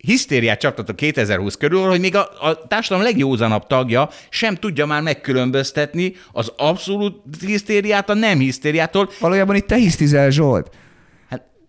hisztériát 0.00 0.60
csaptatok 0.60 0.96
2020 0.96 1.54
körül, 1.54 1.88
hogy 1.88 2.00
még 2.00 2.16
a, 2.16 2.28
a 2.40 2.66
társadalom 2.68 3.06
legjózanabb 3.06 3.66
tagja 3.66 4.08
sem 4.30 4.54
tudja 4.54 4.86
már 4.86 5.02
megkülönböztetni 5.02 6.14
az 6.32 6.52
abszolút 6.56 7.22
hisztériát 7.46 8.10
a 8.10 8.14
nem 8.14 8.38
hisztériától. 8.38 9.10
Valójában 9.18 9.56
itt 9.56 9.66
te 9.66 9.76
hisztizel, 9.76 10.30
Zsolt. 10.30 10.70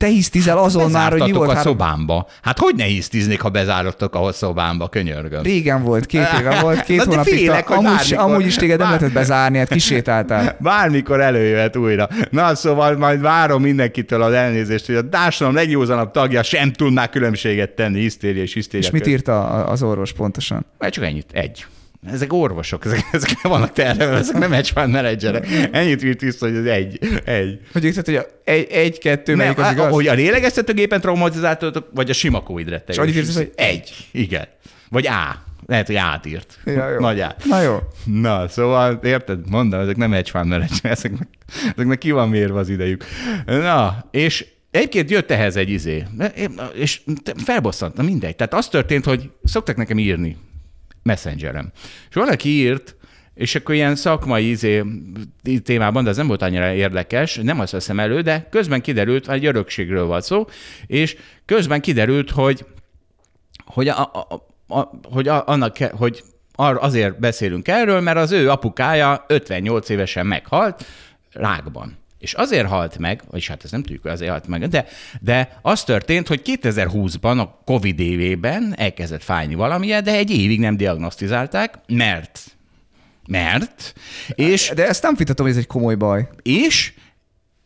Te 0.02 0.08
hisztizel 0.08 0.58
azon 0.58 0.92
már, 0.92 1.12
hogy 1.12 1.22
mi 1.22 1.32
volt 1.32 1.50
a 1.50 1.54
három... 1.54 1.72
szobámba. 1.72 2.28
Hát 2.42 2.60
hogy 2.60 2.76
ne 2.76 2.84
hisztiznék, 2.84 3.42
ha 3.42 3.50
bezállottak 3.50 4.16
a 4.16 4.32
szobámba, 4.32 4.88
könyörgöm. 4.90 5.42
Régen 5.42 5.84
volt, 5.84 6.06
két 6.06 6.28
éve 6.40 6.60
volt, 6.62 6.84
két 6.84 7.04
hónapig. 7.04 7.34
félek, 7.34 7.70
amúgy, 7.70 7.84
bármikor- 7.84 8.18
amúgy 8.18 8.46
is 8.46 8.56
téged 8.56 8.78
nem 8.80 8.88
bár- 8.90 9.00
lehetett 9.00 9.22
bezárni, 9.22 9.58
hát 9.58 9.68
kisétáltál. 9.68 10.56
Bármikor 10.60 11.22
előjöhet 11.22 11.76
újra. 11.76 12.10
Na, 12.30 12.56
szóval 12.56 12.98
majd 12.98 13.22
várom 13.22 13.62
mindenkitől 13.62 14.22
az 14.22 14.34
elnézést, 14.34 14.86
hogy 14.86 14.96
a 14.96 15.10
társadalom 15.10 15.56
legjózanabb 15.56 16.12
tagja 16.12 16.44
sem 16.44 16.72
tud 16.72 16.94
már 16.94 17.10
különbséget 17.10 17.70
tenni 17.70 18.00
hisztéria 18.00 18.42
és 18.42 18.54
hisztéria 18.54 18.88
És 18.88 19.06
mit 19.06 19.28
a- 19.28 19.70
az 19.72 19.84
orvos 19.84 20.14
pontosan? 20.14 20.66
Csak 20.90 21.04
ennyit, 21.04 21.28
egy. 21.32 21.66
Ezek 22.08 22.34
orvosok, 22.34 22.86
ezek, 22.86 23.04
ezek 23.12 23.30
nem 23.44 23.52
vannak 23.52 23.72
terve, 23.72 24.06
ezek 24.06 24.38
nem 24.38 24.52
hedge 24.52 24.72
fund 24.74 24.92
menedzserek. 24.92 25.48
Ennyit 25.72 26.04
írt 26.04 26.22
vissza, 26.22 26.46
hogy 26.46 26.56
ez 26.56 26.66
egy. 26.66 27.00
egy. 27.26 27.60
Hogy 27.72 27.86
írtad, 27.86 28.06
hogy 28.06 28.16
a 28.16 28.26
egy, 28.44 28.68
egy 28.72 28.98
kettő, 28.98 29.36
melyik 29.36 29.58
az 29.58 29.64
nem, 29.64 29.74
igaz? 29.74 29.92
hogy 29.92 30.08
a 30.08 30.14
lélegeztetőgépen 30.14 31.02
traumatizáltatok, 31.02 31.88
vagy 31.94 32.10
a 32.10 32.14
sima 32.14 32.44
covid 32.44 32.70
rettegés. 32.70 32.96
És 32.96 33.02
annyit 33.02 33.16
írsz, 33.16 33.36
hogy 33.36 33.52
egy. 33.56 34.08
Igen. 34.12 34.48
Vagy 34.90 35.08
A. 35.08 35.50
Lehet, 35.66 35.86
hogy 35.88 35.96
át 35.96 36.26
írt. 36.26 36.60
Ja, 36.66 36.90
jó. 36.90 37.00
Nagy 37.00 37.20
A. 37.20 37.36
Na 37.44 37.62
jó. 37.62 37.78
Na, 38.06 38.48
szóval, 38.48 39.00
érted? 39.04 39.50
Mondom, 39.50 39.80
ezek 39.80 39.96
nem 39.96 40.12
hedge 40.12 40.30
fund 40.30 40.48
menedzserek, 40.48 40.92
ezeknek, 40.92 41.28
ezeknek 41.76 41.98
ki 41.98 42.12
van 42.12 42.30
mérve 42.30 42.60
az 42.60 42.70
idejük. 42.70 43.06
Na, 43.46 44.06
és 44.12 44.46
Egyébként 44.72 45.10
jött 45.10 45.32
ehhez 45.32 45.56
egy 45.56 45.70
izé, 45.70 46.04
és 46.74 47.02
felbosszant, 47.44 47.96
na 47.96 48.04
mindegy. 48.04 48.36
Tehát 48.36 48.54
az 48.54 48.68
történt, 48.68 49.06
hogy 49.06 49.30
szoktak 49.44 49.76
nekem 49.76 50.00
írni 50.00 50.38
messengerem. 51.04 51.72
És 52.10 52.16
valaki 52.16 52.50
írt, 52.50 52.96
és 53.34 53.56
akkor 53.56 53.76
ilyen 53.76 53.96
szakmai 53.96 54.50
izé, 54.50 54.84
témában, 55.64 56.04
de 56.04 56.10
ez 56.10 56.18
nem 56.18 56.28
volt 56.28 56.42
annyira 56.42 56.74
érdekes, 56.74 57.36
nem 57.36 57.60
azt 57.60 57.72
veszem 57.72 58.00
elő, 58.00 58.22
de 58.22 58.48
közben 58.50 58.82
kiderült, 58.82 59.30
egy 59.30 59.46
örökségről 59.46 60.06
volt 60.06 60.24
szó, 60.24 60.46
és 60.86 61.18
közben 61.46 61.82
kiderült, 61.82 62.32
hogy, 62.32 62.66
hogy, 63.66 63.88
a, 63.88 64.00
a, 64.00 64.28
a, 64.80 64.90
hogy 65.12 65.28
a, 65.28 65.48
annak, 65.48 65.78
hogy 65.78 66.24
azért 66.56 67.20
beszélünk 67.20 67.68
erről, 67.68 68.02
mert 68.02 68.18
az 68.18 68.32
ő 68.32 68.50
apukája 68.50 69.26
58 69.28 69.90
évesen 69.90 70.26
meghalt 70.26 70.86
rákban. 71.32 72.01
És 72.22 72.34
azért 72.34 72.68
halt 72.68 72.98
meg, 72.98 73.22
vagyis 73.30 73.48
hát 73.48 73.64
ezt 73.64 73.72
nem 73.72 73.82
tudjuk, 73.82 74.02
hogy 74.02 74.12
azért 74.12 74.32
halt 74.32 74.48
meg, 74.48 74.68
de, 74.68 74.86
de 75.20 75.60
az 75.62 75.84
történt, 75.84 76.28
hogy 76.28 76.42
2020-ban, 76.46 77.40
a 77.40 77.62
Covid 77.66 78.00
évében 78.00 78.74
elkezdett 78.78 79.24
fájni 79.24 79.56
valamilyen, 79.56 80.04
de 80.04 80.16
egy 80.16 80.32
évig 80.32 80.60
nem 80.60 80.78
diagnosztizálták, 80.78 81.74
mert 81.88 82.40
mert, 83.28 83.94
és, 84.30 84.72
De 84.76 84.88
ezt 84.88 85.04
nem 85.04 85.16
vitatom, 85.16 85.46
hogy 85.46 85.56
ez 85.56 85.62
egy 85.62 85.68
komoly 85.68 85.96
baj. 85.96 86.28
és 86.42 86.94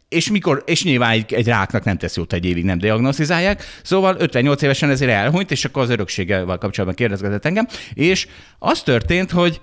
és, 0.10 0.30
mikor, 0.30 0.64
és 0.66 0.84
nyilván 0.84 1.12
egy, 1.12 1.34
egy 1.34 1.48
ráknak 1.48 1.84
nem 1.84 1.98
tesz 1.98 2.16
jót, 2.16 2.34
egy 2.34 2.46
évig 2.46 2.64
nem 2.64 2.78
diagnosztizálják, 2.78 3.64
szóval 3.84 4.16
58 4.20 4.62
évesen 4.62 4.90
ezért 4.90 5.12
elhunyt, 5.12 5.52
és 5.52 5.66
akkor 5.66 5.84
az 5.84 5.90
örökséggel 5.90 6.46
kapcsolatban 6.46 6.94
kérdezgetett 6.94 7.46
engem, 7.46 7.68
és 7.94 8.28
az 8.60 8.82
történt, 8.82 9.32
hogy 9.32 9.62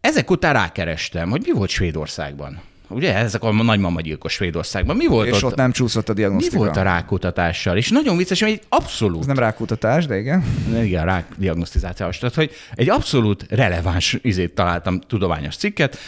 ezek 0.00 0.30
után 0.30 0.52
rákerestem, 0.52 1.30
hogy 1.30 1.42
mi 1.46 1.52
volt 1.52 1.70
Svédországban. 1.70 2.60
Ugye 2.88 3.14
ezek 3.14 3.42
a 3.42 3.52
nagymama 3.52 4.00
gyilkos 4.00 4.32
Svédországban. 4.32 4.96
Mi 4.96 5.06
volt 5.06 5.28
És 5.28 5.42
ott 5.42 5.54
nem 5.54 5.72
csúszott 5.72 6.08
a 6.08 6.12
mi 6.12 6.18
diagnosztika. 6.18 6.56
volt 6.56 6.76
a 6.76 6.82
rákutatással? 6.82 7.76
És 7.76 7.90
nagyon 7.90 8.16
vicces, 8.16 8.40
hogy 8.40 8.50
egy 8.50 8.62
abszolút 8.68 9.20
Ez 9.20 9.26
nem 9.26 9.38
rákutatás, 9.38 10.06
de 10.06 10.18
igen. 10.18 10.44
igen, 10.82 11.04
rák 11.04 11.26
diagnosztizációs. 11.36 12.18
Tehát, 12.18 12.34
hogy 12.34 12.50
egy 12.74 12.90
abszolút 12.90 13.46
releváns 13.48 14.16
izét 14.22 14.54
találtam, 14.54 15.00
tudományos 15.00 15.56
cikket. 15.56 15.98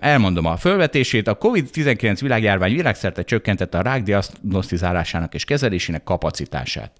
Elmondom 0.00 0.46
a 0.46 0.56
fölvetését. 0.56 1.28
A 1.28 1.38
COVID-19 1.38 2.16
világjárvány 2.20 2.74
világszerte 2.74 3.22
csökkentette 3.22 3.78
a 3.78 3.82
rák 3.82 4.02
diagnosztizálásának 4.02 5.34
és 5.34 5.44
kezelésének 5.44 6.04
kapacitását. 6.04 6.90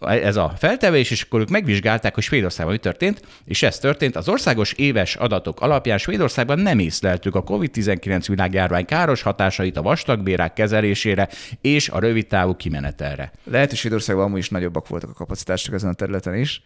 Ez 0.00 0.36
a 0.36 0.52
feltevés, 0.58 1.10
és 1.10 1.22
akkor 1.22 1.40
ők 1.40 1.48
megvizsgálták, 1.48 2.14
hogy 2.14 2.22
Svédországban 2.22 2.74
mi 2.74 2.80
történt, 2.80 3.20
és 3.44 3.62
ez 3.62 3.78
történt. 3.78 4.16
Az 4.16 4.28
országos 4.28 4.72
éves 4.72 5.14
adatok 5.14 5.60
alapján 5.60 5.98
Svédországban 5.98 6.58
nem 6.58 6.78
észleltük 6.78 7.34
a 7.34 7.42
COVID-19 7.42 8.28
világjárvány 8.36 8.84
káros 8.84 9.22
hatásait 9.22 9.76
a 9.76 9.82
vastagbérák 9.82 10.52
kezelésére 10.52 11.28
és 11.60 11.88
a 11.88 11.98
rövidtávú 11.98 12.54
kimenetelre. 12.54 13.32
Lehet, 13.44 13.68
hogy 13.68 13.78
Svédországban 13.78 14.24
amúgy 14.24 14.38
is 14.38 14.48
nagyobbak 14.48 14.88
voltak 14.88 15.10
a 15.10 15.14
kapacitások 15.14 15.74
ezen 15.74 15.90
a 15.90 15.94
területen 15.94 16.34
is. 16.34 16.62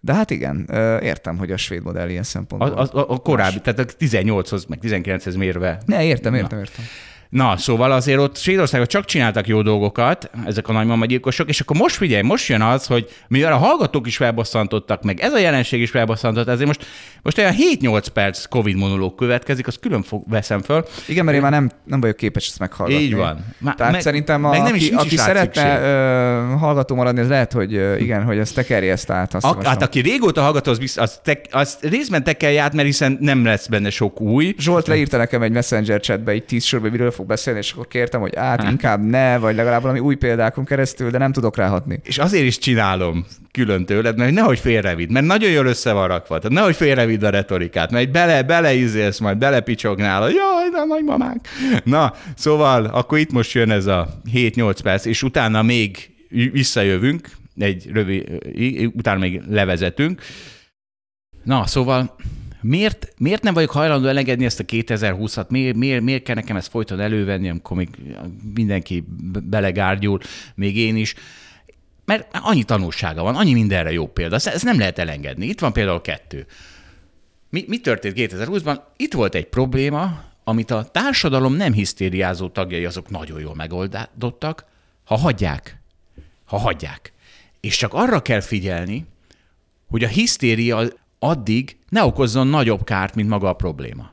De 0.00 0.14
hát 0.14 0.30
igen, 0.30 0.68
értem, 1.02 1.38
hogy 1.38 1.52
a 1.52 1.56
svéd 1.56 1.82
modell 1.82 2.08
ilyen 2.08 2.22
szempontból. 2.22 2.72
A, 2.72 2.98
a, 2.98 3.10
a 3.10 3.18
korábbi, 3.18 3.60
tehát 3.60 3.78
a 3.78 3.84
18-hoz, 3.84 4.64
meg 4.64 4.78
19-hez 4.82 5.36
mérve. 5.36 5.82
Ne, 5.86 6.04
értem, 6.04 6.34
értem, 6.34 6.58
értem. 6.58 6.84
Na, 7.28 7.56
szóval 7.56 7.92
azért 7.92 8.18
ott 8.18 8.36
Svédországban 8.36 8.88
csak 8.88 9.04
csináltak 9.04 9.46
jó 9.46 9.62
dolgokat, 9.62 10.30
ezek 10.46 10.68
a 10.68 10.72
nagymama 10.72 11.04
gyilkosok, 11.04 11.48
és 11.48 11.60
akkor 11.60 11.76
most 11.76 11.94
figyelj, 11.96 12.22
most 12.22 12.48
jön 12.48 12.60
az, 12.62 12.86
hogy 12.86 13.08
mivel 13.28 13.52
a 13.52 13.56
hallgatók 13.56 14.06
is 14.06 14.16
felbosszantottak, 14.16 15.02
meg 15.02 15.20
ez 15.20 15.32
a 15.32 15.38
jelenség 15.38 15.80
is 15.80 15.90
felbosszantott, 15.90 16.48
ezért 16.48 16.66
most, 16.66 16.86
most 17.22 17.38
olyan 17.38 17.54
7-8 17.80 18.06
perc 18.12 18.44
Covid 18.44 18.76
monológ 18.76 19.14
következik, 19.14 19.66
azt 19.66 19.80
külön 19.80 20.02
fog, 20.02 20.22
veszem 20.28 20.62
föl. 20.62 20.84
Igen, 21.08 21.24
mert 21.24 21.36
én 21.36 21.42
már 21.42 21.50
nem, 21.52 21.70
nem 21.84 22.00
vagyok 22.00 22.16
képes 22.16 22.46
ezt 22.48 22.58
meghallgatni. 22.58 23.04
Így 23.04 23.14
van. 23.14 23.44
Má- 23.58 23.76
Tehát 23.76 23.92
meg- 23.92 24.00
szerintem, 24.00 24.44
a, 24.44 24.50
meg 24.50 24.62
nem 24.62 24.74
is- 24.74 24.86
aki, 24.90 24.94
aki 24.94 25.14
is 25.14 25.20
szeretne 25.20 25.80
ö, 25.80 26.56
hallgató 26.58 26.94
maradni, 26.94 27.20
az 27.20 27.28
lehet, 27.28 27.52
hogy 27.52 27.74
ö, 27.74 27.96
igen, 27.96 28.22
hogy 28.24 28.38
ezt 28.38 28.54
tekerje 28.54 28.92
ezt 28.92 29.10
át. 29.10 29.34
Azt 29.34 29.44
A, 29.44 29.58
hát 29.64 29.82
aki 29.82 30.00
régóta 30.00 30.42
hallgató, 30.42 30.70
az, 30.70 30.78
bizt, 30.78 30.98
az, 30.98 31.20
te, 31.24 31.40
az 31.50 31.78
részben 31.80 32.24
tekelj 32.24 32.58
át, 32.58 32.72
mert 32.72 32.86
hiszen 32.86 33.16
nem 33.20 33.44
lesz 33.44 33.66
benne 33.66 33.90
sok 33.90 34.20
új. 34.20 34.54
Zsolt 34.58 34.86
leírta 34.86 35.16
nekem 35.16 35.42
egy 35.42 35.52
messenger 35.52 36.00
chatbe 36.00 36.32
egy 36.32 36.44
tíz 36.44 36.64
sorba, 36.64 36.90
miről 36.90 37.10
fog 37.10 37.23
beszélni, 37.26 37.58
és 37.58 37.72
akkor 37.72 37.86
kértem, 37.86 38.20
hogy 38.20 38.36
át 38.36 38.62
inkább 38.62 39.04
ne, 39.04 39.38
vagy 39.38 39.54
legalább 39.54 39.80
valami 39.80 39.98
új 40.00 40.14
példákon 40.14 40.64
keresztül, 40.64 41.10
de 41.10 41.18
nem 41.18 41.32
tudok 41.32 41.56
ráhatni. 41.56 42.00
És 42.04 42.18
azért 42.18 42.44
is 42.44 42.58
csinálom 42.58 43.26
külön 43.50 43.86
tőled, 43.86 44.16
mert 44.18 44.32
nehogy 44.32 44.58
félrevidd, 44.58 45.12
mert 45.12 45.26
nagyon 45.26 45.50
jól 45.50 45.66
össze 45.66 45.92
van 45.92 46.08
rakva. 46.08 46.38
Tehát 46.38 46.56
nehogy 46.56 46.76
félrevidd 46.76 47.24
a 47.24 47.30
retorikát, 47.30 47.90
mert 47.90 48.10
bele, 48.10 48.42
beleizélsz 48.42 49.18
majd, 49.18 49.38
belepicsognál, 49.38 50.22
hogy 50.22 50.34
jaj, 50.34 50.70
de 50.70 50.84
nagymamánk. 50.84 51.40
Na, 51.84 52.14
szóval 52.36 52.84
akkor 52.84 53.18
itt 53.18 53.32
most 53.32 53.52
jön 53.52 53.70
ez 53.70 53.86
a 53.86 54.20
7-8 54.32 54.78
perc, 54.82 55.04
és 55.04 55.22
utána 55.22 55.62
még 55.62 56.10
visszajövünk, 56.52 57.30
egy 57.56 57.90
rövid, 57.92 58.24
utána 58.94 59.18
még 59.18 59.42
levezetünk. 59.48 60.20
Na, 61.42 61.66
szóval 61.66 62.16
miért, 62.64 63.12
miért 63.18 63.42
nem 63.42 63.54
vagyok 63.54 63.70
hajlandó 63.70 64.08
elengedni 64.08 64.44
ezt 64.44 64.60
a 64.60 64.64
2020-at? 64.64 65.48
Miért, 65.48 65.76
miért, 65.76 66.02
miért 66.02 66.22
kell 66.22 66.34
nekem 66.34 66.56
ezt 66.56 66.68
folyton 66.68 67.00
elővenni, 67.00 67.48
amikor 67.48 67.76
még 67.76 67.88
mindenki 68.54 69.04
be- 69.32 69.40
belegárgyul, 69.40 70.20
még 70.54 70.76
én 70.76 70.96
is? 70.96 71.14
Mert 72.04 72.28
annyi 72.42 72.62
tanulsága 72.62 73.22
van, 73.22 73.36
annyi 73.36 73.52
mindenre 73.52 73.92
jó 73.92 74.06
példa. 74.06 74.34
Ezt 74.34 74.64
nem 74.64 74.78
lehet 74.78 74.98
elengedni. 74.98 75.46
Itt 75.46 75.60
van 75.60 75.72
például 75.72 76.00
kettő. 76.00 76.46
Mi, 77.50 77.64
mi 77.68 77.78
történt 77.78 78.14
2020-ban? 78.18 78.80
Itt 78.96 79.12
volt 79.12 79.34
egy 79.34 79.46
probléma, 79.46 80.22
amit 80.44 80.70
a 80.70 80.84
társadalom 80.84 81.54
nem 81.54 81.72
hisztériázó 81.72 82.48
tagjai 82.48 82.84
azok 82.84 83.10
nagyon 83.10 83.40
jól 83.40 83.54
megoldottak, 83.54 84.64
ha 85.04 85.16
hagyják. 85.16 85.80
Ha 86.44 86.58
hagyják. 86.58 87.12
És 87.60 87.76
csak 87.76 87.94
arra 87.94 88.22
kell 88.22 88.40
figyelni, 88.40 89.06
hogy 89.88 90.04
a 90.04 90.08
hisztéria 90.08 90.82
addig 91.24 91.76
ne 91.88 92.04
okozzon 92.04 92.46
nagyobb 92.46 92.84
kárt, 92.84 93.14
mint 93.14 93.28
maga 93.28 93.48
a 93.48 93.52
probléma. 93.52 94.12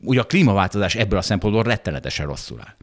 Ugye 0.00 0.20
a 0.20 0.26
klímaváltozás 0.26 0.94
ebből 0.94 1.18
a 1.18 1.22
szempontból 1.22 1.62
rettenetesen 1.62 2.26
rosszul 2.26 2.60
áll. 2.60 2.74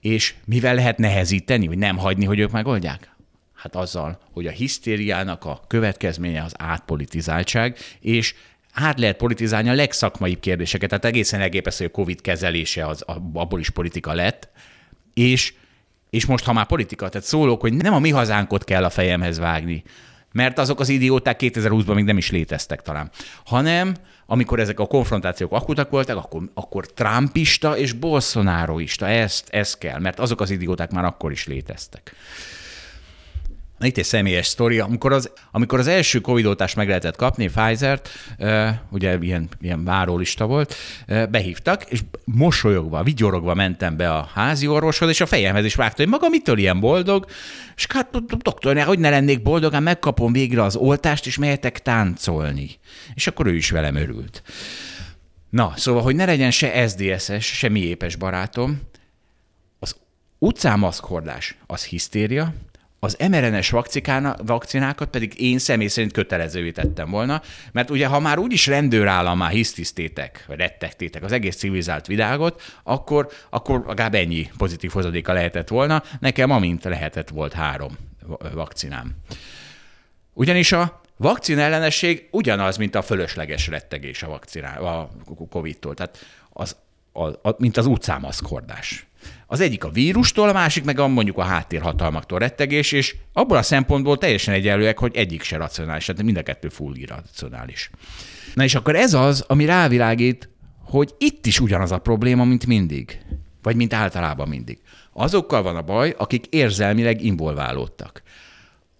És 0.00 0.34
mivel 0.44 0.74
lehet 0.74 0.98
nehezíteni, 0.98 1.66
vagy 1.66 1.78
nem 1.78 1.96
hagyni, 1.96 2.24
hogy 2.24 2.38
ők 2.38 2.50
megoldják? 2.50 3.14
Hát 3.54 3.76
azzal, 3.76 4.18
hogy 4.32 4.46
a 4.46 4.50
hisztériának 4.50 5.44
a 5.44 5.60
következménye 5.66 6.42
az 6.42 6.54
átpolitizáltság, 6.58 7.78
és 8.00 8.34
át 8.72 8.98
lehet 8.98 9.16
politizálni 9.16 9.68
a 9.68 9.74
legszakmaibb 9.74 10.40
kérdéseket. 10.40 10.88
Tehát 10.88 11.04
egészen 11.04 11.40
elgépesztő, 11.40 11.84
hogy 11.84 11.92
a 11.92 11.96
COVID 11.96 12.20
kezelése 12.20 12.86
az, 12.86 13.04
abból 13.32 13.60
is 13.60 13.70
politika 13.70 14.12
lett, 14.12 14.48
és, 15.14 15.54
és 16.10 16.26
most, 16.26 16.44
ha 16.44 16.52
már 16.52 16.66
politika, 16.66 17.08
tehát 17.08 17.26
szólok, 17.26 17.60
hogy 17.60 17.72
nem 17.72 17.94
a 17.94 17.98
mi 17.98 18.10
hazánkot 18.10 18.64
kell 18.64 18.84
a 18.84 18.90
fejemhez 18.90 19.38
vágni, 19.38 19.82
mert 20.32 20.58
azok 20.58 20.80
az 20.80 20.88
idióták 20.88 21.40
2020-ban 21.42 21.94
még 21.94 22.04
nem 22.04 22.16
is 22.16 22.30
léteztek 22.30 22.82
talán, 22.82 23.10
hanem 23.44 23.94
amikor 24.26 24.60
ezek 24.60 24.80
a 24.80 24.86
konfrontációk 24.86 25.52
akutak 25.52 25.90
voltak, 25.90 26.16
akkor, 26.16 26.42
akkor 26.54 26.86
trumpista 26.86 27.76
és 27.76 27.92
bolsonaroista, 27.92 29.08
ezt, 29.08 29.48
ezt 29.48 29.78
kell, 29.78 29.98
mert 30.00 30.18
azok 30.18 30.40
az 30.40 30.50
idióták 30.50 30.90
már 30.90 31.04
akkor 31.04 31.32
is 31.32 31.46
léteztek. 31.46 32.14
Itt 33.82 33.96
egy 33.98 34.04
személyes 34.04 34.46
sztori. 34.46 34.78
Amikor 34.78 35.12
az, 35.12 35.30
amikor 35.50 35.78
az 35.78 35.86
első 35.86 36.20
Covid-oltást 36.20 36.76
meg 36.76 36.88
lehetett 36.88 37.16
kapni, 37.16 37.46
Pfizer-t, 37.46 38.08
ugye 38.90 39.18
ilyen, 39.20 39.48
ilyen 39.60 39.84
várólista 39.84 40.46
volt, 40.46 40.74
behívtak, 41.30 41.84
és 41.84 42.00
mosolyogva, 42.24 43.02
vigyorogva 43.02 43.54
mentem 43.54 43.96
be 43.96 44.12
a 44.12 44.30
házi 44.34 44.66
orvoshoz, 44.66 45.08
és 45.08 45.20
a 45.20 45.26
fejemhez 45.26 45.64
is 45.64 45.74
vágta, 45.74 46.02
hogy 46.02 46.10
maga 46.10 46.28
mitől 46.28 46.58
ilyen 46.58 46.80
boldog, 46.80 47.26
és 47.76 47.86
hát 47.88 48.26
doktor, 48.36 48.82
hogy 48.82 48.98
ne 48.98 49.10
lennék 49.10 49.42
boldog, 49.42 49.72
hát 49.72 49.82
megkapom 49.82 50.32
végre 50.32 50.62
az 50.62 50.76
oltást, 50.76 51.26
és 51.26 51.38
mehetek 51.38 51.82
táncolni. 51.82 52.70
És 53.14 53.26
akkor 53.26 53.46
ő 53.46 53.54
is 53.54 53.70
velem 53.70 53.94
örült. 53.94 54.42
Na, 55.50 55.72
szóval, 55.76 56.02
hogy 56.02 56.14
ne 56.14 56.24
legyen 56.24 56.50
se 56.50 56.88
SDSS, 56.88 57.56
se 57.56 57.68
mi 57.68 57.80
épes 57.80 58.16
barátom, 58.16 58.80
az 59.78 59.96
utcámaszkhordás 60.38 61.56
az 61.66 61.84
hisztéria, 61.84 62.54
az 63.04 63.16
mRNS 63.30 63.70
vakcinákat 64.44 65.08
pedig 65.10 65.40
én 65.40 65.58
személy 65.58 65.86
szerint 65.86 66.12
kötelezővé 66.12 66.70
tettem 66.70 67.10
volna, 67.10 67.42
mert 67.72 67.90
ugye 67.90 68.06
ha 68.06 68.20
már 68.20 68.38
úgyis 68.38 68.66
rendőrállamá 68.66 69.48
hisztisztétek, 69.48 70.44
vagy 70.46 70.58
rettegtétek 70.58 71.22
az 71.22 71.32
egész 71.32 71.56
civilizált 71.56 72.06
világot, 72.06 72.62
akkor, 72.82 73.30
akkor 73.50 73.84
legalább 73.86 74.14
ennyi 74.14 74.50
pozitív 74.56 74.90
hozadéka 74.90 75.32
lehetett 75.32 75.68
volna. 75.68 76.02
Nekem 76.20 76.50
amint 76.50 76.84
lehetett 76.84 77.28
volt 77.28 77.52
három 77.52 77.96
vakcinám. 78.54 79.16
Ugyanis 80.32 80.72
a 80.72 81.00
vakcina 81.16 81.60
ellenesség 81.60 82.28
ugyanaz, 82.30 82.76
mint 82.76 82.94
a 82.94 83.02
fölösleges 83.02 83.66
rettegés 83.66 84.22
a, 84.22 84.28
vakciná, 84.28 84.76
a 84.76 85.10
COVID-tól. 85.50 85.94
Tehát 85.94 86.18
az, 86.52 86.76
a, 87.12 87.26
a, 87.26 87.56
mint 87.58 87.76
az 87.76 87.86
utcámaszkordás. 87.86 89.06
Az 89.46 89.60
egyik 89.60 89.84
a 89.84 89.90
vírustól, 89.90 90.48
a 90.48 90.52
másik 90.52 90.84
meg 90.84 90.98
a 90.98 91.08
mondjuk 91.08 91.38
a 91.38 91.42
háttérhatalmaktól 91.42 92.38
rettegés, 92.38 92.92
és 92.92 93.16
abból 93.32 93.56
a 93.56 93.62
szempontból 93.62 94.18
teljesen 94.18 94.54
egyenlőek, 94.54 94.98
hogy 94.98 95.16
egyik 95.16 95.42
se 95.42 95.56
racionális, 95.56 96.04
tehát 96.04 96.22
mind 96.22 96.36
a 96.36 96.42
kettő 96.42 96.68
full 96.68 96.94
irracionális. 96.94 97.90
Na 98.54 98.64
és 98.64 98.74
akkor 98.74 98.96
ez 98.96 99.14
az, 99.14 99.44
ami 99.46 99.64
rávilágít, 99.64 100.48
hogy 100.84 101.14
itt 101.18 101.46
is 101.46 101.60
ugyanaz 101.60 101.92
a 101.92 101.98
probléma, 101.98 102.44
mint 102.44 102.66
mindig. 102.66 103.20
Vagy 103.62 103.76
mint 103.76 103.92
általában 103.92 104.48
mindig. 104.48 104.78
Azokkal 105.12 105.62
van 105.62 105.76
a 105.76 105.82
baj, 105.82 106.14
akik 106.18 106.46
érzelmileg 106.46 107.24
involválódtak. 107.24 108.22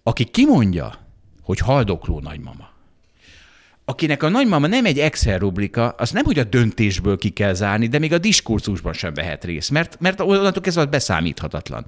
Aki 0.03 0.23
kimondja, 0.23 0.93
hogy 1.41 1.59
haldokló 1.59 2.19
nagymama, 2.19 2.72
akinek 3.85 4.23
a 4.23 4.29
nagymama 4.29 4.67
nem 4.67 4.85
egy 4.85 4.99
Excel 4.99 5.39
rubrika, 5.39 5.89
az 5.89 6.11
nem, 6.11 6.25
hogy 6.25 6.39
a 6.39 6.43
döntésből 6.43 7.17
ki 7.17 7.29
kell 7.29 7.53
zárni, 7.53 7.87
de 7.87 7.99
még 7.99 8.13
a 8.13 8.17
diskurzusban 8.17 8.93
sem 8.93 9.13
vehet 9.13 9.43
részt, 9.43 9.71
mert, 9.71 9.99
mert 9.99 10.19
onnantól 10.19 10.61
kezdve 10.61 10.85
beszámíthatatlan. 10.85 11.85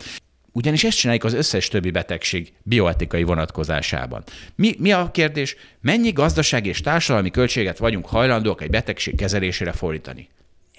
Ugyanis 0.52 0.84
ezt 0.84 0.98
csináljuk 0.98 1.24
az 1.24 1.34
összes 1.34 1.68
többi 1.68 1.92
betegség 1.92 2.54
bioetikai 2.64 3.24
vonatkozásában. 3.24 4.24
Mi, 4.56 4.76
mi 4.80 4.92
a 4.92 5.12
kérdés? 5.12 5.56
Mennyi 5.82 6.12
gazdasági 6.12 6.70
és 6.70 6.82
társadalmi 6.82 7.32
költséget 7.32 7.78
vagyunk 7.78 8.06
hajlandóak 8.06 8.62
egy 8.62 8.70
betegség 8.70 9.16
kezelésére 9.16 9.72
fordítani? 9.72 10.30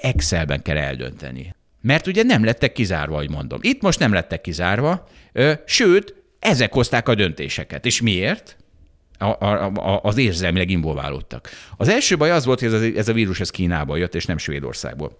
Excelben 0.01 0.62
kell 0.62 0.76
eldönteni. 0.76 1.55
Mert 1.80 2.06
ugye 2.06 2.22
nem 2.22 2.44
lettek 2.44 2.72
kizárva, 2.72 3.16
hogy 3.16 3.30
mondom. 3.30 3.59
Itt 3.62 3.82
most 3.82 3.98
nem 3.98 4.12
lettek 4.12 4.40
kizárva, 4.40 5.09
sőt, 5.64 6.14
ezek 6.38 6.72
hozták 6.72 7.09
a 7.09 7.14
döntéseket. 7.14 7.86
És 7.86 8.01
miért? 8.01 8.56
A, 9.18 9.24
a, 9.24 9.72
a, 9.74 10.01
az 10.02 10.16
érzelmileg 10.16 10.70
involválódtak. 10.70 11.51
Az 11.76 11.88
első 11.88 12.16
baj 12.16 12.30
az 12.30 12.44
volt, 12.44 12.60
hogy 12.60 12.74
ez 12.74 12.80
a, 12.80 12.98
ez 12.98 13.09
a 13.09 13.12
vírus 13.12 13.40
ez 13.40 13.51
Kínából 13.51 13.98
jött, 13.98 14.14
és 14.14 14.24
nem 14.24 14.38
Svédországból. 14.38 15.16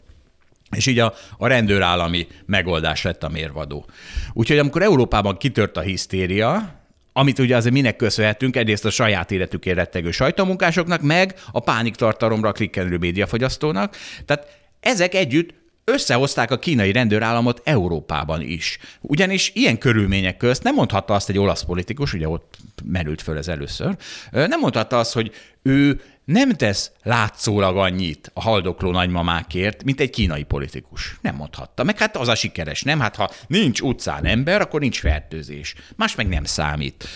És 0.77 0.87
így 0.87 0.99
a, 0.99 1.15
a 1.39 1.47
rendőrállami 1.47 2.27
megoldás 2.47 3.03
lett 3.03 3.23
a 3.23 3.29
mérvadó. 3.29 3.87
Úgyhogy 4.33 4.59
amikor 4.59 4.83
Európában 4.83 5.37
kitört 5.37 5.77
a 5.77 5.81
hisztéria, 5.81 6.75
amit 7.13 7.39
ugye 7.39 7.57
azért 7.57 7.75
minek 7.75 7.97
köszönhetünk, 7.97 8.57
egyrészt 8.57 8.85
a 8.85 8.91
saját 8.91 9.31
életükért 9.31 9.77
rettegő 9.77 10.11
sajtómunkásoknak, 10.11 11.03
meg 11.03 11.35
a 11.53 11.61
pániktartalomra 11.61 12.53
klikkelő 12.53 12.97
médiafogyasztónak. 12.97 13.97
Tehát 14.25 14.59
ezek 14.81 15.15
együtt 15.15 15.55
összehozták 15.93 16.51
a 16.51 16.59
kínai 16.59 16.93
rendőrállamot 16.93 17.61
Európában 17.65 18.41
is. 18.41 18.79
Ugyanis 19.01 19.51
ilyen 19.55 19.79
körülmények 19.79 20.37
közt 20.37 20.63
nem 20.63 20.75
mondhatta 20.75 21.15
azt 21.15 21.29
egy 21.29 21.39
olasz 21.39 21.63
politikus, 21.63 22.13
ugye 22.13 22.29
ott 22.29 22.57
merült 22.85 23.23
föl 23.23 23.37
ez 23.37 23.49
először, 23.49 23.97
nem 24.31 24.61
mondhatta 24.61 24.99
azt, 24.99 25.13
hogy 25.13 25.33
ő 25.63 26.01
nem 26.25 26.51
tesz 26.53 26.91
látszólag 27.03 27.77
annyit 27.77 28.31
a 28.35 28.41
haldokló 28.41 28.91
nagymamákért, 28.91 29.85
mint 29.85 30.01
egy 30.01 30.11
kínai 30.11 30.43
politikus. 30.43 31.19
Nem 31.21 31.35
mondhatta. 31.35 31.85
Meg 31.85 31.99
hát 31.99 32.17
az 32.17 32.29
a 32.29 32.35
sikeres, 32.35 32.83
nem? 32.83 33.01
Hát 33.01 33.17
ha 33.17 33.31
nincs 33.47 33.81
utcán 33.81 34.25
ember, 34.25 34.61
akkor 34.61 34.81
nincs 34.81 35.01
fertőzés. 35.01 35.75
Más 35.97 36.15
meg 36.15 36.29
nem 36.29 36.45
számít. 36.45 37.09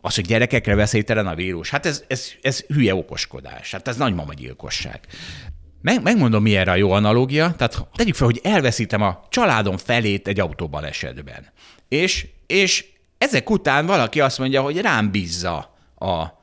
Az, 0.00 0.14
hogy 0.14 0.26
gyerekekre 0.26 0.74
veszélytelen 0.74 1.26
a 1.26 1.34
vírus, 1.34 1.70
hát 1.70 1.86
ez, 1.86 2.04
ez, 2.06 2.26
ez 2.42 2.60
hülye 2.60 2.94
okoskodás. 2.94 3.70
Hát 3.70 3.88
ez 3.88 3.96
nagymama 3.96 4.34
gyilkosság. 4.34 5.00
Meg, 5.80 6.02
megmondom, 6.02 6.42
mi 6.42 6.56
erre 6.56 6.70
a 6.70 6.76
jó 6.76 6.90
analógia. 6.90 7.54
Tehát 7.56 7.86
tegyük 7.94 8.14
fel, 8.14 8.26
hogy 8.26 8.40
elveszítem 8.42 9.02
a 9.02 9.26
családom 9.28 9.76
felét 9.76 10.28
egy 10.28 10.40
autóban 10.40 10.84
esetben. 10.84 11.52
És, 11.88 12.26
és 12.46 12.84
ezek 13.18 13.50
után 13.50 13.86
valaki 13.86 14.20
azt 14.20 14.38
mondja, 14.38 14.62
hogy 14.62 14.80
rám 14.80 15.10
bízza 15.10 15.74
a, 15.94 16.37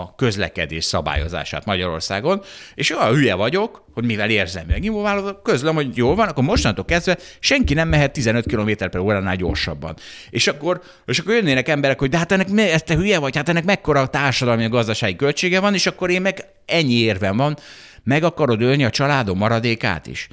a 0.00 0.14
közlekedés 0.16 0.84
szabályozását 0.84 1.64
Magyarországon, 1.64 2.42
és 2.74 2.90
olyan 2.90 3.14
hülye 3.14 3.34
vagyok, 3.34 3.84
hogy 3.92 4.04
mivel 4.04 4.30
érzem 4.30 4.64
meg 4.66 4.84
involválódok, 4.84 5.42
közlöm, 5.42 5.74
hogy 5.74 5.96
jó 5.96 6.14
van, 6.14 6.28
akkor 6.28 6.44
mostantól 6.44 6.84
kezdve 6.84 7.18
senki 7.38 7.74
nem 7.74 7.88
mehet 7.88 8.12
15 8.12 8.46
km 8.46 8.70
per 8.76 8.98
óránál 8.98 9.36
gyorsabban. 9.36 9.96
És 10.30 10.46
akkor, 10.46 10.80
és 11.06 11.18
akkor 11.18 11.34
jönnének 11.34 11.68
emberek, 11.68 11.98
hogy 11.98 12.10
de 12.10 12.18
hát 12.18 12.32
ennek 12.32 12.48
ezt 12.58 12.84
te 12.84 12.94
hülye 12.94 13.18
vagy, 13.18 13.36
hát 13.36 13.48
ennek 13.48 13.64
mekkora 13.64 14.00
a 14.00 14.06
társadalmi, 14.06 14.64
a 14.64 14.68
gazdasági 14.68 15.16
költsége 15.16 15.60
van, 15.60 15.74
és 15.74 15.86
akkor 15.86 16.10
én 16.10 16.22
meg 16.22 16.44
ennyi 16.66 16.94
érvem 16.94 17.36
van, 17.36 17.56
meg 18.04 18.24
akarod 18.24 18.62
ölni 18.62 18.84
a 18.84 18.90
családom 18.90 19.38
maradékát 19.38 20.06
is. 20.06 20.28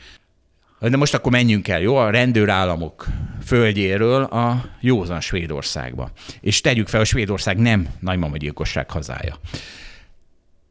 De 0.90 0.98
most 0.98 1.14
akkor 1.14 1.32
menjünk 1.32 1.68
el, 1.68 1.82
jó? 1.82 1.96
A 1.96 2.10
rendőrállamok 2.10 3.08
földjéről 3.46 4.24
a 4.24 4.66
józan 4.80 5.22
Svédországba. 5.22 6.12
És 6.40 6.62
tegyük 6.62 6.88
fel, 6.88 7.00
hogy 7.00 7.10
Svédország 7.10 7.58
nem 7.58 7.88
nagymama 8.00 8.38
gyilkosság 8.38 8.90
hazája. 8.90 9.40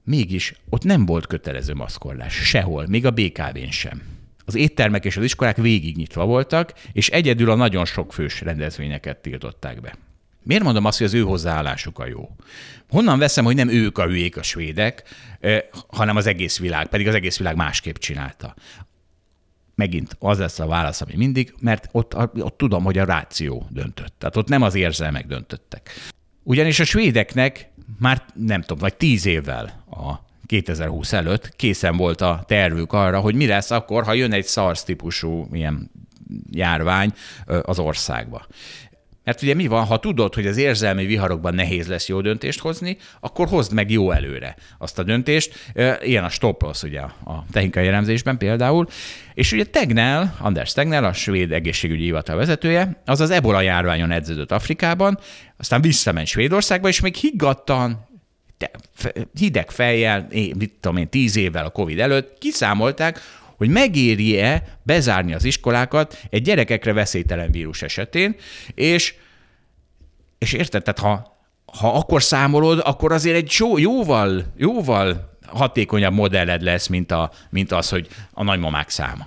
Mégis 0.05 0.55
ott 0.69 0.83
nem 0.83 1.07
volt 1.07 1.27
kötelező 1.27 1.75
maszkolás. 1.75 2.35
Sehol, 2.35 2.87
még 2.87 3.07
a 3.07 3.11
BKV-n 3.11 3.71
sem. 3.71 4.03
Az 4.45 4.55
éttermek 4.55 5.05
és 5.05 5.17
az 5.17 5.25
iskolák 5.25 5.57
végig 5.57 5.97
nyitva 5.97 6.25
voltak, 6.25 6.73
és 6.93 7.09
egyedül 7.09 7.51
a 7.51 7.55
nagyon 7.55 7.85
sok 7.85 8.13
fős 8.13 8.41
rendezvényeket 8.41 9.17
tiltották 9.17 9.81
be. 9.81 9.97
Miért 10.43 10.63
mondom 10.63 10.85
azt, 10.85 10.99
hogy 10.99 11.07
az 11.07 11.15
ő 11.15 11.21
hozzáállásuk 11.21 11.99
a 11.99 12.07
jó? 12.07 12.29
Honnan 12.89 13.19
veszem, 13.19 13.45
hogy 13.45 13.55
nem 13.55 13.69
ők 13.69 13.99
a 13.99 14.07
hülyék 14.07 14.37
a 14.37 14.43
svédek, 14.43 15.03
hanem 15.89 16.17
az 16.17 16.27
egész 16.27 16.59
világ, 16.59 16.87
pedig 16.87 17.09
az 17.09 17.15
egész 17.15 17.39
világ 17.39 17.57
másképp 17.57 17.97
csinálta. 17.97 18.55
Megint 19.81 20.17
az 20.19 20.39
lesz 20.39 20.59
a 20.59 20.67
válasz, 20.67 21.01
ami 21.01 21.13
mindig, 21.17 21.55
mert 21.61 21.89
ott, 21.93 22.17
ott 22.17 22.57
tudom, 22.57 22.85
hogy 22.85 22.99
a 22.99 23.05
ráció 23.05 23.67
döntött. 23.71 24.15
Tehát 24.19 24.37
ott 24.37 24.49
nem 24.49 24.63
az 24.63 24.75
érzelmek 24.75 25.27
döntöttek. 25.27 25.91
Ugyanis 26.43 26.81
a 26.81 26.85
svédeknek 26.85 27.71
már 27.99 28.25
nem 28.35 28.61
tudom, 28.61 28.79
vagy 28.79 28.95
tíz 28.95 29.27
évvel 29.27 29.85
a 29.91 30.15
2020 30.47 31.13
előtt 31.13 31.57
készen 31.57 31.97
volt 31.97 32.21
a 32.21 32.45
tervük 32.47 32.93
arra, 32.93 33.21
hogy 33.21 33.35
mi 33.35 33.47
lesz 33.47 33.71
akkor, 33.71 34.05
ha 34.05 34.13
jön 34.13 34.33
egy 34.33 34.47
SARS 34.47 34.83
típusú 34.83 35.49
ilyen 35.53 35.91
járvány 36.51 37.13
az 37.63 37.79
országba. 37.79 38.47
Mert 39.31 39.43
ugye 39.43 39.55
mi 39.55 39.67
van, 39.67 39.85
ha 39.85 39.99
tudod, 39.99 40.35
hogy 40.35 40.47
az 40.47 40.57
érzelmi 40.57 41.07
viharokban 41.07 41.55
nehéz 41.55 41.87
lesz 41.87 42.09
jó 42.09 42.21
döntést 42.21 42.61
hozni, 42.61 42.97
akkor 43.21 43.49
hozd 43.49 43.73
meg 43.73 43.91
jó 43.91 44.11
előre 44.11 44.57
azt 44.79 44.99
a 44.99 45.03
döntést. 45.03 45.73
Ilyen 46.03 46.25
a 46.25 46.29
stop 46.29 46.63
loss 46.63 46.83
ugye 46.83 47.01
a 47.01 47.45
technikai 47.53 47.87
elemzésben 47.87 48.39
például. 48.39 48.87
És 49.35 49.53
ugye 49.53 49.65
Tegnell, 49.65 50.33
Anders 50.39 50.73
Tegnell, 50.73 51.05
a 51.05 51.13
svéd 51.13 51.53
egészségügyi 51.53 52.03
hivatal 52.03 52.37
vezetője, 52.37 53.03
az 53.05 53.21
az 53.21 53.31
ebola 53.31 53.61
járványon 53.61 54.11
edződött 54.11 54.53
Afrikában, 54.53 55.19
aztán 55.57 55.81
visszament 55.81 56.27
Svédországba, 56.27 56.89
és 56.89 57.01
még 57.01 57.15
higgadtan, 57.15 58.09
hideg 59.39 59.71
fejjel, 59.71 60.27
mit 60.31 60.73
tudom 60.81 60.97
én, 60.97 61.09
tíz 61.09 61.37
évvel 61.37 61.65
a 61.65 61.71
Covid 61.71 61.99
előtt 61.99 62.39
kiszámolták, 62.39 63.21
hogy 63.61 63.69
megéri-e 63.69 64.63
bezárni 64.83 65.35
az 65.35 65.45
iskolákat 65.45 66.21
egy 66.31 66.43
gyerekekre 66.43 66.93
veszélytelen 66.93 67.51
vírus 67.51 67.83
esetén, 67.83 68.37
és, 68.75 69.15
és 70.39 70.53
érted, 70.53 70.83
tehát 70.83 70.99
ha, 71.01 71.39
ha 71.79 71.93
akkor 71.93 72.23
számolod, 72.23 72.81
akkor 72.85 73.13
azért 73.13 73.37
egy 73.37 73.55
jó, 73.59 73.79
jóval, 73.79 74.45
jóval 74.57 75.39
hatékonyabb 75.47 76.13
modelled 76.13 76.63
lesz, 76.63 76.87
mint, 76.87 77.11
a, 77.13 77.31
mint 77.51 77.73
az, 77.73 77.89
hogy 77.89 78.09
a 78.33 78.43
nagymamák 78.43 78.89
száma. 78.89 79.27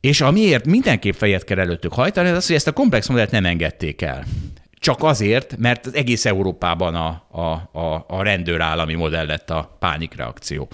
És 0.00 0.20
amiért 0.20 0.66
mindenképp 0.66 1.14
fejet 1.14 1.44
kell 1.44 1.58
előttük 1.58 1.92
hajtani, 1.92 2.28
az 2.28 2.36
az, 2.36 2.46
hogy 2.46 2.56
ezt 2.56 2.66
a 2.66 2.72
komplex 2.72 3.08
modellt 3.08 3.30
nem 3.30 3.44
engedték 3.44 4.02
el. 4.02 4.24
Csak 4.82 5.02
azért, 5.02 5.56
mert 5.56 5.86
az 5.86 5.94
egész 5.94 6.24
Európában 6.24 6.94
a, 6.94 7.26
a, 7.30 7.78
a, 7.78 8.04
a 8.08 8.22
rendőrállami 8.22 8.94
modell 8.94 9.26
lett 9.26 9.50
a 9.50 9.76
pánikreakció. 9.78 10.68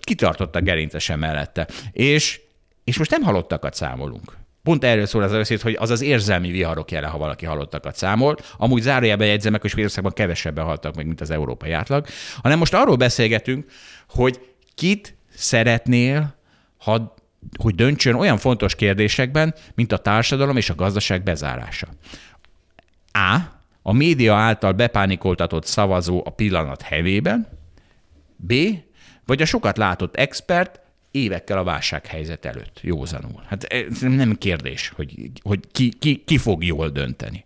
Kitartottak 0.00 0.62
gerincesen 0.62 1.18
mellette. 1.18 1.68
És, 1.92 2.40
és 2.84 2.98
most 2.98 3.10
nem 3.10 3.22
halottakat 3.22 3.74
számolunk. 3.74 4.36
Pont 4.62 4.84
erről 4.84 5.06
szól 5.06 5.22
az 5.22 5.32
a 5.32 5.56
hogy 5.62 5.76
az 5.78 5.90
az 5.90 6.00
érzelmi 6.00 6.50
viharok 6.50 6.90
jele, 6.90 7.06
ha 7.06 7.18
valaki 7.18 7.46
halottakat 7.46 7.96
számol. 7.96 8.36
Amúgy 8.56 8.82
zárójelben 8.82 9.26
jegyzem 9.26 9.52
meg, 9.52 9.60
hogy 9.60 9.70
Svédországban 9.70 10.12
kevesebben 10.12 10.64
haltak 10.64 10.94
meg, 10.94 11.06
mint 11.06 11.20
az 11.20 11.30
európai 11.30 11.72
átlag. 11.72 12.06
Hanem 12.42 12.58
most 12.58 12.74
arról 12.74 12.96
beszélgetünk, 12.96 13.70
hogy 14.08 14.40
kit 14.74 15.16
szeretnél, 15.34 16.34
ha, 16.78 17.14
hogy 17.58 17.74
döntsön 17.74 18.14
olyan 18.14 18.38
fontos 18.38 18.74
kérdésekben, 18.74 19.54
mint 19.74 19.92
a 19.92 19.98
társadalom 19.98 20.56
és 20.56 20.70
a 20.70 20.74
gazdaság 20.74 21.22
bezárása. 21.22 21.88
A. 23.18 23.56
A 23.82 23.92
média 23.92 24.34
által 24.34 24.72
bepánikoltatott 24.72 25.66
szavazó 25.66 26.22
a 26.24 26.30
pillanat 26.30 26.82
hevében. 26.82 27.46
B. 28.36 28.54
Vagy 29.26 29.42
a 29.42 29.44
sokat 29.44 29.76
látott 29.76 30.16
expert 30.16 30.80
évekkel 31.10 31.58
a 31.58 31.64
válsághelyzet 31.64 32.44
előtt, 32.44 32.78
józanul. 32.82 33.42
Hát 33.46 33.64
ez 33.64 34.00
nem 34.00 34.34
kérdés, 34.34 34.92
hogy, 34.96 35.30
hogy 35.42 35.60
ki, 35.72 35.88
ki, 35.98 36.22
ki 36.26 36.38
fog 36.38 36.64
jól 36.64 36.88
dönteni. 36.88 37.44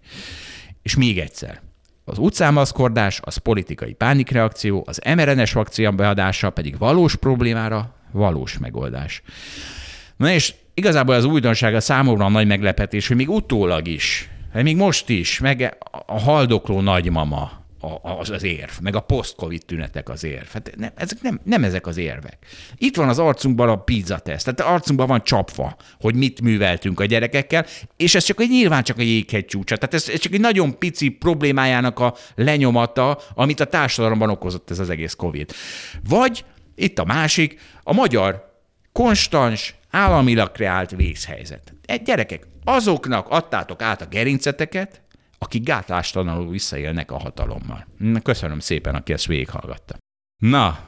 És 0.83 0.97
még 0.97 1.19
egyszer, 1.19 1.61
az 2.05 2.19
utcámaszkordás 2.19 3.21
az 3.25 3.37
politikai 3.37 3.93
pánikreakció, 3.93 4.85
az 4.87 5.01
mRNS 5.15 5.53
vakcina 5.53 5.91
beadása 5.91 6.51
pedig 6.51 6.79
valós 6.79 7.17
problémára 7.17 7.95
valós 8.11 8.59
megoldás. 8.59 9.23
Na 10.17 10.31
és 10.31 10.55
igazából 10.75 11.15
az 11.15 11.25
újdonság 11.25 11.75
a 11.75 11.81
számomra 11.81 12.25
a 12.25 12.29
nagy 12.29 12.47
meglepetés, 12.47 13.09
hogy 13.09 13.17
még 13.17 13.31
utólag 13.31 13.89
is, 13.89 14.31
még 14.53 14.77
most 14.77 15.09
is, 15.09 15.39
meg 15.39 15.77
a 16.07 16.21
haldokló 16.21 16.81
nagymama, 16.81 17.63
az, 18.03 18.31
az 18.31 18.43
érv, 18.43 18.71
meg 18.81 18.97
a 18.97 19.01
post-covid 19.01 19.65
tünetek 19.65 20.09
az 20.09 20.25
érv. 20.25 20.47
Hát 20.53 20.73
nem, 20.77 20.91
ezek 20.95 21.21
nem, 21.23 21.41
nem 21.45 21.65
ezek 21.65 21.87
az 21.87 21.97
érvek. 21.97 22.39
Itt 22.77 22.97
van 22.97 23.09
az 23.09 23.19
arcunkban 23.19 23.69
a 23.69 23.77
pizza 23.77 24.19
teszt, 24.19 24.55
tehát 24.55 24.73
arcunkban 24.73 25.07
van 25.07 25.23
csapva, 25.23 25.77
hogy 26.01 26.15
mit 26.15 26.41
műveltünk 26.41 27.01
a 27.01 27.05
gyerekekkel, 27.05 27.67
és 27.97 28.15
ez 28.15 28.25
csak 28.25 28.41
egy 28.41 28.49
nyilván 28.49 28.83
csak 28.83 28.99
a 28.99 29.03
jéghegy 29.03 29.45
csúcsa. 29.45 29.77
Tehát 29.77 29.95
ez, 29.95 30.09
ez 30.09 30.19
csak 30.19 30.33
egy 30.33 30.41
nagyon 30.41 30.79
pici 30.79 31.09
problémájának 31.09 31.99
a 31.99 32.15
lenyomata, 32.35 33.19
amit 33.35 33.61
a 33.61 33.65
társadalomban 33.65 34.31
okozott 34.31 34.71
ez 34.71 34.79
az 34.79 34.91
egész 34.91 35.15
covid. 35.15 35.53
Vagy 36.09 36.45
itt 36.75 36.99
a 36.99 37.05
másik, 37.05 37.61
a 37.83 37.93
magyar 37.93 38.51
konstans, 38.93 39.75
államilag 39.91 40.53
kreált 40.53 40.91
vészhelyzet. 40.91 41.75
Egy 41.87 42.03
gyerekek, 42.03 42.47
azoknak 42.65 43.27
adtátok 43.29 43.83
át 43.83 44.03
a 44.03 44.07
gerinceteket, 44.07 45.03
akik 45.39 45.65
gátlástalanul 45.65 46.51
visszaélnek 46.51 47.11
a 47.11 47.19
hatalommal. 47.19 47.87
Köszönöm 48.23 48.59
szépen, 48.59 48.95
aki 48.95 49.13
ezt 49.13 49.27
végighallgatta. 49.27 49.97
Na, 50.39 50.79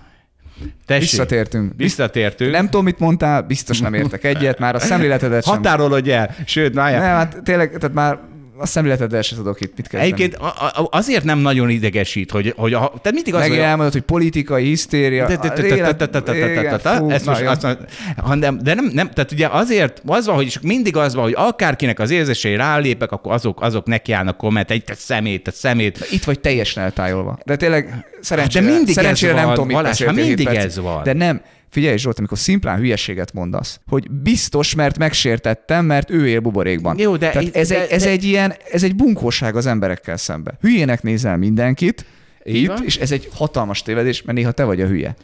Tessék, 0.86 1.10
visszatértünk. 1.10 1.72
Visszatértünk. 1.76 2.50
Nem 2.50 2.64
tudom, 2.64 2.84
mit 2.84 2.98
mondtál, 2.98 3.42
biztos 3.42 3.80
nem 3.80 3.94
értek 3.94 4.24
egyet, 4.24 4.58
már 4.58 4.74
a 4.74 4.78
szemléletedet 4.78 5.44
sem. 5.44 5.54
Határolod 5.54 6.08
el, 6.08 6.34
sőt, 6.46 6.74
már... 6.74 6.92
Nem, 6.92 7.02
hát 7.02 7.42
tényleg, 7.42 7.68
tehát 7.68 7.92
már 7.92 8.18
a 8.56 8.66
szemléleteddel 8.66 9.22
se 9.22 9.34
tudok 9.34 9.60
itt 9.60 9.72
mit 9.76 9.88
kezdeni. 9.88 10.12
Egyébként 10.12 10.38
azért 10.90 11.24
nem 11.24 11.38
nagyon 11.38 11.70
idegesít, 11.70 12.30
hogy, 12.30 12.52
hogy 12.56 12.72
a, 12.74 12.78
tehát 12.78 13.12
mindig 13.12 13.34
az, 13.34 13.40
Megint 13.40 13.58
hogy... 13.58 13.68
elmondod, 13.68 13.92
hogy 13.92 14.02
politikai 14.02 14.64
hisztéria. 14.64 15.26
De 18.60 18.74
nem, 18.74 18.90
nem, 18.92 19.10
tehát 19.10 19.32
ugye 19.32 19.46
azért 19.46 20.02
az 20.06 20.26
van, 20.26 20.34
hogy 20.34 20.58
mindig 20.62 20.96
az 20.96 21.14
van, 21.14 21.24
hogy 21.24 21.34
akárkinek 21.36 21.98
az 21.98 22.10
érzései 22.10 22.56
rálépek, 22.56 23.12
akkor 23.12 23.32
azok, 23.32 23.62
azok 23.62 23.86
nekiállnak 23.86 24.36
komment, 24.36 24.70
egy 24.70 24.84
te 24.84 24.94
szemét, 24.94 25.42
te 25.42 25.50
szemét. 25.50 26.06
Itt 26.10 26.24
vagy 26.24 26.40
teljesen 26.40 26.82
eltájolva. 26.82 27.38
De 27.44 27.56
tényleg 27.56 28.06
szerencsére, 28.20 28.64
de 28.64 28.70
mindig 28.70 28.94
szerencsére 28.94 29.32
ez 29.32 29.38
nem 29.38 29.46
van, 29.46 29.54
tudom, 29.54 29.68
mit 29.68 29.76
Valás, 29.76 30.04
mindig 30.04 30.46
ez 30.46 30.78
van. 30.78 31.02
De 31.02 31.12
nem, 31.12 31.42
Figyelj 31.74 31.96
Zsolt, 31.96 32.18
amikor 32.18 32.38
szimplán 32.38 32.78
hülyeséget 32.78 33.32
mondasz, 33.32 33.80
hogy 33.86 34.10
biztos, 34.10 34.74
mert 34.74 34.98
megsértettem, 34.98 35.84
mert 35.84 36.10
ő 36.10 36.28
él 36.28 36.40
buborékban. 36.40 36.98
Jó, 36.98 37.16
de 37.16 37.30
Tehát 37.30 37.56
ez, 37.56 37.68
de, 37.68 37.82
egy, 37.82 37.90
ez 37.90 38.02
de... 38.02 38.08
egy 38.08 38.24
ilyen, 38.24 38.54
ez 38.70 38.82
egy 38.82 38.94
bunkóság 38.94 39.56
az 39.56 39.66
emberekkel 39.66 40.16
szembe. 40.16 40.54
Hülyének 40.60 41.02
nézel 41.02 41.36
mindenkit, 41.36 42.04
itt, 42.42 42.78
és 42.78 42.96
ez 42.96 43.10
egy 43.12 43.28
hatalmas 43.32 43.82
tévedés, 43.82 44.22
mert 44.22 44.38
néha 44.38 44.52
te 44.52 44.64
vagy 44.64 44.80
a 44.80 44.86
hülye. 44.86 45.16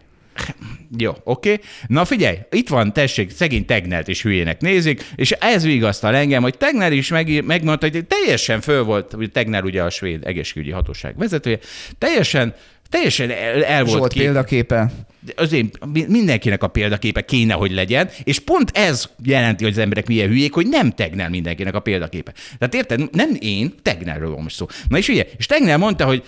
Jó, 0.99 1.11
oké. 1.25 1.53
Okay. 1.53 1.65
Na 1.87 2.05
figyelj, 2.05 2.39
itt 2.51 2.69
van, 2.69 2.93
tessék, 2.93 3.31
szegény 3.31 3.65
Tegnert 3.65 4.09
is 4.09 4.23
hülyének 4.23 4.61
nézik, 4.61 5.05
és 5.15 5.31
ez 5.31 5.65
vigasztal 5.65 6.15
engem, 6.15 6.43
hogy 6.43 6.57
Tegner 6.57 6.93
is 6.93 7.09
meg, 7.09 7.45
megmondta, 7.45 7.89
hogy 7.91 8.07
teljesen 8.07 8.61
föl 8.61 8.85
volt, 8.85 9.13
hogy 9.13 9.33
Tegner 9.33 9.65
ugye 9.65 9.83
a 9.83 9.91
svéd 9.91 10.27
egészségügyi 10.27 10.71
hatóság 10.71 11.19
vezetője, 11.19 11.59
teljesen 11.99 12.55
Teljesen 12.91 13.31
el, 13.31 13.65
el 13.65 13.85
volt 13.85 13.97
Zsolt 13.97 14.13
kép. 14.13 14.23
példaképe. 14.23 14.91
Azért 15.37 15.79
mindenkinek 16.09 16.63
a 16.63 16.69
példaképe 16.69 17.25
kéne, 17.25 17.55
hogy 17.55 17.73
legyen, 17.73 18.11
és 18.25 18.39
pont 18.39 18.71
ez 18.75 19.09
jelenti, 19.25 19.65
hogy 19.65 19.73
az 19.73 19.79
emberek 19.79 20.07
milyen 20.07 20.29
hülyék, 20.29 20.55
hogy 20.55 20.67
nem 20.69 20.91
Tegnell 20.91 21.29
mindenkinek 21.29 21.75
a 21.75 21.81
példaképe. 21.81 22.33
Tehát 22.59 22.75
érted? 22.75 23.15
Nem 23.15 23.37
én, 23.39 23.75
Tegnellről 23.83 24.31
van 24.31 24.43
most 24.43 24.57
szó. 24.57 24.67
Na 24.89 24.99
és 24.99 25.09
ugye, 25.09 25.27
és 25.37 25.47
Tegnell 25.47 25.77
mondta, 25.77 26.05
hogy 26.05 26.23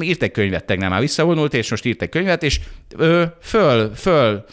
írt 0.00 0.22
egy 0.22 0.30
könyvet, 0.30 0.64
Tegnell 0.64 0.88
már 0.88 1.00
visszavonult, 1.00 1.54
és 1.54 1.70
most 1.70 1.84
írt 1.84 2.02
egy 2.02 2.08
könyvet, 2.08 2.42
és 2.42 2.60
ö, 2.96 3.24
föl, 3.42 3.94
föl, 3.94 4.44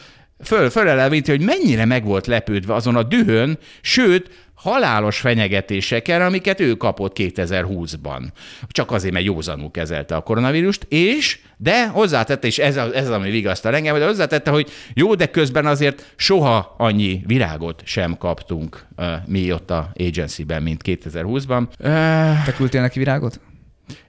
föl, 0.43 0.69
fölelevíti, 0.69 1.31
hogy 1.31 1.41
mennyire 1.41 1.85
meg 1.85 2.06
volt 2.06 2.27
lepődve 2.27 2.73
azon 2.73 2.95
a 2.95 3.03
dühön, 3.03 3.57
sőt, 3.81 4.30
halálos 4.61 5.19
fenyegetéseken, 5.19 6.21
amiket 6.21 6.59
ő 6.59 6.73
kapott 6.73 7.15
2020-ban. 7.19 8.21
Csak 8.67 8.91
azért, 8.91 9.13
mert 9.13 9.25
józanul 9.25 9.71
kezelte 9.71 10.15
a 10.15 10.21
koronavírust, 10.21 10.85
és, 10.89 11.39
de 11.57 11.88
hozzátette, 11.88 12.47
és 12.47 12.59
ez, 12.59 12.77
ez 12.77 13.09
ami 13.09 13.29
vigasztal 13.29 13.75
engem, 13.75 13.97
de 13.97 14.05
hozzátette, 14.05 14.51
hogy 14.51 14.71
jó, 14.93 15.15
de 15.15 15.25
közben 15.25 15.65
azért 15.65 16.13
soha 16.15 16.75
annyi 16.77 17.21
virágot 17.25 17.81
sem 17.85 18.17
kaptunk 18.17 18.85
uh, 18.97 19.07
mi 19.25 19.51
ott 19.51 19.71
a 19.71 19.91
agency-ben, 19.99 20.63
mint 20.63 20.81
2020-ban. 20.85 21.61
Uh, 21.79 22.45
Te 22.45 22.53
küldtél 22.55 22.81
neki 22.81 22.99
virágot? 22.99 23.39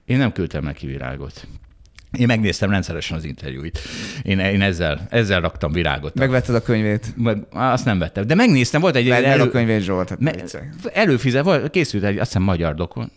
Én 0.05 0.19
nem 0.19 0.33
küldtem 0.33 0.65
neki 0.65 0.87
virágot. 0.87 1.47
Én 2.19 2.27
megnéztem 2.27 2.71
rendszeresen 2.71 3.17
az 3.17 3.25
interjúit. 3.25 3.79
Én, 4.23 4.39
én 4.39 4.63
ezzel, 4.63 5.07
ezzel 5.11 5.41
raktam 5.41 5.73
virágot. 5.73 6.15
Megvetted 6.15 6.55
a 6.55 6.63
könyvét? 6.63 7.13
Meg, 7.17 7.39
azt 7.51 7.85
nem 7.85 7.99
vettem. 7.99 8.27
De 8.27 8.35
megnéztem, 8.35 8.81
volt 8.81 8.97
egy... 8.97 9.09
Vedd 9.09 9.25
elő, 9.25 9.43
a 9.43 9.51
könyvét, 9.51 9.81
Zsolt. 9.81 10.09
Hát 10.09 10.21
me, 10.21 10.35
előfizet, 10.93 11.71
készült 11.71 12.05
egy, 12.05 12.19
azt 12.19 12.27
hiszem, 12.27 12.43
magyar 12.43 12.75
dokon, 12.75 13.11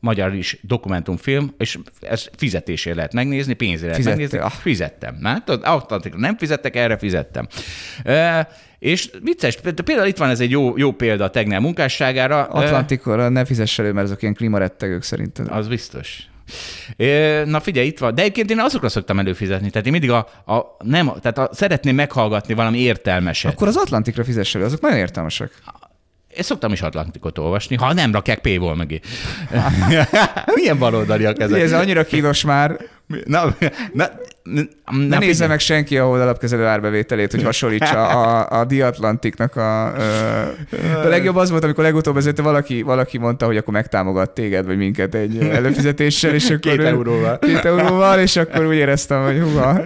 magyar 0.00 0.34
is 0.34 0.58
dokumentumfilm, 0.62 1.54
és 1.58 1.78
ez 2.00 2.28
fizetésért 2.36 2.96
lehet 2.96 3.12
megnézni, 3.12 3.54
pénzért 3.54 3.90
lehet 3.90 4.04
megnézni. 4.04 4.38
Ah. 4.38 4.50
Fizettem. 4.50 5.18
Hát, 5.22 5.50
Atlantikra 5.50 6.18
nem 6.18 6.36
fizettek, 6.36 6.76
erre 6.76 6.98
fizettem. 6.98 7.46
E, 8.04 8.48
és 8.78 9.10
vicces, 9.22 9.56
például 9.84 10.06
itt 10.06 10.16
van 10.16 10.30
ez 10.30 10.40
egy 10.40 10.50
jó, 10.50 10.76
jó 10.76 10.92
példa 10.92 11.24
a 11.24 11.30
Tegnell 11.30 11.60
munkásságára. 11.60 12.44
Atlantikra 12.44 13.28
ne 13.28 13.44
fizess 13.44 13.78
elő, 13.78 13.92
mert 13.92 14.06
azok 14.06 14.22
ilyen 14.22 14.34
klímarettegők 14.34 15.02
szerinted. 15.02 15.46
Az 15.50 15.68
biztos. 15.68 16.27
Na 17.44 17.60
figyelj, 17.60 17.86
itt 17.86 17.98
van. 17.98 18.14
De 18.14 18.22
egyébként 18.22 18.50
én 18.50 18.60
azokra 18.60 18.88
szoktam 18.88 19.18
előfizetni. 19.18 19.70
Tehát 19.70 19.86
én 19.86 19.92
mindig 19.92 20.10
a, 20.10 20.16
a 20.46 20.76
nem, 20.84 21.12
tehát 21.20 21.38
a, 21.38 21.50
szeretném 21.52 21.94
meghallgatni 21.94 22.54
valami 22.54 22.78
értelmeset. 22.78 23.52
Akkor 23.52 23.68
az 23.68 23.76
Atlantikra 23.76 24.24
fizess 24.24 24.54
elő, 24.54 24.64
azok 24.64 24.80
nagyon 24.80 24.98
értelmesek. 24.98 25.50
Én 26.36 26.42
szoktam 26.42 26.72
is 26.72 26.82
Atlantikot 26.82 27.38
olvasni, 27.38 27.76
ha 27.76 27.92
nem 27.92 28.12
rakják 28.12 28.38
paywall 28.38 28.76
mögé. 28.76 29.00
Milyen 30.54 30.78
baloldaliak 30.78 31.40
ezek? 31.40 31.60
Ez 31.60 31.72
annyira 31.72 32.04
kínos 32.04 32.44
már. 32.44 32.78
Na, 33.24 33.54
na, 33.92 34.04
na, 34.42 34.62
ne 34.90 35.18
nézze 35.18 35.46
meg 35.46 35.58
senki 35.58 35.98
a 35.98 36.12
alapkezelő 36.12 36.64
árbevételét, 36.64 37.30
hogy 37.30 37.42
hasonlítsa 37.42 38.06
a, 38.06 38.58
a 38.60 38.64
Diatlantiknak 38.64 39.56
a... 39.56 39.86
a... 39.86 39.92
A 41.04 41.08
legjobb 41.08 41.36
az 41.36 41.50
volt, 41.50 41.64
amikor 41.64 41.84
legutóbb 41.84 42.16
ezért 42.16 42.38
valaki, 42.38 42.82
valaki 42.82 43.18
mondta, 43.18 43.46
hogy 43.46 43.56
akkor 43.56 43.74
megtámogat 43.74 44.30
téged, 44.30 44.66
vagy 44.66 44.76
minket 44.76 45.14
egy 45.14 45.38
előfizetéssel, 45.38 46.34
és 46.34 46.44
akkor... 46.44 46.58
Két 46.58 46.80
euróval. 46.80 47.38
Két 47.38 47.64
euróval, 47.64 48.18
és 48.18 48.36
akkor 48.36 48.66
úgy 48.66 48.74
éreztem, 48.74 49.24
hogy 49.24 49.40
hova. 49.40 49.80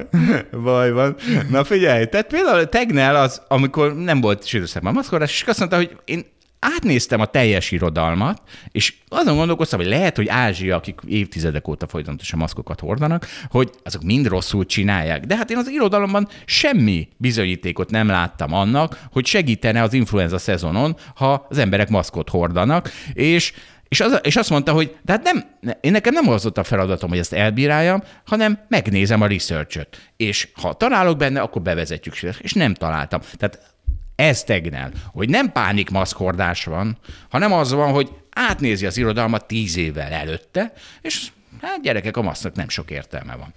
Baj 0.63 0.93
van. 0.93 1.17
Na 1.51 1.65
figyelj, 1.65 2.05
tehát 2.05 2.27
például 2.27 2.69
Tegnell 2.69 3.17
az, 3.17 3.43
amikor 3.49 3.95
nem 3.95 4.21
volt 4.21 4.47
sűrűszakban 4.47 4.93
maszkorás, 4.93 5.33
és 5.33 5.49
azt 5.49 5.59
mondta, 5.59 5.77
hogy 5.77 5.97
én 6.05 6.25
átnéztem 6.63 7.21
a 7.21 7.27
teljes 7.27 7.71
irodalmat, 7.71 8.43
és 8.71 8.95
azon 9.09 9.37
gondolkoztam, 9.37 9.79
hogy 9.79 9.89
lehet, 9.89 10.17
hogy 10.17 10.29
Ázsia, 10.29 10.77
akik 10.77 11.01
évtizedek 11.07 11.69
óta 11.69 11.87
folyamatosan 11.87 12.39
maszkokat 12.39 12.81
hordanak, 12.81 13.27
hogy 13.51 13.71
azok 13.85 14.03
mind 14.03 14.27
rosszul 14.27 14.67
csinálják. 14.67 15.25
De 15.25 15.37
hát 15.37 15.51
én 15.51 15.57
az 15.57 15.69
irodalomban 15.69 16.29
semmi 16.45 17.09
bizonyítékot 17.17 17.91
nem 17.91 18.07
láttam 18.07 18.53
annak, 18.53 18.99
hogy 19.13 19.27
segítene 19.27 19.83
az 19.83 19.93
influenza 19.93 20.39
szezonon, 20.39 20.97
ha 21.15 21.47
az 21.49 21.59
emberek 21.59 21.89
maszkot 21.89 22.29
hordanak, 22.29 22.91
és 23.13 23.53
és, 23.89 24.01
az, 24.01 24.19
és 24.23 24.37
azt 24.37 24.51
mondta, 24.51 24.73
hogy 24.73 24.97
de 25.03 25.13
hát 25.13 25.23
nem, 25.23 25.45
én 25.81 25.93
nekem 25.93 26.13
nem 26.13 26.29
az 26.29 26.47
ott 26.47 26.59
a 26.59 26.65
feladatom, 26.65 27.11
hogy 27.11 27.19
ezt 27.19 27.33
elbíráljam, 27.33 28.03
hanem 28.27 28.59
megnézem 28.69 29.21
a 29.21 29.27
research 29.27 29.87
És 30.17 30.49
ha 30.61 30.73
találok 30.73 31.17
benne, 31.17 31.41
akkor 31.41 31.63
bevezetjük. 31.63 32.15
És 32.39 32.53
nem 32.53 32.75
találtam. 32.75 33.21
Tehát 33.37 33.72
ez 34.17 34.43
tegnel, 34.45 34.91
hogy 35.13 35.29
nem 35.29 35.53
pánikmaszkordás 35.53 36.65
van, 36.65 36.99
hanem 37.29 37.53
az 37.53 37.73
van, 37.73 37.93
hogy 37.93 38.11
átnézi 38.31 38.87
az 38.87 38.97
irodalmat 38.97 39.47
tíz 39.47 39.77
évvel 39.77 40.13
előtte, 40.13 40.73
és 41.01 41.29
hát 41.61 41.83
gyerekek, 41.83 42.17
a 42.17 42.23
maszknak 42.23 42.55
nem 42.55 42.69
sok 42.69 42.91
értelme 42.91 43.37
van. 43.37 43.55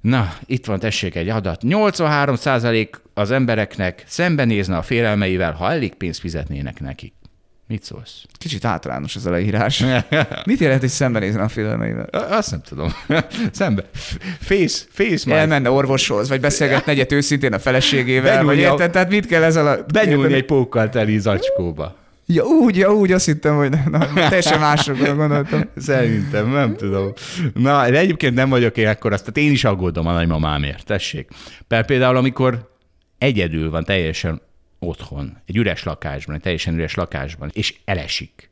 Na, 0.00 0.34
itt 0.46 0.66
van 0.66 0.78
tessék 0.78 1.14
egy 1.14 1.28
adat. 1.28 1.60
83% 1.64 2.88
az 3.14 3.30
embereknek 3.30 4.04
szembenézne 4.06 4.76
a 4.76 4.82
félelmeivel, 4.82 5.52
ha 5.52 5.70
elég 5.70 5.94
pénzt 5.94 6.20
fizetnének 6.20 6.80
nekik. 6.80 7.14
Mit 7.68 7.82
szólsz? 7.82 8.24
Kicsit 8.38 8.64
általános 8.64 9.16
ez 9.16 9.26
a 9.26 9.30
leírás. 9.30 9.84
Mit 10.44 10.60
jelent, 10.60 10.80
hogy 10.80 10.88
szembenézni 10.88 11.40
a 11.40 11.48
filmeivel? 11.48 12.06
Azt 12.10 12.50
nem 12.50 12.60
tudom. 12.68 12.92
Szembe. 13.52 13.84
Face, 14.40 14.84
face 14.90 15.34
Elmenne 15.34 15.70
orvoshoz, 15.70 16.28
vagy 16.28 16.40
beszélgetne 16.40 16.92
egyet 16.92 17.12
őszintén 17.12 17.52
a 17.52 17.58
feleségével, 17.58 18.44
vagy 18.44 18.58
érted? 18.58 18.90
Tehát 18.90 19.10
mit 19.10 19.26
kell 19.26 19.42
ez 19.42 19.56
alatt? 19.56 19.92
Benyúlni 19.92 20.34
egy 20.34 20.44
pókkal 20.44 20.88
teli 20.88 21.18
zacskóba. 21.18 21.96
Ja, 22.26 22.44
úgy, 22.44 22.76
ja, 22.76 22.94
úgy, 22.94 23.12
azt 23.12 23.26
hittem, 23.26 23.56
hogy 23.56 23.70
na, 23.90 24.12
teljesen 24.14 24.60
másokra 24.60 25.14
gondoltam. 25.14 25.70
Szerintem, 25.76 26.50
nem 26.50 26.76
tudom. 26.76 27.12
Na, 27.54 27.90
de 27.90 27.98
egyébként 27.98 28.34
nem 28.34 28.48
vagyok 28.48 28.76
én 28.76 28.86
akkor 28.86 29.12
azt, 29.12 29.20
tehát 29.20 29.36
én 29.36 29.50
is 29.50 29.64
aggódom 29.64 30.06
a 30.06 30.12
nagymamámért, 30.12 30.84
tessék. 30.84 31.28
Például, 31.86 32.16
amikor 32.16 32.70
egyedül 33.18 33.70
van 33.70 33.84
teljesen 33.84 34.40
otthon, 34.86 35.36
egy 35.46 35.56
üres 35.56 35.82
lakásban, 35.82 36.34
egy 36.34 36.40
teljesen 36.40 36.74
üres 36.74 36.94
lakásban, 36.94 37.50
és 37.52 37.74
elesik, 37.84 38.50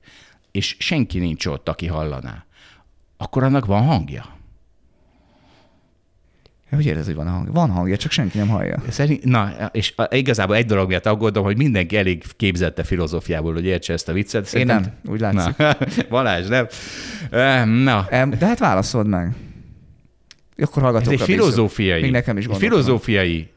és 0.50 0.76
senki 0.78 1.18
nincs 1.18 1.46
ott, 1.46 1.68
aki 1.68 1.86
hallaná, 1.86 2.44
akkor 3.16 3.42
annak 3.42 3.66
van 3.66 3.82
hangja. 3.82 4.34
Hogy 6.70 6.86
érzed, 6.86 7.04
hogy 7.04 7.14
van 7.14 7.28
hangja? 7.28 7.52
Van 7.52 7.70
hangja, 7.70 7.96
csak 7.96 8.10
senki 8.10 8.38
nem 8.38 8.48
hallja. 8.48 8.82
Szerint, 8.88 9.24
na, 9.24 9.70
és 9.72 9.94
igazából 10.10 10.56
egy 10.56 10.66
dolog 10.66 10.88
miatt 10.88 11.06
aggódom, 11.06 11.44
hogy 11.44 11.56
mindenki 11.56 11.96
elég 11.96 12.24
képzette 12.36 12.82
filozófiából, 12.82 13.52
hogy 13.52 13.64
értse 13.64 13.92
ezt 13.92 14.08
a 14.08 14.12
viccet. 14.12 14.54
Én 14.54 14.66
nem, 14.66 14.84
úgy 15.08 15.20
látszik. 15.20 15.56
Na, 15.56 15.76
Balázs, 16.08 16.46
nem? 16.46 16.66
Na, 17.68 18.06
De 18.10 18.46
hát 18.46 18.58
válaszold 18.58 19.06
meg. 19.06 19.34
Akkor 20.56 20.76
ez 20.76 20.82
hallgatókra 20.82 21.12
egy 21.12 21.20
filozófiai, 21.20 22.00
Még 22.00 22.10
nekem 22.10 22.38
is 22.38 22.46
egy 22.46 22.56
filozófiai 22.56 23.48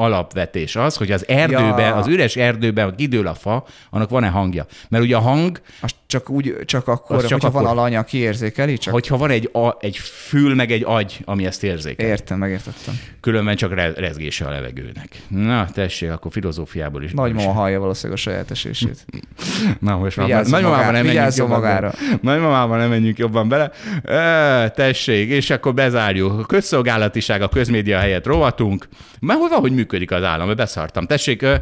alapvetés 0.00 0.76
az, 0.76 0.96
hogy 0.96 1.10
az 1.10 1.28
erdőben, 1.28 1.78
Ja. 1.78 1.94
az 1.94 2.06
üres 2.06 2.36
erdőben, 2.36 2.84
ha 2.84 2.94
kidől 2.94 3.26
a 3.26 3.34
fa, 3.34 3.64
annak 3.90 4.10
van-e 4.10 4.28
hangja? 4.28 4.66
Mert 4.88 5.04
ugye 5.04 5.16
a 5.16 5.20
hang, 5.20 5.60
Azt 5.80 5.94
csak 6.06 6.30
úgy, 6.30 6.56
csak 6.64 6.88
akkor, 6.88 7.16
Az 7.16 7.22
csak 7.26 7.30
hogyha 7.32 7.50
van 7.50 7.64
akkor. 7.64 7.76
alany, 7.78 7.96
aki 7.96 8.18
érzékeli, 8.18 8.78
csak 8.78 8.92
hogyha 8.92 9.16
van 9.16 9.30
egy, 9.30 9.50
a, 9.52 9.76
egy 9.80 9.96
fül, 9.96 10.54
meg 10.54 10.70
egy 10.72 10.82
agy, 10.86 11.20
ami 11.24 11.46
ezt 11.46 11.62
érzékel. 11.64 12.06
értem, 12.06 12.38
megértettem. 12.38 12.94
Különben 13.20 13.56
csak 13.56 13.74
re- 13.74 13.92
rezgése 13.96 14.44
a 14.46 14.50
levegőnek. 14.50 15.22
Na, 15.28 15.68
tessék, 15.72 16.10
akkor 16.10 16.32
filozófiából 16.32 17.02
is. 17.02 17.12
Nagymama 17.12 17.52
hallja 17.52 17.80
valószínűleg 17.80 18.18
a 18.18 18.22
saját 18.22 18.50
esését. 18.50 19.04
Na, 19.80 19.96
most 19.96 20.16
már 20.16 20.28
nagymamában 20.46 20.92
nem 20.92 21.04
menjünk 21.06 21.34
jobban 21.36 21.58
magára. 21.60 21.92
Nagymamában 22.22 22.78
nem 22.78 22.88
menjünk 22.88 23.18
jobban 23.18 23.48
bele. 23.48 23.70
E, 24.04 24.68
tessék, 24.70 25.28
és 25.30 25.50
akkor 25.50 25.74
bezárjuk. 25.74 26.46
Közszolgálatiság 26.46 27.42
a 27.42 27.48
közmédia 27.48 27.98
helyett 27.98 28.26
rovatunk. 28.26 28.88
Mert 29.20 29.38
hogy 29.38 29.48
valahogy 29.48 29.72
működik 29.72 29.89
az 30.06 30.22
állam, 30.22 30.56
beszartam. 30.56 31.06
Tessék, 31.06 31.42
ö, 31.42 31.54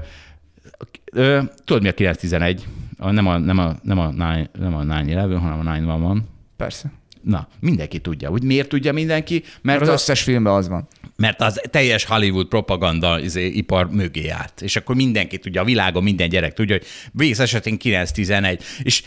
ö, 1.12 1.40
tudod 1.64 1.82
mi 1.82 1.88
a 1.88 1.94
911? 1.94 2.66
A, 2.98 3.10
nem, 3.10 3.26
a, 3.26 3.38
nem, 3.38 3.58
a, 3.58 3.76
nem, 3.82 3.98
a 3.98 4.10
9, 4.10 4.48
nem 4.58 4.74
a 4.74 4.82
9-11, 4.82 5.38
hanem 5.40 5.58
a 5.58 5.72
911. 5.72 6.22
Persze. 6.56 6.92
Na, 7.22 7.48
mindenki 7.60 7.98
tudja. 7.98 8.30
Úgy 8.30 8.42
miért 8.42 8.68
tudja 8.68 8.92
mindenki? 8.92 9.42
Mert 9.42 9.62
Mert 9.62 9.80
az 9.80 9.88
a, 9.88 9.92
összes 9.92 10.22
filmben 10.22 10.52
az 10.52 10.68
van. 10.68 10.88
mert 11.16 11.40
az 11.40 11.60
teljes 11.70 12.04
Hollywood 12.04 12.46
propaganda 12.48 13.20
izé, 13.20 13.46
ipar 13.46 13.90
mögé 13.90 14.28
állt. 14.28 14.62
És 14.62 14.76
akkor 14.76 14.94
mindenki 14.94 15.38
tudja, 15.38 15.60
a 15.60 15.64
világon 15.64 16.02
minden 16.02 16.28
gyerek 16.28 16.52
tudja, 16.52 16.76
hogy 16.76 16.86
vész 17.12 17.38
esetén 17.38 17.76
9-11. 17.84 18.60
És 18.82 19.02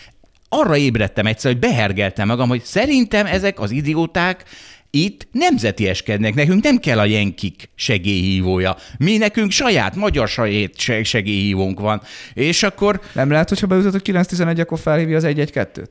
arra 0.49 0.77
ébredtem 0.77 1.25
egyszer, 1.25 1.51
hogy 1.51 1.59
behergeltem 1.59 2.27
magam, 2.27 2.49
hogy 2.49 2.63
szerintem 2.63 3.25
ezek 3.25 3.59
az 3.59 3.71
idióták 3.71 4.43
itt 4.91 5.27
nemzetieskednek, 5.31 6.33
nekünk 6.33 6.63
nem 6.63 6.77
kell 6.77 6.99
a 6.99 7.05
jenkik 7.05 7.69
segélyhívója. 7.75 8.75
Mi 8.97 9.17
nekünk 9.17 9.51
saját, 9.51 9.95
magyar 9.95 10.27
saját 10.27 10.79
se- 10.79 11.03
segélyhívónk 11.03 11.79
van. 11.79 12.01
És 12.33 12.63
akkor 12.63 13.01
Nem 13.13 13.31
lehet, 13.31 13.49
hogyha 13.49 13.67
beütött 13.67 13.93
a 13.93 13.99
911, 13.99 14.59
akkor 14.59 14.79
felhívja 14.79 15.17
az 15.17 15.23
112-t? 15.27 15.89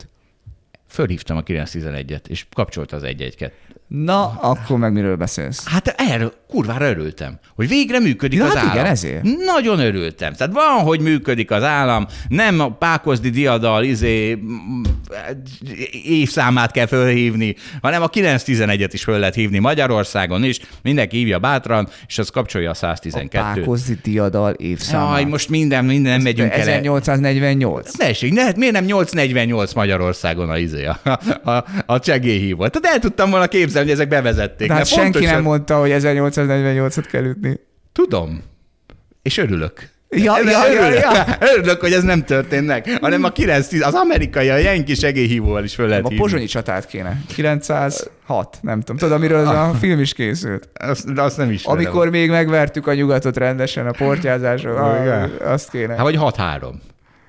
fölhívtam 0.87 1.37
a 1.37 1.43
911-et, 1.43 2.27
és 2.27 2.45
kapcsolta 2.53 2.95
az 2.95 3.01
112 3.01 3.53
Na, 3.91 4.37
akkor 4.41 4.77
meg 4.77 4.93
miről 4.93 5.15
beszélsz? 5.15 5.67
Hát 5.67 5.87
erről 5.97 6.33
kurvára 6.47 6.89
örültem, 6.89 7.39
hogy 7.55 7.67
végre 7.67 7.99
működik 7.99 8.39
Ja, 8.39 8.45
az 8.45 8.53
hát 8.53 8.63
állam. 8.63 8.75
igen, 8.75 8.85
ezért. 8.85 9.23
Nagyon 9.45 9.79
örültem. 9.79 10.33
Tehát 10.33 10.53
van, 10.53 10.83
hogy 10.85 10.99
működik 10.99 11.51
az 11.51 11.63
állam, 11.63 12.05
nem 12.27 12.59
a 12.59 12.69
pákozdi 12.69 13.29
diadal 13.29 13.83
izé, 13.83 14.37
évszámát 16.05 16.71
kell 16.71 16.85
fölhívni, 16.85 17.55
hanem 17.81 18.01
a 18.01 18.09
911-et 18.09 18.89
is 18.91 19.03
föl 19.03 19.19
lehet 19.19 19.33
hívni 19.35 19.59
Magyarországon 19.59 20.43
is, 20.43 20.59
mindenki 20.83 21.17
hívja 21.17 21.39
bátran, 21.39 21.87
és 22.07 22.17
az 22.17 22.29
kapcsolja 22.29 22.69
a 22.69 22.85
A 22.85 22.93
112-t. 22.95 23.27
Pákozdi 23.31 23.97
diadal 24.03 24.51
évszámát. 24.51 25.19
Jaj, 25.19 25.29
most 25.29 25.49
minden, 25.49 25.85
minden 25.85 26.11
nem 26.11 26.21
megyünk 26.21 26.51
el. 26.51 26.59
1848. 26.59 27.91
Tessék, 27.91 28.33
ne, 28.33 28.51
miért 28.55 28.73
nem 28.73 28.83
848 28.83 29.73
Magyarországon 29.73 30.49
a 30.49 30.57
izé, 30.57 30.85
a, 30.85 30.99
a, 31.43 31.65
a 31.85 32.01
segélyhívó? 32.03 32.67
Tehát 32.67 32.95
el 32.95 32.99
tudtam 32.99 33.29
volna 33.29 33.47
képzelni, 33.47 33.80
hogy 33.81 33.91
ezek 33.91 34.07
bevezették. 34.07 34.67
De 34.67 34.73
hát 34.73 34.85
senki 34.87 35.03
pontosan- 35.11 35.33
nem 35.33 35.43
mondta, 35.43 35.79
hogy 35.79 35.91
1848-at 35.93 37.05
kell 37.11 37.23
ütni. 37.23 37.59
Tudom. 37.91 38.43
És 39.21 39.37
örülök. 39.37 39.89
Ja, 40.15 40.37
ja, 40.43 40.49
ja, 40.49 40.81
örülök, 40.81 40.99
ja. 40.99 41.37
örülök, 41.55 41.79
hogy 41.79 41.93
ez 41.93 42.03
nem 42.03 42.23
történt 42.23 42.67
meg, 42.67 42.97
hanem 43.01 43.23
a 43.23 43.29
9 43.31 43.73
az 43.81 43.93
amerikai, 43.93 44.49
a 44.49 44.55
jenki 44.57 44.95
segélyhívóval 44.95 45.63
is 45.63 45.75
föl 45.75 45.87
lehet 45.87 46.05
A 46.05 46.11
pozsonyi 46.17 46.45
csatát 46.45 46.85
kéne. 46.85 47.21
906, 47.35 48.57
nem 48.61 48.79
tudom. 48.79 48.97
Tudod, 48.97 49.13
amiről 49.13 49.39
ez 49.39 49.47
a 49.47 49.73
film 49.81 49.99
is 49.99 50.13
készült. 50.13 50.69
Azt, 50.73 51.05
azt 51.15 51.37
nem 51.37 51.51
ismerem. 51.51 51.79
Amikor 51.79 52.09
még 52.09 52.29
megvertük 52.29 52.87
a 52.87 52.93
nyugatot 52.93 53.37
rendesen 53.37 53.87
a 53.87 53.91
portyázásról, 53.91 55.29
azt 55.43 55.69
kéne. 55.69 55.93
Hát 55.93 56.01
vagy 56.01 56.17
6-3. 56.19 56.73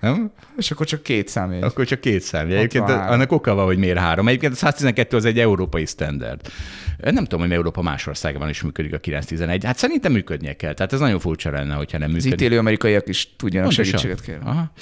Nem? 0.02 0.30
És 0.56 0.70
akkor 0.70 0.86
csak 0.86 1.02
két 1.02 1.28
számjegy. 1.28 1.62
Akkor 1.62 1.86
csak 1.86 2.00
két 2.00 2.20
szám. 2.20 2.46
Egyébként 2.46 2.84
63. 2.84 3.12
annak 3.12 3.32
oka 3.32 3.54
van, 3.54 3.64
hogy 3.64 3.78
miért 3.78 3.98
három. 3.98 4.28
Egyébként 4.28 4.52
a 4.52 4.56
112 4.56 5.16
az 5.16 5.24
egy 5.24 5.38
európai 5.38 5.86
standard. 5.86 6.40
Nem 6.98 7.24
tudom, 7.24 7.40
hogy 7.40 7.52
Európa 7.52 7.82
más 7.82 8.06
országban 8.06 8.48
is 8.48 8.62
működik 8.62 8.94
a 8.94 8.98
911. 8.98 9.64
Hát 9.64 9.78
szerintem 9.78 10.12
működnie 10.12 10.52
kell. 10.56 10.74
Tehát 10.74 10.92
ez 10.92 11.00
nagyon 11.00 11.18
furcsa 11.20 11.50
lenne, 11.50 11.74
hogyha 11.74 11.98
nem 11.98 12.08
Az 12.08 12.14
működik. 12.14 12.32
itt 12.40 12.46
élő 12.46 12.58
amerikaiak 12.58 13.08
is 13.08 13.28
tudjanak 13.36 13.68
Pontosan. 13.68 13.98
segítséget 14.00 14.24
kérni. 14.24 14.44
Aha. 14.50 14.72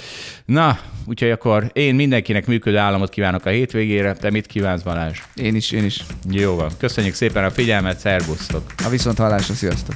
Na, 0.45 0.79
úgyhogy 1.05 1.29
akkor 1.31 1.69
én 1.73 1.95
mindenkinek 1.95 2.45
működő 2.47 2.77
államot 2.77 3.09
kívánok 3.09 3.45
a 3.45 3.49
hétvégére. 3.49 4.13
Te 4.13 4.29
mit 4.29 4.45
kívánsz, 4.47 4.81
Balázs? 4.81 5.19
Én 5.35 5.55
is, 5.55 5.71
én 5.71 5.83
is. 5.85 6.03
Jó 6.29 6.55
van. 6.55 6.69
Köszönjük 6.77 7.13
szépen 7.13 7.43
a 7.43 7.49
figyelmet, 7.51 7.99
szervusztok! 7.99 8.63
A 8.85 8.89
viszont 8.89 9.17
hallásra, 9.17 9.53
sziasztok! 9.53 9.95